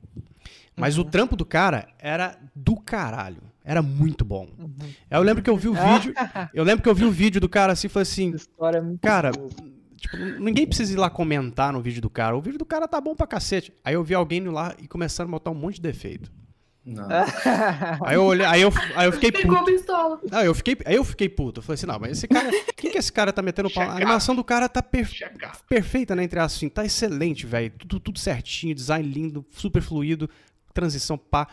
Mas 0.75 0.97
uhum. 0.97 1.03
o 1.03 1.09
trampo 1.09 1.35
do 1.35 1.45
cara 1.45 1.87
era 1.99 2.37
do 2.55 2.75
caralho. 2.75 3.41
Era 3.63 3.81
muito 3.81 4.23
bom. 4.23 4.47
Uhum. 4.57 4.71
Eu 5.09 5.21
lembro 5.21 5.43
que 5.43 5.49
eu 5.49 5.57
vi 5.57 5.67
o 5.67 5.73
vídeo. 5.73 6.13
eu 6.53 6.63
lembro 6.63 6.81
que 6.81 6.89
eu 6.89 6.95
vi 6.95 7.05
o 7.05 7.11
vídeo 7.11 7.41
do 7.41 7.49
cara 7.49 7.73
assim 7.73 7.87
e 7.87 7.89
falei 7.89 8.03
assim. 8.03 8.33
É 8.35 8.97
cara, 9.01 9.31
boa 9.31 9.49
Tipo, 9.99 10.17
ninguém 10.17 10.65
precisa 10.65 10.93
ir 10.93 10.97
lá 10.97 11.09
comentar 11.09 11.73
no 11.73 11.81
vídeo 11.81 12.01
do 12.01 12.09
cara. 12.09 12.35
O 12.35 12.41
vídeo 12.41 12.57
do 12.57 12.65
cara 12.65 12.87
tá 12.87 12.99
bom 12.99 13.15
pra 13.15 13.27
cacete. 13.27 13.73
Aí 13.83 13.93
eu 13.93 14.03
vi 14.03 14.13
alguém 14.13 14.43
lá 14.45 14.75
e 14.79 14.87
começando 14.87 15.27
a 15.27 15.31
botar 15.31 15.51
um 15.51 15.55
monte 15.55 15.75
de 15.75 15.81
defeito. 15.81 16.31
Não. 16.85 17.07
aí 18.05 18.15
eu 18.15 18.23
olhei, 18.23 18.45
aí 18.45 18.61
eu, 18.61 18.71
aí 18.95 19.07
eu 19.07 19.11
fiquei 19.11 19.31
puto. 19.31 19.65
pistola. 19.65 20.19
Não, 20.31 20.41
eu 20.41 20.55
fiquei, 20.55 20.77
aí 20.85 20.95
eu 20.95 21.03
fiquei 21.03 21.29
puto. 21.29 21.59
Eu 21.59 21.63
falei 21.63 21.75
assim, 21.75 21.85
não, 21.85 21.99
mas 21.99 22.11
esse 22.11 22.27
cara. 22.27 22.49
Quem 22.75 22.91
que 22.91 22.97
esse 22.97 23.11
cara 23.11 23.31
tá 23.31 23.41
metendo 23.41 23.69
pau? 23.69 23.83
A 23.83 23.95
animação 23.95 24.35
do 24.35 24.43
cara 24.43 24.67
tá 24.67 24.81
per, 24.81 25.07
perfeita, 25.67 26.15
né? 26.15 26.23
Entre 26.23 26.39
assim, 26.39 26.69
tá 26.69 26.85
excelente, 26.85 27.45
velho. 27.45 27.71
Tudo, 27.77 27.99
tudo 27.99 28.19
certinho, 28.19 28.73
design 28.73 29.07
lindo, 29.07 29.45
super 29.51 29.81
fluido, 29.81 30.29
transição 30.73 31.17
pá. 31.17 31.47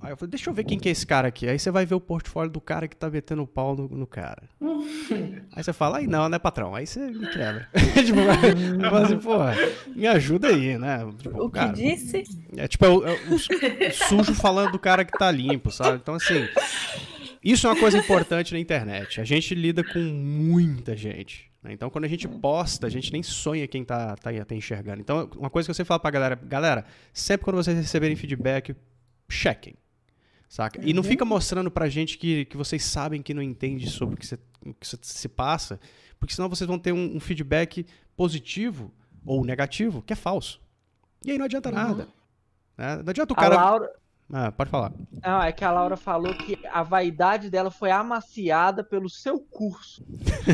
Aí 0.00 0.12
eu 0.12 0.16
falei, 0.16 0.30
deixa 0.30 0.50
eu 0.50 0.54
ver 0.54 0.64
quem 0.64 0.78
que 0.78 0.88
é 0.88 0.92
esse 0.92 1.06
cara 1.06 1.28
aqui. 1.28 1.48
Aí 1.48 1.58
você 1.58 1.70
vai 1.70 1.86
ver 1.86 1.94
o 1.94 2.00
portfólio 2.00 2.52
do 2.52 2.60
cara 2.60 2.86
que 2.86 2.94
tá 2.94 3.08
metendo 3.08 3.42
o 3.42 3.46
pau 3.46 3.74
no, 3.74 3.88
no 3.88 4.06
cara. 4.06 4.42
aí 5.52 5.64
você 5.64 5.72
fala, 5.72 5.98
aí 5.98 6.06
não, 6.06 6.28
né, 6.28 6.38
patrão? 6.38 6.74
Aí 6.74 6.86
você 6.86 7.00
me 7.10 7.26
quebra. 7.28 7.68
tipo, 8.04 8.20
eu 8.20 8.96
assim, 8.96 9.18
porra, 9.18 9.54
me 9.94 10.06
ajuda 10.06 10.48
aí, 10.48 10.76
né? 10.78 10.98
Tipo, 11.18 11.42
o 11.42 11.50
cara, 11.50 11.72
que 11.72 11.82
disse? 11.82 12.24
É 12.56 12.68
tipo, 12.68 12.84
é 12.84 12.88
o, 12.90 13.06
é 13.06 13.12
o, 13.30 13.38
sujo 13.92 14.34
falando 14.34 14.72
do 14.72 14.78
cara 14.78 15.02
que 15.04 15.16
tá 15.16 15.30
limpo, 15.30 15.70
sabe? 15.70 15.96
Então, 15.96 16.14
assim, 16.14 16.46
isso 17.42 17.66
é 17.66 17.70
uma 17.70 17.80
coisa 17.80 17.96
importante 17.96 18.52
na 18.52 18.60
internet. 18.60 19.18
A 19.18 19.24
gente 19.24 19.54
lida 19.54 19.82
com 19.82 19.98
muita 19.98 20.94
gente. 20.94 21.50
Né? 21.62 21.72
Então, 21.72 21.88
quando 21.88 22.04
a 22.04 22.08
gente 22.08 22.28
posta, 22.28 22.86
a 22.86 22.90
gente 22.90 23.10
nem 23.10 23.22
sonha 23.22 23.66
quem 23.66 23.82
tá, 23.82 24.14
tá, 24.16 24.30
tá 24.44 24.54
enxergando. 24.54 25.00
Então, 25.00 25.30
uma 25.36 25.48
coisa 25.48 25.66
que 25.66 25.70
eu 25.70 25.74
sempre 25.74 25.88
falo 25.88 26.00
pra 26.00 26.10
galera, 26.10 26.34
galera, 26.36 26.84
sempre 27.14 27.46
quando 27.46 27.56
vocês 27.56 27.78
receberem 27.78 28.14
feedback, 28.14 28.76
chequem 29.26 29.74
Saca? 30.48 30.80
E 30.82 30.92
não 30.92 31.02
fica 31.02 31.24
mostrando 31.24 31.70
pra 31.70 31.88
gente 31.88 32.16
que, 32.16 32.44
que 32.44 32.56
vocês 32.56 32.84
sabem 32.84 33.20
que 33.20 33.34
não 33.34 33.42
entende 33.42 33.90
sobre 33.90 34.14
o 34.14 34.18
que, 34.18 34.34
o 34.64 34.74
que 34.74 34.86
se 34.86 35.28
passa, 35.28 35.80
porque 36.18 36.34
senão 36.34 36.48
vocês 36.48 36.66
vão 36.66 36.78
ter 36.78 36.92
um, 36.92 37.16
um, 37.16 37.20
feedback 37.20 37.84
positivo 38.16 38.92
ou 39.24 39.44
negativo, 39.44 40.02
que 40.02 40.12
é 40.12 40.16
falso. 40.16 40.60
E 41.24 41.32
aí 41.32 41.38
não 41.38 41.46
adianta 41.46 41.68
uhum. 41.68 41.74
nada. 41.74 42.08
Né? 42.78 42.96
Não 43.02 43.10
adianta 43.10 43.32
o 43.32 43.36
cara. 43.36 43.56
Laura... 43.56 43.90
Ah, 44.32 44.50
pode 44.50 44.70
falar. 44.70 44.92
Não, 45.24 45.40
é 45.40 45.52
que 45.52 45.64
a 45.64 45.70
Laura 45.70 45.96
falou 45.96 46.34
que 46.34 46.58
a 46.72 46.82
vaidade 46.82 47.48
dela 47.48 47.70
foi 47.70 47.92
amaciada 47.92 48.82
pelo 48.82 49.08
seu 49.08 49.38
curso. 49.38 50.04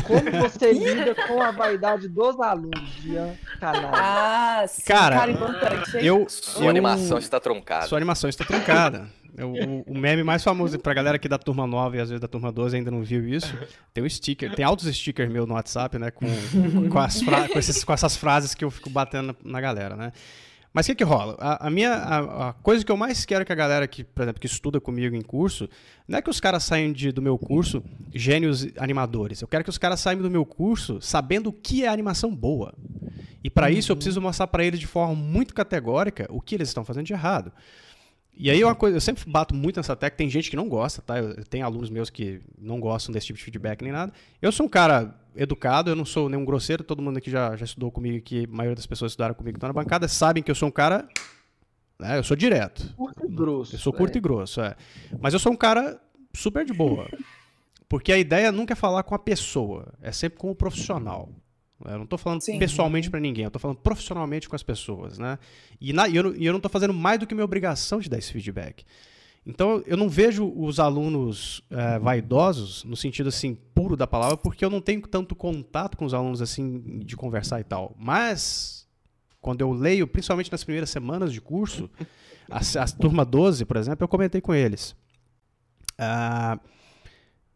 Como 0.05 0.43
você 0.43 0.73
lida 0.73 1.15
com 1.27 1.41
a 1.41 1.49
vaidade 1.49 2.07
dos 2.07 2.39
alunos, 2.39 2.87
Jean 3.01 3.35
Canal? 3.59 3.91
Ah, 3.95 4.63
sim, 4.67 4.83
cara, 4.83 5.17
cara 5.17 5.31
importante. 5.31 6.05
Eu, 6.05 6.27
Sua 6.29 6.65
eu, 6.65 6.69
animação 6.69 7.17
está 7.17 7.39
truncada. 7.39 7.87
Sua 7.87 7.97
animação 7.97 8.29
está 8.29 8.45
truncada. 8.45 9.09
O, 9.41 9.93
o, 9.93 9.97
meme 9.97 10.23
mais 10.23 10.43
famoso 10.43 10.77
pra 10.77 10.93
galera 10.93 11.15
aqui 11.15 11.27
da 11.27 11.39
turma 11.39 11.65
9 11.65 11.97
e 11.97 12.01
às 12.01 12.09
vezes 12.09 12.21
da 12.21 12.27
turma 12.27 12.51
12 12.51 12.77
ainda 12.77 12.91
não 12.91 13.01
viu 13.01 13.27
isso. 13.27 13.57
Tem 13.93 14.03
um 14.03 14.09
sticker, 14.09 14.53
tem 14.53 14.63
altos 14.63 14.85
stickers 14.95 15.31
meu 15.31 15.47
no 15.47 15.55
WhatsApp, 15.55 15.97
né? 15.97 16.11
Com, 16.11 16.27
com, 16.89 16.99
as 16.99 17.21
com, 17.21 17.59
esses, 17.59 17.83
com 17.83 17.93
essas 17.93 18.15
frases 18.15 18.53
que 18.53 18.63
eu 18.63 18.69
fico 18.69 18.89
batendo 18.89 19.35
na 19.43 19.59
galera, 19.59 19.95
né? 19.95 20.11
Mas 20.73 20.85
o 20.85 20.89
que, 20.89 20.95
que 20.95 21.03
rola? 21.03 21.35
A, 21.39 21.67
a 21.67 21.69
minha 21.69 21.93
a, 21.93 22.49
a, 22.49 22.53
coisa 22.53 22.83
que 22.83 22.91
eu 22.91 22.97
mais 22.97 23.25
quero 23.25 23.45
que 23.45 23.51
a 23.51 23.55
galera 23.55 23.87
que, 23.87 24.03
por 24.03 24.23
exemplo, 24.23 24.41
que 24.41 24.47
estuda 24.47 24.81
comigo 24.81 25.15
em 25.15 25.21
curso, 25.21 25.69
não 26.07 26.17
é 26.17 26.21
que 26.21 26.29
os 26.29 26.39
caras 26.39 26.63
saiam 26.63 26.91
de, 26.91 27.11
do 27.11 27.21
meu 27.21 27.37
curso 27.37 27.83
gênios 28.13 28.67
animadores. 28.77 29.41
Eu 29.41 29.47
quero 29.47 29.63
que 29.63 29.69
os 29.69 29.77
caras 29.77 29.99
saiam 29.99 30.21
do 30.21 30.31
meu 30.31 30.45
curso 30.45 30.99
sabendo 30.99 31.49
o 31.49 31.53
que 31.53 31.85
é 31.85 31.87
animação 31.87 32.35
boa. 32.35 32.73
E 33.43 33.49
para 33.51 33.67
uhum. 33.67 33.73
isso 33.73 33.91
eu 33.91 33.95
preciso 33.95 34.19
mostrar 34.19 34.47
para 34.47 34.63
eles 34.63 34.79
de 34.79 34.87
forma 34.87 35.13
muito 35.13 35.53
categórica 35.53 36.27
o 36.29 36.41
que 36.41 36.55
eles 36.55 36.69
estão 36.69 36.83
fazendo 36.83 37.05
de 37.05 37.13
errado. 37.13 37.51
E 38.35 38.49
aí 38.49 38.63
uma 38.63 38.73
coisa, 38.73 38.97
eu 38.97 39.01
sempre 39.01 39.29
bato 39.29 39.53
muito 39.53 39.77
nessa 39.77 39.95
tecla, 39.95 40.17
tem 40.17 40.29
gente 40.29 40.49
que 40.49 40.55
não 40.55 40.67
gosta, 40.67 41.01
tá? 41.01 41.19
Eu 41.19 41.43
tenho 41.45 41.65
alunos 41.65 41.89
meus 41.89 42.09
que 42.09 42.41
não 42.59 42.79
gostam 42.79 43.13
desse 43.13 43.27
tipo 43.27 43.37
de 43.37 43.45
feedback 43.45 43.83
nem 43.83 43.91
nada. 43.91 44.11
Eu 44.41 44.51
sou 44.51 44.65
um 44.65 44.69
cara 44.69 45.15
educado, 45.35 45.91
eu 45.91 45.95
não 45.95 46.05
sou 46.05 46.29
nenhum 46.29 46.43
grosseiro, 46.43 46.83
todo 46.83 47.01
mundo 47.01 47.17
aqui 47.17 47.29
já, 47.29 47.55
já 47.55 47.65
estudou 47.65 47.91
comigo 47.91 48.17
aqui, 48.17 48.45
a 48.45 48.55
maioria 48.55 48.75
das 48.75 48.87
pessoas 48.87 49.11
estudaram 49.11 49.35
comigo 49.35 49.55
que 49.55 49.57
estão 49.57 49.69
na 49.69 49.73
bancada, 49.73 50.07
sabem 50.07 50.41
que 50.41 50.49
eu 50.49 50.55
sou 50.55 50.67
um 50.67 50.71
cara. 50.71 51.07
Né, 51.99 52.17
eu 52.17 52.23
sou 52.23 52.35
direto. 52.35 52.93
Curto 52.95 53.25
e 53.25 53.29
grosso. 53.29 53.75
Eu 53.75 53.79
sou 53.79 53.93
curto 53.93 54.15
é. 54.15 54.17
e 54.17 54.21
grosso, 54.21 54.61
é. 54.61 54.75
Mas 55.19 55.33
eu 55.33 55.39
sou 55.39 55.51
um 55.51 55.55
cara 55.55 56.01
super 56.33 56.65
de 56.65 56.73
boa. 56.73 57.07
Porque 57.87 58.11
a 58.11 58.17
ideia 58.17 58.51
nunca 58.51 58.73
é 58.73 58.75
falar 58.75 59.03
com 59.03 59.13
a 59.13 59.19
pessoa, 59.19 59.93
é 60.01 60.11
sempre 60.11 60.39
com 60.39 60.49
o 60.49 60.55
profissional. 60.55 61.29
Eu 61.85 61.97
não 61.97 62.03
estou 62.03 62.17
falando 62.17 62.41
Sim. 62.41 62.59
pessoalmente 62.59 63.09
para 63.09 63.19
ninguém, 63.19 63.43
eu 63.43 63.47
estou 63.47 63.59
falando 63.59 63.77
profissionalmente 63.77 64.47
com 64.47 64.55
as 64.55 64.63
pessoas, 64.63 65.17
né? 65.17 65.37
E, 65.79 65.91
na, 65.93 66.07
e 66.07 66.15
eu, 66.15 66.23
não 66.23 66.57
estou 66.57 66.69
fazendo 66.69 66.93
mais 66.93 67.19
do 67.19 67.27
que 67.27 67.33
minha 67.33 67.45
obrigação 67.45 67.99
de 67.99 68.09
dar 68.09 68.17
esse 68.17 68.31
feedback. 68.31 68.85
Então, 69.45 69.83
eu 69.85 69.97
não 69.97 70.07
vejo 70.07 70.53
os 70.55 70.79
alunos 70.79 71.61
é, 71.69 71.99
vaidosos, 71.99 72.85
no 72.85 72.95
sentido 72.95 73.27
assim, 73.27 73.55
puro 73.75 73.97
da 73.97 74.07
palavra, 74.07 74.37
porque 74.37 74.63
eu 74.63 74.69
não 74.69 74.79
tenho 74.79 75.01
tanto 75.01 75.35
contato 75.35 75.97
com 75.97 76.05
os 76.05 76.13
alunos 76.13 76.41
assim, 76.41 76.99
de 76.99 77.17
conversar 77.17 77.59
e 77.59 77.63
tal. 77.65 77.93
Mas, 77.99 78.87
quando 79.41 79.59
eu 79.59 79.71
leio, 79.73 80.07
principalmente 80.07 80.49
nas 80.49 80.63
primeiras 80.63 80.89
semanas 80.89 81.33
de 81.33 81.41
curso, 81.41 81.89
a, 82.49 82.59
a 82.59 82.87
turma 82.87 83.25
12, 83.25 83.65
por 83.65 83.75
exemplo, 83.75 84.03
eu 84.05 84.07
comentei 84.07 84.39
com 84.39 84.53
eles. 84.53 84.95
Ah, 85.97 86.57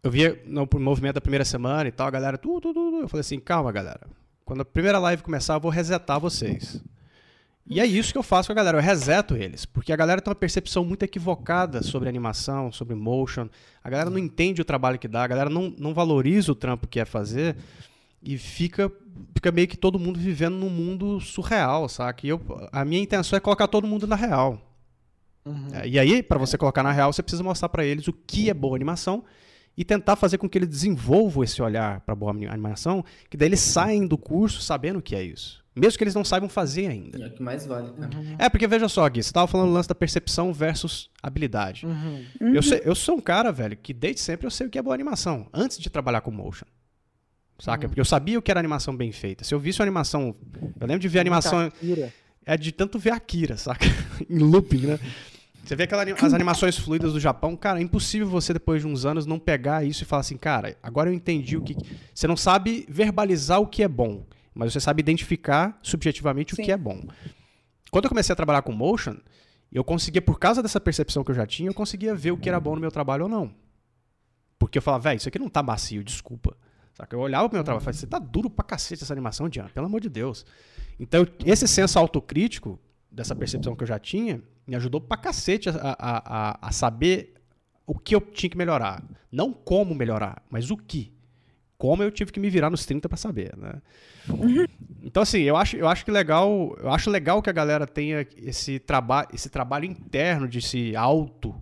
eu 0.07 0.11
via 0.11 0.41
no 0.45 0.67
movimento 0.79 1.15
da 1.15 1.21
primeira 1.21 1.43
semana 1.43 1.89
e 1.89 1.91
tal, 1.91 2.07
a 2.07 2.11
galera, 2.11 2.37
tudo, 2.37 2.61
tudo, 2.61 2.73
tudo. 2.73 3.01
Eu 3.01 3.07
falei 3.09 3.21
assim, 3.21 3.39
calma, 3.39 3.71
galera. 3.71 4.07
Quando 4.45 4.61
a 4.61 4.65
primeira 4.65 4.97
live 4.99 5.21
começar, 5.21 5.55
eu 5.55 5.59
vou 5.59 5.69
resetar 5.69 6.19
vocês. 6.19 6.81
E 7.69 7.81
é 7.81 7.85
isso 7.85 8.13
que 8.13 8.17
eu 8.17 8.23
faço 8.23 8.47
com 8.47 8.53
a 8.53 8.55
galera, 8.55 8.77
eu 8.77 8.81
reseto 8.81 9.35
eles, 9.35 9.65
porque 9.65 9.91
a 9.91 9.95
galera 9.97 10.21
tem 10.21 10.31
uma 10.31 10.35
percepção 10.35 10.85
muito 10.85 11.03
equivocada 11.03 11.83
sobre 11.83 12.07
animação, 12.07 12.71
sobre 12.71 12.95
motion. 12.95 13.49
A 13.83 13.89
galera 13.89 14.09
não 14.09 14.17
entende 14.17 14.61
o 14.61 14.65
trabalho 14.65 14.97
que 14.97 15.09
dá, 15.09 15.25
a 15.25 15.27
galera 15.27 15.49
não, 15.49 15.73
não 15.77 15.93
valoriza 15.93 16.53
o 16.53 16.55
trampo 16.55 16.87
que 16.87 17.01
é 17.01 17.03
fazer 17.03 17.57
e 18.23 18.37
fica, 18.37 18.89
fica 19.35 19.51
meio 19.51 19.67
que 19.67 19.75
todo 19.75 19.99
mundo 19.99 20.17
vivendo 20.17 20.55
num 20.55 20.69
mundo 20.69 21.19
surreal, 21.19 21.89
saca? 21.89 22.25
E 22.25 22.29
eu, 22.29 22.41
a 22.71 22.85
minha 22.85 23.01
intenção 23.01 23.35
é 23.35 23.41
colocar 23.41 23.67
todo 23.67 23.85
mundo 23.85 24.07
na 24.07 24.15
real. 24.15 24.61
Uhum. 25.45 25.67
E 25.83 25.99
aí, 25.99 26.23
para 26.23 26.39
você 26.39 26.57
colocar 26.57 26.83
na 26.83 26.93
real, 26.93 27.11
você 27.11 27.21
precisa 27.21 27.43
mostrar 27.43 27.67
para 27.67 27.83
eles 27.83 28.07
o 28.07 28.13
que 28.13 28.49
é 28.49 28.53
boa 28.53 28.77
animação 28.77 29.25
e 29.77 29.85
tentar 29.85 30.15
fazer 30.15 30.39
com 30.39 30.49
que 30.49 30.57
eles 30.57 30.67
desenvolvam 30.67 31.43
esse 31.43 31.61
olhar 31.61 32.01
para 32.01 32.15
boa 32.15 32.31
animação, 32.31 33.05
que 33.29 33.37
daí 33.37 33.47
eles 33.47 33.59
saem 33.59 34.07
do 34.07 34.17
curso 34.17 34.59
sabendo 34.59 34.97
o 34.97 35.01
que 35.01 35.15
é 35.15 35.21
isso. 35.21 35.63
Mesmo 35.75 35.95
que 35.95 36.03
eles 36.03 36.15
não 36.15 36.25
saibam 36.25 36.49
fazer 36.49 36.87
ainda. 36.87 37.23
É 37.23 37.27
o 37.27 37.31
que 37.31 37.43
mais 37.43 37.67
vale. 37.67 37.91
Né? 37.95 38.09
Uhum. 38.11 38.35
É, 38.39 38.49
porque 38.49 38.65
veja 38.65 38.89
só, 38.89 39.07
Gui, 39.07 39.21
você 39.21 39.29
estava 39.29 39.45
falando 39.45 39.67
do 39.67 39.73
lance 39.73 39.87
da 39.87 39.93
percepção 39.93 40.51
versus 40.51 41.11
habilidade. 41.21 41.85
Uhum. 41.85 42.25
Eu, 42.55 42.63
sei, 42.63 42.81
eu 42.83 42.95
sou 42.95 43.17
um 43.17 43.21
cara, 43.21 43.51
velho, 43.51 43.77
que 43.77 43.93
desde 43.93 44.21
sempre 44.21 44.47
eu 44.47 44.51
sei 44.51 44.65
o 44.65 44.69
que 44.71 44.79
é 44.79 44.81
boa 44.81 44.95
animação, 44.95 45.47
antes 45.53 45.77
de 45.77 45.87
trabalhar 45.87 46.21
com 46.21 46.31
motion. 46.31 46.65
Saca? 47.59 47.85
Uhum. 47.85 47.89
Porque 47.89 48.01
eu 48.01 48.05
sabia 48.05 48.39
o 48.39 48.41
que 48.41 48.49
era 48.49 48.59
animação 48.59 48.97
bem 48.97 49.11
feita. 49.11 49.43
Se 49.43 49.53
eu 49.53 49.59
visse 49.59 49.79
uma 49.79 49.85
animação. 49.85 50.35
Eu 50.79 50.87
lembro 50.87 50.99
de 50.99 51.07
ver 51.07 51.19
animação. 51.19 51.71
É 52.43 52.57
de 52.57 52.71
tanto 52.71 52.97
ver 52.97 53.11
Akira, 53.11 53.57
saca? 53.57 53.85
em 54.27 54.39
looping, 54.39 54.87
né? 54.87 54.99
Você 55.67 55.75
vê 55.75 55.83
aquelas 55.83 56.23
as 56.23 56.33
animações 56.33 56.77
fluidas 56.77 57.13
do 57.13 57.19
Japão, 57.19 57.55
cara, 57.55 57.79
é 57.79 57.81
impossível 57.81 58.27
você, 58.27 58.53
depois 58.53 58.81
de 58.81 58.87
uns 58.87 59.05
anos, 59.05 59.25
não 59.25 59.37
pegar 59.37 59.83
isso 59.83 60.03
e 60.03 60.05
falar 60.05 60.21
assim, 60.21 60.37
cara, 60.37 60.77
agora 60.81 61.09
eu 61.09 61.13
entendi 61.13 61.57
o 61.57 61.61
que. 61.61 61.75
Você 62.13 62.25
não 62.25 62.37
sabe 62.37 62.85
verbalizar 62.89 63.59
o 63.59 63.67
que 63.67 63.83
é 63.83 63.87
bom 63.87 64.25
mas 64.57 64.73
você 64.73 64.79
sabe 64.79 65.01
identificar 65.01 65.77
subjetivamente 65.83 66.55
Sim. 66.55 66.61
o 66.61 66.65
que 66.65 66.71
é 66.71 66.77
bom. 66.77 67.03
Quando 67.91 68.05
eu 68.05 68.09
comecei 68.09 68.33
a 68.33 68.35
trabalhar 68.35 68.63
com 68.63 68.71
motion, 68.71 69.15
eu 69.71 69.83
conseguia, 69.83 70.21
por 70.21 70.39
causa 70.39 70.63
dessa 70.63 70.81
percepção 70.81 71.23
que 71.23 71.29
eu 71.29 71.35
já 71.35 71.45
tinha, 71.45 71.69
eu 71.69 71.73
conseguia 71.73 72.15
ver 72.15 72.31
o 72.31 72.37
que 72.37 72.49
era 72.49 72.59
bom 72.59 72.73
no 72.73 72.81
meu 72.81 72.91
trabalho 72.91 73.23
ou 73.23 73.29
não. 73.29 73.53
Porque 74.57 74.79
eu 74.79 74.81
falava, 74.81 75.03
velho, 75.03 75.17
isso 75.17 75.29
aqui 75.29 75.37
não 75.37 75.47
tá 75.47 75.61
macio, 75.61 76.03
desculpa. 76.03 76.57
Saca? 76.95 77.15
Eu 77.15 77.19
olhava 77.19 77.47
pro 77.47 77.55
meu 77.55 77.63
trabalho 77.63 77.83
e 77.83 77.85
falava, 77.85 77.99
você 77.99 78.07
tá 78.07 78.17
duro 78.17 78.49
pra 78.49 78.65
cacete 78.65 79.03
essa 79.03 79.13
animação, 79.13 79.47
Diana, 79.47 79.69
pelo 79.69 79.85
amor 79.85 80.01
de 80.01 80.09
Deus. 80.09 80.43
Então, 80.99 81.27
esse 81.45 81.67
senso 81.67 81.99
autocrítico, 81.99 82.79
dessa 83.11 83.35
percepção 83.35 83.75
que 83.75 83.83
eu 83.83 83.87
já 83.87 83.99
tinha, 83.99 84.41
me 84.67 84.75
ajudou 84.75 84.99
pra 84.99 85.17
cacete 85.17 85.69
a, 85.69 85.73
a, 85.73 85.95
a, 85.97 86.67
a 86.67 86.71
saber 86.71 87.33
o 87.85 87.97
que 87.97 88.13
eu 88.13 88.21
tinha 88.21 88.49
que 88.49 88.57
melhorar. 88.57 89.03
Não 89.31 89.53
como 89.53 89.95
melhorar, 89.95 90.43
mas 90.49 90.69
o 90.69 90.77
que 90.77 91.17
como 91.77 92.01
eu 92.01 92.11
tive 92.11 92.31
que 92.31 92.39
me 92.39 92.49
virar 92.49 92.69
nos 92.69 92.85
30 92.85 93.07
para 93.07 93.17
saber, 93.17 93.55
né? 93.55 93.81
Então 95.03 95.23
assim, 95.23 95.41
eu 95.41 95.55
acho, 95.55 95.77
eu 95.77 95.87
acho 95.87 96.03
que 96.03 96.11
legal, 96.11 96.75
eu 96.79 96.89
acho 96.89 97.09
legal 97.09 97.41
que 97.41 97.49
a 97.49 97.53
galera 97.53 97.85
tenha 97.85 98.25
esse 98.35 98.79
trabalho, 98.79 99.27
esse 99.33 99.49
trabalho 99.49 99.85
interno 99.85 100.47
de 100.47 100.61
se 100.61 100.95
auto 100.95 101.55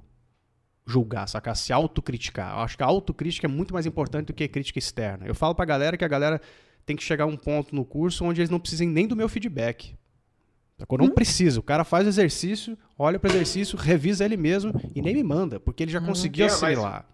julgar, 0.87 1.27
sacar, 1.27 1.55
se 1.55 1.73
autocriticar. 1.73 2.53
Eu 2.53 2.59
acho 2.59 2.77
que 2.77 2.83
a 2.83 2.85
autocrítica 2.85 3.45
é 3.45 3.49
muito 3.49 3.73
mais 3.73 3.85
importante 3.85 4.27
do 4.27 4.33
que 4.33 4.43
a 4.43 4.49
crítica 4.49 4.79
externa. 4.79 5.25
Eu 5.27 5.35
falo 5.35 5.53
pra 5.53 5.65
galera 5.65 5.97
que 5.97 6.05
a 6.05 6.07
galera 6.07 6.39
tem 6.85 6.95
que 6.95 7.03
chegar 7.03 7.25
a 7.25 7.27
um 7.27 7.35
ponto 7.35 7.75
no 7.75 7.83
curso 7.83 8.23
onde 8.23 8.39
eles 8.39 8.49
não 8.49 8.59
precisem 8.59 8.87
nem 8.87 9.07
do 9.07 9.15
meu 9.15 9.27
feedback. 9.27 9.95
Sacou? 10.77 10.97
Não 10.97 11.05
hum? 11.05 11.11
precisa. 11.11 11.59
O 11.59 11.63
cara 11.63 11.83
faz 11.83 12.05
o 12.05 12.09
exercício, 12.09 12.77
olha 12.97 13.17
para 13.17 13.29
o 13.29 13.31
exercício, 13.31 13.77
revisa 13.77 14.25
ele 14.25 14.37
mesmo 14.37 14.73
e 14.93 15.01
nem 15.01 15.13
me 15.13 15.23
manda, 15.23 15.59
porque 15.59 15.83
ele 15.83 15.91
já 15.91 15.99
hum. 15.99 16.05
conseguiu 16.05 16.45
assimilar. 16.45 17.05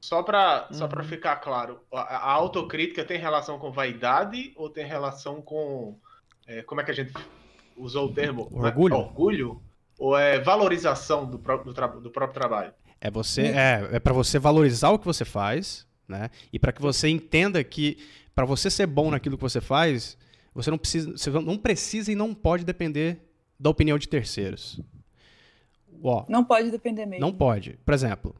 Só 0.00 0.20
para 0.20 0.66
uhum. 0.68 0.76
só 0.76 0.88
pra 0.88 1.04
ficar 1.04 1.36
claro, 1.36 1.78
a, 1.92 2.00
a, 2.00 2.32
autocrítica 2.32 3.04
tem 3.04 3.20
relação 3.20 3.56
com 3.56 3.70
vaidade 3.70 4.52
ou 4.56 4.68
tem 4.68 4.84
relação 4.84 5.40
com. 5.40 5.96
É, 6.44 6.60
como 6.62 6.80
é 6.80 6.84
que 6.84 6.90
a 6.90 6.94
gente 6.94 7.12
usou 7.76 8.08
o 8.08 8.12
termo? 8.12 8.48
Orgulho. 8.52 8.94
É, 8.94 8.98
orgulho? 8.98 9.62
Ou 9.96 10.18
é 10.18 10.40
valorização 10.40 11.24
do, 11.24 11.38
próprio, 11.38 11.72
do, 11.72 12.00
do 12.00 12.10
próprio 12.10 12.34
trabalho? 12.34 12.72
É 13.00 13.08
você 13.12 13.42
é, 13.42 13.90
é 13.92 14.00
para 14.00 14.12
você 14.12 14.40
valorizar 14.40 14.90
o 14.90 14.98
que 14.98 15.04
você 15.04 15.24
faz, 15.24 15.86
né? 16.08 16.30
E 16.52 16.58
para 16.58 16.72
que 16.72 16.82
você 16.82 17.08
entenda 17.08 17.62
que 17.62 17.98
para 18.34 18.44
você 18.44 18.68
ser 18.68 18.86
bom 18.86 19.08
naquilo 19.08 19.36
que 19.36 19.42
você 19.42 19.60
faz, 19.60 20.18
você 20.54 20.70
não 20.70 20.78
precisa, 20.78 21.12
você 21.12 21.30
não 21.30 21.58
precisa 21.58 22.12
e 22.12 22.14
não 22.14 22.34
pode 22.34 22.64
depender 22.64 23.18
da 23.58 23.70
opinião 23.70 23.98
de 23.98 24.08
terceiros. 24.08 24.80
Ó, 26.02 26.24
não 26.28 26.44
pode 26.44 26.70
depender 26.70 27.06
mesmo. 27.06 27.24
Não 27.24 27.32
pode. 27.32 27.78
Por 27.84 27.94
exemplo, 27.94 28.34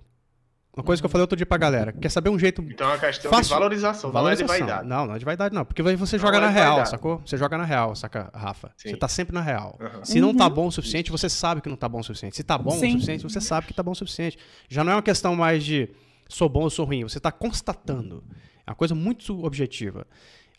uma 0.75 0.83
coisa 0.83 1.03
que 1.03 1.07
eu 1.07 1.11
falei 1.11 1.23
outro 1.23 1.37
dia 1.37 1.45
pra 1.45 1.59
galera. 1.59 1.93
Quer 1.93 2.09
saber 2.09 2.31
um 2.31 2.39
jeito. 2.39 2.63
Então 2.63 2.89
é 2.89 2.93
uma 2.93 2.99
questão 2.99 3.31
fácil. 3.31 3.45
de 3.45 3.51
valorização, 3.51 4.11
valorização, 4.11 4.47
não 4.47 4.55
é 4.55 4.59
de 4.59 4.67
vaidade. 4.67 4.89
Não, 4.89 5.07
não 5.07 5.15
é 5.15 5.19
de 5.19 5.25
vaidade, 5.25 5.55
não. 5.55 5.65
Porque 5.67 5.83
você 5.83 6.19
joga 6.19 6.41
não 6.41 6.47
na 6.47 6.51
é 6.51 6.55
real, 6.55 6.71
vaidade. 6.71 6.91
sacou? 6.91 7.21
Você 7.27 7.37
joga 7.37 7.59
na 7.59 7.65
real, 7.65 7.95
saca, 7.95 8.31
Rafa? 8.35 8.73
Sim. 8.79 8.89
Você 8.91 8.97
tá 8.97 9.07
sempre 9.07 9.35
na 9.35 9.43
real. 9.43 9.79
Uhum. 9.79 10.05
Se 10.05 10.19
não 10.19 10.35
tá 10.35 10.47
uhum. 10.47 10.55
bom 10.55 10.67
o 10.69 10.73
suficiente, 10.73 11.11
você 11.11 11.29
sabe 11.29 11.61
que 11.61 11.69
não 11.69 11.77
tá 11.77 11.89
bom 11.91 12.01
o 12.01 12.03
suficiente. 12.03 12.37
Se 12.37 12.43
tá 12.43 12.57
bom 12.57 12.71
Sim. 12.71 12.89
o 12.89 12.93
suficiente, 12.93 13.23
você 13.23 13.41
sabe 13.41 13.67
que 13.67 13.75
tá 13.75 13.83
bom 13.83 13.91
o 13.91 13.95
suficiente. 13.95 14.39
Já 14.67 14.83
não 14.83 14.93
é 14.93 14.95
uma 14.97 15.03
questão 15.03 15.37
mais 15.37 15.63
de 15.63 15.91
sou 16.27 16.49
bom 16.49 16.63
ou 16.63 16.71
sou 16.71 16.87
ruim. 16.87 17.03
Você 17.03 17.21
tá 17.21 17.31
constatando. 17.31 18.25
É 18.67 18.71
uma 18.71 18.77
coisa 18.77 18.95
muito 18.95 19.45
objetiva. 19.45 20.07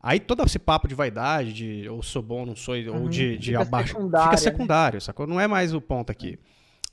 Aí 0.04 0.20
todo 0.20 0.44
esse 0.44 0.60
papo 0.60 0.86
de 0.86 0.94
vaidade, 0.94 1.54
de 1.54 1.88
ou 1.88 2.04
sou 2.04 2.22
bom, 2.22 2.46
não 2.46 2.58
sou, 2.58 2.76
uhum. 2.76 3.04
ou 3.04 3.10
de, 3.10 3.38
de 3.38 3.52
fica 3.52 3.62
abaixo, 3.62 3.96
fica 3.96 4.36
secundário, 4.36 4.98
né? 4.98 5.00
sacou? 5.00 5.26
Não 5.26 5.40
é 5.40 5.48
mais 5.48 5.74
o 5.74 5.80
ponto 5.80 6.12
aqui. 6.12 6.38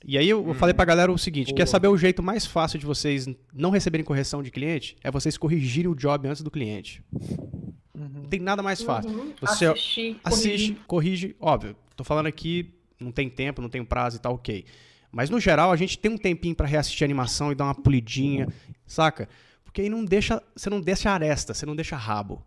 E 0.03 0.17
aí 0.17 0.29
eu, 0.29 0.47
hum. 0.47 0.53
falei 0.53 0.73
pra 0.73 0.85
galera 0.85 1.11
o 1.11 1.17
seguinte: 1.17 1.47
Boa. 1.47 1.57
quer 1.57 1.67
saber 1.67 1.89
o 1.89 1.97
jeito 1.97 2.23
mais 2.23 2.45
fácil 2.45 2.79
de 2.79 2.85
vocês 2.85 3.27
não 3.53 3.69
receberem 3.69 4.05
correção 4.05 4.41
de 4.41 4.49
cliente? 4.49 4.95
É 5.03 5.11
vocês 5.11 5.37
corrigirem 5.37 5.91
o 5.91 5.93
job 5.93 6.25
antes 6.25 6.41
do 6.41 6.49
cliente. 6.49 7.03
Uhum. 7.93 8.09
Não 8.13 8.23
tem 8.29 8.39
nada 8.39 8.63
mais 8.63 8.81
fácil. 8.81 9.11
Uhum. 9.11 9.33
Você 9.41 9.65
Assistir, 9.65 10.19
assiste, 10.23 10.77
corrige. 10.87 11.35
Óbvio, 11.37 11.75
tô 11.97 12.05
falando 12.05 12.27
aqui, 12.27 12.73
não 12.97 13.11
tem 13.11 13.29
tempo, 13.29 13.61
não 13.61 13.69
tem 13.69 13.83
prazo 13.83 14.15
e 14.15 14.19
tal, 14.19 14.35
ok. 14.35 14.63
Mas 15.11 15.29
no 15.29 15.37
geral, 15.37 15.69
a 15.69 15.75
gente 15.75 15.99
tem 15.99 16.09
um 16.09 16.17
tempinho 16.17 16.55
para 16.55 16.65
reassistir 16.65 17.03
a 17.03 17.07
animação 17.07 17.51
e 17.51 17.55
dar 17.55 17.65
uma 17.65 17.75
polidinha, 17.75 18.47
saca? 18.87 19.27
Porque 19.65 19.81
aí 19.81 19.89
não 19.89 20.05
deixa, 20.05 20.41
você 20.55 20.69
não 20.69 20.79
deixa 20.79 21.11
aresta, 21.11 21.53
você 21.53 21.65
não 21.65 21.75
deixa 21.75 21.97
rabo. 21.97 22.41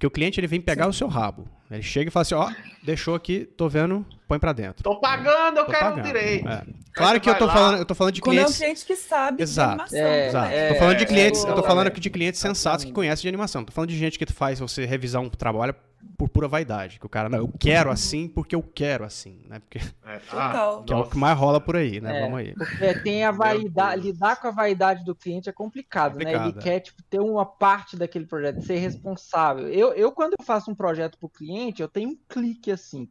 Porque 0.00 0.06
o 0.06 0.10
cliente 0.10 0.40
ele 0.40 0.46
vem 0.46 0.62
pegar 0.62 0.84
Sim. 0.84 0.90
o 0.90 0.92
seu 0.94 1.08
rabo. 1.08 1.46
Ele 1.70 1.82
chega 1.82 2.08
e 2.08 2.10
fala 2.10 2.22
assim, 2.22 2.34
ó, 2.34 2.50
deixou 2.82 3.14
aqui, 3.14 3.44
tô 3.44 3.68
vendo, 3.68 4.02
põe 4.30 4.38
para 4.38 4.52
dentro. 4.52 4.84
Tô 4.84 5.00
pagando, 5.00 5.58
eu 5.58 5.64
tô 5.64 5.72
quero 5.72 5.86
pagando. 5.86 6.04
direito. 6.04 6.48
É. 6.48 6.62
Claro 6.94 7.20
que 7.20 7.28
eu 7.28 7.36
tô 7.36 7.48
falando, 7.48 7.78
eu 7.78 7.84
tô 7.84 7.94
falando 7.96 8.14
de 8.14 8.20
clientes. 8.20 8.44
Quando 8.44 8.52
é 8.52 8.54
um 8.54 8.58
cliente 8.58 8.86
que 8.86 8.94
sabe 8.94 9.42
Exato. 9.42 9.96
É, 9.96 10.28
Exato. 10.28 10.52
É, 10.52 10.72
tô 10.72 10.78
falando 10.78 10.98
de 10.98 11.06
clientes, 11.06 11.44
é, 11.44 11.50
eu 11.50 11.54
tô 11.56 11.62
falando 11.64 11.86
aqui 11.88 11.98
de 11.98 12.10
clientes 12.10 12.38
sensatos 12.38 12.84
que 12.84 12.92
conhecem 12.92 13.22
de 13.22 13.28
animação. 13.28 13.64
Tô 13.64 13.72
falando 13.72 13.90
de 13.90 13.98
gente 13.98 14.16
que 14.16 14.32
faz 14.32 14.60
você 14.60 14.84
revisar 14.86 15.20
um 15.20 15.28
trabalho 15.28 15.74
por 16.16 16.28
pura 16.28 16.46
vaidade. 16.46 17.00
Que 17.00 17.06
o 17.06 17.08
cara, 17.08 17.28
não, 17.28 17.38
eu 17.38 17.52
quero 17.58 17.90
assim 17.90 18.28
porque 18.28 18.54
eu 18.54 18.62
quero 18.62 19.04
assim, 19.04 19.40
né? 19.48 19.58
Porque, 19.58 19.78
é, 19.78 20.20
ah, 20.32 20.82
que 20.86 20.92
é 20.92 20.96
o 20.96 21.08
que 21.08 21.18
mais 21.18 21.36
rola 21.36 21.60
por 21.60 21.74
aí, 21.74 22.00
né? 22.00 22.18
É, 22.18 22.22
Vamos 22.22 22.38
aí. 22.38 22.54
Porque 22.54 22.94
tem 23.00 23.24
a 23.24 23.32
vaidade, 23.32 24.02
lidar 24.02 24.36
com 24.36 24.46
a 24.46 24.52
vaidade 24.52 25.04
do 25.04 25.14
cliente 25.14 25.48
é 25.48 25.52
complicado, 25.52 26.12
complicado 26.12 26.40
né? 26.40 26.48
Ele 26.50 26.58
é. 26.58 26.62
quer, 26.62 26.80
tipo, 26.80 27.02
ter 27.02 27.20
uma 27.20 27.44
parte 27.44 27.96
daquele 27.96 28.26
projeto, 28.26 28.62
ser 28.62 28.76
responsável. 28.76 29.66
Eu, 29.68 29.92
eu, 29.94 30.12
quando 30.12 30.34
eu 30.38 30.44
faço 30.44 30.70
um 30.70 30.74
projeto 30.74 31.18
pro 31.18 31.28
cliente, 31.28 31.82
eu 31.82 31.88
tenho 31.88 32.10
um 32.10 32.18
clique 32.28 32.70
assim. 32.70 33.08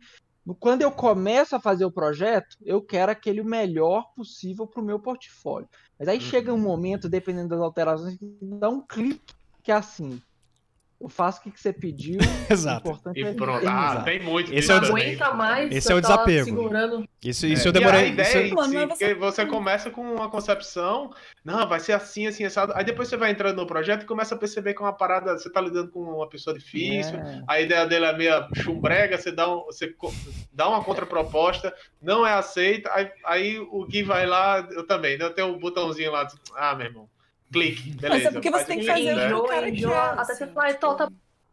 Quando 0.56 0.82
eu 0.82 0.92
começo 0.92 1.56
a 1.56 1.60
fazer 1.60 1.86
o 1.86 1.92
projeto, 1.92 2.58
eu 2.64 2.82
quero 2.82 3.12
aquele 3.12 3.44
melhor 3.44 4.14
possível 4.16 4.66
para 4.66 4.82
o 4.82 4.86
meu 4.86 5.00
portfólio. 5.00 5.68
Mas 5.98 6.08
aí 6.08 6.18
uhum. 6.18 6.24
chega 6.24 6.54
um 6.54 6.60
momento, 6.60 7.10
dependendo 7.10 7.50
das 7.50 7.60
alterações, 7.60 8.18
que 8.18 8.38
dá 8.42 8.70
um 8.70 8.82
clique 8.82 9.34
que 9.62 9.72
é 9.72 9.76
assim 9.76 10.22
eu 11.02 11.08
faço 11.08 11.40
o 11.40 11.44
que, 11.44 11.52
que 11.52 11.60
você 11.60 11.72
pediu. 11.72 12.20
Exato. 12.52 13.00
E 13.16 13.24
é 13.24 13.34
pronto. 13.34 13.66
Ah, 13.66 14.02
tem 14.04 14.20
muito. 14.20 14.54
Esse 14.54 14.70
é 14.70 14.76
o 14.76 14.78
aguenta 14.78 15.34
mais. 15.34 15.72
Esse 15.72 15.92
é 15.92 15.96
o 15.96 16.02
desapego. 16.02 16.46
Segurando. 16.46 17.08
Isso, 17.24 17.48
isso 17.48 17.66
é. 17.66 17.70
eu 17.70 17.72
demorei. 17.72 18.02
E 18.02 18.04
a 18.04 18.08
ideia 18.08 18.44
isso... 18.44 18.74
é 18.74 18.86
você... 18.86 19.16
você 19.16 19.46
começa 19.46 19.90
com 19.90 20.02
uma 20.02 20.30
concepção, 20.30 21.12
não, 21.44 21.68
vai 21.68 21.80
ser 21.80 21.94
assim, 21.94 22.28
assim, 22.28 22.44
assado. 22.44 22.74
Aí 22.76 22.84
depois 22.84 23.08
você 23.08 23.16
vai 23.16 23.32
entrando 23.32 23.56
no 23.56 23.66
projeto 23.66 24.04
e 24.04 24.06
começa 24.06 24.36
a 24.36 24.38
perceber 24.38 24.74
que 24.74 24.82
é 24.82 24.86
uma 24.86 24.94
parada, 24.94 25.38
você 25.38 25.50
tá 25.50 25.62
lidando 25.62 25.90
com 25.90 26.02
uma 26.02 26.28
pessoa 26.28 26.54
difícil, 26.54 27.18
é. 27.18 27.44
a 27.48 27.62
ideia 27.62 27.86
dele 27.86 28.06
é 28.06 28.18
meio 28.18 28.48
chumbrega, 28.56 29.18
você 29.18 29.32
dá, 29.32 29.50
um, 29.50 29.66
você 29.66 29.96
dá 30.52 30.68
uma 30.68 30.84
contraproposta, 30.84 31.74
não 32.02 32.28
é 32.28 32.34
aceita, 32.34 32.92
aí, 32.94 33.10
aí 33.26 33.60
o 33.60 33.86
Gui 33.86 34.04
vai 34.04 34.26
lá, 34.26 34.68
eu 34.72 34.86
também, 34.86 35.18
né? 35.18 35.26
eu 35.26 35.34
tenho 35.34 35.48
um 35.48 35.60
botãozinho 35.60 36.12
lá, 36.12 36.28
ah, 36.56 36.76
meu 36.76 36.88
irmão 36.88 37.10
clique, 37.52 37.92
beleza. 37.92 38.24
Mas 38.24 38.26
é 38.26 38.32
porque 38.32 38.50
você 38.50 38.66
tem 38.66 38.80
que 38.80 38.86
fazer 38.86 39.34
o 39.34 39.44
cara 39.44 40.12
Até 40.14 40.36
você 40.36 40.48
fala, 40.48 40.72
então 40.72 40.96
tá 40.96 41.10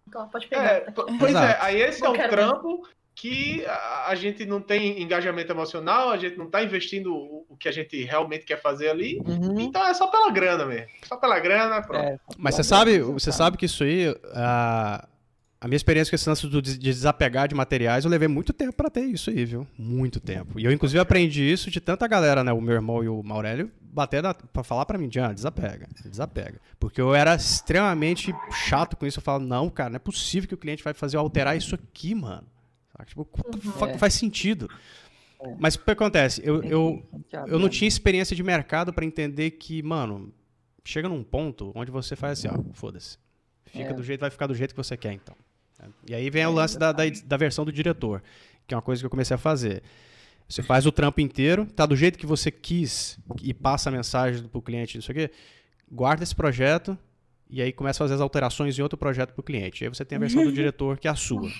Então, 0.09 0.29
pode 0.29 0.47
pegar. 0.47 0.65
É, 0.65 0.81
tá 0.81 0.93
pois 0.93 1.23
é, 1.23 1.29
Exato. 1.29 1.47
é, 1.47 1.59
aí 1.61 1.81
esse 1.81 2.01
não 2.01 2.15
é 2.15 2.27
um 2.27 2.29
trampo 2.29 2.83
ver. 2.83 2.89
que 3.15 3.65
a, 4.07 4.15
gente 4.15 4.45
não 4.47 4.61
tem 4.61 5.03
engajamento 5.03 5.53
emocional, 5.53 6.11
a 6.11 6.17
gente 6.17 6.37
não 6.37 6.49
tá 6.49 6.63
investindo 6.63 7.15
o, 7.15 7.47
o 7.49 7.57
que 7.57 7.69
a 7.69 7.73
gente 7.73 8.03
realmente 8.05 8.45
quer 8.45 8.61
fazer 8.61 8.89
ali. 8.89 9.21
Uhum. 9.27 9.61
Então 9.61 9.87
é 9.87 9.95
só 9.95 10.07
pela 10.07 10.31
grana 10.31 10.65
mesmo. 10.65 10.89
Só 11.05 11.17
pela 11.17 11.39
grana, 11.41 11.83
pronto. 11.83 12.05
É, 12.05 12.19
Mas 12.39 12.55
você 12.55 12.65
sabe, 12.65 12.99
você 13.01 13.33
sabe 13.33 13.57
que 13.57 13.67
isso 13.67 13.85
aí. 13.85 14.11
Uh 14.11 15.17
a 15.61 15.67
minha 15.67 15.77
experiência 15.77 16.11
com 16.11 16.15
esse 16.15 16.29
lance 16.29 16.47
de 16.47 16.79
desapegar 16.79 17.49
de 17.49 17.55
materiais, 17.55 18.05
eu 18.05 18.11
levei 18.11 18.29
muito 18.29 18.53
tempo 18.53 18.73
para 18.73 18.91
ter 18.91 19.05
isso 19.05 19.31
aí, 19.31 19.45
viu? 19.45 19.67
Muito 19.77 20.21
tempo. 20.21 20.61
E 20.61 20.65
eu, 20.65 20.71
inclusive, 20.71 21.01
aprendi 21.01 21.43
isso 21.43 21.71
de 21.71 21.81
tanta 21.81 22.07
galera, 22.07 22.45
né? 22.45 22.53
O 22.53 22.61
meu 22.61 22.75
irmão 22.75 23.03
e 23.03 23.09
o 23.09 23.23
Maurélio, 23.23 23.71
bater 23.97 24.23
para 24.53 24.63
falar 24.63 24.85
para 24.85 24.99
mim, 24.99 25.09
Diana, 25.09 25.35
desapega, 25.35 25.89
desapega. 26.05 26.61
Porque 26.79 27.01
eu 27.01 27.15
era 27.15 27.35
extremamente 27.35 28.35
chato 28.53 28.97
com 28.97 29.07
isso. 29.07 29.19
Eu 29.19 29.23
falava, 29.23 29.45
não, 29.45 29.71
cara, 29.71 29.91
não 29.91 29.97
é 29.97 30.01
possível 30.01 30.49
que 30.49 30.55
o 30.55 30.59
cliente 30.59 30.85
vai 30.85 30.93
fazer 30.93 31.17
alterar 31.17 31.57
isso 31.57 31.75
aqui, 31.75 32.15
mano. 32.15 32.47
Tipo, 33.07 33.29
uhum. 33.45 33.87
é. 33.87 33.99
faz 33.99 34.15
sentido. 34.15 34.69
É. 35.41 35.57
Mas 35.59 35.75
o 35.75 35.81
que 35.81 35.91
acontece? 35.91 36.41
Eu, 36.45 36.63
eu, 36.63 37.03
eu 37.47 37.59
não 37.59 37.69
tinha 37.69 37.89
experiência 37.89 38.37
de 38.37 38.43
mercado 38.43 38.93
para 38.93 39.05
entender 39.05 39.53
que, 39.53 39.83
mano, 39.83 40.33
chega 40.85 41.09
num 41.09 41.23
ponto 41.23 41.73
onde 41.75 41.91
você 41.91 42.15
faz 42.15 42.39
assim, 42.39 42.49
ó, 42.49 42.63
foda-se. 42.73 43.19
Fica 43.65 43.91
é. 43.91 43.95
do 43.95 44.03
jeito, 44.03 44.21
vai 44.21 44.31
ficar 44.31 44.47
do 44.47 44.55
jeito 44.55 44.75
que 44.75 44.83
você 44.83 44.97
quer, 44.97 45.13
então. 45.13 45.35
E 46.09 46.15
aí 46.15 46.31
vem 46.31 46.47
o 46.47 46.53
lance 46.53 46.79
da, 46.79 46.93
da, 46.93 47.03
da, 47.25 47.37
versão 47.37 47.65
do 47.65 47.73
diretor, 47.73 48.23
que 48.67 48.73
é 48.73 48.77
uma 48.77 48.83
coisa 48.83 49.03
que 49.03 49.07
eu 49.07 49.11
comecei 49.11 49.35
a 49.35 49.39
fazer. 49.39 49.83
Você 50.49 50.63
faz 50.63 50.87
o 50.87 50.93
trampo 50.93 51.21
inteiro, 51.21 51.67
tá 51.67 51.85
do 51.85 51.97
jeito 51.97 52.19
que 52.19 52.27
você 52.27 52.51
quis 52.51 53.19
e 53.43 53.53
passa 53.53 53.89
a 53.89 53.93
mensagem 53.93 54.47
para 54.47 54.59
o 54.59 54.63
cliente, 54.63 54.99
isso 54.99 55.11
aqui, 55.11 55.31
guarda 55.91 56.23
esse 56.23 56.35
projeto 56.35 56.97
e 57.51 57.61
aí 57.61 57.73
começa 57.73 58.03
a 58.03 58.05
fazer 58.05 58.15
as 58.15 58.21
alterações 58.21 58.79
em 58.79 58.83
outro 58.83 58.97
projeto 58.97 59.33
para 59.33 59.41
o 59.41 59.45
cliente. 59.45 59.85
Aí 59.85 59.89
você 59.89 60.05
tem 60.05 60.17
a 60.17 60.21
versão 60.21 60.45
do 60.45 60.53
diretor 60.53 60.99
que 60.99 61.09
é 61.09 61.11
a 61.11 61.17
sua. 61.17 61.51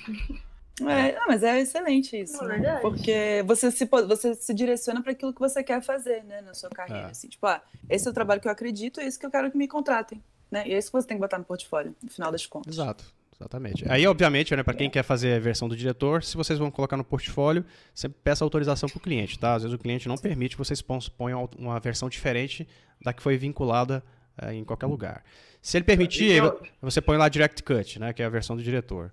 É, 0.81 1.19
não, 1.19 1.29
mas 1.29 1.43
é 1.43 1.59
excelente 1.61 2.21
isso, 2.21 2.45
é 2.45 2.59
né? 2.59 2.79
porque 2.81 3.43
você 3.47 3.71
se, 3.71 3.87
você 3.87 4.35
se 4.35 4.53
direciona 4.53 5.03
para 5.03 5.13
aquilo 5.13 5.33
que 5.33 5.41
você 5.41 5.65
quer 5.65 5.83
fazer, 5.83 6.23
né, 6.25 6.43
na 6.43 6.53
sua 6.53 6.69
carreira. 6.69 7.09
É. 7.09 7.11
Assim, 7.11 7.29
tipo, 7.29 7.47
ah, 7.47 7.63
esse 7.89 8.07
é 8.07 8.11
o 8.11 8.15
trabalho 8.15 8.43
que 8.43 8.47
eu 8.47 8.53
acredito, 8.53 9.01
é 9.01 9.07
isso 9.07 9.19
que 9.19 9.25
eu 9.25 9.31
quero 9.31 9.51
que 9.51 9.57
me 9.57 9.67
contratem, 9.67 10.23
né? 10.51 10.69
E 10.69 10.75
é 10.75 10.79
isso 10.79 10.89
que 10.89 10.93
você 10.93 11.09
tem 11.09 11.17
que 11.17 11.23
botar 11.23 11.39
no 11.39 11.45
portfólio, 11.45 11.97
no 12.03 12.11
final 12.11 12.31
das 12.31 12.45
contas. 12.45 12.75
Exato. 12.75 13.16
Exatamente. 13.39 13.85
Aí, 13.91 14.07
obviamente, 14.07 14.57
né, 14.57 14.63
para 14.63 14.73
quem 14.73 14.89
quer 14.89 15.03
fazer 15.03 15.35
a 15.35 15.39
versão 15.39 15.69
do 15.69 15.77
diretor, 15.77 16.23
se 16.23 16.37
vocês 16.37 16.59
vão 16.59 16.71
colocar 16.71 16.97
no 16.97 17.05
portfólio, 17.05 17.65
sempre 17.95 18.19
peça 18.25 18.43
autorização 18.43 18.89
para 18.89 18.97
o 18.97 19.01
cliente, 19.01 19.39
tá? 19.39 19.55
Às 19.55 19.63
vezes 19.63 19.75
o 19.75 19.79
cliente 19.79 20.09
não 20.09 20.17
permite 20.17 20.57
que 20.57 20.59
vocês 20.59 20.83
ponham 20.83 21.49
uma 21.59 21.79
versão 21.79 22.09
diferente 22.09 22.67
da 23.01 23.13
que 23.13 23.23
foi 23.23 23.37
vinculada 23.37 24.03
é, 24.41 24.55
em 24.55 24.65
qualquer 24.65 24.87
lugar. 24.87 25.23
Se 25.61 25.77
ele 25.77 25.85
permitir, 25.85 26.33
eu... 26.33 26.61
você 26.81 27.03
põe 27.03 27.19
lá 27.19 27.29
Direct 27.29 27.63
Cut, 27.63 27.99
né, 27.99 28.13
que 28.15 28.23
é 28.23 28.25
a 28.25 28.31
versão 28.31 28.57
do 28.57 28.63
diretor. 28.63 29.13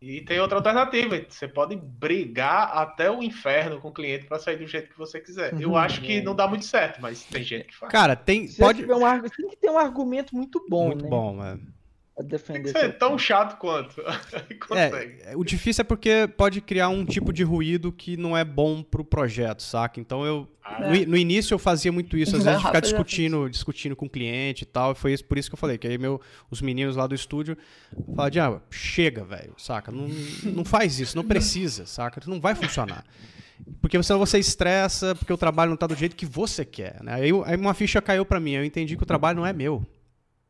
E 0.00 0.20
tem 0.20 0.38
outra 0.38 0.58
alternativa, 0.58 1.20
você 1.28 1.48
pode 1.48 1.74
brigar 1.74 2.70
até 2.76 3.10
o 3.10 3.20
inferno 3.20 3.80
com 3.80 3.88
o 3.88 3.92
cliente 3.92 4.26
para 4.26 4.38
sair 4.38 4.56
do 4.56 4.66
jeito 4.68 4.88
que 4.90 4.96
você 4.96 5.18
quiser. 5.18 5.60
Eu 5.60 5.70
uhum. 5.70 5.76
acho 5.76 6.00
que 6.00 6.22
não 6.22 6.36
dá 6.36 6.46
muito 6.46 6.64
certo, 6.64 7.02
mas 7.02 7.24
tem 7.24 7.42
gente 7.42 7.66
que 7.66 7.76
faz. 7.76 7.90
Cara, 7.90 8.14
tem 8.14 8.46
pode 8.52 8.84
um, 8.84 9.22
tem 9.22 9.48
que 9.48 9.56
ter 9.56 9.68
um 9.68 9.78
argumento 9.78 10.36
muito 10.36 10.64
bom, 10.68 10.86
muito 10.86 11.02
né? 11.02 11.10
bom, 11.10 11.34
mano 11.34 11.77
defender. 12.22 12.72
Tem 12.72 12.90
tão 12.90 13.16
chato 13.18 13.58
quanto. 13.58 14.00
é, 14.74 15.36
o 15.36 15.44
difícil 15.44 15.82
é 15.82 15.84
porque 15.84 16.28
pode 16.36 16.60
criar 16.60 16.88
um 16.88 17.04
tipo 17.04 17.32
de 17.32 17.42
ruído 17.42 17.92
que 17.92 18.16
não 18.16 18.36
é 18.36 18.44
bom 18.44 18.82
pro 18.82 19.04
projeto, 19.04 19.62
saca? 19.62 20.00
Então 20.00 20.24
eu. 20.24 20.48
Ah, 20.64 20.88
no, 20.90 21.06
no, 21.06 21.16
início 21.16 21.54
eu 21.54 21.58
fazia 21.58 21.90
muito 21.90 22.16
isso, 22.16 22.36
às 22.36 22.42
vezes 22.44 22.62
ficar 22.62 22.80
discutindo, 22.80 23.48
discutindo 23.48 23.96
com 23.96 24.06
o 24.06 24.10
cliente 24.10 24.62
e 24.62 24.66
tal. 24.66 24.92
E 24.92 24.94
foi 24.94 25.12
isso, 25.12 25.24
por 25.24 25.38
isso 25.38 25.48
que 25.48 25.54
eu 25.54 25.58
falei, 25.58 25.78
que 25.78 25.86
aí 25.86 25.96
meu, 25.96 26.20
os 26.50 26.60
meninos 26.60 26.96
lá 26.96 27.06
do 27.06 27.14
estúdio 27.14 27.56
falaram, 28.14 28.30
Diabo, 28.30 28.62
chega, 28.70 29.24
velho, 29.24 29.54
saca? 29.56 29.92
Não, 29.92 30.08
não 30.44 30.64
faz 30.64 30.98
isso, 30.98 31.16
não 31.16 31.24
precisa, 31.24 31.86
saca? 31.86 32.20
Não 32.26 32.40
vai 32.40 32.54
funcionar. 32.54 33.04
Porque 33.80 34.00
senão 34.02 34.18
você 34.18 34.38
estressa, 34.38 35.14
porque 35.14 35.32
o 35.32 35.38
trabalho 35.38 35.70
não 35.70 35.76
tá 35.76 35.86
do 35.86 35.94
jeito 35.94 36.16
que 36.16 36.26
você 36.26 36.64
quer, 36.64 37.02
né? 37.02 37.14
Aí, 37.14 37.30
aí 37.44 37.56
uma 37.56 37.74
ficha 37.74 38.00
caiu 38.00 38.24
para 38.24 38.40
mim, 38.40 38.52
eu 38.52 38.64
entendi 38.64 38.96
que 38.96 39.02
o 39.02 39.06
trabalho 39.06 39.38
não 39.38 39.46
é 39.46 39.52
meu, 39.52 39.84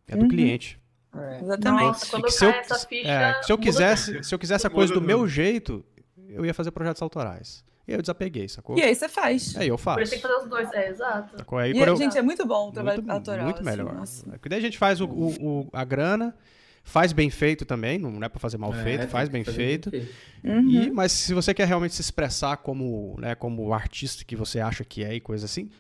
é 0.07 0.16
do 0.16 0.23
uhum. 0.23 0.29
cliente. 0.29 0.79
É. 1.17 1.41
Exatamente. 1.41 1.85
Nossa, 1.85 2.07
quando 2.07 2.31
se 2.31 2.45
eu, 2.45 2.51
essa 2.51 2.79
ficha. 2.87 3.09
É, 3.09 3.43
se 3.43 3.53
eu 3.53 3.59
quisesse, 3.59 4.23
se 4.23 4.35
eu 4.35 4.39
quisesse 4.39 4.67
a 4.67 4.71
coisa 4.71 4.93
do 4.93 5.01
meu 5.01 5.27
jeito, 5.27 5.85
eu 6.29 6.45
ia 6.45 6.55
fazer 6.55 6.71
projetos 6.71 7.03
autorais. 7.03 7.65
E 7.87 7.93
eu 7.93 8.03
desapeguei, 8.03 8.47
sacou? 8.49 8.77
E 8.77 8.83
aí 8.83 8.95
você 8.95 9.09
faz. 9.09 9.57
Aí 9.57 9.69
eu 9.69 9.79
faço. 9.79 9.97
Por 9.97 10.03
isso 10.03 10.13
tem 10.13 10.21
que 10.21 10.29
fazer 10.29 10.43
os 10.43 10.51
dois, 10.51 10.71
é, 10.75 10.91
exato. 10.91 11.57
Aí, 11.57 11.73
e, 11.73 11.79
eu... 11.79 11.97
gente, 11.97 12.19
é 12.19 12.23
muito 12.23 12.45
bom 12.47 12.69
o 12.69 12.73
trabalho 12.73 12.99
muito, 12.99 13.11
autoral. 13.11 13.45
Muito 13.47 13.63
assim, 13.63 13.71
melhor. 13.71 13.95
Nossa. 13.95 14.29
Porque 14.29 14.49
daí 14.51 14.59
a 14.59 14.63
gente 14.63 14.77
faz 14.77 15.01
o, 15.01 15.07
o, 15.07 15.29
o, 15.41 15.69
a 15.73 15.85
grana, 15.85 16.37
faz 16.85 17.15
bem 17.15 17.31
feito 17.31 17.65
também, 17.65 17.99
não 17.99 18.23
é 18.23 18.29
para 18.29 18.39
fazer 18.39 18.59
mal 18.59 18.75
é, 18.75 18.83
feito, 18.83 19.09
faz 19.09 19.31
bem 19.31 19.43
feito. 19.43 19.91
Bem 19.91 20.03
feito. 20.03 20.15
Uhum. 20.45 20.71
E, 20.71 20.91
mas 20.91 21.13
se 21.13 21.33
você 21.33 21.55
quer 21.55 21.67
realmente 21.67 21.95
se 21.95 22.03
expressar 22.03 22.59
como, 22.59 23.17
né, 23.19 23.35
como 23.35 23.73
artista 23.73 24.23
que 24.23 24.37
você 24.37 24.61
acha 24.61 24.85
que 24.85 25.03
é 25.03 25.15
e 25.15 25.21
coisa 25.21 25.47
assim, 25.47 25.71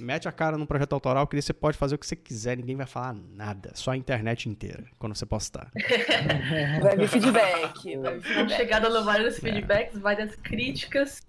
mete 0.00 0.28
a 0.28 0.32
cara 0.32 0.56
num 0.56 0.66
projeto 0.66 0.92
autoral 0.92 1.26
que 1.26 1.40
você 1.40 1.52
pode 1.52 1.76
fazer 1.76 1.94
o 1.94 1.98
que 1.98 2.06
você 2.06 2.16
quiser, 2.16 2.56
ninguém 2.56 2.76
vai 2.76 2.86
falar 2.86 3.14
nada. 3.14 3.72
Só 3.74 3.92
a 3.92 3.96
internet 3.96 4.48
inteira, 4.48 4.84
quando 4.98 5.16
você 5.16 5.26
postar. 5.26 5.70
vai 6.82 6.96
vir 6.96 7.08
feedback. 7.08 7.96
Vai 7.96 8.18
vir 8.18 8.50
chegar 8.50 8.80
dando 8.80 9.04
vários 9.04 9.38
feedbacks, 9.38 9.96
é. 9.96 10.00
várias 10.00 10.34
críticas 10.36 11.22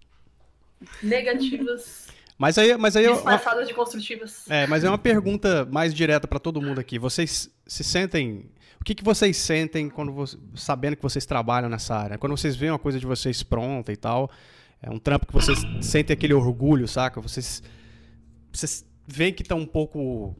negativas. 1.01 2.07
Mas 2.37 2.57
aí, 2.57 2.77
mas 2.77 2.95
aí 2.95 3.07
disfarçadas 3.11 3.67
de 3.67 3.73
construtivas. 3.73 4.49
É, 4.49 4.65
mas 4.65 4.83
é 4.83 4.89
uma 4.89 4.97
pergunta 4.97 5.65
mais 5.65 5.93
direta 5.93 6.27
para 6.27 6.39
todo 6.39 6.61
mundo 6.61 6.79
aqui. 6.79 6.97
Vocês 6.97 7.51
se 7.67 7.83
sentem 7.83 8.49
o 8.79 8.83
que, 8.83 8.95
que 8.95 9.03
vocês 9.03 9.35
sentem 9.35 9.89
quando 9.89 10.13
você, 10.13 10.37
sabendo 10.55 10.95
que 10.95 11.03
vocês 11.03 11.25
trabalham 11.25 11.69
nessa 11.69 11.95
área? 11.95 12.17
Quando 12.17 12.37
vocês 12.37 12.55
veem 12.55 12.71
uma 12.71 12.79
coisa 12.79 12.97
de 12.97 13.05
vocês 13.05 13.43
pronta 13.43 13.91
e 13.91 13.97
tal, 13.97 14.31
é 14.81 14.89
um 14.89 14.97
trampo 14.97 15.27
que 15.27 15.33
vocês 15.33 15.59
sentem 15.81 16.13
aquele 16.13 16.33
orgulho, 16.33 16.87
saca? 16.87 17.19
Vocês 17.19 17.61
vocês 18.51 18.85
veem 19.07 19.33
que 19.33 19.41
estão 19.41 19.59
um 19.59 19.65
pouco 19.65 20.35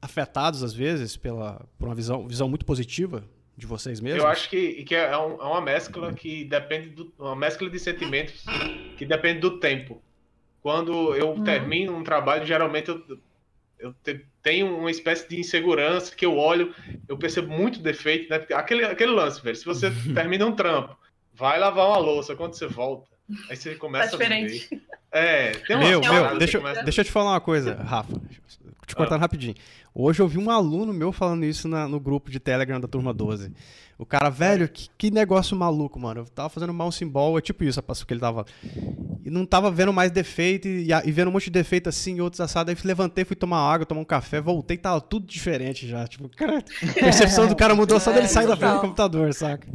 afetados 0.00 0.62
às 0.62 0.72
vezes 0.74 1.16
pela 1.16 1.66
por 1.78 1.86
uma 1.86 1.94
visão, 1.94 2.26
visão 2.26 2.48
muito 2.48 2.64
positiva 2.64 3.24
de 3.56 3.66
vocês 3.66 4.00
mesmos? 4.00 4.22
Eu 4.22 4.28
acho 4.28 4.48
que, 4.48 4.84
que 4.84 4.94
é, 4.94 5.16
um, 5.16 5.32
é, 5.32 5.44
uma 5.44 5.60
mescla 5.60 6.12
que 6.12 6.44
depende 6.44 6.90
do, 6.90 7.12
uma 7.18 7.34
mescla 7.34 7.68
de 7.68 7.78
sentimentos 7.78 8.44
que 8.96 9.04
depende 9.04 9.40
do 9.40 9.58
tempo. 9.58 10.00
Quando 10.62 11.14
eu 11.14 11.30
uhum. 11.30 11.44
termino 11.44 11.96
um 11.96 12.04
trabalho, 12.04 12.46
geralmente 12.46 12.88
eu, 12.88 13.02
eu 13.78 13.94
te, 14.02 14.24
tenho 14.42 14.76
uma 14.76 14.90
espécie 14.90 15.28
de 15.28 15.40
insegurança 15.40 16.14
que 16.14 16.24
eu 16.24 16.36
olho, 16.36 16.74
eu 17.08 17.16
percebo 17.16 17.48
muito 17.48 17.80
defeito, 17.80 18.30
né? 18.30 18.44
Aquele, 18.54 18.84
aquele 18.84 19.12
lance, 19.12 19.42
velho. 19.42 19.56
Se 19.56 19.64
você 19.64 19.90
termina 20.14 20.46
um 20.46 20.54
trampo, 20.54 20.96
vai 21.34 21.58
lavar 21.58 21.88
uma 21.88 21.98
louça, 21.98 22.36
quando 22.36 22.54
você 22.54 22.66
volta, 22.66 23.10
aí 23.48 23.56
você 23.56 23.74
começa 23.74 24.10
tá 24.10 24.16
diferente. 24.16 24.68
a 24.72 24.76
ver. 24.76 24.82
É, 25.10 25.52
tem 25.52 25.76
uma 25.76 25.88
Meu, 25.88 26.00
meu, 26.00 26.38
deixa, 26.38 26.58
deixa 26.82 27.00
eu 27.00 27.04
te 27.04 27.10
falar 27.10 27.32
uma 27.32 27.40
coisa, 27.40 27.74
Rafa. 27.74 28.12
Te 28.86 28.94
cortando 28.94 29.18
ah. 29.18 29.22
rapidinho. 29.22 29.54
Hoje 29.94 30.20
eu 30.20 30.28
vi 30.28 30.38
um 30.38 30.50
aluno 30.50 30.92
meu 30.92 31.12
falando 31.12 31.44
isso 31.44 31.66
na, 31.68 31.88
no 31.88 31.98
grupo 31.98 32.30
de 32.30 32.38
Telegram 32.38 32.80
da 32.80 32.88
turma 32.88 33.12
12. 33.12 33.52
O 33.98 34.06
cara, 34.06 34.30
velho, 34.30 34.68
que, 34.68 34.88
que 34.96 35.10
negócio 35.10 35.56
maluco, 35.56 35.98
mano. 35.98 36.20
Eu 36.20 36.24
tava 36.26 36.48
fazendo 36.48 36.72
mouse 36.72 36.96
symbol, 36.96 37.36
é 37.36 37.40
tipo 37.40 37.64
isso, 37.64 37.82
que 37.82 38.12
ele 38.12 38.20
tava. 38.20 38.46
E 39.24 39.28
não 39.28 39.44
tava 39.44 39.72
vendo 39.72 39.92
mais 39.92 40.12
defeito 40.12 40.68
e, 40.68 40.88
e 40.92 41.10
vendo 41.10 41.28
um 41.28 41.32
monte 41.32 41.46
de 41.46 41.50
defeito 41.50 41.88
assim 41.88 42.16
e 42.16 42.20
outros 42.20 42.40
assados. 42.40 42.72
Aí 42.72 42.80
levantei, 42.86 43.24
fui 43.24 43.34
tomar 43.34 43.58
água, 43.58 43.84
tomar 43.84 44.00
um 44.00 44.04
café, 44.04 44.40
voltei, 44.40 44.76
tava 44.76 45.00
tudo 45.00 45.26
diferente 45.26 45.88
já. 45.88 46.06
Tipo, 46.06 46.28
cara, 46.38 46.58
a 46.58 46.92
percepção 46.92 47.48
do 47.48 47.56
cara 47.56 47.74
mudou 47.74 47.98
só 47.98 48.12
dele 48.12 48.26
é, 48.26 48.28
sair 48.28 48.46
da 48.46 48.56
frente 48.56 48.74
do 48.74 48.80
computador, 48.80 49.34
saca? 49.34 49.66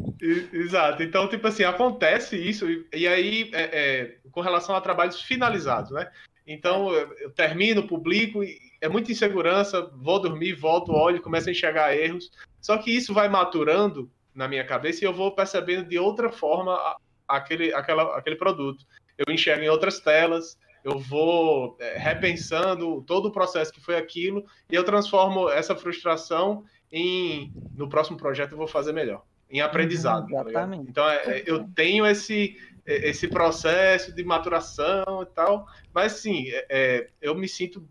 Exato. 0.54 1.04
Então, 1.04 1.28
tipo 1.28 1.46
assim, 1.46 1.66
acontece 1.66 2.38
isso, 2.38 2.70
e, 2.70 2.86
e 2.94 3.06
aí, 3.06 3.52
é, 3.54 3.62
é, 3.62 4.16
com 4.34 4.42
relação 4.42 4.76
a 4.76 4.82
trabalhos 4.82 5.22
finalizados, 5.22 5.92
né? 5.92 6.12
Então, 6.46 6.94
eu, 6.94 7.32
termino, 7.32 7.88
publico 7.88 8.42
é 8.82 8.90
muita 8.90 9.14
insegurança, 9.14 9.90
vou 9.96 10.20
dormir, 10.20 10.54
volto, 10.54 10.92
olho, 10.92 11.22
começo 11.22 11.48
a 11.48 11.52
enxergar 11.54 11.96
erros. 11.96 12.30
Só 12.60 12.78
que 12.78 12.92
isso 12.92 13.14
vai 13.14 13.30
maturando 13.30 14.12
na 14.36 14.46
minha 14.46 14.66
cabeça 14.66 15.04
e 15.04 15.08
eu 15.08 15.14
vou 15.14 15.32
percebendo 15.34 15.88
de 15.88 15.98
outra 15.98 16.30
forma 16.30 16.78
aquele, 17.26 17.74
aquela, 17.74 18.18
aquele 18.18 18.36
produto. 18.36 18.86
Eu 19.18 19.34
enxergo 19.34 19.64
em 19.64 19.70
outras 19.70 20.02
telas, 20.02 20.58
eu 20.84 21.00
vou 21.00 21.78
é, 21.80 21.98
repensando 21.98 23.02
todo 23.04 23.28
o 23.28 23.32
processo 23.32 23.72
que 23.72 23.80
foi 23.80 23.96
aquilo 23.96 24.46
e 24.70 24.76
eu 24.76 24.84
transformo 24.84 25.50
essa 25.50 25.76
frustração 25.76 26.66
em 26.92 27.54
no 27.76 27.88
próximo 27.88 28.18
projeto 28.18 28.52
eu 28.52 28.58
vou 28.58 28.68
fazer 28.68 28.92
melhor, 28.92 29.24
em 29.50 29.62
aprendizado. 29.62 30.30
Uhum, 30.30 30.42
exatamente. 30.42 30.84
Tá 30.86 30.90
então 30.90 31.10
é, 31.10 31.40
é, 31.40 31.44
eu 31.46 31.64
tenho 31.70 32.06
esse 32.06 32.58
esse 32.86 33.28
processo 33.28 34.14
de 34.14 34.24
maturação 34.24 35.22
e 35.22 35.26
tal, 35.34 35.66
mas 35.94 36.14
sim, 36.14 36.50
é, 36.50 36.66
é 36.70 37.10
eu 37.22 37.36
me 37.36 37.48
sinto 37.48 37.88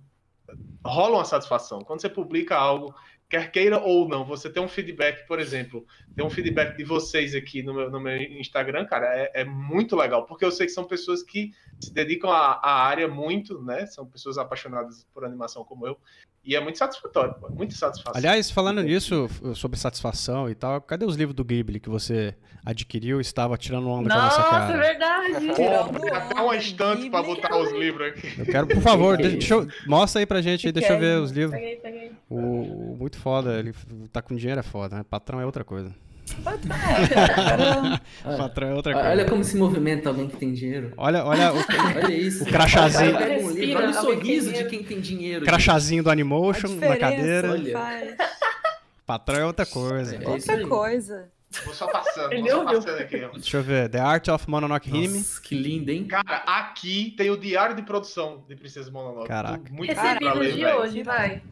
rola 0.85 1.19
uma 1.19 1.25
satisfação. 1.25 1.81
Quando 1.81 2.01
você 2.01 2.09
publica 2.09 2.57
algo, 2.57 2.95
quer 3.29 3.51
queira 3.51 3.79
ou 3.79 4.09
não, 4.09 4.25
você 4.25 4.51
tem 4.51 4.63
um 4.63 4.69
feedback, 4.69 5.27
por 5.27 5.39
exemplo, 5.41 5.87
tem 6.15 6.25
um 6.25 6.31
feedback 6.31 6.77
de 6.77 6.85
vocês 6.85 7.35
aqui 7.35 7.63
no 7.63 7.73
meu, 7.73 7.91
no 7.91 8.01
meu 8.01 8.17
Instagram, 8.17 8.85
cara, 8.85 9.07
é, 9.17 9.31
é, 9.35 9.45
muito 9.45 9.97
legal, 9.97 10.27
porque 10.27 10.45
eu 10.45 10.51
sei 10.51 10.67
que 10.67 10.73
são 10.73 10.85
pessoas 10.85 11.23
que 11.23 11.51
se 11.81 11.95
dedicam 11.95 12.31
à, 12.31 12.61
à 12.63 12.85
área 12.85 13.09
muito, 13.09 13.63
né? 13.63 13.87
São 13.87 14.07
pessoas 14.07 14.39
apaixonadas 14.39 15.07
por 15.15 15.25
animação 15.25 15.65
como 15.65 15.87
eu. 15.87 15.99
E 16.45 16.57
é 16.57 16.61
muito 16.61 16.77
satisfatório, 16.77 17.35
pô, 17.35 17.49
muito 17.51 17.73
satisfatório. 17.75 18.19
Aliás, 18.19 18.51
falando 18.51 18.83
nisso, 18.83 19.29
sobre 19.55 19.79
satisfação 19.79 20.51
e 20.51 20.55
tal, 20.57 20.81
cadê 20.81 21.05
os 21.05 21.15
livros 21.15 21.37
do 21.37 21.45
Ghibli 21.45 21.79
que 21.79 21.89
você 21.89 22.35
adquiriu 22.65 23.19
e 23.19 23.21
estava 23.21 23.57
tirando 23.57 23.89
onda 23.89 24.09
Nossa, 24.09 24.43
com 24.43 24.43
a 24.43 24.45
nossa 24.45 24.51
cara? 24.51 24.67
Nossa, 24.67 24.77
é 24.77 24.89
verdade. 24.89 25.47
Pô, 25.55 26.15
até 26.17 26.41
uma 26.41 26.57
estante 26.57 27.11
pra 27.11 27.23
botar 27.23 27.57
os 27.57 27.71
livros 27.73 28.09
aqui. 28.09 28.41
Eu 28.41 28.47
quero, 28.47 28.67
por 28.67 28.83
favor, 28.83 29.17
deixa 29.17 29.55
eu, 29.55 29.69
mostra 29.87 30.21
aí 30.21 30.27
pra 30.27 30.41
gente, 30.41 30.67
aí, 30.67 30.73
deixa 30.73 30.93
eu 30.95 30.99
ver 30.99 31.19
os 31.21 31.31
livros. 31.31 31.53
Peguei, 31.53 31.77
peguei. 31.77 32.13
O, 32.29 32.37
o 32.37 32.97
muito 32.99 33.19
foda, 33.19 33.59
ele 33.61 33.73
tá 34.13 34.21
com 34.21 34.35
dinheiro 34.35 34.59
é 34.59 34.65
foda, 34.65 34.97
né? 34.97 35.05
Patrão 35.09 35.41
é 35.41 35.47
outra 35.47 35.63
coisa. 35.63 35.95
Patrão 38.37 38.69
é 38.69 38.75
outra 38.75 38.93
coisa. 38.95 39.09
Olha 39.09 39.25
como 39.25 39.45
se 39.45 39.57
movimenta 39.57 40.09
alguém 40.09 40.29
que 40.29 40.37
tem 40.37 40.53
dinheiro. 40.53 40.93
Olha, 40.97 41.25
olha 41.25 41.53
o, 41.53 41.57
Olha 42.05 42.13
isso. 42.13 42.45
o 42.45 42.47
crachazinho. 42.47 43.17
Um 43.43 43.51
livro, 43.51 43.83
olha 43.83 43.91
o 43.91 43.95
sorriso 43.95 44.53
de 44.53 44.65
quem 44.65 44.83
tem 44.83 45.01
dinheiro. 45.01 45.45
Crachazinho 45.45 46.03
do 46.03 46.11
Animotion 46.11 46.69
na 46.77 46.97
cadeira. 46.97 47.53
Olha. 47.53 48.17
Patrão 49.07 49.41
é 49.41 49.47
outra 49.47 49.67
coisa. 49.67 50.17
É 50.17 50.19
isso 50.19 50.31
Outra 50.31 50.67
coisa. 50.67 51.29
Vou 51.65 51.75
só 51.75 51.87
passando, 51.87 52.31
vou 52.31 52.49
só 52.49 52.65
passando 52.65 52.99
aqui. 52.99 53.19
Deixa 53.35 53.57
eu 53.59 53.63
ver. 53.63 53.89
The 53.91 54.01
Art 54.01 54.29
of 54.29 54.49
Mononoke 54.49 54.89
Hime. 54.89 55.19
Nossa, 55.19 55.41
que 55.43 55.55
lindo, 55.55 55.91
hein? 55.91 56.07
Cara, 56.07 56.37
aqui 56.47 57.13
tem 57.17 57.31
o 57.31 57.37
diário 57.37 57.77
de 57.77 57.83
produção 57.83 58.43
de 58.49 58.57
Princesa 58.57 58.91
Mononoke. 58.91 59.29
Caraca. 59.29 59.71
Muito 59.71 59.93
Recebidos 59.93 60.39
ler, 60.39 60.53
de 60.53 60.65
velho. 60.65 60.79
hoje, 60.79 61.03
vai. 61.03 61.43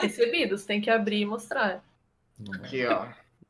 Recebidos, 0.00 0.64
tem 0.64 0.80
que 0.80 0.90
abrir 0.90 1.20
e 1.20 1.24
mostrar. 1.24 1.84
Aqui, 2.54 2.84
ó. 2.86 3.06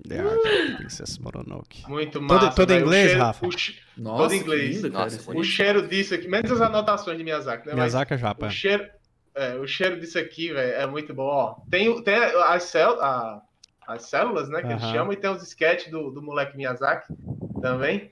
The 0.08 0.18
Art 0.20 0.36
of 0.38 0.76
Princess 0.76 1.18
Mononoke. 1.18 1.88
Muito 1.88 2.20
Todo- 2.20 2.22
massa. 2.44 2.56
todo 2.56 2.70
em 2.70 2.74
velho. 2.74 2.84
O 2.84 2.88
inglês, 2.88 3.06
cheiro- 3.10 3.24
Rafa? 3.24 3.46
o 3.46 3.50
Nossa, 3.96 4.22
Todo 4.22 4.34
inglês. 4.34 4.76
lindo, 4.76 4.90
cara. 4.92 5.04
Nossa, 5.04 5.16
Isso 5.16 5.30
O 5.38 5.44
cheiro 5.44 5.88
disso 5.88 6.14
aqui, 6.14 6.28
menos 6.28 6.50
as 6.50 6.60
anotações 6.60 7.16
de 7.18 7.24
Miyazaki, 7.24 7.66
né? 7.68 7.74
Miyazaki 7.74 8.14
é 8.14 8.18
japa. 8.18 8.46
o 8.46 8.48
é. 8.48 8.50
cheiro, 8.50 8.88
é, 9.34 9.54
o 9.54 9.66
cheiro 9.66 10.00
disso 10.00 10.18
aqui, 10.18 10.52
velho, 10.52 10.72
é 10.74 10.86
muito 10.86 11.14
bom. 11.14 11.24
Ó, 11.24 11.54
tem, 11.70 12.02
tem 12.02 12.14
as, 12.16 12.64
cél, 12.64 13.00
a- 13.00 13.42
as 13.86 14.02
células, 14.06 14.48
né, 14.48 14.60
que 14.60 14.68
eles 14.68 14.82
Aham. 14.82 14.92
chamam, 14.92 15.12
e 15.12 15.16
tem 15.16 15.30
os 15.30 15.42
sketches 15.42 15.90
do, 15.90 16.10
do 16.10 16.20
moleque 16.22 16.56
Miyazaki 16.56 17.12
também. 17.60 18.10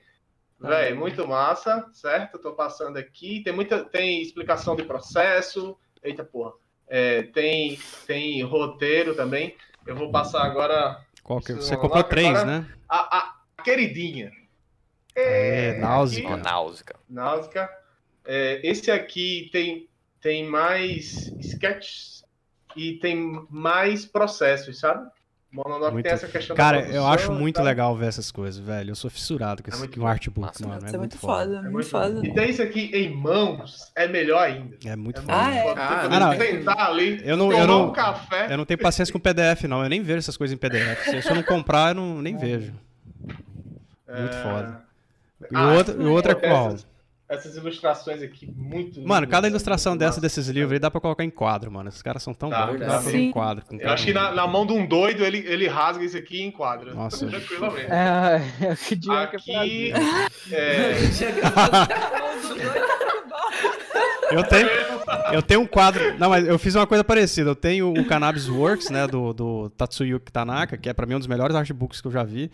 Velho, 0.59 0.95
muito 0.95 1.27
massa, 1.27 1.87
certo? 1.91 2.37
Tô 2.37 2.53
passando 2.53 2.97
aqui. 2.97 3.41
Tem 3.43 3.51
muita, 3.51 3.83
tem 3.83 4.21
explicação 4.21 4.75
de 4.75 4.83
processo. 4.83 5.75
Eita 6.03 6.23
porra. 6.23 6.51
É, 6.87 7.23
tem, 7.23 7.79
tem 8.05 8.43
roteiro 8.43 9.15
também. 9.15 9.55
Eu 9.87 9.95
vou 9.95 10.11
passar 10.11 10.43
agora 10.43 11.01
Qual 11.31 11.39
que... 11.39 11.53
Isso, 11.53 11.61
Você 11.61 11.75
vamos 11.77 11.81
comprou 11.83 12.03
três, 12.03 12.27
agora- 12.27 12.45
né? 12.45 12.67
a, 12.89 13.17
a 13.17 13.63
queridinha. 13.63 14.33
É, 15.15 15.77
náusea. 15.77 16.23
aqui, 16.25 16.33
Ó, 16.33 16.37
náusea. 16.37 16.85
Náusea. 17.09 17.69
É, 18.25 18.59
esse 18.67 18.91
aqui 18.91 19.49
tem, 19.49 19.87
tem 20.19 20.45
mais 20.45 21.27
sketches 21.39 22.25
e 22.75 22.97
tem 22.97 23.45
mais 23.49 24.05
processos, 24.05 24.77
sabe? 24.77 25.09
Muito- 25.53 26.03
tem 26.03 26.11
essa 26.13 26.27
questão 26.29 26.55
da 26.55 26.63
Cara, 26.63 26.77
eu 26.77 26.83
produção 26.83 27.11
acho 27.11 27.31
muito 27.33 27.55
tal. 27.55 27.65
legal 27.65 27.95
ver 27.97 28.05
essas 28.07 28.31
coisas, 28.31 28.57
velho. 28.63 28.91
Eu 28.91 28.95
sou 28.95 29.09
fissurado 29.11 29.61
com 29.61 29.69
É 29.69 29.71
esse 29.71 29.79
muito 29.79 29.99
com 29.99 30.07
artbook, 30.07 30.47
Massa, 30.47 30.65
mano. 30.67 30.85
Isso 30.85 30.95
É 30.95 30.97
muito 30.99 31.17
foda. 31.17 31.33
foda, 31.43 31.51
É 31.57 31.61
muito 31.61 31.71
muito 31.73 31.89
foda. 31.89 32.21
E 32.25 32.33
tem 32.33 32.49
isso 32.49 32.61
aqui 32.61 32.89
em 32.93 33.13
mãos, 33.13 33.91
é 33.93 34.07
melhor 34.07 34.41
ainda. 34.43 34.77
É 34.85 34.95
muito 34.95 35.19
É 35.19 35.21
foda. 35.23 35.33
Ah, 35.37 35.53
é? 35.53 35.73
Ah, 35.77 36.19
não, 36.19 36.37
sentar 36.37 36.79
ali, 36.91 37.21
Eu 37.25 37.35
não- 37.35 37.51
eu 37.51 37.67
não- 37.67 37.89
um 37.89 37.91
café. 37.91 38.47
Eu 38.53 38.57
não 38.57 38.65
tenho 38.65 38.79
paciência 38.79 39.11
com 39.11 39.19
PDF, 39.19 39.67
não. 39.67 39.83
Eu 39.83 39.89
nem 39.89 40.01
vejo 40.01 40.19
essas 40.19 40.37
coisas 40.37 40.53
em 40.55 40.57
PDF. 40.57 41.21
Se 41.21 41.29
eu 41.29 41.35
não 41.35 41.43
comprar, 41.43 41.89
eu 41.89 41.95
não, 41.95 42.21
nem 42.21 42.37
vejo. 42.37 42.73
Muito 44.07 44.35
É, 44.35 44.43
foda. 44.43 44.81
E 45.51 45.55
Ah, 45.55 45.67
o 45.67 45.73
outro, 45.75 46.01
e 46.01 46.05
o 46.05 46.11
outro 46.11 46.31
é 46.31 46.35
qual? 46.35 46.67
Essas, 46.69 46.85
essas 47.31 47.55
ilustrações 47.55 48.21
aqui, 48.21 48.45
muito 48.55 48.99
Mano, 49.01 49.21
lindas, 49.21 49.29
cada 49.29 49.41
muito 49.43 49.53
ilustração 49.53 49.95
dessa 49.95 50.09
massa. 50.11 50.21
desses 50.21 50.47
livros 50.49 50.73
aí 50.73 50.79
dá 50.79 50.91
pra 50.91 50.99
colocar 50.99 51.23
em 51.23 51.29
quadro, 51.29 51.71
mano. 51.71 51.87
Esses 51.89 52.01
caras 52.01 52.21
são 52.21 52.33
tão 52.33 52.49
Tá, 52.49 52.65
bons 52.67 52.73
que 52.73 52.79
dá 52.79 52.85
pra 52.87 52.99
fazer 53.01 53.17
em 53.19 53.31
quadro. 53.31 53.65
com 53.65 53.75
Eu 53.77 53.89
acho 53.89 54.05
que 54.05 54.13
na, 54.13 54.31
na 54.33 54.45
mão 54.45 54.65
de 54.65 54.73
um 54.73 54.85
doido 54.85 55.23
ele, 55.23 55.37
ele 55.47 55.67
rasga 55.67 56.03
isso 56.03 56.17
aqui 56.17 56.41
em 56.41 56.51
quadro. 56.51 56.93
Nossa. 56.93 57.25
Tranquilamente. 57.25 57.87
É, 57.89 58.41
é 58.71 58.75
que 58.75 59.51
é 59.51 59.57
Aqui, 59.61 59.93
é, 60.51 60.93
Eu 64.31 64.43
tenho, 64.43 64.69
eu 65.33 65.41
tenho 65.41 65.61
um 65.61 65.65
quadro. 65.67 66.17
Não, 66.17 66.29
mas 66.29 66.47
eu 66.47 66.57
fiz 66.57 66.75
uma 66.75 66.87
coisa 66.87 67.03
parecida. 67.03 67.49
Eu 67.49 67.55
tenho 67.55 67.91
o 67.91 68.05
Cannabis 68.05 68.47
Works, 68.47 68.89
né, 68.89 69.05
do, 69.07 69.33
do 69.33 69.69
Tatsuyuki 69.71 70.31
Tanaka, 70.31 70.77
que 70.77 70.87
é 70.89 70.93
pra 70.93 71.05
mim 71.05 71.15
um 71.15 71.19
dos 71.19 71.27
melhores 71.27 71.55
artbooks 71.55 71.99
que 72.01 72.07
eu 72.07 72.11
já 72.11 72.23
vi. 72.23 72.49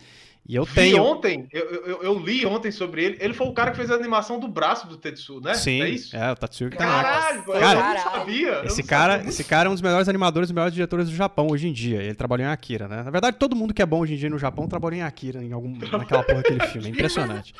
E 0.48 0.54
eu 0.56 0.64
vi 0.64 0.74
tenho. 0.74 1.02
ontem, 1.02 1.46
eu, 1.52 1.62
eu, 1.84 2.02
eu 2.04 2.18
li 2.18 2.46
ontem 2.46 2.70
sobre 2.70 3.04
ele. 3.04 3.18
Ele 3.20 3.34
foi 3.34 3.46
o 3.46 3.52
cara 3.52 3.70
que 3.70 3.76
fez 3.76 3.90
a 3.90 3.94
animação 3.94 4.40
do 4.40 4.48
braço 4.48 4.86
do 4.88 4.96
Tetsu, 4.96 5.40
né? 5.42 5.52
Sim, 5.52 5.82
É 5.82 5.90
isso? 5.90 6.16
é 6.16 6.32
o 6.32 6.34
Tatsuyuki 6.34 6.74
Tanaka. 6.78 7.02
Caralho, 7.02 7.38
eu 7.46 7.52
Cara, 7.60 7.94
não 8.04 8.12
sabia. 8.12 8.48
eu 8.48 8.64
Esse 8.64 8.80
não 8.80 8.88
cara, 8.88 9.12
sabia. 9.16 9.28
esse 9.28 9.44
cara 9.44 9.66
é 9.66 9.70
um 9.70 9.74
dos 9.74 9.82
melhores 9.82 10.08
animadores 10.08 10.48
e 10.48 10.54
melhores 10.54 10.72
diretores 10.72 11.10
do 11.10 11.14
Japão 11.14 11.48
hoje 11.50 11.68
em 11.68 11.72
dia. 11.72 12.02
Ele 12.02 12.14
trabalhou 12.14 12.46
em 12.46 12.50
Akira, 12.50 12.88
né? 12.88 13.02
Na 13.02 13.10
verdade, 13.10 13.36
todo 13.36 13.54
mundo 13.54 13.74
que 13.74 13.82
é 13.82 13.86
bom 13.86 14.00
hoje 14.00 14.14
em 14.14 14.16
dia 14.16 14.30
no 14.30 14.38
Japão 14.38 14.66
trabalhou 14.66 14.98
em 14.98 15.02
Akira, 15.02 15.44
em 15.44 15.52
algum, 15.52 15.76
naquela 15.76 16.22
porra 16.22 16.38
daquele 16.42 16.60
filme. 16.68 16.88
É 16.88 16.90
impressionante. 16.92 17.52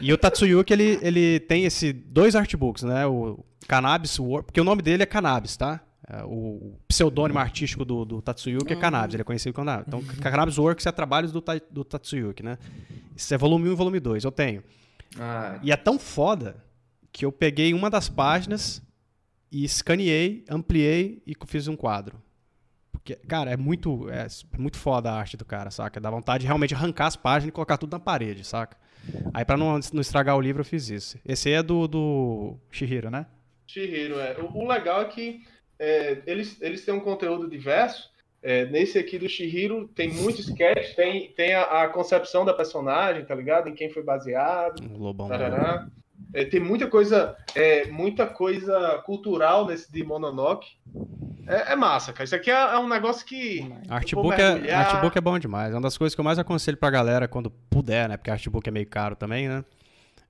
E 0.00 0.12
o 0.12 0.18
Tatsuyuki, 0.18 0.72
ele, 0.72 0.98
ele 1.02 1.38
tem 1.38 1.64
esse 1.64 1.92
dois 1.92 2.34
artbooks, 2.34 2.82
né? 2.82 3.06
O 3.06 3.44
Cannabis 3.68 4.18
World, 4.18 4.46
porque 4.46 4.60
o 4.60 4.64
nome 4.64 4.82
dele 4.82 5.04
é 5.04 5.06
Cannabis, 5.06 5.56
tá? 5.56 5.80
É, 6.08 6.22
O 6.24 6.78
pseudônimo 6.86 7.38
artístico 7.38 7.84
do, 7.84 8.04
do 8.04 8.20
Tatsuyuki 8.22 8.72
é 8.72 8.76
Cannabis, 8.76 9.14
ele 9.14 9.22
é 9.22 9.24
conhecido 9.24 9.54
como 9.54 9.66
Cannabis. 9.66 9.86
Então, 9.88 10.02
Cannabis 10.30 10.58
Works 10.58 10.84
é 10.86 10.92
trabalhos 10.92 11.32
do, 11.32 11.40
Ta- 11.40 11.60
do 11.70 11.82
Tatsuyuki, 11.84 12.42
né? 12.42 12.58
Isso 13.16 13.32
é 13.32 13.38
volume 13.38 13.68
1 13.68 13.72
e 13.72 13.74
volume 13.76 14.00
2, 14.00 14.24
eu 14.24 14.32
tenho. 14.32 14.62
Ah, 15.18 15.58
E 15.62 15.72
é 15.72 15.76
tão 15.76 15.98
foda 15.98 16.56
que 17.12 17.24
eu 17.24 17.32
peguei 17.32 17.72
uma 17.72 17.88
das 17.88 18.08
páginas 18.08 18.82
e 19.50 19.64
escaneei, 19.64 20.44
ampliei 20.50 21.22
e 21.26 21.34
fiz 21.46 21.68
um 21.68 21.76
quadro. 21.76 22.20
Porque, 22.90 23.14
cara, 23.16 23.50
é 23.50 23.56
muito, 23.56 24.08
é 24.10 24.26
muito 24.58 24.76
foda 24.78 25.10
a 25.10 25.16
arte 25.18 25.36
do 25.36 25.44
cara, 25.44 25.70
saca? 25.70 26.00
Dá 26.00 26.10
vontade 26.10 26.40
de 26.42 26.46
realmente 26.46 26.74
arrancar 26.74 27.06
as 27.06 27.16
páginas 27.16 27.48
e 27.50 27.52
colocar 27.52 27.76
tudo 27.76 27.92
na 27.92 28.00
parede, 28.00 28.44
saca? 28.44 28.76
Aí 29.32 29.44
pra 29.44 29.56
não, 29.56 29.78
não 29.92 30.00
estragar 30.00 30.36
o 30.36 30.40
livro 30.40 30.60
eu 30.62 30.64
fiz 30.64 30.88
isso. 30.90 31.18
Esse 31.24 31.48
aí 31.50 31.54
é 31.56 31.62
do, 31.62 31.86
do 31.86 32.56
Shihiro, 32.70 33.10
né? 33.10 33.26
Chihiro, 33.66 34.18
é. 34.18 34.36
O, 34.40 34.64
o 34.64 34.68
legal 34.68 35.02
é 35.02 35.04
que 35.06 35.42
é, 35.78 36.22
eles, 36.26 36.60
eles 36.60 36.84
têm 36.84 36.94
um 36.94 37.00
conteúdo 37.00 37.48
diverso. 37.48 38.12
É, 38.42 38.66
nesse 38.66 38.98
aqui 38.98 39.18
do 39.18 39.28
Shihiro 39.28 39.88
tem 39.88 40.12
muito 40.12 40.40
sketch, 40.40 40.94
tem, 40.94 41.32
tem 41.32 41.54
a, 41.54 41.84
a 41.84 41.88
concepção 41.88 42.44
da 42.44 42.52
personagem, 42.52 43.24
tá 43.24 43.34
ligado? 43.34 43.68
Em 43.68 43.74
quem 43.74 43.88
foi 43.88 44.02
baseado. 44.02 44.82
Tarará. 45.28 45.88
É, 46.34 46.44
tem 46.44 46.60
muita 46.60 46.88
coisa, 46.88 47.36
é, 47.54 47.86
muita 47.86 48.26
coisa 48.26 49.02
cultural 49.06 49.66
nesse 49.66 49.90
de 49.90 50.04
Mononoke. 50.04 50.68
É, 51.46 51.72
é 51.72 51.76
massa, 51.76 52.12
cara. 52.12 52.24
Isso 52.24 52.34
aqui 52.34 52.50
é, 52.50 52.54
é 52.54 52.78
um 52.78 52.88
negócio 52.88 53.24
que. 53.24 53.60
vou 53.60 53.76
Artbook 53.88 54.40
é, 54.40 54.74
artbook 54.74 55.16
é 55.16 55.20
bom 55.20 55.38
demais. 55.38 55.72
É 55.72 55.76
uma 55.76 55.82
das 55.82 55.96
coisas 55.96 56.14
que 56.14 56.20
eu 56.20 56.24
mais 56.24 56.38
aconselho 56.38 56.76
pra 56.76 56.90
galera 56.90 57.28
quando 57.28 57.50
puder, 57.50 58.08
né? 58.08 58.16
Porque 58.16 58.30
artbook 58.30 58.68
é 58.68 58.72
meio 58.72 58.86
caro 58.86 59.14
também, 59.14 59.48
né? 59.48 59.64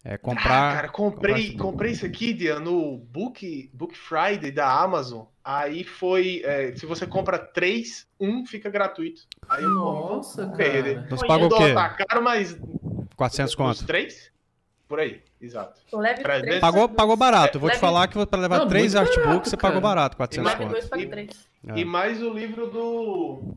É 0.04 0.18
comprar. 0.18 0.70
Ah, 0.70 0.74
cara, 0.74 0.88
comprei, 0.88 1.56
comprei 1.56 1.92
isso 1.92 2.04
aqui, 2.04 2.34
Dia, 2.34 2.60
no 2.60 2.98
Book, 2.98 3.70
Book 3.72 3.96
Friday 3.96 4.50
da 4.50 4.70
Amazon. 4.70 5.22
Aí 5.44 5.84
foi. 5.84 6.40
é, 6.44 6.74
se 6.74 6.86
você 6.86 7.06
compra 7.06 7.38
três, 7.38 8.06
um 8.18 8.46
fica 8.46 8.70
gratuito. 8.70 9.22
Aí 9.48 9.62
eu 9.62 9.70
Nossa, 9.70 10.48
cara. 10.48 10.92
Então 10.92 11.10
você 11.10 11.16
Foi 11.18 11.28
pagou 11.28 11.48
o 11.48 11.56
quê? 11.58 11.74
Tá 11.74 11.88
caro, 11.90 12.24
mas. 12.24 12.56
400 13.14 13.50
Os 13.52 13.54
conto. 13.54 13.86
três? 13.86 14.32
Por 14.88 15.00
aí, 15.00 15.22
exato. 15.40 15.80
Leve 15.92 16.22
Pra 16.22 16.40
três. 16.40 16.60
Pagou, 16.60 16.88
pagou 16.88 17.16
barato. 17.16 17.56
Eu 17.56 17.60
vou 17.60 17.68
te 17.70 17.74
Leve- 17.74 17.80
falar 17.80 18.06
que 18.08 18.26
pra 18.26 18.40
levar 18.40 18.58
Não, 18.60 18.68
três 18.68 18.94
artbooks 18.94 19.24
barato, 19.26 19.50
você 19.50 19.56
pagou 19.56 19.80
barato, 19.80 20.16
400 20.16 20.50
Leve 20.52 20.62
conto. 20.62 20.72
dois, 20.72 20.88
pague 20.88 21.02
E- 21.04 21.08
três. 21.08 21.48
É. 21.68 21.78
E 21.78 21.84
mais 21.84 22.22
o 22.22 22.30
livro 22.32 22.66
do. 22.70 23.54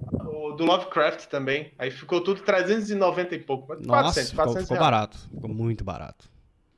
do 0.58 0.64
Lovecraft 0.66 1.26
também. 1.26 1.72
Aí 1.78 1.92
ficou 1.92 2.22
tudo 2.22 2.42
390 2.42 3.36
e 3.36 3.40
pouco. 3.40 3.66
mas 3.70 3.80
Nossa, 3.86 4.04
400, 4.04 4.30
ficou, 4.32 4.44
400 4.46 4.68
ficou 4.68 4.78
reais. 4.78 4.92
barato. 4.92 5.18
Ficou 5.34 5.50
muito 5.50 5.84
barato. 5.84 6.30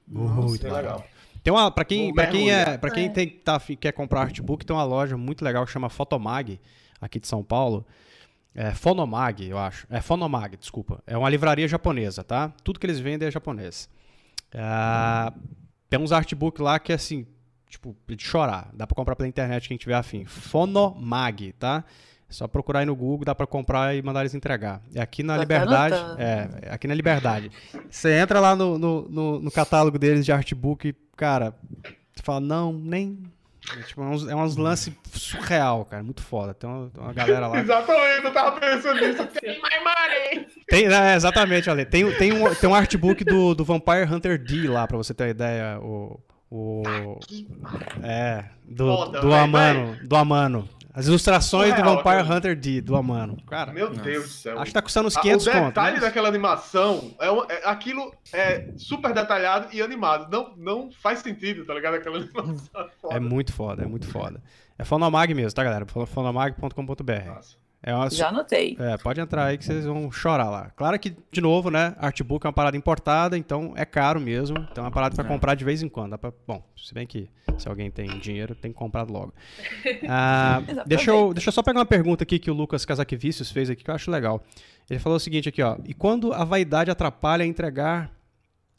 Nossa, 0.07 0.33
muito 0.41 0.61
Bem 0.63 0.71
barato. 0.71 0.93
legal. 0.95 1.07
Tem 1.43 1.53
uma, 1.53 1.71
pra 1.71 1.85
quem, 1.85 2.13
pra 2.13 2.27
quem, 2.27 2.51
é, 2.51 2.77
pra 2.77 2.91
quem 2.91 3.05
É. 3.05 3.09
tem, 3.09 3.29
tá, 3.29 3.59
quer 3.79 3.91
comprar 3.93 4.21
artbook, 4.21 4.65
tem 4.65 4.75
uma 4.75 4.83
loja 4.83 5.15
muito 5.17 5.43
legal 5.43 5.65
que 5.65 5.71
chama 5.71 5.89
Fotomag, 5.89 6.59
aqui 7.01 7.19
de 7.19 7.27
São 7.27 7.43
Paulo. 7.43 7.85
É 8.53 8.71
Fonomag, 8.71 9.47
eu 9.47 9.57
acho. 9.57 9.85
É 9.89 10.01
Fonomag, 10.01 10.57
desculpa. 10.57 11.01
É 11.07 11.17
uma 11.17 11.29
livraria 11.29 11.67
japonesa, 11.67 12.23
tá? 12.23 12.51
Tudo 12.63 12.79
que 12.79 12.85
eles 12.85 12.99
vendem 12.99 13.27
é 13.27 13.31
japonês. 13.31 13.87
Ah, 14.53 15.31
tem 15.89 15.99
uns 15.99 16.11
artbook 16.11 16.61
lá 16.61 16.79
que 16.79 16.91
é 16.91 16.95
assim, 16.95 17.25
tipo, 17.69 17.95
de 18.07 18.21
chorar. 18.23 18.69
Dá 18.73 18.85
pra 18.87 18.95
comprar 18.95 19.15
pela 19.15 19.29
internet 19.29 19.67
quem 19.67 19.77
tiver 19.77 19.93
afim. 19.95 20.25
Fonomag, 20.25 21.53
tá? 21.53 21.83
É 22.29 22.33
só 22.33 22.47
procurar 22.47 22.79
aí 22.79 22.85
no 22.85 22.95
Google, 22.95 23.25
dá 23.25 23.33
pra 23.33 23.47
comprar 23.47 23.95
e 23.95 24.01
mandar 24.01 24.21
eles 24.21 24.35
entregar. 24.35 24.81
É 24.93 25.01
aqui 25.01 25.23
na 25.23 25.37
Liberdade. 25.37 25.95
anotando. 25.95 26.21
É, 26.21 26.49
é 26.63 26.71
aqui 26.73 26.87
na 26.87 26.93
Liberdade. 26.93 27.51
Você 27.89 28.13
entra 28.19 28.39
lá 28.39 28.55
no, 28.55 28.77
no, 28.77 29.09
no- 29.09 29.39
no 29.39 29.51
catálogo 29.51 29.97
deles 29.97 30.25
de 30.25 30.31
artbook, 30.31 30.93
cara, 31.19 31.53
você 32.15 32.23
fala, 32.23 32.39
não, 32.39 32.71
nem. 32.71 33.19
É, 33.77 33.81
tipo, 33.81 34.01
é 34.01 34.05
uns, 34.05 34.27
é 34.27 34.35
uns 34.35 34.55
lances 34.55 34.93
surreal, 35.11 35.83
cara. 35.83 36.01
Muito 36.01 36.23
foda. 36.23 36.53
Tem 36.53 36.67
uma, 36.69 36.89
tem 36.89 37.03
uma 37.03 37.13
galera 37.13 37.47
lá. 37.47 37.59
Exatamente, 37.59 38.23
eu 38.23 38.33
tava 38.33 38.59
pensando 38.59 39.01
nisso. 39.01 39.27
Tem 39.27 39.59
mais 39.59 39.83
money! 39.83 40.47
Tem, 40.69 40.85
é, 40.85 41.15
exatamente, 41.15 41.69
Ale. 41.69 41.85
Tem, 41.85 42.09
tem, 42.15 42.31
um, 42.31 42.55
tem 42.55 42.69
um 42.69 42.73
artbook 42.73 43.23
do, 43.25 43.53
do 43.53 43.65
Vampire 43.65 44.05
Hunter 44.09 44.41
D 44.41 44.69
lá, 44.69 44.87
pra 44.87 44.97
você 44.97 45.13
ter 45.13 45.25
uma 45.25 45.29
ideia. 45.29 45.77
O. 45.81 46.19
o 46.49 47.19
Que 47.27 47.45
é. 48.01 48.45
Do, 48.65 48.85
Foda, 48.85 49.19
do 49.19 49.29
véi, 49.29 49.39
Amano. 49.39 49.97
Do 50.07 50.15
Amano. 50.15 50.69
As 50.99 51.07
ilustrações 51.07 51.73
do 51.73 51.81
Vampire 51.81 52.29
Hunter 52.29 52.59
D, 52.59 52.81
do 52.81 52.93
Amano. 52.93 53.37
Cara, 53.47 53.71
meu 53.71 53.87
Nossa. 53.89 54.01
Deus 54.01 54.23
do 54.25 54.29
céu. 54.31 54.59
Acho 54.59 54.65
que 54.65 54.73
tá 54.73 54.81
custando 54.81 55.07
uns 55.07 55.15
500 55.15 55.45
contos. 55.45 55.61
O 55.61 55.65
detalhe 55.67 55.95
conto, 55.95 56.01
daquela 56.01 56.27
animação, 56.27 57.15
é, 57.17 57.53
é, 57.53 57.69
aquilo 57.69 58.13
é 58.33 58.73
super 58.75 59.13
detalhado 59.13 59.69
e 59.71 59.81
animado. 59.81 60.29
Não, 60.29 60.53
não 60.57 60.91
faz 60.91 61.19
sentido, 61.19 61.63
tá 61.63 61.73
ligado? 61.73 61.93
Aquela 61.93 62.17
animação. 62.19 62.89
É, 63.11 63.15
é 63.15 63.19
muito 63.19 63.53
foda, 63.53 63.83
é 63.83 63.85
muito 63.85 64.07
foda. 64.07 64.43
É 64.77 64.83
Fonomag 64.83 65.33
mesmo, 65.33 65.53
tá, 65.53 65.63
galera? 65.63 65.85
fonomag.com.br. 65.85 67.25
Nossa. 67.27 67.68
É 67.81 67.95
uma... 67.95 68.09
Já 68.09 68.27
anotei. 68.27 68.75
É, 68.77 68.97
pode 68.97 69.21
entrar 69.21 69.45
aí 69.45 69.57
que 69.57 69.63
vocês 69.63 69.85
vão 69.85 70.11
chorar 70.11 70.49
lá. 70.49 70.69
Claro 70.75 70.99
que, 70.99 71.15
de 71.31 71.39
novo, 71.39 71.71
né? 71.71 71.95
Artbook 71.97 72.45
é 72.45 72.47
uma 72.47 72.53
parada 72.53 72.75
importada, 72.75 73.37
então 73.37 73.73
é 73.75 73.85
caro 73.85 74.19
mesmo. 74.19 74.57
Então 74.71 74.83
é 74.83 74.87
uma 74.87 74.91
parada 74.91 75.15
para 75.15 75.25
é. 75.25 75.27
comprar 75.27 75.55
de 75.55 75.63
vez 75.63 75.81
em 75.81 75.87
quando. 75.87 76.17
Pra... 76.17 76.33
Bom, 76.45 76.61
se 76.75 76.93
bem 76.93 77.07
que 77.07 77.29
se 77.57 77.67
alguém 77.69 77.89
tem 77.89 78.19
dinheiro, 78.19 78.53
tem 78.53 78.71
que 78.71 78.77
comprar 78.77 79.03
logo. 79.09 79.33
Ah, 80.07 80.61
deixa, 80.85 81.11
eu, 81.11 81.33
deixa 81.33 81.49
eu 81.49 81.53
só 81.53 81.63
pegar 81.63 81.79
uma 81.79 81.85
pergunta 81.85 82.23
aqui 82.23 82.37
que 82.37 82.51
o 82.51 82.53
Lucas 82.53 82.85
Casaquevicius 82.85 83.51
fez 83.51 83.69
aqui, 83.69 83.83
que 83.83 83.89
eu 83.89 83.95
acho 83.95 84.11
legal. 84.11 84.43
Ele 84.89 84.99
falou 84.99 85.15
o 85.15 85.19
seguinte 85.19 85.47
aqui, 85.47 85.61
ó. 85.61 85.77
E 85.85 85.93
quando 85.93 86.33
a 86.33 86.43
vaidade 86.43 86.91
atrapalha 86.91 87.43
a 87.43 87.47
entregar 87.47 88.11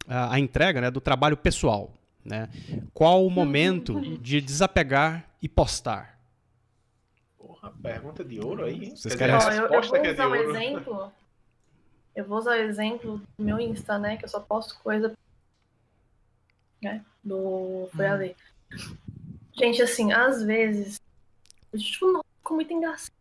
a, 0.07 0.35
a 0.35 0.39
entrega 0.39 0.81
né, 0.81 0.91
do 0.91 1.01
trabalho 1.01 1.37
pessoal? 1.37 1.95
Né? 2.25 2.49
Qual 2.93 3.25
o 3.25 3.31
momento 3.31 4.01
de 4.21 4.41
desapegar 4.41 5.25
e 5.41 5.49
postar? 5.49 6.19
Porra, 7.61 7.75
pergunta 7.83 8.25
de 8.25 8.41
ouro 8.41 8.65
aí, 8.65 8.85
hein? 8.85 8.97
Vocês 8.97 9.15
querem 9.15 9.37
dizer, 9.37 9.53
eu, 9.53 9.63
eu, 9.65 9.69
vou 9.69 9.97
é 9.97 10.13
usar 10.13 10.29
um 10.29 10.35
exemplo. 10.35 11.13
Eu 12.17 12.25
vou 12.25 12.39
usar 12.39 12.53
o 12.53 12.63
exemplo 12.63 13.19
do 13.39 13.45
meu 13.45 13.61
Insta, 13.61 13.99
né? 13.99 14.17
Que 14.17 14.25
eu 14.25 14.29
só 14.29 14.41
posto 14.41 14.79
coisa. 14.83 15.13
Né? 16.83 17.05
Do. 17.23 17.89
Foi 17.95 18.07
hum. 18.07 18.13
a 18.13 18.15
lei. 18.15 18.37
Gente, 19.53 19.83
assim, 19.83 20.13
às 20.13 20.43
vezes. 20.43 20.99
Eu 21.73 21.79
tipo, 21.79 22.07
não, 22.11 22.25
ficou 22.39 22.57
muito 22.57 22.73
engraçado. 22.73 23.13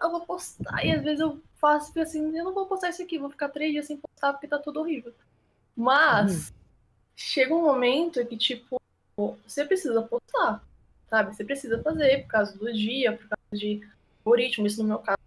Eu 0.00 0.10
vou 0.10 0.26
postar. 0.26 0.84
E 0.84 0.90
às 0.90 1.02
vezes 1.02 1.20
eu 1.20 1.40
faço 1.56 1.98
assim, 2.00 2.36
eu 2.36 2.44
não 2.44 2.54
vou 2.54 2.66
postar 2.66 2.88
isso 2.88 3.02
aqui, 3.02 3.18
vou 3.18 3.30
ficar 3.30 3.48
três 3.48 3.70
dias 3.70 3.86
sem 3.86 3.96
postar 3.96 4.32
porque 4.32 4.48
tá 4.48 4.58
tudo 4.58 4.80
horrível. 4.80 5.14
Mas 5.76 6.50
hum. 6.50 6.54
chega 7.14 7.54
um 7.54 7.62
momento 7.62 8.24
que, 8.26 8.36
tipo, 8.36 8.80
você 9.46 9.64
precisa 9.64 10.02
postar. 10.02 10.64
Sabe? 11.12 11.36
Você 11.36 11.44
precisa 11.44 11.82
fazer 11.82 12.22
por 12.22 12.28
causa 12.28 12.56
do 12.56 12.72
dia, 12.72 13.14
por 13.14 13.28
causa 13.28 13.52
de 13.52 13.86
algoritmo, 14.24 14.66
isso 14.66 14.82
no 14.82 14.88
meu 14.88 14.98
caso, 14.98 15.18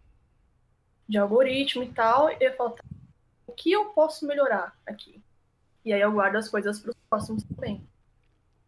de 1.08 1.16
algoritmo 1.16 1.84
e 1.84 1.90
tal. 1.90 2.32
E 2.32 2.38
eu 2.42 2.56
falo, 2.56 2.72
tá, 2.72 2.84
o 3.46 3.52
que 3.52 3.72
eu 3.72 3.86
posso 3.90 4.26
melhorar 4.26 4.76
aqui? 4.84 5.22
E 5.86 5.94
aí 5.94 6.02
eu 6.02 6.12
guardo 6.12 6.38
as 6.38 6.50
coisas 6.50 6.80
para 6.80 6.90
os 6.90 6.98
próximos 7.08 7.44
também. 7.44 7.88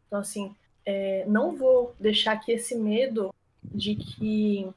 Então, 0.05 0.19
assim, 0.19 0.55
é, 0.85 1.25
não 1.25 1.55
vou 1.55 1.95
deixar 1.99 2.37
que 2.37 2.51
esse 2.51 2.75
medo 2.75 3.33
de 3.63 3.95
que, 3.95 4.69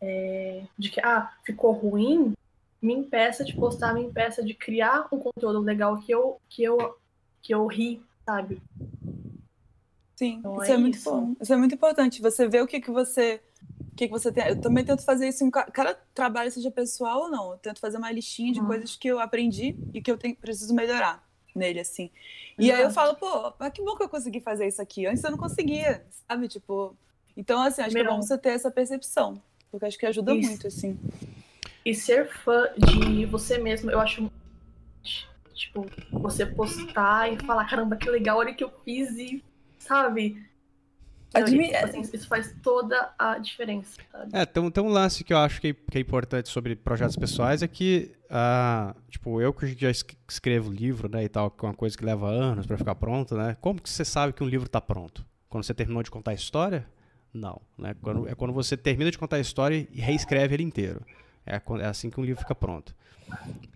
é, 0.00 0.62
de 0.78 0.88
que, 0.88 1.00
ah, 1.00 1.34
ficou 1.42 1.72
ruim, 1.72 2.32
me 2.80 2.94
impeça 2.94 3.44
de 3.44 3.56
postar, 3.56 3.92
me 3.92 4.04
impeça 4.04 4.40
de 4.40 4.54
criar 4.54 5.08
um 5.10 5.18
conteúdo 5.18 5.58
legal 5.62 6.00
que 6.00 6.12
eu, 6.12 6.40
que 6.48 6.62
eu, 6.62 6.96
que 7.42 7.52
eu 7.52 7.66
ri, 7.66 8.00
sabe? 8.24 8.62
Sim, 10.18 10.38
então, 10.40 10.60
isso 10.60 10.72
é, 10.72 10.74
é 10.74 10.76
muito 10.76 10.94
isso. 10.96 11.08
bom. 11.08 11.36
Isso 11.40 11.52
é 11.52 11.56
muito 11.56 11.74
importante. 11.76 12.20
Você 12.20 12.48
vê 12.48 12.60
o 12.60 12.66
que, 12.66 12.80
que 12.80 12.90
você 12.90 13.40
o 13.92 13.94
que, 13.94 14.08
que 14.08 14.12
você 14.12 14.32
tem. 14.32 14.48
Eu 14.48 14.60
também 14.60 14.84
tento 14.84 15.04
fazer 15.04 15.28
isso 15.28 15.44
em 15.44 15.50
cada 15.50 15.94
trabalho, 16.12 16.50
seja 16.50 16.72
pessoal 16.72 17.20
ou 17.20 17.30
não. 17.30 17.52
Eu 17.52 17.58
tento 17.58 17.78
fazer 17.78 17.98
uma 17.98 18.10
listinha 18.10 18.52
de 18.52 18.58
uhum. 18.58 18.66
coisas 18.66 18.96
que 18.96 19.06
eu 19.06 19.20
aprendi 19.20 19.76
e 19.94 20.02
que 20.02 20.10
eu 20.10 20.18
tenho, 20.18 20.34
preciso 20.34 20.74
melhorar 20.74 21.24
nele, 21.54 21.78
assim. 21.78 22.10
E 22.58 22.72
aí 22.72 22.82
eu 22.82 22.90
falo, 22.90 23.14
pô, 23.14 23.52
mas 23.60 23.72
que 23.72 23.80
bom 23.80 23.94
que 23.94 24.02
eu 24.02 24.08
consegui 24.08 24.40
fazer 24.40 24.66
isso 24.66 24.82
aqui. 24.82 25.06
Antes 25.06 25.22
eu 25.22 25.30
não 25.30 25.38
conseguia, 25.38 26.04
sabe? 26.26 26.48
Tipo. 26.48 26.96
Então, 27.36 27.62
assim, 27.62 27.82
acho 27.82 27.94
que 27.94 28.00
é 28.00 28.04
bom 28.04 28.20
você 28.20 28.36
ter 28.36 28.48
essa 28.48 28.72
percepção. 28.72 29.40
Porque 29.70 29.86
acho 29.86 29.96
que 29.96 30.06
ajuda 30.06 30.34
isso. 30.34 30.48
muito, 30.48 30.66
assim. 30.66 30.98
E 31.84 31.94
ser 31.94 32.28
fã 32.28 32.66
de 32.76 33.24
você 33.26 33.56
mesmo, 33.56 33.88
eu 33.88 34.00
acho. 34.00 34.28
Tipo, 35.54 35.86
você 36.10 36.44
postar 36.44 37.32
e 37.32 37.36
falar, 37.44 37.66
caramba, 37.66 37.94
que 37.94 38.10
legal, 38.10 38.38
olha 38.38 38.50
o 38.50 38.56
que 38.56 38.64
eu 38.64 38.72
fiz 38.84 39.16
e, 39.16 39.44
sabe? 39.78 40.42
Admi 41.34 41.74
assim, 41.74 42.00
isso 42.00 42.26
faz 42.26 42.54
toda 42.62 43.12
a 43.18 43.38
diferença. 43.38 44.00
Sabe? 44.10 44.30
É, 44.32 44.46
tem, 44.46 44.70
tem 44.70 44.82
um 44.82 44.88
lance 44.88 45.22
que 45.22 45.32
eu 45.32 45.38
acho 45.38 45.60
que, 45.60 45.74
que 45.74 45.98
é 45.98 46.00
importante 46.00 46.48
sobre 46.48 46.74
projetos 46.74 47.16
pessoais 47.16 47.62
é 47.62 47.68
que, 47.68 48.12
uh, 48.24 48.98
tipo, 49.10 49.40
eu 49.40 49.52
que 49.52 49.66
já 49.74 49.90
escrevo 49.90 50.72
livro, 50.72 51.08
né, 51.08 51.24
e 51.24 51.28
tal, 51.28 51.50
que 51.50 51.64
é 51.64 51.68
uma 51.68 51.74
coisa 51.74 51.96
que 51.96 52.04
leva 52.04 52.26
anos 52.28 52.66
para 52.66 52.78
ficar 52.78 52.94
pronto, 52.94 53.36
né? 53.36 53.56
Como 53.60 53.80
que 53.80 53.90
você 53.90 54.04
sabe 54.04 54.32
que 54.32 54.42
um 54.42 54.48
livro 54.48 54.66
está 54.66 54.80
pronto? 54.80 55.24
Quando 55.48 55.64
você 55.64 55.74
terminou 55.74 56.02
de 56.02 56.10
contar 56.10 56.30
a 56.30 56.34
história? 56.34 56.86
Não, 57.32 57.60
né? 57.76 57.94
Quando, 58.00 58.26
é 58.26 58.34
quando 58.34 58.54
você 58.54 58.76
termina 58.76 59.10
de 59.10 59.18
contar 59.18 59.36
a 59.36 59.40
história 59.40 59.86
e 59.92 60.00
reescreve 60.00 60.54
ele 60.54 60.62
inteiro. 60.62 61.04
É, 61.44 61.60
é 61.80 61.86
assim 61.86 62.08
que 62.08 62.18
um 62.18 62.24
livro 62.24 62.40
fica 62.40 62.54
pronto. 62.54 62.94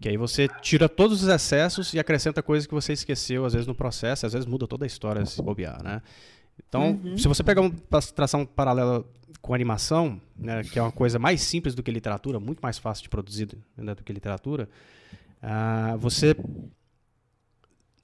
Que 0.00 0.08
aí 0.08 0.16
você 0.16 0.48
tira 0.60 0.88
todos 0.88 1.22
os 1.22 1.28
excessos 1.28 1.94
e 1.94 1.98
acrescenta 1.98 2.42
coisas 2.42 2.66
que 2.66 2.74
você 2.74 2.92
esqueceu, 2.92 3.44
às 3.44 3.52
vezes, 3.52 3.68
no 3.68 3.74
processo, 3.74 4.26
às 4.26 4.32
vezes 4.32 4.46
muda 4.46 4.66
toda 4.66 4.84
a 4.84 4.86
história 4.86 5.24
se 5.24 5.40
bobear, 5.40 5.82
né? 5.82 6.02
Então, 6.68 7.00
uhum. 7.04 7.16
se 7.16 7.28
você 7.28 7.42
pegar 7.42 7.62
um, 7.62 7.70
traçar 7.70 8.40
um 8.40 8.46
paralelo 8.46 9.06
com 9.40 9.54
animação, 9.54 10.20
né, 10.36 10.62
que 10.62 10.78
é 10.78 10.82
uma 10.82 10.92
coisa 10.92 11.18
mais 11.18 11.40
simples 11.40 11.74
do 11.74 11.82
que 11.82 11.90
literatura, 11.90 12.38
muito 12.38 12.60
mais 12.60 12.78
fácil 12.78 13.02
de 13.02 13.08
produzir 13.08 13.48
né, 13.76 13.94
do 13.94 14.02
que 14.02 14.12
literatura, 14.12 14.68
uh, 15.42 15.98
você. 15.98 16.36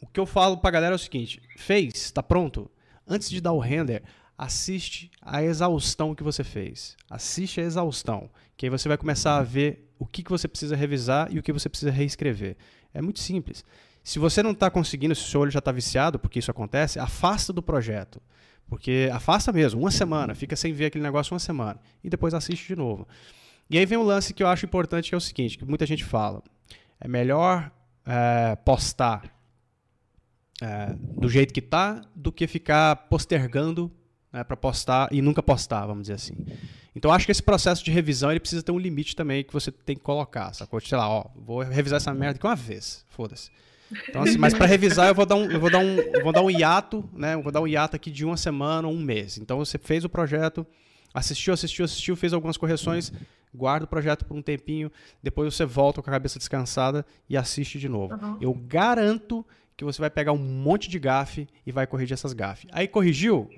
O 0.01 0.07
que 0.07 0.21
eu 0.21 0.27
falo 0.27 0.57
pra 0.59 0.71
galera 0.71 0.95
é 0.95 0.97
o 0.97 0.99
seguinte: 0.99 1.41
fez, 1.57 1.95
está 1.95 2.23
pronto. 2.23 2.71
Antes 3.07 3.31
de 3.31 3.41
dar 3.41 3.53
o 3.53 3.59
render, 3.59 4.03
assiste 4.37 5.11
a 5.23 5.43
exaustão 5.43 6.15
que 6.15 6.23
você 6.23 6.45
fez. 6.45 6.97
Assiste 7.09 7.61
a 7.61 7.65
exaustão. 7.65 8.31
Que 8.57 8.67
aí 8.67 8.71
você 8.71 8.87
vai 8.87 8.99
começar 8.99 9.39
a 9.39 9.43
ver 9.43 9.88
o 9.99 10.07
que, 10.07 10.23
que 10.23 10.31
você 10.31 10.47
precisa 10.47 10.77
revisar 10.77 11.29
e 11.31 11.39
o 11.39 11.43
que 11.43 11.53
você 11.53 11.69
precisa 11.69 11.91
reescrever. 11.91 12.57
É 12.95 13.03
muito 13.03 13.21
simples. 13.21 13.65
Se 14.03 14.19
você 14.19 14.43
não 14.43 14.53
está 14.53 14.71
conseguindo, 14.71 15.15
se 15.15 15.23
o 15.23 15.27
seu 15.27 15.41
olho 15.41 15.51
já 15.51 15.59
está 15.59 15.73
viciado, 15.73 16.19
porque 16.19 16.39
isso 16.39 16.51
acontece, 16.51 16.99
afasta 16.99 17.53
do 17.53 17.63
projeto. 17.63 18.23
Porque 18.69 19.11
afasta 19.13 19.53
mesmo, 19.53 19.81
uma 19.81 19.91
semana, 19.91 20.35
fica 20.35 20.55
sem 20.55 20.73
ver 20.73 20.87
aquele 20.87 21.05
negócio 21.05 21.33
uma 21.33 21.41
semana. 21.41 21.81
E 22.05 22.09
depois 22.09 22.35
assiste 22.35 22.69
de 22.69 22.77
novo. 22.77 23.07
E 23.69 23.79
aí 23.79 23.85
vem 23.85 23.99
um 23.99 24.03
lance 24.03 24.33
que 24.33 24.43
eu 24.43 24.49
acho 24.49 24.65
importante, 24.65 25.09
que 25.09 25.15
é 25.15 25.19
o 25.19 25.21
seguinte, 25.21 25.59
que 25.59 25.65
muita 25.65 25.85
gente 25.85 26.05
fala. 26.05 26.43
É 27.01 27.09
melhor 27.09 27.71
é, 28.07 28.57
postar 28.57 29.23
é, 30.61 30.95
do 30.99 31.29
jeito 31.29 31.53
que 31.53 31.61
tá 31.61 32.03
do 32.15 32.33
que 32.33 32.47
ficar 32.47 32.97
postergando 33.09 33.93
né, 34.33 34.43
para 34.43 34.57
postar 34.57 35.09
e 35.13 35.23
nunca 35.23 35.43
postar, 35.43 35.87
vamos 35.87 36.03
dizer 36.03 36.15
assim. 36.15 36.35
Então 36.99 37.13
acho 37.13 37.25
que 37.25 37.31
esse 37.31 37.43
processo 37.43 37.85
de 37.85 37.93
revisão 37.93 38.29
ele 38.29 38.41
precisa 38.41 38.61
ter 38.61 38.73
um 38.73 38.79
limite 38.79 39.15
também 39.15 39.45
que 39.45 39.53
você 39.53 39.71
tem 39.71 39.95
que 39.95 40.03
colocar, 40.03 40.53
sacou? 40.53 40.81
Sei 40.81 40.99
lá, 40.99 41.09
ó, 41.09 41.27
vou 41.37 41.63
revisar 41.63 41.99
essa 41.99 42.13
merda 42.13 42.37
aqui 42.37 42.45
uma 42.45 42.57
vez, 42.57 43.05
foda-se. 43.09 43.51
Então, 44.09 44.23
assim, 44.23 44.37
mas 44.37 44.53
para 44.53 44.67
revisar 44.67 45.07
eu 45.07 45.15
vou 45.15 45.25
dar 45.25 45.37
um, 45.37 45.49
eu 45.49 45.61
vou 45.61 45.71
dar 45.71 45.79
um, 45.79 45.97
vou 46.25 46.33
dar 46.33 46.43
um 46.43 46.51
hiato, 46.51 47.09
né? 47.13 47.35
Eu 47.35 47.43
vou 47.43 47.53
dar 47.53 47.61
um 47.61 47.69
hiato 47.69 47.95
aqui 47.95 48.11
de 48.11 48.25
uma 48.25 48.37
semana 48.37 48.89
ou 48.89 48.95
um 48.95 49.01
mês. 49.01 49.39
Então 49.39 49.59
você 49.59 49.79
fez 49.79 50.05
o 50.05 50.09
projeto, 50.09 50.67
assistiu, 51.15 51.55
assistiu, 51.55 51.85
assistiu, 51.85 52.17
fez 52.17 52.33
algumas 52.33 52.57
correções, 52.57 53.13
guarda 53.55 53.85
o 53.85 53.89
projeto 53.89 54.25
por 54.25 54.37
um 54.37 54.43
tempinho, 54.43 54.91
depois 55.23 55.55
você 55.55 55.65
volta 55.65 56.03
com 56.03 56.11
a 56.11 56.13
cabeça 56.13 56.37
descansada 56.37 57.07
e 57.29 57.37
assiste 57.37 57.79
de 57.79 57.89
novo. 57.89 58.15
Uhum. 58.15 58.39
Eu 58.41 58.53
garanto 58.53 59.47
que 59.77 59.85
você 59.85 60.01
vai 60.01 60.11
pegar 60.11 60.33
um 60.33 60.39
monte 60.39 60.91
de 60.91 60.99
gafe 60.99 61.47
e 61.65 61.71
vai 61.71 61.87
corrigir 61.87 62.15
essas 62.15 62.33
gafes. 62.33 62.69
Aí 62.73 62.89
corrigiu, 62.89 63.49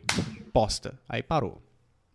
posta. 0.52 1.00
Aí 1.08 1.22
parou. 1.22 1.62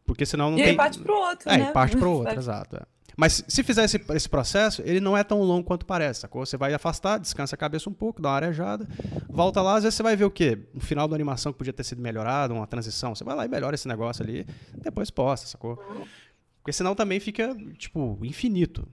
Porque 0.06 0.26
senão 0.26 0.52
não 0.52 0.58
e 0.58 0.62
tem. 0.62 0.68
E 0.68 0.72
aí 0.72 0.78
parte 0.78 1.00
pro 1.00 1.16
outro, 1.16 1.50
é, 1.50 1.58
né? 1.58 1.72
parte 1.72 1.98
pro 1.98 2.12
outro, 2.12 2.38
exato. 2.38 2.76
É. 2.78 2.82
Mas 3.18 3.44
se 3.48 3.64
fizer 3.64 3.86
esse, 3.86 4.04
esse 4.10 4.28
processo, 4.28 4.82
ele 4.86 5.00
não 5.00 5.16
é 5.16 5.24
tão 5.24 5.42
longo 5.42 5.66
quanto 5.66 5.86
parece, 5.86 6.22
sacou? 6.22 6.46
Você 6.46 6.58
vai 6.58 6.74
afastar, 6.74 7.18
descansa 7.18 7.56
a 7.56 7.58
cabeça 7.58 7.90
um 7.90 7.94
pouco, 7.94 8.22
dá 8.22 8.30
uma 8.30 8.36
arejada, 8.36 8.86
volta 9.30 9.62
lá, 9.62 9.78
às 9.78 9.84
vezes 9.84 9.96
você 9.96 10.04
vai 10.04 10.16
ver 10.18 10.26
o 10.26 10.32
quê? 10.32 10.60
Um 10.76 10.82
final 10.82 11.08
da 11.08 11.16
animação 11.16 11.54
que 11.54 11.58
podia 11.58 11.72
ter 11.72 11.84
sido 11.84 12.02
melhorado, 12.02 12.54
uma 12.54 12.68
transição. 12.68 13.16
Você 13.16 13.24
vai 13.24 13.36
lá 13.36 13.46
e 13.46 13.48
melhora 13.48 13.76
esse 13.76 13.88
negócio 13.88 14.22
ali, 14.24 14.46
depois 14.74 15.10
posta, 15.10 15.48
sacou? 15.48 15.78
Porque 16.62 16.74
senão 16.74 16.94
também 16.94 17.20
fica, 17.20 17.56
tipo, 17.78 18.20
infinito. 18.22 18.86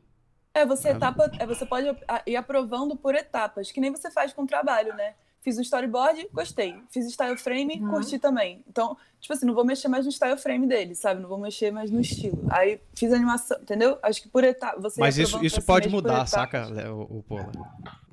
É, 0.54 0.64
você, 0.66 0.90
etapa, 0.90 1.30
é, 1.38 1.46
você 1.46 1.64
pode 1.64 1.86
ir 2.26 2.36
aprovando 2.36 2.94
por 2.94 3.14
etapas, 3.14 3.72
que 3.72 3.80
nem 3.80 3.90
você 3.90 4.10
faz 4.10 4.32
com 4.32 4.42
o 4.42 4.46
trabalho, 4.46 4.94
né? 4.94 5.14
Fiz 5.42 5.58
o 5.58 5.60
storyboard, 5.60 6.28
gostei. 6.32 6.76
Fiz 6.88 7.04
style 7.12 7.36
frame, 7.36 7.80
uhum. 7.80 7.90
curti 7.90 8.16
também. 8.16 8.62
Então, 8.68 8.96
tipo 9.20 9.34
assim, 9.34 9.44
não 9.44 9.54
vou 9.54 9.64
mexer 9.64 9.88
mais 9.88 10.06
no 10.06 10.12
style 10.12 10.38
frame 10.38 10.68
dele, 10.68 10.94
sabe? 10.94 11.20
Não 11.20 11.28
vou 11.28 11.36
mexer 11.36 11.72
mais 11.72 11.90
no 11.90 12.00
estilo. 12.00 12.46
Aí 12.48 12.80
fiz 12.94 13.12
animação, 13.12 13.58
entendeu? 13.60 13.98
Acho 14.04 14.22
que 14.22 14.28
por 14.28 14.44
etapa. 14.44 14.80
Você 14.80 15.00
Mas 15.00 15.18
isso, 15.18 15.44
isso 15.44 15.60
pode 15.60 15.88
mudar, 15.88 16.26
saca, 16.26 16.68
o, 16.92 17.24
o? 17.28 17.38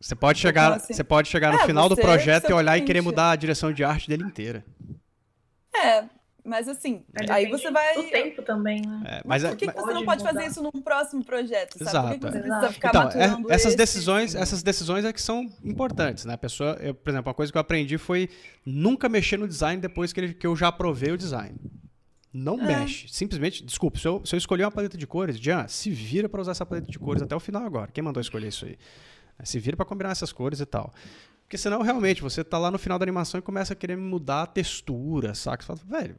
Você 0.02 0.16
pode 0.16 0.40
chegar, 0.40 0.74
assim, 0.74 0.92
você 0.92 1.04
pode 1.04 1.30
chegar 1.30 1.54
no 1.54 1.60
é, 1.60 1.66
final 1.68 1.88
do 1.88 1.96
projeto 1.96 2.50
e 2.50 2.54
olhar 2.54 2.76
e 2.80 2.82
querer 2.82 3.02
mudar 3.02 3.30
a 3.30 3.36
direção 3.36 3.72
de 3.72 3.84
arte 3.84 4.10
dele 4.10 4.24
inteira. 4.24 4.66
É, 5.76 6.06
mas 6.44 6.68
assim, 6.68 7.04
é, 7.14 7.32
aí 7.32 7.50
você 7.50 7.70
vai. 7.72 7.98
O 7.98 8.10
tempo 8.10 8.42
também, 8.42 8.82
né? 8.82 9.02
É, 9.06 9.22
mas, 9.26 9.44
por 9.44 9.56
que, 9.56 9.66
mas... 9.66 9.76
que 9.76 9.82
você 9.82 9.94
não 9.94 10.06
pode 10.06 10.24
fazer 10.24 10.46
isso 10.46 10.62
num 10.62 10.82
próximo 10.82 11.24
projeto? 11.24 11.78
Sabe? 11.78 11.90
Exato. 11.90 12.08
Por 12.08 12.14
que, 12.14 12.20
que 12.20 12.32
você 12.32 12.38
é. 12.38 12.42
precisa 12.42 12.72
ficar 12.72 12.90
então, 12.90 13.50
é, 13.50 13.54
essas 13.54 13.76
decisões, 13.76 14.36
essas 14.36 14.64
decisões 14.64 15.06
é 15.06 15.14
que 15.14 15.22
são 15.22 15.50
importantes, 15.64 16.26
né? 16.26 16.34
A 16.34 16.38
pessoa, 16.38 16.78
eu, 16.82 16.94
por 16.94 17.10
exemplo, 17.10 17.30
uma 17.30 17.34
coisa 17.34 17.52
que 17.52 17.58
eu 17.58 17.62
aprendi 17.62 17.98
foi 17.98 18.30
nunca 18.66 19.10
mexer 19.10 19.38
no 19.38 19.48
design 19.48 19.82
depois 19.82 20.14
que, 20.14 20.20
ele, 20.20 20.34
que 20.34 20.48
eu 20.48 20.56
já 20.56 20.68
aprovei 20.68 21.12
o 21.12 21.18
design. 21.18 21.56
Não 22.34 22.60
é. 22.62 22.80
mexe. 22.80 23.08
Simplesmente, 23.10 23.64
desculpa, 23.64 24.00
se 24.00 24.08
eu, 24.08 24.22
se 24.26 24.36
eu 24.36 24.38
escolher 24.38 24.64
uma 24.64 24.72
paleta 24.72 24.98
de 24.98 25.08
cores, 25.08 25.40
Jean, 25.40 25.68
se 25.68 25.90
vira 25.90 26.30
para 26.30 26.42
usar 26.42 26.52
essa 26.52 26.66
paleta 26.66 26.90
de 26.90 27.00
cores 27.00 27.22
até 27.22 27.36
o 27.36 27.40
final 27.40 27.64
agora. 27.64 27.92
Quem 27.92 28.04
mandou 28.04 28.22
escolher 28.22 28.48
isso 28.48 28.66
aí? 28.66 28.78
Se 29.44 29.60
vira 29.60 29.76
para 29.76 29.86
combinar 29.86 30.12
essas 30.12 30.32
cores 30.32 30.60
e 30.60 30.66
tal. 30.66 30.94
Porque 31.44 31.58
senão, 31.58 31.82
realmente, 31.82 32.22
você 32.22 32.44
tá 32.44 32.60
lá 32.60 32.70
no 32.70 32.78
final 32.78 33.00
da 33.00 33.04
animação 33.04 33.40
e 33.40 33.42
começa 33.42 33.74
a 33.74 33.76
querer 33.76 33.98
mudar 33.98 34.44
a 34.44 34.46
textura, 34.46 35.34
saca? 35.34 35.64
Você 35.64 35.68
fala, 35.68 35.80
velho, 35.84 36.16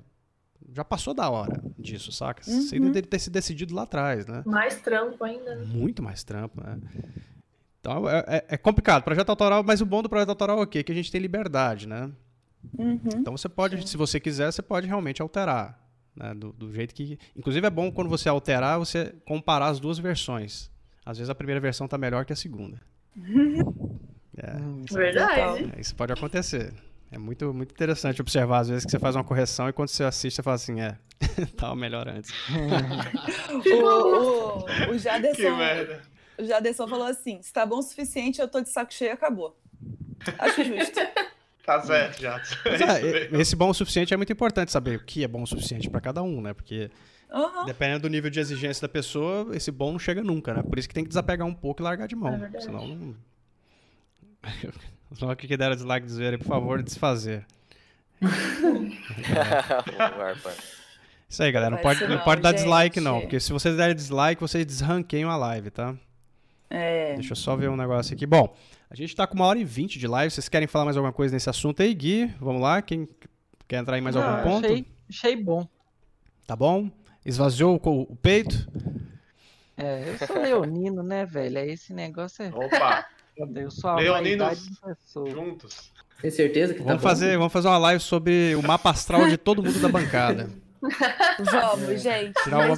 já 0.74 0.84
passou 0.84 1.14
da 1.14 1.28
hora 1.28 1.60
disso, 1.78 2.12
saca? 2.12 2.42
Uhum. 2.48 2.68
Deveria 2.68 3.02
ter 3.02 3.18
se 3.18 3.30
decidido 3.30 3.74
lá 3.74 3.82
atrás, 3.82 4.26
né? 4.26 4.42
Mais 4.46 4.80
trampo 4.80 5.22
ainda. 5.24 5.56
Né? 5.56 5.64
Muito 5.66 6.02
mais 6.02 6.22
trampo, 6.22 6.62
né? 6.62 6.78
Então 7.80 8.08
é, 8.08 8.24
é, 8.26 8.44
é, 8.50 8.56
complicado. 8.56 9.02
Projeto 9.02 9.30
autoral, 9.30 9.64
mas 9.64 9.80
o 9.80 9.86
bom 9.86 10.02
do 10.02 10.08
projeto 10.08 10.28
autoral 10.28 10.60
é 10.60 10.62
o 10.62 10.66
quê? 10.66 10.82
Que 10.82 10.92
a 10.92 10.94
gente 10.94 11.10
tem 11.10 11.20
liberdade, 11.20 11.88
né? 11.88 12.10
Uhum. 12.78 13.00
Então 13.16 13.36
você 13.36 13.48
pode, 13.48 13.80
Sim. 13.80 13.86
se 13.86 13.96
você 13.96 14.20
quiser, 14.20 14.52
você 14.52 14.62
pode 14.62 14.86
realmente 14.86 15.22
alterar. 15.22 15.80
Né? 16.14 16.34
Do, 16.34 16.52
do, 16.52 16.72
jeito 16.72 16.94
que. 16.94 17.18
Inclusive 17.34 17.66
é 17.66 17.70
bom 17.70 17.90
quando 17.90 18.08
você 18.08 18.28
alterar, 18.28 18.78
você 18.78 19.14
comparar 19.24 19.68
as 19.68 19.80
duas 19.80 19.98
versões. 19.98 20.70
Às 21.04 21.18
vezes 21.18 21.30
a 21.30 21.34
primeira 21.34 21.60
versão 21.60 21.88
tá 21.88 21.96
melhor 21.96 22.24
que 22.24 22.32
a 22.32 22.36
segunda. 22.36 22.80
É, 24.42 24.56
hum, 24.56 24.84
Verdade. 24.90 25.70
É, 25.76 25.80
isso 25.80 25.94
pode 25.94 26.12
acontecer. 26.12 26.72
É 27.12 27.18
muito, 27.18 27.52
muito 27.52 27.72
interessante 27.72 28.20
observar, 28.20 28.60
às 28.60 28.68
vezes, 28.68 28.84
que 28.84 28.90
você 28.90 28.98
faz 28.98 29.16
uma 29.16 29.24
correção 29.24 29.68
e 29.68 29.72
quando 29.72 29.88
você 29.88 30.04
assiste, 30.04 30.36
você 30.36 30.42
fala 30.42 30.56
assim, 30.56 30.80
é, 30.80 30.96
tava 31.56 31.74
melhor 31.74 32.08
antes. 32.08 32.30
o, 33.50 34.90
o, 34.90 34.90
o 34.92 34.98
Jaderson, 34.98 35.36
que 35.36 35.50
merda. 35.50 36.02
O 36.38 36.44
Jaderson 36.44 36.86
falou 36.86 37.06
assim, 37.06 37.42
se 37.42 37.52
tá 37.52 37.66
bom 37.66 37.78
o 37.78 37.82
suficiente, 37.82 38.40
eu 38.40 38.48
tô 38.48 38.60
de 38.60 38.68
saco 38.68 38.94
cheio, 38.94 39.12
acabou. 39.12 39.58
Acho 40.38 40.64
justo. 40.64 41.00
tá 41.66 41.80
certo, 41.82 42.20
já. 42.20 42.40
É, 42.64 43.40
esse 43.40 43.56
bom 43.56 43.70
o 43.70 43.74
suficiente 43.74 44.14
é 44.14 44.16
muito 44.16 44.32
importante 44.32 44.70
saber 44.70 44.96
o 44.96 45.04
que 45.04 45.24
é 45.24 45.28
bom 45.28 45.42
o 45.42 45.46
suficiente 45.46 45.90
para 45.90 46.00
cada 46.00 46.22
um, 46.22 46.40
né? 46.40 46.54
Porque 46.54 46.90
Uhum. 47.32 47.64
Dependendo 47.64 48.02
do 48.02 48.08
nível 48.08 48.28
de 48.28 48.40
exigência 48.40 48.82
da 48.82 48.88
pessoa, 48.88 49.54
esse 49.56 49.70
bom 49.70 49.92
não 49.92 49.98
chega 49.98 50.22
nunca, 50.22 50.52
né? 50.52 50.62
Por 50.62 50.78
isso 50.78 50.88
que 50.88 50.94
tem 50.94 51.04
que 51.04 51.08
desapegar 51.08 51.46
um 51.46 51.54
pouco 51.54 51.80
e 51.80 51.84
largar 51.84 52.08
de 52.08 52.16
mão. 52.16 52.34
É 52.52 52.60
senão 52.60 52.88
não. 52.88 53.14
Só 55.12 55.34
que 55.34 55.56
deram 55.56 55.74
dislike 55.74 56.06
dizer, 56.06 56.38
por 56.38 56.46
favor, 56.46 56.82
desfazer. 56.82 57.46
Isso 61.28 61.42
aí, 61.42 61.52
galera. 61.52 61.74
Não 61.74 61.82
pode, 61.82 62.06
não, 62.06 62.18
pode 62.20 62.42
dar 62.42 62.52
dislike, 62.52 63.00
não. 63.00 63.20
Porque 63.20 63.40
se 63.40 63.52
vocês 63.52 63.76
derem 63.76 63.94
dislike, 63.94 64.40
vocês 64.40 64.64
desranqueiam 64.66 65.30
a 65.30 65.36
live, 65.36 65.70
tá? 65.70 65.94
É. 66.68 67.14
Deixa 67.14 67.32
eu 67.32 67.36
só 67.36 67.56
ver 67.56 67.68
um 67.70 67.76
negócio 67.76 68.14
aqui. 68.14 68.26
Bom, 68.26 68.54
a 68.88 68.94
gente 68.94 69.14
tá 69.14 69.26
com 69.26 69.34
uma 69.34 69.46
hora 69.46 69.58
e 69.58 69.64
vinte 69.64 69.98
de 69.98 70.06
live. 70.06 70.30
Vocês 70.30 70.48
querem 70.48 70.68
falar 70.68 70.84
mais 70.84 70.96
alguma 70.96 71.12
coisa 71.12 71.34
nesse 71.34 71.50
assunto 71.50 71.82
aí, 71.82 71.92
Gui? 71.94 72.26
Vamos 72.40 72.62
lá. 72.62 72.80
Quem 72.82 73.08
quer 73.66 73.78
entrar 73.78 73.98
em 73.98 74.00
mais 74.00 74.14
não, 74.14 74.22
algum 74.22 74.42
ponto? 74.42 74.66
Achei, 74.66 74.86
achei 75.08 75.36
bom. 75.36 75.66
Tá 76.46 76.54
bom? 76.54 76.90
Esvaziou 77.24 77.80
o, 77.82 78.02
o 78.02 78.16
peito? 78.16 78.68
É, 79.76 80.08
eu 80.08 80.26
sou 80.26 80.40
leonino, 80.40 81.02
né, 81.02 81.24
velho? 81.24 81.58
É 81.58 81.66
esse 81.66 81.92
negócio 81.92 82.44
é. 82.44 82.48
Opa! 82.48 83.06
Eu 83.54 83.70
sou 83.70 83.90
a 83.90 83.96
Leoninos 83.96 84.68
juntos. 85.28 85.92
Tem 86.20 86.30
certeza 86.30 86.74
que 86.74 86.80
tá 86.80 86.86
vamos 86.86 87.02
tá 87.02 87.08
fazer, 87.08 87.38
Vamos 87.38 87.52
fazer 87.52 87.68
uma 87.68 87.78
live 87.78 88.02
sobre 88.02 88.54
o 88.54 88.62
mapa 88.62 88.90
astral 88.90 89.28
de 89.28 89.36
todo 89.36 89.62
mundo 89.62 89.80
da 89.80 89.88
bancada. 89.88 90.50
Vamos, 91.38 92.02
gente. 92.02 92.32
Tirar, 92.42 92.66
uma, 92.66 92.76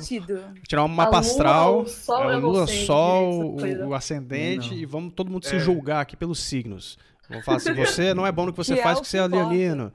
tirar 0.66 0.84
um 0.84 0.88
mapa 0.88 1.18
astral, 1.18 1.74
lua, 1.74 1.82
o 1.82 1.88
sol, 1.88 2.28
a 2.28 2.36
lua, 2.36 2.66
sol 2.66 3.56
o, 3.56 3.88
o, 3.88 3.94
ascendente, 3.94 4.70
não. 4.70 4.76
e 4.76 4.84
vamos 4.84 5.12
todo 5.14 5.30
mundo 5.30 5.46
é. 5.46 5.50
se 5.50 5.60
julgar 5.60 6.00
aqui 6.00 6.16
pelos 6.16 6.40
signos. 6.40 6.98
Vamos 7.28 7.44
falar 7.44 7.58
assim, 7.58 7.72
você 7.74 8.12
não 8.12 8.26
é 8.26 8.32
bom 8.32 8.46
no 8.46 8.52
que 8.52 8.58
você 8.58 8.74
que 8.74 8.82
faz, 8.82 8.98
é 8.98 9.00
porque 9.00 9.08
você 9.08 9.18
é 9.18 9.26
leonino. 9.26 9.92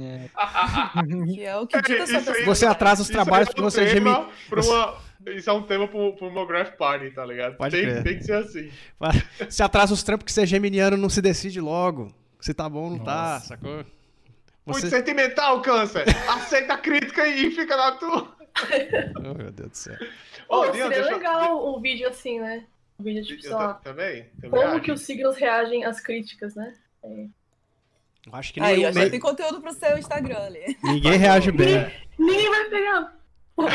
É. 0.00 0.28
que 1.34 1.44
é 1.44 1.56
o 1.56 1.66
que 1.66 1.80
dita 1.82 2.06
Você 2.44 2.66
atrasa 2.66 3.02
os 3.02 3.08
trabalhos 3.08 3.48
porque 3.48 3.62
você 3.62 3.82
é 3.82 3.86
geminiano. 3.86 4.26
Isso 5.26 5.48
é 5.48 5.52
um 5.52 5.62
tema 5.62 5.86
pro, 5.86 6.14
pro 6.14 6.30
Mograph 6.30 6.76
Party, 6.76 7.10
tá 7.10 7.24
ligado? 7.24 7.56
Pode 7.56 7.76
tem, 7.76 8.02
tem 8.02 8.18
que 8.18 8.24
ser 8.24 8.34
assim. 8.34 8.70
Se 9.48 9.62
atrasa 9.62 9.94
os 9.94 10.02
trampos 10.02 10.24
que 10.24 10.32
você 10.32 10.42
é 10.42 10.46
geminiano, 10.46 10.96
não 10.96 11.08
se 11.08 11.22
decide 11.22 11.60
logo. 11.60 12.12
Se 12.40 12.52
tá 12.52 12.68
bom 12.68 12.84
ou 12.84 12.90
não 12.90 12.98
tá, 12.98 13.34
Nossa. 13.34 13.40
tá, 13.40 13.56
sacou? 13.56 13.84
Você... 14.64 14.80
Muito 14.80 14.88
sentimental, 14.88 15.60
câncer. 15.62 16.04
Aceita 16.28 16.74
a 16.74 16.78
crítica 16.78 17.26
e 17.26 17.50
fica 17.50 17.76
na 17.76 17.92
tua. 17.92 18.36
oh, 19.16 19.34
meu 19.34 19.50
Deus 19.50 19.70
do 19.70 19.76
céu. 19.76 19.96
Oh, 20.48 20.62
Pô, 20.62 20.72
seria 20.72 21.04
legal 21.04 21.56
o 21.56 21.76
um 21.76 21.80
vídeo 21.80 22.08
assim, 22.08 22.40
né? 22.40 22.64
Um 22.98 23.04
vídeo 23.04 23.24
tipo, 23.24 23.42
sei 23.42 23.52
lá. 23.52 23.74
Também? 23.74 24.26
também 24.40 24.50
como 24.50 24.80
que 24.80 24.92
os 24.92 25.00
signos 25.02 25.36
reagem 25.36 25.84
às 25.84 26.00
críticas, 26.00 26.54
né? 26.54 26.74
É. 27.02 27.26
Eu 28.26 28.34
acho 28.34 28.52
que 28.52 28.60
Aí, 28.60 28.80
já 28.92 29.10
tem 29.10 29.18
conteúdo 29.18 29.60
pro 29.60 29.72
seu 29.72 29.98
Instagram 29.98 30.38
ali. 30.38 30.76
Ninguém 30.82 31.16
reage 31.16 31.50
bem. 31.50 31.74
Ninguém, 31.76 31.92
ninguém 32.18 32.50
vai 32.50 32.70
pegar. 32.70 33.21
Bora. 33.56 33.72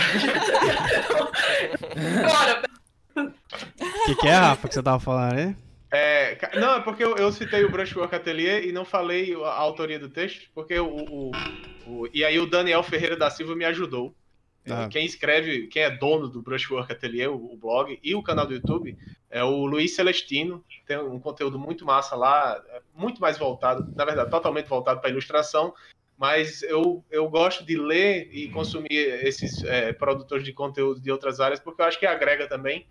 O 3.16 4.06
que, 4.06 4.16
que 4.16 4.28
é, 4.28 4.34
Rafa, 4.34 4.68
que 4.68 4.74
você 4.74 4.84
tava 4.84 5.00
falando 5.00 5.34
aí? 5.34 5.56
É, 5.92 6.60
não, 6.60 6.76
é 6.76 6.82
porque 6.82 7.04
eu, 7.04 7.16
eu, 7.16 7.32
citei 7.32 7.64
o 7.64 7.72
Brushwork 7.72 8.14
Atelier 8.14 8.66
e 8.66 8.74
não 8.74 8.84
falei 8.84 9.34
a 9.34 9.54
autoria 9.54 9.98
do 9.98 10.10
texto, 10.10 10.50
porque 10.54 10.78
o, 10.78 10.88
o, 10.88 11.32
o, 11.86 12.10
E 12.14 12.26
aí 12.26 12.38
o 12.40 12.50
Daniel 12.50 12.84
Ferreira 12.84 13.16
da 13.16 13.30
Silva 13.30 13.56
me 13.56 13.66
ajudou. 13.66 14.14
Ah. 14.70 14.90
Quem 14.90 15.06
escreve, 15.06 15.68
quem 15.68 15.84
é 15.84 15.90
dono 15.90 16.28
do 16.28 16.42
Brushwork 16.42 16.92
Atelier, 16.92 17.32
o, 17.32 17.54
o, 17.54 17.58
blog 17.58 17.98
e 18.04 18.14
o 18.14 18.22
canal 18.22 18.46
do 18.46 18.54
YouTube, 18.54 18.98
é 19.30 19.42
o 19.44 19.66
Luiz 19.66 19.96
Celestino. 19.96 20.64
Tem 20.86 20.98
um 20.98 21.20
conteúdo 21.20 21.58
muito 21.58 21.86
massa 21.86 22.18
lá, 22.18 22.62
é 22.70 22.82
muito 22.94 23.22
mais 23.22 23.38
voltado, 23.38 23.90
na 23.96 24.04
verdade, 24.04 24.30
totalmente 24.30 24.68
voltado 24.68 25.00
para 25.00 25.10
ilustração. 25.10 25.74
Mas 26.18 26.64
eu, 26.64 27.06
eu 27.12 27.30
gosto 27.30 27.64
de 27.64 27.78
ler 27.78 28.30
e 28.32 28.50
consumir 28.50 28.90
esses 28.92 29.64
é, 29.64 29.94
produtores 29.94 30.44
de 30.44 30.52
conteúdo 30.52 31.00
de 31.00 31.12
outras 31.12 31.40
áreas, 31.40 31.60
porque 31.60 31.82
eu 31.82 31.86
acho 31.86 32.00
que 32.00 32.08
agrega 32.08 32.48
também 32.48 32.88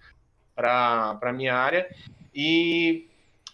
para 0.55 1.19
a 1.21 1.33
minha 1.33 1.55
área. 1.55 1.89
E 2.33 3.09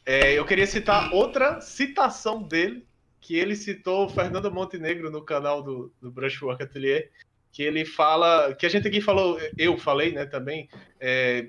é, 0.05 0.35
eu 0.35 0.45
queria 0.45 0.67
citar 0.67 1.13
outra 1.15 1.61
citação 1.61 2.43
dele, 2.43 2.87
que 3.21 3.37
ele 3.37 3.57
citou 3.57 4.09
Fernando 4.09 4.53
Montenegro 4.53 5.11
no 5.11 5.23
canal 5.23 5.63
do, 5.63 5.93
do 6.01 6.11
Brushwork 6.11 6.63
Atelier, 6.63 7.11
que 7.51 7.63
ele 7.63 7.85
fala, 7.85 8.55
que 8.55 8.67
a 8.67 8.69
gente 8.69 8.89
aqui 8.89 9.01
falou, 9.01 9.39
eu 9.57 9.79
falei, 9.79 10.13
né, 10.13 10.27
também, 10.27 10.69
é, 10.99 11.49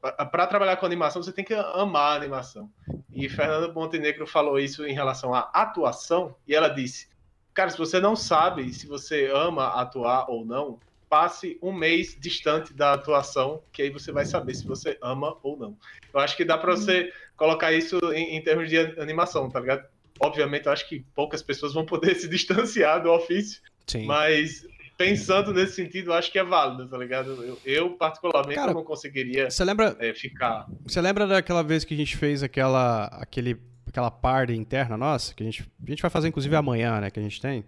para 0.00 0.46
trabalhar 0.46 0.76
com 0.76 0.86
animação 0.86 1.22
você 1.22 1.32
tem 1.32 1.44
que 1.44 1.54
amar 1.54 2.12
a 2.12 2.16
animação. 2.16 2.70
E 3.12 3.28
Fernanda 3.28 3.72
Montenegro 3.72 4.26
falou 4.26 4.58
isso 4.58 4.86
em 4.86 4.92
relação 4.92 5.34
à 5.34 5.50
atuação, 5.52 6.34
e 6.46 6.54
ela 6.54 6.68
disse: 6.68 7.11
Cara, 7.54 7.70
se 7.70 7.78
você 7.78 8.00
não 8.00 8.16
sabe 8.16 8.72
se 8.72 8.86
você 8.86 9.30
ama 9.32 9.68
atuar 9.68 10.30
ou 10.30 10.44
não, 10.44 10.78
passe 11.08 11.58
um 11.60 11.72
mês 11.72 12.16
distante 12.18 12.72
da 12.72 12.94
atuação, 12.94 13.62
que 13.70 13.82
aí 13.82 13.90
você 13.90 14.10
vai 14.10 14.24
saber 14.24 14.54
se 14.54 14.66
você 14.66 14.96
ama 15.02 15.36
ou 15.42 15.58
não. 15.58 15.76
Eu 16.12 16.20
acho 16.20 16.34
que 16.36 16.44
dá 16.44 16.56
para 16.56 16.74
você 16.74 17.12
colocar 17.36 17.70
isso 17.72 17.98
em, 18.14 18.36
em 18.36 18.42
termos 18.42 18.70
de 18.70 18.78
animação, 18.98 19.50
tá 19.50 19.60
ligado? 19.60 19.86
Obviamente, 20.18 20.66
eu 20.66 20.72
acho 20.72 20.88
que 20.88 21.04
poucas 21.14 21.42
pessoas 21.42 21.74
vão 21.74 21.84
poder 21.84 22.14
se 22.16 22.26
distanciar 22.28 23.02
do 23.02 23.10
ofício, 23.10 23.60
Sim. 23.86 24.06
mas 24.06 24.66
pensando 24.96 25.52
nesse 25.52 25.74
sentido, 25.74 26.12
acho 26.12 26.30
que 26.30 26.38
é 26.38 26.44
válido, 26.44 26.88
tá 26.88 26.96
ligado? 26.96 27.42
Eu, 27.42 27.58
eu 27.64 27.90
particularmente, 27.90 28.54
Cara, 28.54 28.72
não 28.72 28.84
conseguiria 28.84 29.50
você 29.50 29.64
lembra, 29.64 29.96
é, 29.98 30.14
ficar. 30.14 30.66
Você 30.86 31.00
lembra 31.00 31.26
daquela 31.26 31.62
vez 31.62 31.84
que 31.84 31.92
a 31.92 31.96
gente 31.96 32.16
fez 32.16 32.42
aquela, 32.42 33.06
aquele, 33.06 33.60
aquela 33.92 34.10
party 34.10 34.54
interna 34.54 34.96
nossa? 34.96 35.34
Que 35.34 35.42
a 35.42 35.46
gente, 35.46 35.70
a 35.86 35.90
gente 35.90 36.00
vai 36.00 36.10
fazer, 36.10 36.28
inclusive, 36.28 36.56
amanhã, 36.56 37.00
né? 37.00 37.10
Que 37.10 37.20
a 37.20 37.22
gente 37.22 37.40
tem. 37.40 37.64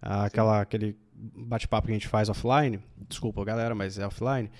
Ah, 0.00 0.26
aquela, 0.26 0.60
aquele 0.60 0.94
bate-papo 1.14 1.86
que 1.86 1.92
a 1.92 1.96
gente 1.96 2.06
faz 2.06 2.28
offline. 2.28 2.78
Desculpa, 3.08 3.42
galera, 3.42 3.74
mas 3.74 3.98
é 3.98 4.06
offline. 4.06 4.50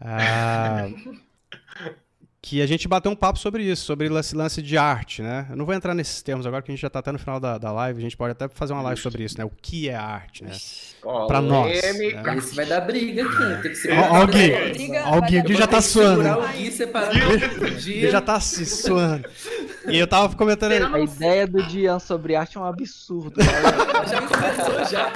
Ah, 0.00 0.88
que 2.42 2.62
a 2.62 2.66
gente 2.66 2.88
bateu 2.88 3.12
um 3.12 3.16
papo 3.16 3.38
sobre 3.38 3.62
isso, 3.62 3.84
sobre 3.84 4.12
esse 4.18 4.34
lance 4.34 4.62
de 4.62 4.78
arte, 4.78 5.20
né? 5.20 5.46
Eu 5.50 5.56
não 5.56 5.66
vou 5.66 5.74
entrar 5.74 5.94
nesses 5.94 6.22
termos 6.22 6.46
agora, 6.46 6.62
que 6.62 6.70
a 6.70 6.74
gente 6.74 6.80
já 6.80 6.86
está 6.86 7.00
até 7.00 7.12
no 7.12 7.18
final 7.18 7.38
da, 7.38 7.58
da 7.58 7.70
live, 7.70 7.98
a 7.98 8.02
gente 8.02 8.16
pode 8.16 8.32
até 8.32 8.48
fazer 8.48 8.72
uma 8.72 8.82
live 8.82 9.00
sobre 9.00 9.24
isso, 9.24 9.36
né? 9.36 9.44
O 9.44 9.50
que 9.50 9.90
é 9.90 9.94
arte, 9.94 10.42
né? 10.42 10.52
Para 11.26 11.42
nós. 11.42 11.70
Né? 11.82 12.36
Isso 12.38 12.54
vai 12.54 12.64
dar 12.64 12.80
briga 12.80 13.26
aqui, 13.26 13.38
né? 13.40 13.60
tem 13.62 13.70
que 13.70 13.76
ser. 13.76 13.92
Alguém, 13.92 14.96
alguém, 14.98 15.42
o 15.42 15.54
já 15.54 15.66
tá 15.66 15.82
suando. 15.82 16.22
O 16.30 17.74
Gui 17.82 18.10
já 18.10 18.20
tá 18.22 18.40
se 18.40 18.64
suando. 18.64 19.28
E 19.86 19.98
eu 19.98 20.06
tava 20.06 20.34
comentando... 20.34 20.72
A 20.94 21.00
ideia 21.00 21.46
do 21.46 21.62
Dian 21.64 21.98
sobre 21.98 22.36
arte 22.36 22.56
é 22.56 22.60
um 22.60 22.64
absurdo. 22.64 23.40
Já 24.10 24.22
começou, 24.22 24.84
já. 24.90 25.12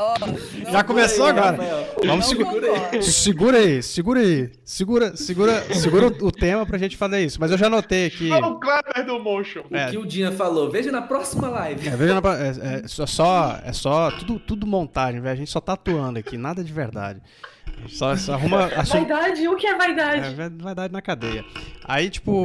Oh, 0.00 0.70
já 0.70 0.84
começou 0.84 1.24
aí, 1.24 1.30
agora. 1.32 1.50
Rafael. 1.50 1.94
Vamos 2.06 2.26
segura, 2.26 3.02
segura 3.02 3.58
aí, 3.58 3.82
segura 3.82 4.20
aí. 4.20 4.52
Segura, 4.64 5.16
segura, 5.16 5.74
segura 5.74 6.06
o 6.06 6.30
tema 6.30 6.64
pra 6.64 6.78
gente 6.78 6.96
fazer 6.96 7.24
isso. 7.24 7.40
Mas 7.40 7.50
eu 7.50 7.58
já 7.58 7.66
anotei 7.66 8.06
aqui. 8.06 8.30
Olha 8.30 8.46
o 8.46 8.60
Kleber 8.60 9.04
do 9.04 9.18
Motion. 9.18 9.64
É. 9.72 9.88
O 9.88 9.90
que 9.90 9.98
o 9.98 10.06
Dinha 10.06 10.30
falou. 10.30 10.70
Veja 10.70 10.92
na 10.92 11.02
próxima 11.02 11.48
live. 11.48 11.88
É, 11.88 11.96
veja 11.96 12.20
na, 12.20 12.20
é, 12.36 12.84
é, 12.84 12.86
só, 12.86 13.58
é 13.64 13.72
só 13.72 14.12
tudo, 14.12 14.38
tudo 14.38 14.66
montagem, 14.68 15.20
velho. 15.20 15.32
A 15.32 15.36
gente 15.36 15.50
só 15.50 15.60
tá 15.60 15.72
atuando 15.72 16.20
aqui, 16.20 16.36
nada 16.38 16.62
de 16.62 16.72
verdade. 16.72 17.20
Só, 17.88 18.14
só 18.16 18.34
arruma. 18.34 18.66
Assum... 18.76 18.98
Vaidade? 18.98 19.48
O 19.48 19.56
que 19.56 19.66
é 19.66 19.76
vaidade? 19.76 20.40
É, 20.40 20.48
vaidade 20.48 20.92
na 20.92 21.02
cadeia. 21.02 21.44
Aí, 21.84 22.08
tipo, 22.08 22.44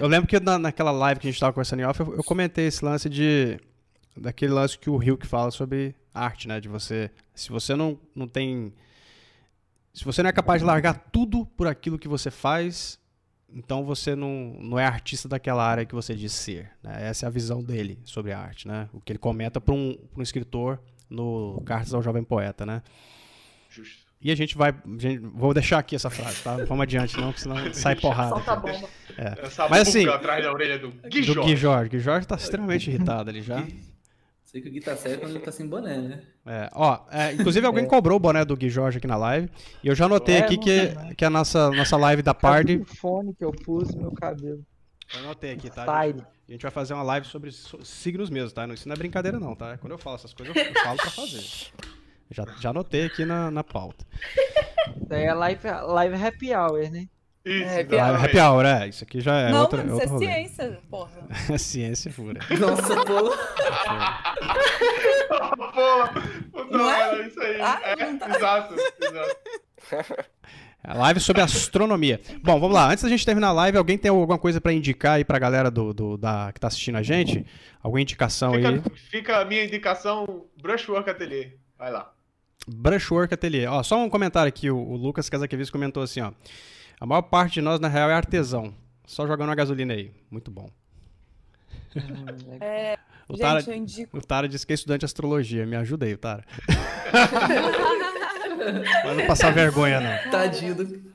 eu 0.00 0.08
lembro 0.08 0.26
que 0.26 0.40
na, 0.40 0.58
naquela 0.58 0.90
live 0.90 1.20
que 1.20 1.28
a 1.28 1.30
gente 1.30 1.40
tava 1.40 1.52
conversando 1.52 1.80
em 1.80 1.84
off, 1.84 2.00
eu, 2.00 2.14
eu 2.16 2.24
comentei 2.24 2.66
esse 2.66 2.84
lance 2.84 3.10
de. 3.10 3.58
Daquele 4.16 4.52
lance 4.52 4.78
que 4.78 4.88
o 4.88 4.96
Rio 4.96 5.16
que 5.16 5.26
fala 5.26 5.50
sobre 5.50 5.94
arte, 6.12 6.46
né? 6.46 6.60
De 6.60 6.68
você. 6.68 7.10
Se 7.34 7.50
você 7.50 7.74
não, 7.74 7.98
não 8.14 8.28
tem. 8.28 8.72
Se 9.92 10.04
você 10.04 10.22
não 10.22 10.30
é 10.30 10.32
capaz 10.32 10.60
de 10.60 10.66
largar 10.66 10.94
tudo 11.12 11.46
por 11.46 11.66
aquilo 11.66 11.98
que 11.98 12.08
você 12.08 12.30
faz, 12.30 12.98
então 13.52 13.84
você 13.84 14.16
não, 14.16 14.56
não 14.60 14.78
é 14.78 14.84
artista 14.84 15.28
daquela 15.28 15.64
área 15.64 15.84
que 15.84 15.94
você 15.94 16.14
diz 16.14 16.32
ser. 16.32 16.70
Né? 16.82 17.08
Essa 17.08 17.26
é 17.26 17.28
a 17.28 17.30
visão 17.30 17.62
dele 17.62 17.98
sobre 18.04 18.32
a 18.32 18.38
arte, 18.38 18.66
né? 18.66 18.88
O 18.92 19.00
que 19.00 19.12
ele 19.12 19.18
comenta 19.18 19.60
para 19.60 19.74
um, 19.74 19.96
um 20.16 20.22
escritor 20.22 20.80
no 21.08 21.62
Cartas 21.64 21.94
ao 21.94 22.02
Jovem 22.02 22.24
Poeta, 22.24 22.66
né? 22.66 22.82
Justo. 23.68 24.04
E 24.20 24.30
a 24.30 24.34
gente 24.34 24.56
vai. 24.56 24.70
A 24.70 24.98
gente, 24.98 25.18
vou 25.18 25.52
deixar 25.52 25.78
aqui 25.78 25.94
essa 25.94 26.08
frase, 26.08 26.42
tá? 26.42 26.56
Não 26.56 26.66
vamos 26.66 26.82
adiante, 26.82 27.16
não, 27.18 27.26
porque 27.26 27.42
senão 27.42 27.56
sai 27.74 27.94
porrada. 27.94 28.30
Solta 28.30 28.52
a 28.52 28.56
bomba. 28.56 28.88
É. 29.18 29.46
Essa 29.46 29.68
Mas 29.68 29.88
assim. 29.88 30.08
atrás 30.08 30.42
da 30.42 30.50
orelha 30.50 30.78
do 30.78 30.90
Gui 30.90 31.22
Jorge. 31.22 31.34
Do 31.34 31.46
Gui 31.46 31.56
Jorge. 31.56 31.90
Gui 31.90 31.98
Jorge 32.00 32.26
tá 32.26 32.34
extremamente 32.34 32.88
irritado 32.88 33.28
ali 33.28 33.42
já. 33.42 33.62
Sei 34.54 34.62
que 34.62 34.68
o 34.68 34.70
Gui 34.70 34.80
tá 34.80 34.96
certo 34.96 35.18
quando 35.18 35.32
ele 35.32 35.40
tá 35.40 35.50
sem 35.50 35.66
boné, 35.66 35.98
né? 35.98 36.22
É, 36.46 36.70
ó, 36.74 37.00
é, 37.10 37.32
inclusive 37.32 37.66
alguém 37.66 37.82
é. 37.82 37.88
cobrou 37.88 38.16
o 38.16 38.20
boné 38.20 38.44
do 38.44 38.56
Gui 38.56 38.70
Jorge 38.70 38.98
aqui 38.98 39.06
na 39.08 39.16
live. 39.16 39.50
E 39.82 39.88
eu 39.88 39.96
já 39.96 40.04
anotei 40.04 40.36
é, 40.36 40.38
aqui 40.44 40.56
que, 40.56 40.94
que 41.16 41.24
a 41.24 41.30
nossa, 41.30 41.72
nossa 41.72 41.96
live 41.96 42.22
da 42.22 42.32
party. 42.32 42.76
O 42.76 42.84
fone 42.84 43.34
que 43.34 43.44
eu 43.44 43.50
pus 43.50 43.92
no 43.96 44.02
meu 44.02 44.12
cabelo. 44.12 44.64
Eu 45.12 45.20
anotei 45.24 45.54
aqui, 45.54 45.68
tá? 45.68 45.82
A 45.82 46.06
gente, 46.06 46.20
a 46.20 46.52
gente 46.52 46.62
vai 46.62 46.70
fazer 46.70 46.94
uma 46.94 47.02
live 47.02 47.26
sobre 47.26 47.50
signos 47.50 48.30
mesmo, 48.30 48.52
tá? 48.52 48.64
Isso 48.68 48.86
não 48.86 48.94
é 48.94 48.96
brincadeira, 48.96 49.40
não, 49.40 49.56
tá? 49.56 49.76
Quando 49.76 49.90
eu 49.90 49.98
falo 49.98 50.14
essas 50.14 50.32
coisas, 50.32 50.54
eu 50.54 50.72
falo 50.84 50.98
pra 50.98 51.10
fazer. 51.10 51.42
Já, 52.30 52.44
já 52.60 52.70
anotei 52.70 53.06
aqui 53.06 53.24
na, 53.24 53.50
na 53.50 53.64
pauta. 53.64 54.06
Daí 55.08 55.24
é 55.24 55.34
live, 55.34 55.68
live 55.68 56.14
happy 56.14 56.54
hour, 56.54 56.92
né? 56.92 57.08
Isso, 57.44 57.64
é, 57.64 57.80
happy, 57.82 57.94
hour. 57.96 58.24
happy 58.24 58.38
hour, 58.38 58.64
é. 58.64 58.88
Isso 58.88 59.04
aqui 59.04 59.20
já 59.20 59.38
é 59.38 59.50
Não, 59.50 59.60
outra, 59.60 59.84
mano, 59.84 59.98
isso 59.98 60.02
é 60.02 60.06
rolê. 60.06 60.26
ciência, 60.26 60.80
porra. 60.90 61.28
é 61.52 61.58
ciência 61.58 62.12
pura. 62.12 62.40
Nossa, 62.58 63.04
pô. 63.04 63.30
pô, 66.52 66.64
não 66.70 66.90
é? 66.90 67.26
isso 67.26 67.40
aí. 67.40 67.60
Ah, 67.60 67.80
é, 67.84 67.96
tá... 68.14 68.36
Exato, 68.36 68.74
exato. 69.00 70.24
É 70.86 70.92
live 70.92 71.18
sobre 71.18 71.40
astronomia. 71.40 72.20
Bom, 72.42 72.60
vamos 72.60 72.74
lá. 72.74 72.90
Antes 72.90 73.04
da 73.04 73.08
gente 73.08 73.24
terminar 73.24 73.48
a 73.48 73.52
live, 73.52 73.78
alguém 73.78 73.96
tem 73.96 74.10
alguma 74.10 74.38
coisa 74.38 74.60
para 74.60 74.72
indicar 74.72 75.16
aí 75.16 75.24
pra 75.24 75.38
galera 75.38 75.70
do, 75.70 75.94
do, 75.94 76.16
da, 76.18 76.50
que 76.52 76.60
tá 76.60 76.66
assistindo 76.68 76.96
a 76.96 77.02
gente? 77.02 77.44
Alguma 77.82 78.02
indicação 78.02 78.52
fica, 78.52 78.68
aí? 78.68 78.82
Fica 78.94 79.38
a 79.38 79.44
minha 79.46 79.64
indicação, 79.64 80.44
Brushwork 80.60 81.08
Atelier. 81.08 81.56
Vai 81.78 81.90
lá. 81.90 82.12
Brushwork 82.68 83.32
Atelier. 83.32 83.72
Ó, 83.72 83.82
só 83.82 83.98
um 83.98 84.10
comentário 84.10 84.48
aqui, 84.48 84.70
o, 84.70 84.76
o 84.76 84.96
Lucas 84.96 85.30
Casaquevis 85.30 85.70
comentou 85.70 86.02
assim, 86.02 86.20
ó. 86.20 86.32
A 87.00 87.06
maior 87.06 87.22
parte 87.22 87.54
de 87.54 87.62
nós, 87.62 87.80
na 87.80 87.88
real, 87.88 88.10
é 88.10 88.14
artesão. 88.14 88.74
Só 89.06 89.26
jogando 89.26 89.50
a 89.50 89.54
gasolina 89.54 89.94
aí. 89.94 90.12
Muito 90.30 90.50
bom. 90.50 90.68
É, 92.60 92.98
o, 93.28 93.36
Tara, 93.36 93.60
gente, 93.60 93.78
indico... 93.78 94.16
o 94.16 94.20
Tara 94.20 94.48
disse 94.48 94.66
que 94.66 94.72
é 94.72 94.74
estudante 94.74 95.00
de 95.00 95.06
astrologia. 95.06 95.66
Me 95.66 95.76
ajuda 95.76 96.06
aí, 96.06 96.16
Tara. 96.16 96.44
Vai 99.04 99.14
não 99.14 99.26
passar 99.26 99.52
vergonha, 99.52 100.00
não. 100.00 100.30
Tadinho 100.30 100.74
do... 100.74 101.12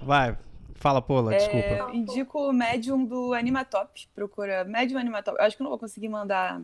Vai, 0.00 0.36
fala, 0.76 1.02
Pola, 1.02 1.34
é, 1.34 1.38
desculpa. 1.38 1.90
Indico 1.92 2.48
o 2.48 2.52
Medium 2.52 3.04
do 3.04 3.34
Animatop. 3.34 4.08
Procura 4.14 4.64
Medium 4.64 4.98
Animatop. 4.98 5.36
Eu 5.38 5.44
acho 5.44 5.56
que 5.56 5.62
não 5.62 5.70
vou 5.70 5.78
conseguir 5.78 6.08
mandar 6.08 6.60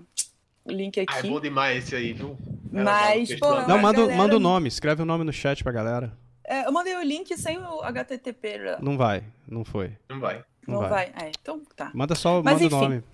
o 0.65 0.73
link 0.73 1.01
aqui. 1.01 1.13
Ah, 1.13 1.19
é 1.19 1.23
bom 1.23 1.41
demais 1.41 1.85
esse 1.85 1.97
aí, 1.97 2.13
viu? 2.13 2.37
Mas, 2.71 3.35
pô, 3.39 3.55
Não, 3.63 3.79
manda, 3.79 3.99
galera... 3.99 4.17
manda 4.17 4.37
o 4.37 4.41
nome, 4.41 4.69
escreve 4.69 5.03
o 5.03 5.07
nome 5.07 5.25
no 5.25 5.33
chat 5.33 5.65
pra 5.65 5.73
galera. 5.73 6.13
É, 6.49 6.67
eu 6.67 6.73
mandei 6.73 6.97
o 6.97 7.03
link 7.03 7.37
sem 7.37 7.59
o 7.59 7.83
HTTP. 7.83 8.79
Não 8.81 8.97
vai, 8.97 9.23
não 9.47 9.65
foi. 9.65 9.93
Não 10.09 10.19
vai. 10.19 10.45
Não, 10.67 10.81
não 10.81 10.89
vai. 10.89 11.13
vai. 11.13 11.27
É, 11.27 11.33
então 11.39 11.63
tá. 11.77 11.91
Manda 11.95 12.15
só 12.15 12.43
Mas, 12.43 12.55
manda 12.55 12.65
enfim, 12.65 12.75
o 12.75 12.81
nome. 12.81 13.05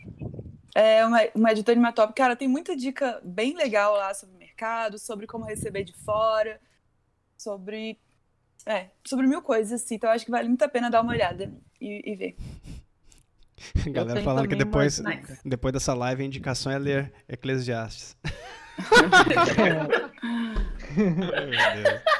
É 0.74 1.04
uma, 1.04 1.20
uma 1.34 1.52
editora 1.52 1.76
Animatop. 1.76 2.14
Cara, 2.14 2.36
tem 2.36 2.48
muita 2.48 2.76
dica 2.76 3.20
bem 3.24 3.56
legal 3.56 3.94
lá 3.94 4.14
sobre 4.14 4.36
o 4.36 4.38
mercado, 4.38 4.98
sobre 4.98 5.26
como 5.26 5.44
receber 5.44 5.84
de 5.84 5.92
fora 5.92 6.60
sobre. 7.44 7.98
É, 8.66 8.88
sobre 9.04 9.26
mil 9.26 9.42
coisas, 9.42 9.82
assim. 9.82 9.96
Então 9.96 10.08
eu 10.08 10.14
acho 10.14 10.24
que 10.24 10.30
vale 10.30 10.48
muito 10.48 10.62
a 10.62 10.68
pena 10.68 10.90
dar 10.90 11.02
uma 11.02 11.12
olhada 11.12 11.52
e, 11.80 12.12
e 12.12 12.16
ver. 12.16 12.36
Galera 13.92 14.22
falando 14.22 14.48
que 14.48 14.56
depois, 14.56 14.98
nice. 15.00 15.38
depois 15.44 15.72
dessa 15.72 15.94
live 15.94 16.22
a 16.22 16.26
indicação 16.26 16.72
é 16.72 16.78
ler 16.78 17.12
Eclesiastes. 17.28 18.16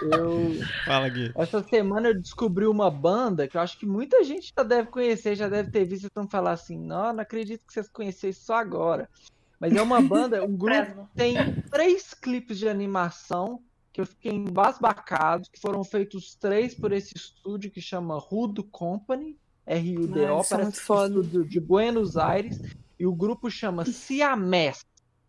eu, 0.03 0.59
Fala, 0.85 1.09
Gui. 1.09 1.33
Essa 1.37 1.63
semana 1.63 2.09
eu 2.09 2.21
descobri 2.21 2.67
uma 2.67 2.91
banda 2.91 3.49
que 3.49 3.57
eu 3.57 3.61
acho 3.61 3.79
que 3.79 3.87
muita 3.87 4.23
gente 4.25 4.53
já 4.57 4.63
deve 4.63 4.89
conhecer, 4.91 5.37
já 5.37 5.49
deve 5.49 5.71
ter 5.71 5.85
visto. 5.85 6.07
Então 6.07 6.29
falar 6.29 6.53
assim: 6.53 6.79
não, 6.79 7.13
não 7.13 7.21
acredito 7.21 7.67
que 7.67 7.73
vocês 7.73 7.89
conhecem 7.89 8.31
isso 8.31 8.45
só 8.45 8.57
agora. 8.57 9.09
Mas 9.61 9.75
é 9.75 9.81
uma 9.81 10.01
banda, 10.01 10.45
um 10.45 10.57
grupo 10.57 11.09
tem 11.15 11.37
três 11.71 12.13
clipes 12.13 12.59
de 12.59 12.69
animação 12.69 13.63
que 13.93 14.01
eu 14.01 14.07
fiquei 14.07 14.33
embasbacado, 14.33 15.49
que 15.51 15.61
foram 15.61 15.85
feitos 15.85 16.35
três 16.35 16.75
por 16.75 16.93
esse 16.93 17.13
estúdio 17.17 17.71
que 17.71 17.81
chama 17.81 18.19
Rudo 18.19 18.65
Company, 18.65 19.39
R-U-D-O, 19.65 20.45
parece 20.45 20.55
muito 20.55 20.81
foda. 20.81 21.21
estúdio 21.21 21.49
de 21.49 21.61
Buenos 21.61 22.17
Aires, 22.17 22.61
e 22.99 23.07
o 23.07 23.15
grupo 23.15 23.49
chama 23.49 23.85
Siamés, 23.85 24.85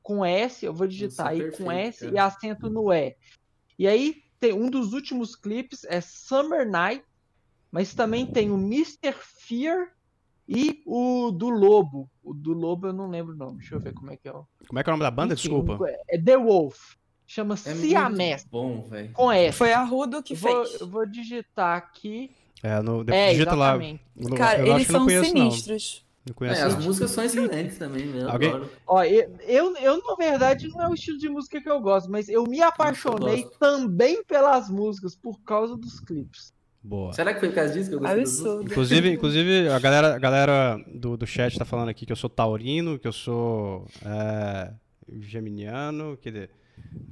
com 0.05 0.23
S, 0.23 0.63
eu 0.63 0.71
vou 0.71 0.85
digitar 0.85 1.29
aí 1.29 1.39
perfeito, 1.39 1.63
com 1.63 1.71
S 1.71 1.99
cara. 2.01 2.13
e 2.13 2.17
acento 2.19 2.69
no 2.69 2.93
E. 2.93 3.15
E 3.77 3.87
aí 3.87 4.21
tem 4.39 4.53
um 4.53 4.69
dos 4.69 4.93
últimos 4.93 5.35
clipes 5.35 5.83
é 5.83 5.99
Summer 5.99 6.69
Night, 6.69 7.03
mas 7.71 7.95
também 7.95 8.27
tem 8.27 8.51
o 8.51 8.55
Mr. 8.55 9.15
Fear 9.19 9.87
e 10.47 10.83
o 10.85 11.31
do 11.31 11.49
Lobo. 11.49 12.07
O 12.23 12.35
do 12.35 12.53
Lobo 12.53 12.85
eu 12.85 12.93
não 12.93 13.09
lembro 13.09 13.33
o 13.33 13.35
nome, 13.35 13.57
deixa 13.57 13.73
eu 13.73 13.79
ver 13.79 13.95
como 13.95 14.11
é 14.11 14.15
que 14.15 14.29
é. 14.29 14.31
Como 14.31 14.77
é 14.77 14.83
que 14.83 14.89
é 14.91 14.93
o 14.93 14.95
nome 14.95 15.03
da 15.03 15.09
banda? 15.09 15.33
Enfim, 15.33 15.49
Desculpa. 15.49 15.79
É 16.07 16.21
The 16.21 16.37
Wolf. 16.37 16.93
Chama 17.25 17.55
é 17.55 17.57
Siamés. 17.57 18.45
Bom, 18.45 18.83
velho. 18.83 19.11
Com 19.11 19.31
S. 19.31 19.57
Foi 19.57 19.73
a 19.73 19.83
Rudo 19.83 20.21
que 20.21 20.35
vou, 20.35 20.67
fez. 20.67 20.81
Eu 20.81 20.87
vou 20.87 21.07
digitar 21.07 21.77
aqui. 21.77 22.29
É, 22.61 22.79
no, 22.79 23.01
é, 23.09 23.31
digita 23.31 23.55
exatamente. 23.55 24.03
lá. 24.17 24.37
Cara, 24.37 24.59
eu 24.59 24.75
eles 24.75 24.85
são 24.85 25.05
conheço, 25.05 25.25
sinistros. 25.25 25.99
Não. 25.99 26.04
Não 26.27 26.47
é, 26.47 26.61
as 26.61 26.83
músicas 26.83 27.11
são 27.11 27.23
excelentes 27.23 27.77
também, 27.77 28.07
né? 28.07 28.25
Alguém? 28.27 28.59
Ó, 28.87 29.03
eu, 29.03 29.35
eu, 29.41 29.77
eu, 29.77 30.01
na 30.01 30.15
verdade, 30.15 30.67
não 30.69 30.81
é 30.81 30.89
o 30.89 30.93
estilo 30.95 31.19
de 31.19 31.29
música 31.29 31.61
que 31.61 31.69
eu 31.69 31.79
gosto, 31.79 32.09
mas 32.09 32.27
eu 32.27 32.43
me 32.45 32.61
apaixonei 32.63 33.43
eu 33.43 33.49
também 33.59 34.23
pelas 34.23 34.67
músicas 34.67 35.15
por 35.15 35.39
causa 35.41 35.77
dos 35.77 35.99
clipes. 35.99 36.51
Boa. 36.81 37.13
Será 37.13 37.31
que 37.31 37.39
foi 37.39 37.49
por 37.49 37.55
causa 37.55 37.73
disso 37.73 37.89
que 37.89 37.95
eu 37.95 37.99
gostei. 37.99 38.63
Inclusive, 38.63 39.09
inclusive 39.13 39.69
a 39.69 39.77
galera, 39.77 40.15
a 40.15 40.19
galera 40.19 40.83
do, 40.87 41.15
do 41.15 41.27
chat 41.27 41.57
tá 41.57 41.65
falando 41.65 41.89
aqui 41.89 42.07
que 42.07 42.11
eu 42.11 42.15
sou 42.15 42.29
taurino, 42.29 42.97
que 42.97 43.07
eu 43.07 43.13
sou 43.13 43.87
é, 44.03 44.71
geminiano, 45.19 46.17
quer 46.17 46.31
dizer... 46.31 46.49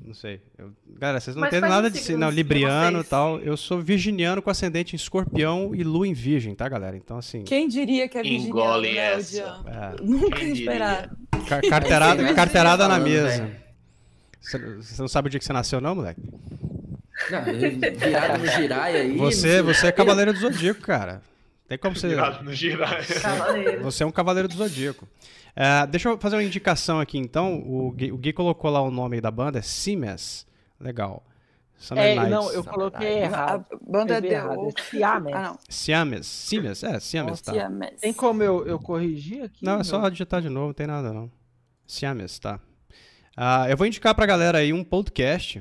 Não 0.05 0.13
sei. 0.13 0.41
Eu... 0.57 0.71
Galera, 0.99 1.19
vocês 1.19 1.35
não 1.35 1.45
entendem 1.47 1.69
nada 1.69 1.89
de 1.89 1.97
si, 1.97 2.15
não, 2.15 2.29
libriano 2.29 3.01
e 3.01 3.03
tal. 3.03 3.39
Eu 3.39 3.57
sou 3.57 3.81
virginiano 3.81 4.41
com 4.41 4.49
ascendente 4.49 4.93
em 4.93 4.97
escorpião 4.97 5.73
e 5.73 5.83
lua 5.83 6.07
em 6.07 6.13
virgem, 6.13 6.53
tá, 6.53 6.67
galera? 6.69 6.95
Então, 6.95 7.17
assim. 7.17 7.43
Quem 7.43 7.67
diria 7.67 8.07
que 8.07 8.17
é 8.17 8.21
virginiano, 8.21 8.49
Engole 8.49 8.93
né, 8.93 9.13
essa. 9.13 9.63
É. 9.65 10.01
Nunca 10.03 10.43
ia 10.43 10.53
esperar. 10.53 11.09
Car 11.47 11.61
carteirada, 11.61 12.33
carteirada 12.33 12.87
na 12.87 12.99
mesa. 12.99 13.49
Você 14.41 15.01
não 15.01 15.07
sabe 15.07 15.27
o 15.27 15.29
dia 15.31 15.39
que 15.39 15.45
você 15.45 15.53
nasceu, 15.53 15.79
não, 15.79 15.95
moleque? 15.95 16.21
Não, 17.31 17.43
virado 17.97 18.39
no 18.39 18.47
giraia 18.47 19.01
aí. 19.01 19.17
Você, 19.17 19.61
você 19.61 19.87
é 19.87 19.91
cavaleiro 19.91 20.33
do 20.33 20.39
zodíaco, 20.39 20.81
cara. 20.81 21.21
Tem 21.67 21.77
como 21.77 21.95
você. 21.97 22.09
Virado 22.09 22.43
no 22.43 22.53
giraia. 22.53 23.03
Você 23.81 24.03
é 24.03 24.05
um 24.05 24.11
cavaleiro 24.11 24.47
do 24.47 24.55
zodíaco. 24.55 25.07
É, 25.55 25.85
deixa 25.87 26.09
eu 26.09 26.17
fazer 26.17 26.35
uma 26.35 26.43
indicação 26.43 26.99
aqui, 26.99 27.17
então. 27.17 27.61
O 27.65 27.91
Gui, 27.91 28.11
o 28.11 28.17
Gui 28.17 28.33
colocou 28.33 28.71
lá 28.71 28.81
o 28.81 28.91
nome 28.91 29.21
da 29.21 29.29
banda, 29.29 29.59
é 29.59 29.61
Siemens. 29.61 30.47
Legal. 30.79 31.23
Summer 31.77 32.03
é, 32.03 32.15
Nights. 32.15 32.31
não, 32.31 32.51
eu 32.51 32.63
coloquei 32.63 33.23
errado. 33.23 33.65
A 33.71 33.91
banda 33.91 34.15
é 34.15 34.21
The 34.21 34.41
Siames. 34.89 35.33
Ah, 35.33 35.41
não. 35.41 35.59
Siames. 35.67 36.27
Siemens, 36.27 36.83
é, 36.83 36.99
Siames, 36.99 37.41
tá. 37.41 37.51
Siames. 37.51 37.99
Tem 37.99 38.13
como 38.13 38.41
eu, 38.41 38.65
eu 38.65 38.79
corrigir 38.79 39.43
aqui? 39.43 39.65
Não, 39.65 39.79
é 39.79 39.83
só 39.83 40.07
digitar 40.07 40.41
de 40.41 40.49
novo, 40.49 40.67
não 40.67 40.73
tem 40.73 40.87
nada 40.87 41.11
não. 41.11 41.29
Siames, 41.85 42.39
tá. 42.39 42.59
Uh, 43.37 43.67
eu 43.69 43.75
vou 43.75 43.85
indicar 43.85 44.15
pra 44.15 44.25
galera 44.25 44.59
aí 44.59 44.71
um 44.71 44.83
podcast 44.83 45.59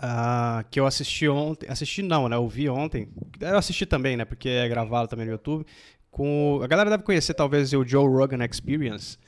uh, 0.00 0.64
que 0.70 0.80
eu 0.80 0.86
assisti 0.86 1.28
ontem. 1.28 1.68
Assisti 1.68 2.00
não, 2.00 2.28
né? 2.28 2.36
Eu 2.36 2.48
vi 2.48 2.70
ontem. 2.70 3.08
Eu 3.40 3.58
assisti 3.58 3.84
também, 3.84 4.16
né? 4.16 4.24
Porque 4.24 4.48
é 4.48 4.68
gravado 4.68 5.08
também 5.08 5.26
no 5.26 5.32
YouTube 5.32 5.66
com. 6.14 6.60
A 6.62 6.66
galera 6.68 6.88
deve 6.88 7.02
conhecer 7.02 7.34
talvez 7.34 7.72
o 7.72 7.84
Joe 7.84 8.06
Rogan 8.06 8.44
Experience, 8.44 9.18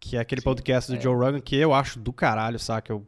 que 0.00 0.16
é 0.16 0.20
aquele 0.20 0.40
Sim, 0.40 0.46
podcast 0.46 0.90
do 0.90 0.98
é. 0.98 1.00
Joe 1.00 1.14
Rogan 1.14 1.40
que 1.40 1.56
eu 1.56 1.72
acho 1.72 2.00
do 2.00 2.12
caralho, 2.12 2.58
saca? 2.58 2.92
Eu 2.92 3.06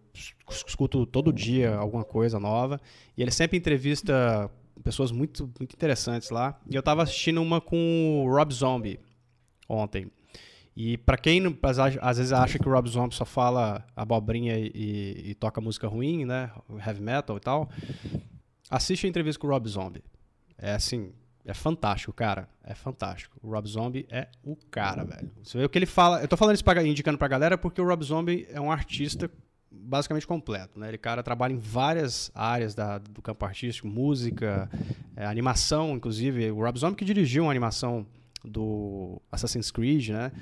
escuto 0.48 1.04
todo 1.04 1.32
dia 1.32 1.74
alguma 1.74 2.04
coisa 2.04 2.38
nova. 2.38 2.80
E 3.16 3.22
ele 3.22 3.32
sempre 3.32 3.58
entrevista 3.58 4.48
pessoas 4.84 5.10
muito, 5.10 5.50
muito 5.58 5.74
interessantes 5.74 6.30
lá. 6.30 6.60
E 6.70 6.76
eu 6.76 6.82
tava 6.82 7.02
assistindo 7.02 7.42
uma 7.42 7.60
com 7.60 8.24
o 8.24 8.32
Rob 8.32 8.54
Zombie 8.54 9.00
ontem. 9.68 10.06
E 10.76 10.96
para 10.98 11.16
quem 11.16 11.40
às 12.00 12.18
vezes 12.18 12.32
acha 12.32 12.58
que 12.58 12.68
o 12.68 12.72
Rob 12.72 12.88
Zombie 12.88 13.14
só 13.14 13.24
fala 13.24 13.84
abobrinha 13.96 14.56
e, 14.56 14.70
e, 14.74 15.30
e, 15.30 15.34
toca 15.34 15.60
música 15.60 15.88
ruim, 15.88 16.24
né? 16.24 16.52
Heavy 16.84 17.00
metal 17.00 17.36
e 17.36 17.40
tal, 17.40 17.68
assiste 18.70 19.06
a 19.06 19.08
entrevista 19.08 19.40
com 19.40 19.48
o 19.48 19.50
Rob 19.50 19.68
Zombie. 19.68 20.02
É 20.58 20.74
assim, 20.74 21.12
é 21.44 21.52
fantástico, 21.52 22.12
cara. 22.12 22.48
É 22.64 22.74
fantástico. 22.74 23.36
O 23.42 23.50
Rob 23.50 23.68
Zombie 23.68 24.06
é 24.10 24.28
o 24.42 24.56
cara, 24.70 25.04
velho. 25.04 25.30
Você 25.42 25.58
vê 25.58 25.64
o 25.64 25.68
que 25.68 25.78
ele 25.78 25.86
fala. 25.86 26.20
Eu 26.22 26.28
tô 26.28 26.36
falando 26.36 26.54
isso 26.54 26.64
pra, 26.64 26.82
indicando 26.82 27.18
pra 27.18 27.28
galera 27.28 27.58
porque 27.58 27.80
o 27.80 27.86
Rob 27.86 28.02
Zombie 28.02 28.46
é 28.50 28.60
um 28.60 28.72
artista 28.72 29.30
basicamente 29.70 30.26
completo, 30.26 30.78
né? 30.78 30.88
Ele 30.88 30.96
cara 30.96 31.22
trabalha 31.22 31.52
em 31.52 31.58
várias 31.58 32.30
áreas 32.34 32.74
da, 32.74 32.98
do 32.98 33.20
campo 33.20 33.44
artístico, 33.44 33.86
música, 33.86 34.70
é, 35.14 35.26
animação, 35.26 35.94
inclusive. 35.94 36.50
O 36.50 36.62
Rob 36.62 36.78
Zombie 36.78 36.96
que 36.96 37.04
dirigiu 37.04 37.44
uma 37.44 37.52
animação 37.52 38.06
do 38.42 39.20
Assassin's 39.30 39.70
Creed, 39.70 40.10
né? 40.10 40.32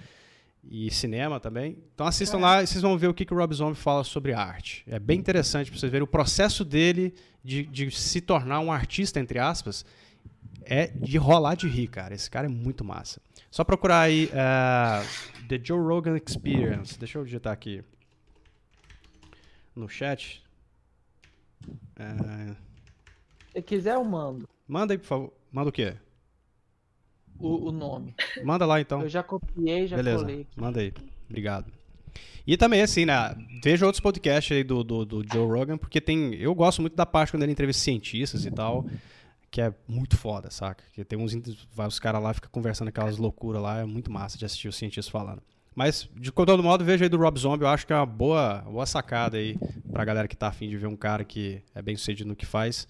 E 0.71 0.89
cinema 0.93 1.41
também. 1.41 1.77
Então 1.93 2.07
assistam 2.07 2.39
é. 2.39 2.41
lá 2.41 2.63
e 2.63 2.67
vocês 2.69 2.83
vão 2.83 2.97
ver 2.97 3.09
o 3.09 3.15
que, 3.15 3.25
que 3.25 3.35
o 3.35 3.37
Rob 3.37 3.53
Zombie 3.53 3.77
fala 3.77 4.05
sobre 4.05 4.33
arte. 4.33 4.85
É 4.87 5.01
bem 5.01 5.19
interessante 5.19 5.69
para 5.69 5.81
vocês 5.81 5.91
verem 5.91 6.05
o 6.05 6.07
processo 6.07 6.65
dele 6.65 7.13
de, 7.43 7.67
de 7.67 7.91
se 7.91 8.21
tornar 8.21 8.61
um 8.61 8.71
artista, 8.71 9.19
entre 9.19 9.41
aspas, 9.41 9.85
é 10.65 10.87
de 10.87 11.19
rolar 11.19 11.55
de 11.55 11.69
rir, 11.69 11.89
cara. 11.89 12.15
Esse 12.15 12.31
cara 12.31 12.47
é 12.47 12.49
muito 12.49 12.85
massa. 12.85 13.21
Só 13.51 13.65
procurar 13.65 14.01
aí 14.01 14.27
uh, 14.27 15.47
The 15.49 15.61
Joe 15.63 15.79
Rogan 15.79 16.17
Experience. 16.17 16.99
Deixa 16.99 17.19
eu 17.19 17.25
digitar 17.25 17.53
aqui 17.53 17.83
no 19.75 19.89
chat. 19.89 20.43
Uh, 21.67 22.57
Se 23.53 23.63
quiser, 23.63 23.95
eu 23.95 24.05
mando. 24.05 24.49
Manda 24.67 24.95
aí, 24.95 24.99
por 24.99 25.07
favor. 25.07 25.33
Manda 25.51 25.69
o 25.69 25.73
quê? 25.73 25.95
O, 27.39 27.69
o 27.69 27.73
nome. 27.73 28.15
Manda 28.45 28.65
lá, 28.65 28.81
então. 28.81 29.03
Eu 29.03 29.09
já 29.09 29.23
copiei, 29.23 29.87
já 29.87 29.97
Beleza. 29.97 30.25
colei. 30.25 30.47
Manda 30.57 30.81
aí. 30.81 30.93
Obrigado. 31.29 31.71
E 32.47 32.57
também, 32.57 32.83
assim, 32.83 33.05
né? 33.05 33.37
Veja 33.63 33.87
outros 33.87 34.01
podcasts 34.01 34.57
aí 34.57 34.65
do, 34.65 34.83
do, 34.83 35.05
do 35.05 35.25
Joe 35.33 35.47
Rogan, 35.47 35.77
porque 35.77 36.01
tem. 36.01 36.35
Eu 36.35 36.55
gosto 36.55 36.81
muito 36.81 36.97
da 36.97 37.07
parte 37.07 37.33
quando 37.33 37.43
ele 37.43 37.53
entrevista 37.53 37.83
cientistas 37.83 38.45
e 38.45 38.51
tal 38.51 38.87
que 39.53 39.61
é 39.61 39.73
muito 39.87 40.17
foda, 40.17 40.51
saca? 40.51 40.83
Que 40.95 41.05
tem 41.05 41.19
uns 41.19 41.35
vários 41.75 42.01
caras 42.01 42.23
lá 42.23 42.33
ficam 42.33 42.51
conversando 42.51 42.89
aquelas 42.89 43.19
loucuras 43.19 43.61
lá, 43.61 43.81
é 43.81 43.85
muito 43.85 44.11
massa 44.11 44.39
de 44.39 44.47
assistir 44.47 44.67
os 44.67 44.77
cientistas 44.77 45.09
falando. 45.09 45.43
Mas, 45.75 46.09
de 46.17 46.33
todo 46.33 46.63
modo, 46.63 46.83
veja 46.85 47.05
aí 47.05 47.09
do 47.09 47.19
Rob 47.19 47.39
Zombie, 47.39 47.65
eu 47.65 47.69
acho 47.69 47.87
que 47.87 47.93
é 47.93 47.97
uma 47.97 48.07
boa, 48.07 48.63
boa 48.63 48.87
sacada 48.87 49.37
aí 49.37 49.59
pra 49.93 50.07
galera 50.07 50.27
que 50.27 50.37
tá 50.37 50.49
afim 50.49 50.71
de 50.71 50.79
ver 50.79 50.87
um 50.87 50.97
cara 50.97 51.23
que 51.23 51.63
é 51.75 51.83
bem 51.83 51.97
sucedido 51.97 52.31
no 52.31 52.35
que 52.35 52.47
faz, 52.47 52.89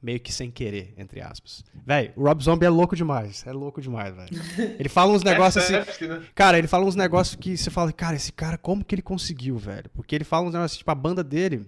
meio 0.00 0.20
que 0.20 0.32
sem 0.32 0.52
querer, 0.52 0.94
entre 0.96 1.20
aspas. 1.20 1.64
Véi, 1.84 2.12
o 2.14 2.22
Rob 2.22 2.42
Zombie 2.44 2.66
é 2.66 2.70
louco 2.70 2.94
demais, 2.94 3.44
é 3.44 3.52
louco 3.52 3.80
demais, 3.80 4.14
velho. 4.14 4.30
Ele 4.78 4.88
fala 4.88 5.12
uns 5.12 5.24
negócios 5.24 5.64
assim. 5.64 6.06
Né? 6.06 6.22
Cara, 6.32 6.58
ele 6.58 6.68
fala 6.68 6.84
uns 6.84 6.94
negócios 6.94 7.34
que 7.34 7.56
você 7.56 7.70
fala, 7.70 7.92
cara, 7.92 8.14
esse 8.14 8.32
cara, 8.32 8.56
como 8.56 8.84
que 8.84 8.94
ele 8.94 9.02
conseguiu, 9.02 9.56
velho? 9.56 9.90
Porque 9.90 10.14
ele 10.14 10.24
fala 10.24 10.46
uns 10.46 10.52
negócios, 10.52 10.78
tipo, 10.78 10.90
a 10.90 10.94
banda 10.94 11.24
dele, 11.24 11.66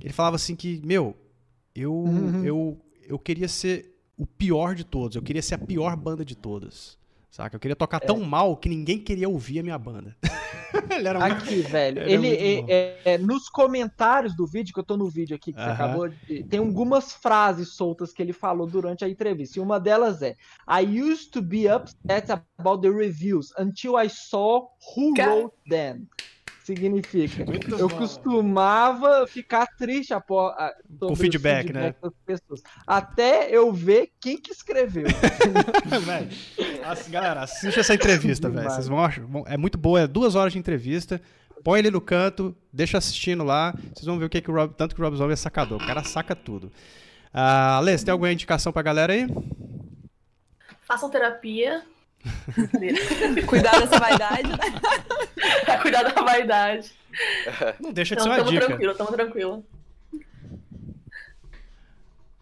ele 0.00 0.12
falava 0.12 0.36
assim 0.36 0.56
que, 0.56 0.80
meu, 0.84 1.14
eu, 1.74 1.92
uhum. 1.92 2.44
eu 2.44 2.80
eu 3.08 3.18
queria 3.18 3.48
ser 3.48 3.94
o 4.16 4.26
pior 4.26 4.74
de 4.74 4.84
todos. 4.84 5.16
Eu 5.16 5.22
queria 5.22 5.42
ser 5.42 5.54
a 5.54 5.58
pior 5.58 5.96
banda 5.96 6.24
de 6.24 6.36
todas. 6.36 6.98
Saca? 7.30 7.56
Eu 7.56 7.60
queria 7.60 7.76
tocar 7.76 8.02
é. 8.02 8.06
tão 8.06 8.20
mal 8.20 8.56
que 8.56 8.68
ninguém 8.68 8.98
queria 8.98 9.28
ouvir 9.28 9.60
a 9.60 9.62
minha 9.62 9.78
banda. 9.78 10.16
ele 10.90 11.08
era 11.08 11.24
aqui, 11.24 11.56
muito... 11.56 11.68
velho. 11.68 12.02
Ele, 12.02 12.26
ele 12.26 12.64
é, 12.68 13.00
é, 13.04 13.18
nos 13.18 13.48
comentários 13.48 14.34
do 14.36 14.46
vídeo, 14.46 14.74
que 14.74 14.80
eu 14.80 14.84
tô 14.84 14.96
no 14.96 15.08
vídeo 15.08 15.36
aqui, 15.36 15.52
que 15.52 15.58
uh 15.58 15.62
-huh. 15.62 15.66
você 15.66 15.82
acabou 15.82 16.08
de. 16.08 16.44
Tem 16.44 16.58
algumas 16.58 17.12
frases 17.12 17.70
soltas 17.70 18.12
que 18.12 18.20
ele 18.20 18.32
falou 18.32 18.66
durante 18.66 19.04
a 19.04 19.08
entrevista. 19.08 19.58
E 19.58 19.62
uma 19.62 19.78
delas 19.78 20.20
é: 20.20 20.34
I 20.68 21.00
used 21.00 21.30
to 21.30 21.40
be 21.40 21.66
upset 21.72 22.30
about 22.58 22.82
the 22.82 22.92
reviews 22.92 23.52
until 23.58 23.98
I 23.98 24.08
saw 24.08 24.68
who 24.96 25.14
wrote 25.16 25.54
them 25.68 26.08
significa. 26.68 27.44
Muito 27.44 27.70
eu 27.76 27.88
bom. 27.88 27.96
costumava 27.96 29.26
ficar 29.26 29.66
triste 29.66 30.12
após 30.12 30.54
o 31.00 31.16
feedback, 31.16 31.68
feedback, 31.68 31.72
né? 31.72 31.94
Das 32.00 32.12
pessoas. 32.26 32.62
Até 32.86 33.50
eu 33.50 33.72
ver 33.72 34.12
quem 34.20 34.36
que 34.36 34.52
escreveu. 34.52 35.06
véio, 36.04 36.28
galera, 37.10 37.42
assiste 37.42 37.80
essa 37.80 37.94
entrevista, 37.94 38.50
velho. 38.50 38.70
Vocês 38.70 38.88
vão 38.88 39.02
achar. 39.02 39.24
É 39.46 39.56
muito 39.56 39.78
boa, 39.78 40.00
é 40.00 40.06
duas 40.06 40.34
horas 40.34 40.52
de 40.52 40.58
entrevista. 40.58 41.20
Põe 41.64 41.80
ele 41.80 41.90
no 41.90 42.00
canto, 42.00 42.54
deixa 42.72 42.98
assistindo 42.98 43.42
lá. 43.42 43.74
Vocês 43.94 44.04
vão 44.04 44.18
ver 44.18 44.26
o 44.26 44.28
que, 44.28 44.40
que 44.40 44.50
o 44.50 44.54
Rob, 44.54 44.74
tanto 44.76 44.94
que 44.94 45.00
o 45.00 45.04
Rob 45.04 45.16
Zombie 45.16 45.32
é 45.32 45.36
sacador. 45.36 45.82
O 45.82 45.86
cara 45.86 46.04
saca 46.04 46.36
tudo. 46.36 46.66
Uh, 47.34 47.78
Alê, 47.78 47.96
você 47.96 48.04
tem 48.04 48.12
alguma 48.12 48.32
indicação 48.32 48.72
pra 48.72 48.82
galera 48.82 49.12
aí? 49.12 49.26
Façam 50.82 51.10
terapia, 51.10 51.82
Cuidar 53.46 53.80
dessa 53.80 53.98
vaidade, 53.98 54.48
né? 54.48 54.58
É, 55.66 55.76
cuidar 55.78 56.02
da 56.02 56.22
vaidade. 56.22 56.92
Não 57.80 57.92
deixa 57.92 58.14
de 58.14 58.22
então, 58.22 58.34
ser 58.34 58.40
uma 58.40 58.50
dica. 58.50 58.66
Tranquilo, 58.66 58.94
tamo 58.94 59.12
tranquilo. 59.12 59.66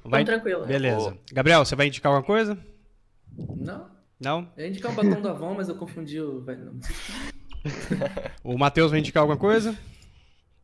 Vai... 0.04 0.24
Tamo 0.24 0.40
tranquilo. 0.40 0.66
Beleza. 0.66 1.16
Gabriel, 1.32 1.64
você 1.64 1.76
vai 1.76 1.86
indicar 1.86 2.12
alguma 2.12 2.26
coisa? 2.26 2.58
Não. 3.36 3.90
Não? 4.18 4.50
Eu 4.56 4.64
ia 4.64 4.68
indicar 4.70 4.92
o 4.92 4.94
batom 4.94 5.20
do 5.20 5.28
Avon, 5.28 5.54
mas 5.54 5.68
eu 5.68 5.76
confundi 5.76 6.20
o... 6.20 6.44
o 8.42 8.56
Matheus 8.56 8.90
vai 8.90 9.00
indicar 9.00 9.20
alguma 9.22 9.38
coisa? 9.38 9.76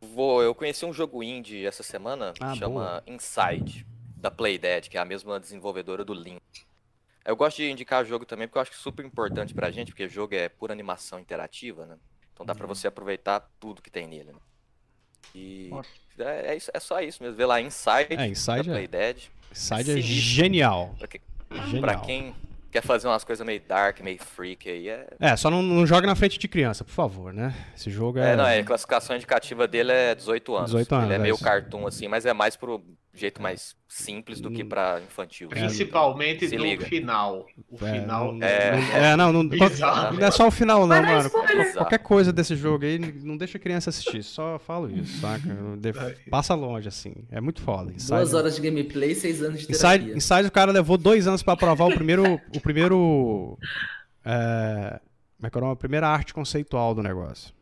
Vou. 0.01 0.41
Eu 0.41 0.55
conheci 0.55 0.85
um 0.85 0.93
jogo 0.93 1.21
indie 1.21 1.65
essa 1.65 1.83
semana, 1.83 2.33
ah, 2.39 2.55
chama 2.55 2.73
boa. 2.73 3.03
Inside, 3.05 3.85
da 4.15 4.31
Playdead, 4.31 4.89
que 4.89 4.97
é 4.97 5.01
a 5.01 5.05
mesma 5.05 5.39
desenvolvedora 5.39 6.03
do 6.03 6.13
Link. 6.13 6.41
Eu 7.25 7.35
gosto 7.35 7.57
de 7.57 7.71
indicar 7.71 8.05
jogo 8.05 8.25
também 8.25 8.47
porque 8.47 8.57
eu 8.57 8.61
acho 8.61 8.71
que 8.71 8.77
é 8.77 8.81
super 8.81 9.05
importante 9.05 9.53
pra 9.53 9.71
gente, 9.71 9.91
porque 9.91 10.05
o 10.05 10.09
jogo 10.09 10.35
é 10.35 10.49
pura 10.49 10.73
animação 10.73 11.19
interativa, 11.19 11.85
né? 11.85 11.95
Então 12.33 12.45
dá 12.45 12.53
uhum. 12.53 12.57
pra 12.57 12.67
você 12.67 12.87
aproveitar 12.87 13.49
tudo 13.59 13.81
que 13.81 13.89
tem 13.89 14.07
nele, 14.07 14.33
né? 14.33 14.39
E 15.33 15.71
é, 16.19 16.53
é, 16.53 16.55
isso, 16.55 16.69
é, 16.73 16.79
só 16.79 16.99
isso 17.01 17.23
mesmo. 17.23 17.37
Vê 17.37 17.45
lá 17.45 17.61
Inside, 17.61 18.15
é, 18.17 18.27
Inside 18.27 18.63
da 18.63 18.73
Play 18.73 18.87
Dead. 18.87 19.17
Inside 19.51 19.91
é 19.91 20.01
genial. 20.01 20.95
Pra, 20.97 21.07
que, 21.07 21.21
genial. 21.67 21.81
pra 21.81 21.95
quem 22.01 22.35
quer 22.71 22.81
fazer 22.81 23.07
umas 23.07 23.23
coisas 23.23 23.45
meio 23.45 23.61
dark, 23.61 23.99
meio 24.01 24.19
freak 24.19 24.67
aí. 24.67 24.89
É, 24.89 25.07
é 25.19 25.35
só 25.35 25.49
não, 25.49 25.61
não 25.61 25.85
joga 25.85 26.05
na 26.07 26.15
frente 26.15 26.37
de 26.37 26.47
criança, 26.47 26.83
por 26.83 26.91
favor, 26.91 27.31
né? 27.31 27.55
Esse 27.75 27.89
jogo 27.89 28.19
é. 28.19 28.33
É, 28.33 28.35
não, 28.35 28.45
é, 28.45 28.59
a 28.59 28.63
classificação 28.63 29.15
indicativa 29.15 29.67
dele 29.67 29.91
é 29.91 30.15
18 30.15 30.55
anos. 30.55 30.71
18 30.71 30.95
anos. 30.95 31.05
Ele 31.05 31.13
é, 31.13 31.17
é 31.17 31.19
meio 31.19 31.37
cartoon, 31.37 31.87
assim, 31.87 32.07
mas 32.07 32.25
é 32.25 32.33
mais 32.33 32.55
pro 32.55 32.83
jeito 33.13 33.41
mais 33.41 33.75
simples 33.93 34.41
do 34.41 34.49
que 34.49 34.63
hum. 34.63 34.67
para 34.67 35.01
infantil. 35.01 35.49
Principalmente 35.49 36.47
no 36.57 36.63
liga. 36.63 36.83
final. 36.83 37.45
O 37.69 37.85
é, 37.85 38.01
final. 38.01 38.33
Não, 38.33 38.43
é, 38.43 39.11
é, 39.11 39.15
não, 39.15 39.31
não, 39.31 39.43
não, 39.43 40.25
é 40.25 40.31
só 40.31 40.47
o 40.47 40.51
final, 40.51 40.87
não, 40.87 41.03
mano. 41.03 41.29
Qualquer 41.75 41.99
coisa 41.99 42.33
desse 42.33 42.55
jogo 42.55 42.85
aí, 42.85 42.97
não 42.97 43.37
deixa 43.37 43.59
a 43.59 43.61
criança 43.61 43.91
assistir. 43.91 44.23
Só 44.23 44.57
falo 44.57 44.89
isso, 44.89 45.19
saca? 45.19 45.43
Passa 46.31 46.55
longe, 46.55 46.87
assim. 46.87 47.13
É 47.29 47.39
muito 47.39 47.61
foda. 47.61 47.93
Inside, 47.93 48.15
Duas 48.15 48.33
horas 48.33 48.55
de 48.55 48.61
gameplay, 48.61 49.13
seis 49.13 49.43
anos 49.43 49.61
de 49.61 49.67
terapia. 49.67 49.97
Inside, 49.97 50.17
Inside 50.17 50.47
o 50.47 50.51
cara 50.51 50.71
levou 50.71 50.97
dois 50.97 51.27
anos 51.27 51.43
para 51.43 51.53
aprovar 51.53 51.85
o 51.85 51.93
primeiro. 51.93 52.41
o 52.55 52.59
primeiro. 52.59 53.59
É, 54.25 54.99
como 55.37 55.47
é 55.47 55.49
que 55.51 55.57
é 55.57 55.61
nome? 55.61 55.73
A 55.73 55.75
primeira 55.75 56.07
arte 56.07 56.33
conceitual 56.33 56.95
do 56.95 57.03
negócio. 57.03 57.53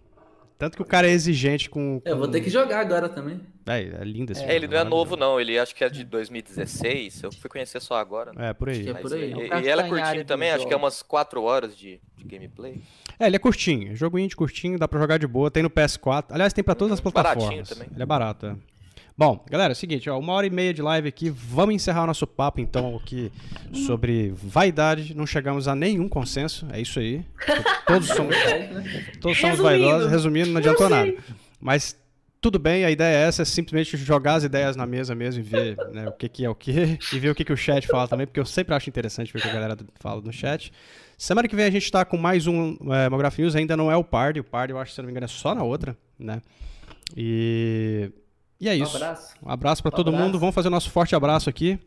Tanto 0.62 0.76
que 0.76 0.84
o 0.84 0.86
cara 0.86 1.08
é 1.08 1.10
exigente 1.10 1.68
com. 1.72 2.00
com... 2.00 2.08
Eu 2.08 2.16
vou 2.16 2.28
ter 2.28 2.40
que 2.40 2.48
jogar 2.48 2.82
agora 2.82 3.10
também. 3.10 3.42
É, 3.66 3.80
é 3.82 4.04
lindo 4.04 4.32
esse 4.32 4.44
é, 4.44 4.56
Ele 4.56 4.68
não 4.68 4.78
é 4.78 4.84
novo, 4.84 5.18
não. 5.18 5.42
Ele 5.42 5.58
acho 5.58 5.74
que 5.74 5.84
é 5.84 5.90
de 5.90 6.04
2016. 6.04 7.24
Eu 7.24 7.32
fui 7.32 7.50
conhecer 7.50 7.82
só 7.82 7.96
agora. 7.96 8.32
Né? 8.32 8.50
É, 8.50 8.54
por 8.54 8.70
aí. 8.70 8.88
É 8.88 8.94
por 8.94 9.12
aí. 9.12 9.34
E, 9.34 9.66
e 9.66 9.68
ela 9.68 9.88
é 9.88 9.90
curtinho 9.90 10.24
também, 10.24 10.52
acho 10.52 10.68
que 10.68 10.74
é 10.76 10.78
umas 10.78 11.02
4 11.02 11.42
horas 11.42 11.76
de, 11.76 12.00
de, 12.16 12.24
gameplay. 12.26 12.80
É, 13.20 13.26
ele 13.26 13.38
é 13.38 13.40
curtinho. 13.40 13.96
Jogo 13.96 14.20
indie 14.20 14.36
curtinho, 14.36 14.78
dá 14.78 14.88
pra 14.88 15.00
jogar 15.00 15.18
de 15.18 15.26
boa. 15.26 15.50
Tem 15.50 15.64
no 15.64 15.70
PS4. 15.72 16.26
Aliás, 16.30 16.54
tem 16.54 16.64
pra 16.64 16.76
todas 16.76 16.94
as 16.94 17.02
plataformas. 17.02 17.44
Baratinho 17.44 17.66
também. 17.66 17.88
Ele 17.92 18.04
é 18.04 18.06
barato, 18.06 18.46
é. 18.46 18.56
Bom, 19.18 19.44
galera, 19.50 19.72
é 19.72 19.76
o 19.76 19.76
seguinte, 19.76 20.10
ó, 20.10 20.18
uma 20.18 20.34
hora 20.34 20.48
e 20.48 20.50
meia 20.50 20.74
de 20.74 20.82
live 20.82 21.08
aqui, 21.08 21.30
vamos 21.30 21.76
encerrar 21.76 22.04
o 22.04 22.08
nosso 22.08 22.26
papo 22.26 22.60
então 22.60 22.96
aqui 22.96 23.32
sobre 23.86 24.34
vaidade. 24.36 25.16
Não 25.16 25.26
chegamos 25.26 25.68
a 25.68 25.76
nenhum 25.76 26.08
consenso, 26.08 26.66
é 26.72 26.82
isso 26.82 27.00
aí. 27.00 27.24
Todos 27.86 28.08
somos, 28.16 28.36
todos 29.20 29.38
somos 29.38 29.60
vaidosos, 29.60 30.10
resumindo, 30.10 30.50
não 30.52 30.60
adiantou 30.60 30.90
nada. 30.90 31.14
Mas 31.60 31.96
tudo 32.42 32.58
bem, 32.58 32.84
a 32.84 32.90
ideia 32.90 33.18
é 33.18 33.28
essa, 33.28 33.44
é 33.44 33.46
simplesmente 33.46 33.96
jogar 33.98 34.34
as 34.34 34.44
ideias 34.44 34.76
na 34.76 34.88
mesa 34.88 35.14
mesmo 35.14 35.42
e 35.42 35.44
ver 35.44 35.78
né, 35.94 36.08
o 36.08 36.12
que, 36.12 36.28
que 36.28 36.44
é 36.44 36.50
o 36.50 36.56
que, 36.56 36.98
e 37.14 37.20
ver 37.20 37.30
o 37.30 37.36
que, 37.36 37.46
que 37.46 37.54
o 37.54 37.58
chat 37.58 37.86
fala 37.88 38.08
também, 38.08 38.26
porque 38.26 38.40
eu 38.40 38.46
sempre 38.46 38.74
acho 38.74 38.90
interessante 38.90 39.32
ver 39.32 39.40
o 39.40 39.42
que 39.44 39.50
a 39.50 39.54
galera 39.54 39.78
fala 40.00 40.22
no 40.22 40.34
chat. 40.34 40.74
Semana 41.16 41.48
que 41.48 41.56
vem 41.56 41.66
a 41.66 41.70
gente 41.70 41.84
está 41.84 42.04
com 42.04 42.18
mais 42.18 42.48
um 42.48 42.76
é, 42.92 43.08
Mograph 43.08 43.38
News, 43.38 43.56
ainda 43.56 43.78
não 43.78 43.92
é 43.92 43.96
o 43.96 44.04
Party, 44.04 44.40
o 44.40 44.44
Party 44.44 44.74
eu 44.74 44.80
acho 44.80 44.90
que 44.90 44.96
se 44.96 45.02
não 45.02 45.06
me 45.06 45.12
engano 45.12 45.26
é 45.26 45.28
só 45.28 45.54
na 45.54 45.62
outra, 45.62 45.96
né? 46.18 46.42
E 47.16 48.12
e 48.62 48.70
é 48.70 48.76
isso. 48.76 48.94
Um 48.94 48.98
abraço. 48.98 49.34
Um 49.44 49.50
abraço 49.50 49.82
para 49.82 49.90
um 49.90 49.96
todo 49.96 50.08
abraço. 50.10 50.26
mundo. 50.26 50.40
Vamos 50.40 50.54
fazer 50.54 50.68
o 50.68 50.72
nosso 50.72 50.92
forte 50.92 51.16
abraço 51.16 51.50
aqui. 51.50 51.80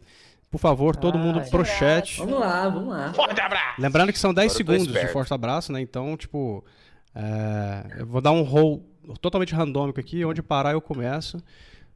Por 0.51 0.59
favor, 0.59 0.97
todo 0.97 1.17
mundo 1.17 1.41
pro 1.51 1.65
chat. 1.65 2.19
Vamos 2.19 2.39
lá, 2.39 2.69
vamos 2.69 2.89
lá. 2.89 3.13
Forte 3.15 3.41
abraço! 3.41 3.81
Lembrando 3.81 4.13
que 4.13 4.19
são 4.19 4.35
10 4.35 4.53
segundos 4.53 4.87
de 4.87 5.09
forte 5.09 5.33
abraço, 5.33 5.73
né? 5.73 5.81
Então, 5.81 6.17
tipo, 6.17 6.65
é... 7.15 8.01
eu 8.01 8.07
vou 8.07 8.21
dar 8.21 8.33
um 8.33 8.43
roll 8.43 8.85
totalmente 9.21 9.55
randômico 9.55 10.01
aqui. 10.01 10.25
Onde 10.25 10.43
parar, 10.43 10.73
eu 10.73 10.81
começo. 10.81 11.39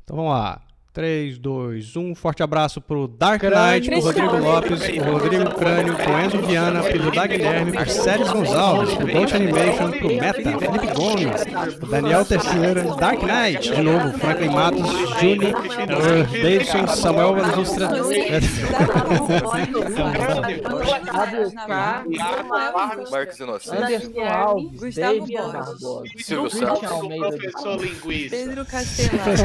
Então 0.05 0.17
vamos 0.17 0.33
lá. 0.33 0.63
3, 0.99 1.39
2, 1.39 1.97
1. 1.97 2.15
Forte 2.17 2.43
abraço 2.43 2.81
pro 2.81 3.07
Dark 3.07 3.41
Knight, 3.45 3.89
pro 3.89 4.01
Rodrigo 4.01 4.37
Lopes, 4.37 4.81
pro 4.81 5.13
Rodrigo 5.13 5.51
Crânio, 5.55 5.95
pro 5.95 6.19
Enzo 6.19 6.39
Viana, 6.39 6.83
pro 6.83 7.13
da 7.13 7.25
Guilherme, 7.25 7.71
pro 7.71 7.89
Sérgio 7.89 8.33
Gonçalves, 8.33 8.95
pro 8.95 9.07
Dolce 9.07 9.37
Animation, 9.37 9.93
pro 9.93 10.09
Meta, 10.09 10.59
Felipe 10.59 10.87
Gomes, 10.97 11.45
pro 11.79 11.89
Daniel 11.89 12.25
Terceira, 12.25 12.83
Dark 12.97 13.21
Knight, 13.21 13.71
de 13.71 13.81
novo, 13.81 14.19
Franklin 14.19 14.51
Matos, 14.51 14.91
Juni, 15.21 15.53
uh, 15.53 16.27
Davidson, 16.33 16.89
Samuel 16.89 17.35
Valustra. 17.37 17.89
Marcos 23.09 23.39
Inocente. 23.39 23.99
Gustavo 24.79 25.27
Borges. 25.81 26.27
Silvio 26.27 26.51
Santos. 26.51 26.91
Almeida. 26.91 27.29
Professor 27.29 27.81
linguista. 27.81 28.37
Pedro 28.37 28.65
Castelar. 28.65 29.39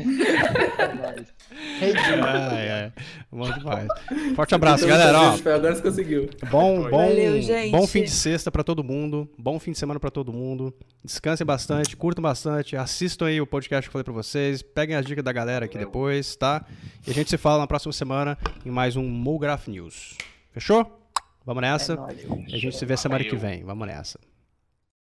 Ai, 2.23 2.69
ai. 2.69 2.93
Bom 3.31 3.49
demais. 3.51 3.87
Forte 4.35 4.55
abraço, 4.55 4.85
galera. 4.87 5.19
Ó, 5.19 5.31
Agora 5.33 5.75
você 5.75 5.81
conseguiu. 5.81 6.29
bom, 6.49 6.83
bom, 6.89 7.07
Valeu, 7.07 7.41
gente. 7.41 7.71
bom 7.71 7.85
fim 7.87 8.03
de 8.03 8.09
sexta 8.11 8.51
pra 8.51 8.63
todo 8.63 8.83
mundo. 8.83 9.29
Bom 9.37 9.59
fim 9.59 9.71
de 9.71 9.77
semana 9.77 9.99
pra 9.99 10.09
todo 10.09 10.31
mundo. 10.33 10.73
Descansem 11.03 11.45
bastante, 11.45 11.95
curtam 11.97 12.21
bastante, 12.21 12.75
assistam 12.75 13.25
aí 13.27 13.41
o 13.41 13.47
podcast 13.47 13.83
que 13.83 13.89
eu 13.89 13.93
falei 13.93 14.03
pra 14.03 14.13
vocês. 14.13 14.61
Peguem 14.61 14.95
as 14.95 15.05
dicas 15.05 15.23
da 15.23 15.31
galera 15.31 15.65
aqui 15.65 15.77
depois, 15.77 16.35
tá? 16.35 16.65
E 17.05 17.11
a 17.11 17.13
gente 17.13 17.29
se 17.29 17.37
fala 17.37 17.59
na 17.59 17.67
próxima 17.67 17.93
semana 17.93 18.37
em 18.65 18.69
mais 18.69 18.95
um 18.95 19.03
Mograph 19.07 19.67
News. 19.67 20.17
Fechou? 20.51 20.99
Vamos 21.45 21.61
nessa. 21.61 21.93
É 21.93 21.95
nóis. 21.95 22.23
E 22.47 22.55
a 22.55 22.57
gente 22.59 22.75
se 22.77 22.85
vê 22.85 22.95
semana 22.95 23.23
que 23.23 23.35
vem. 23.35 23.63
Vamos 23.63 23.87
nessa. 23.87 24.19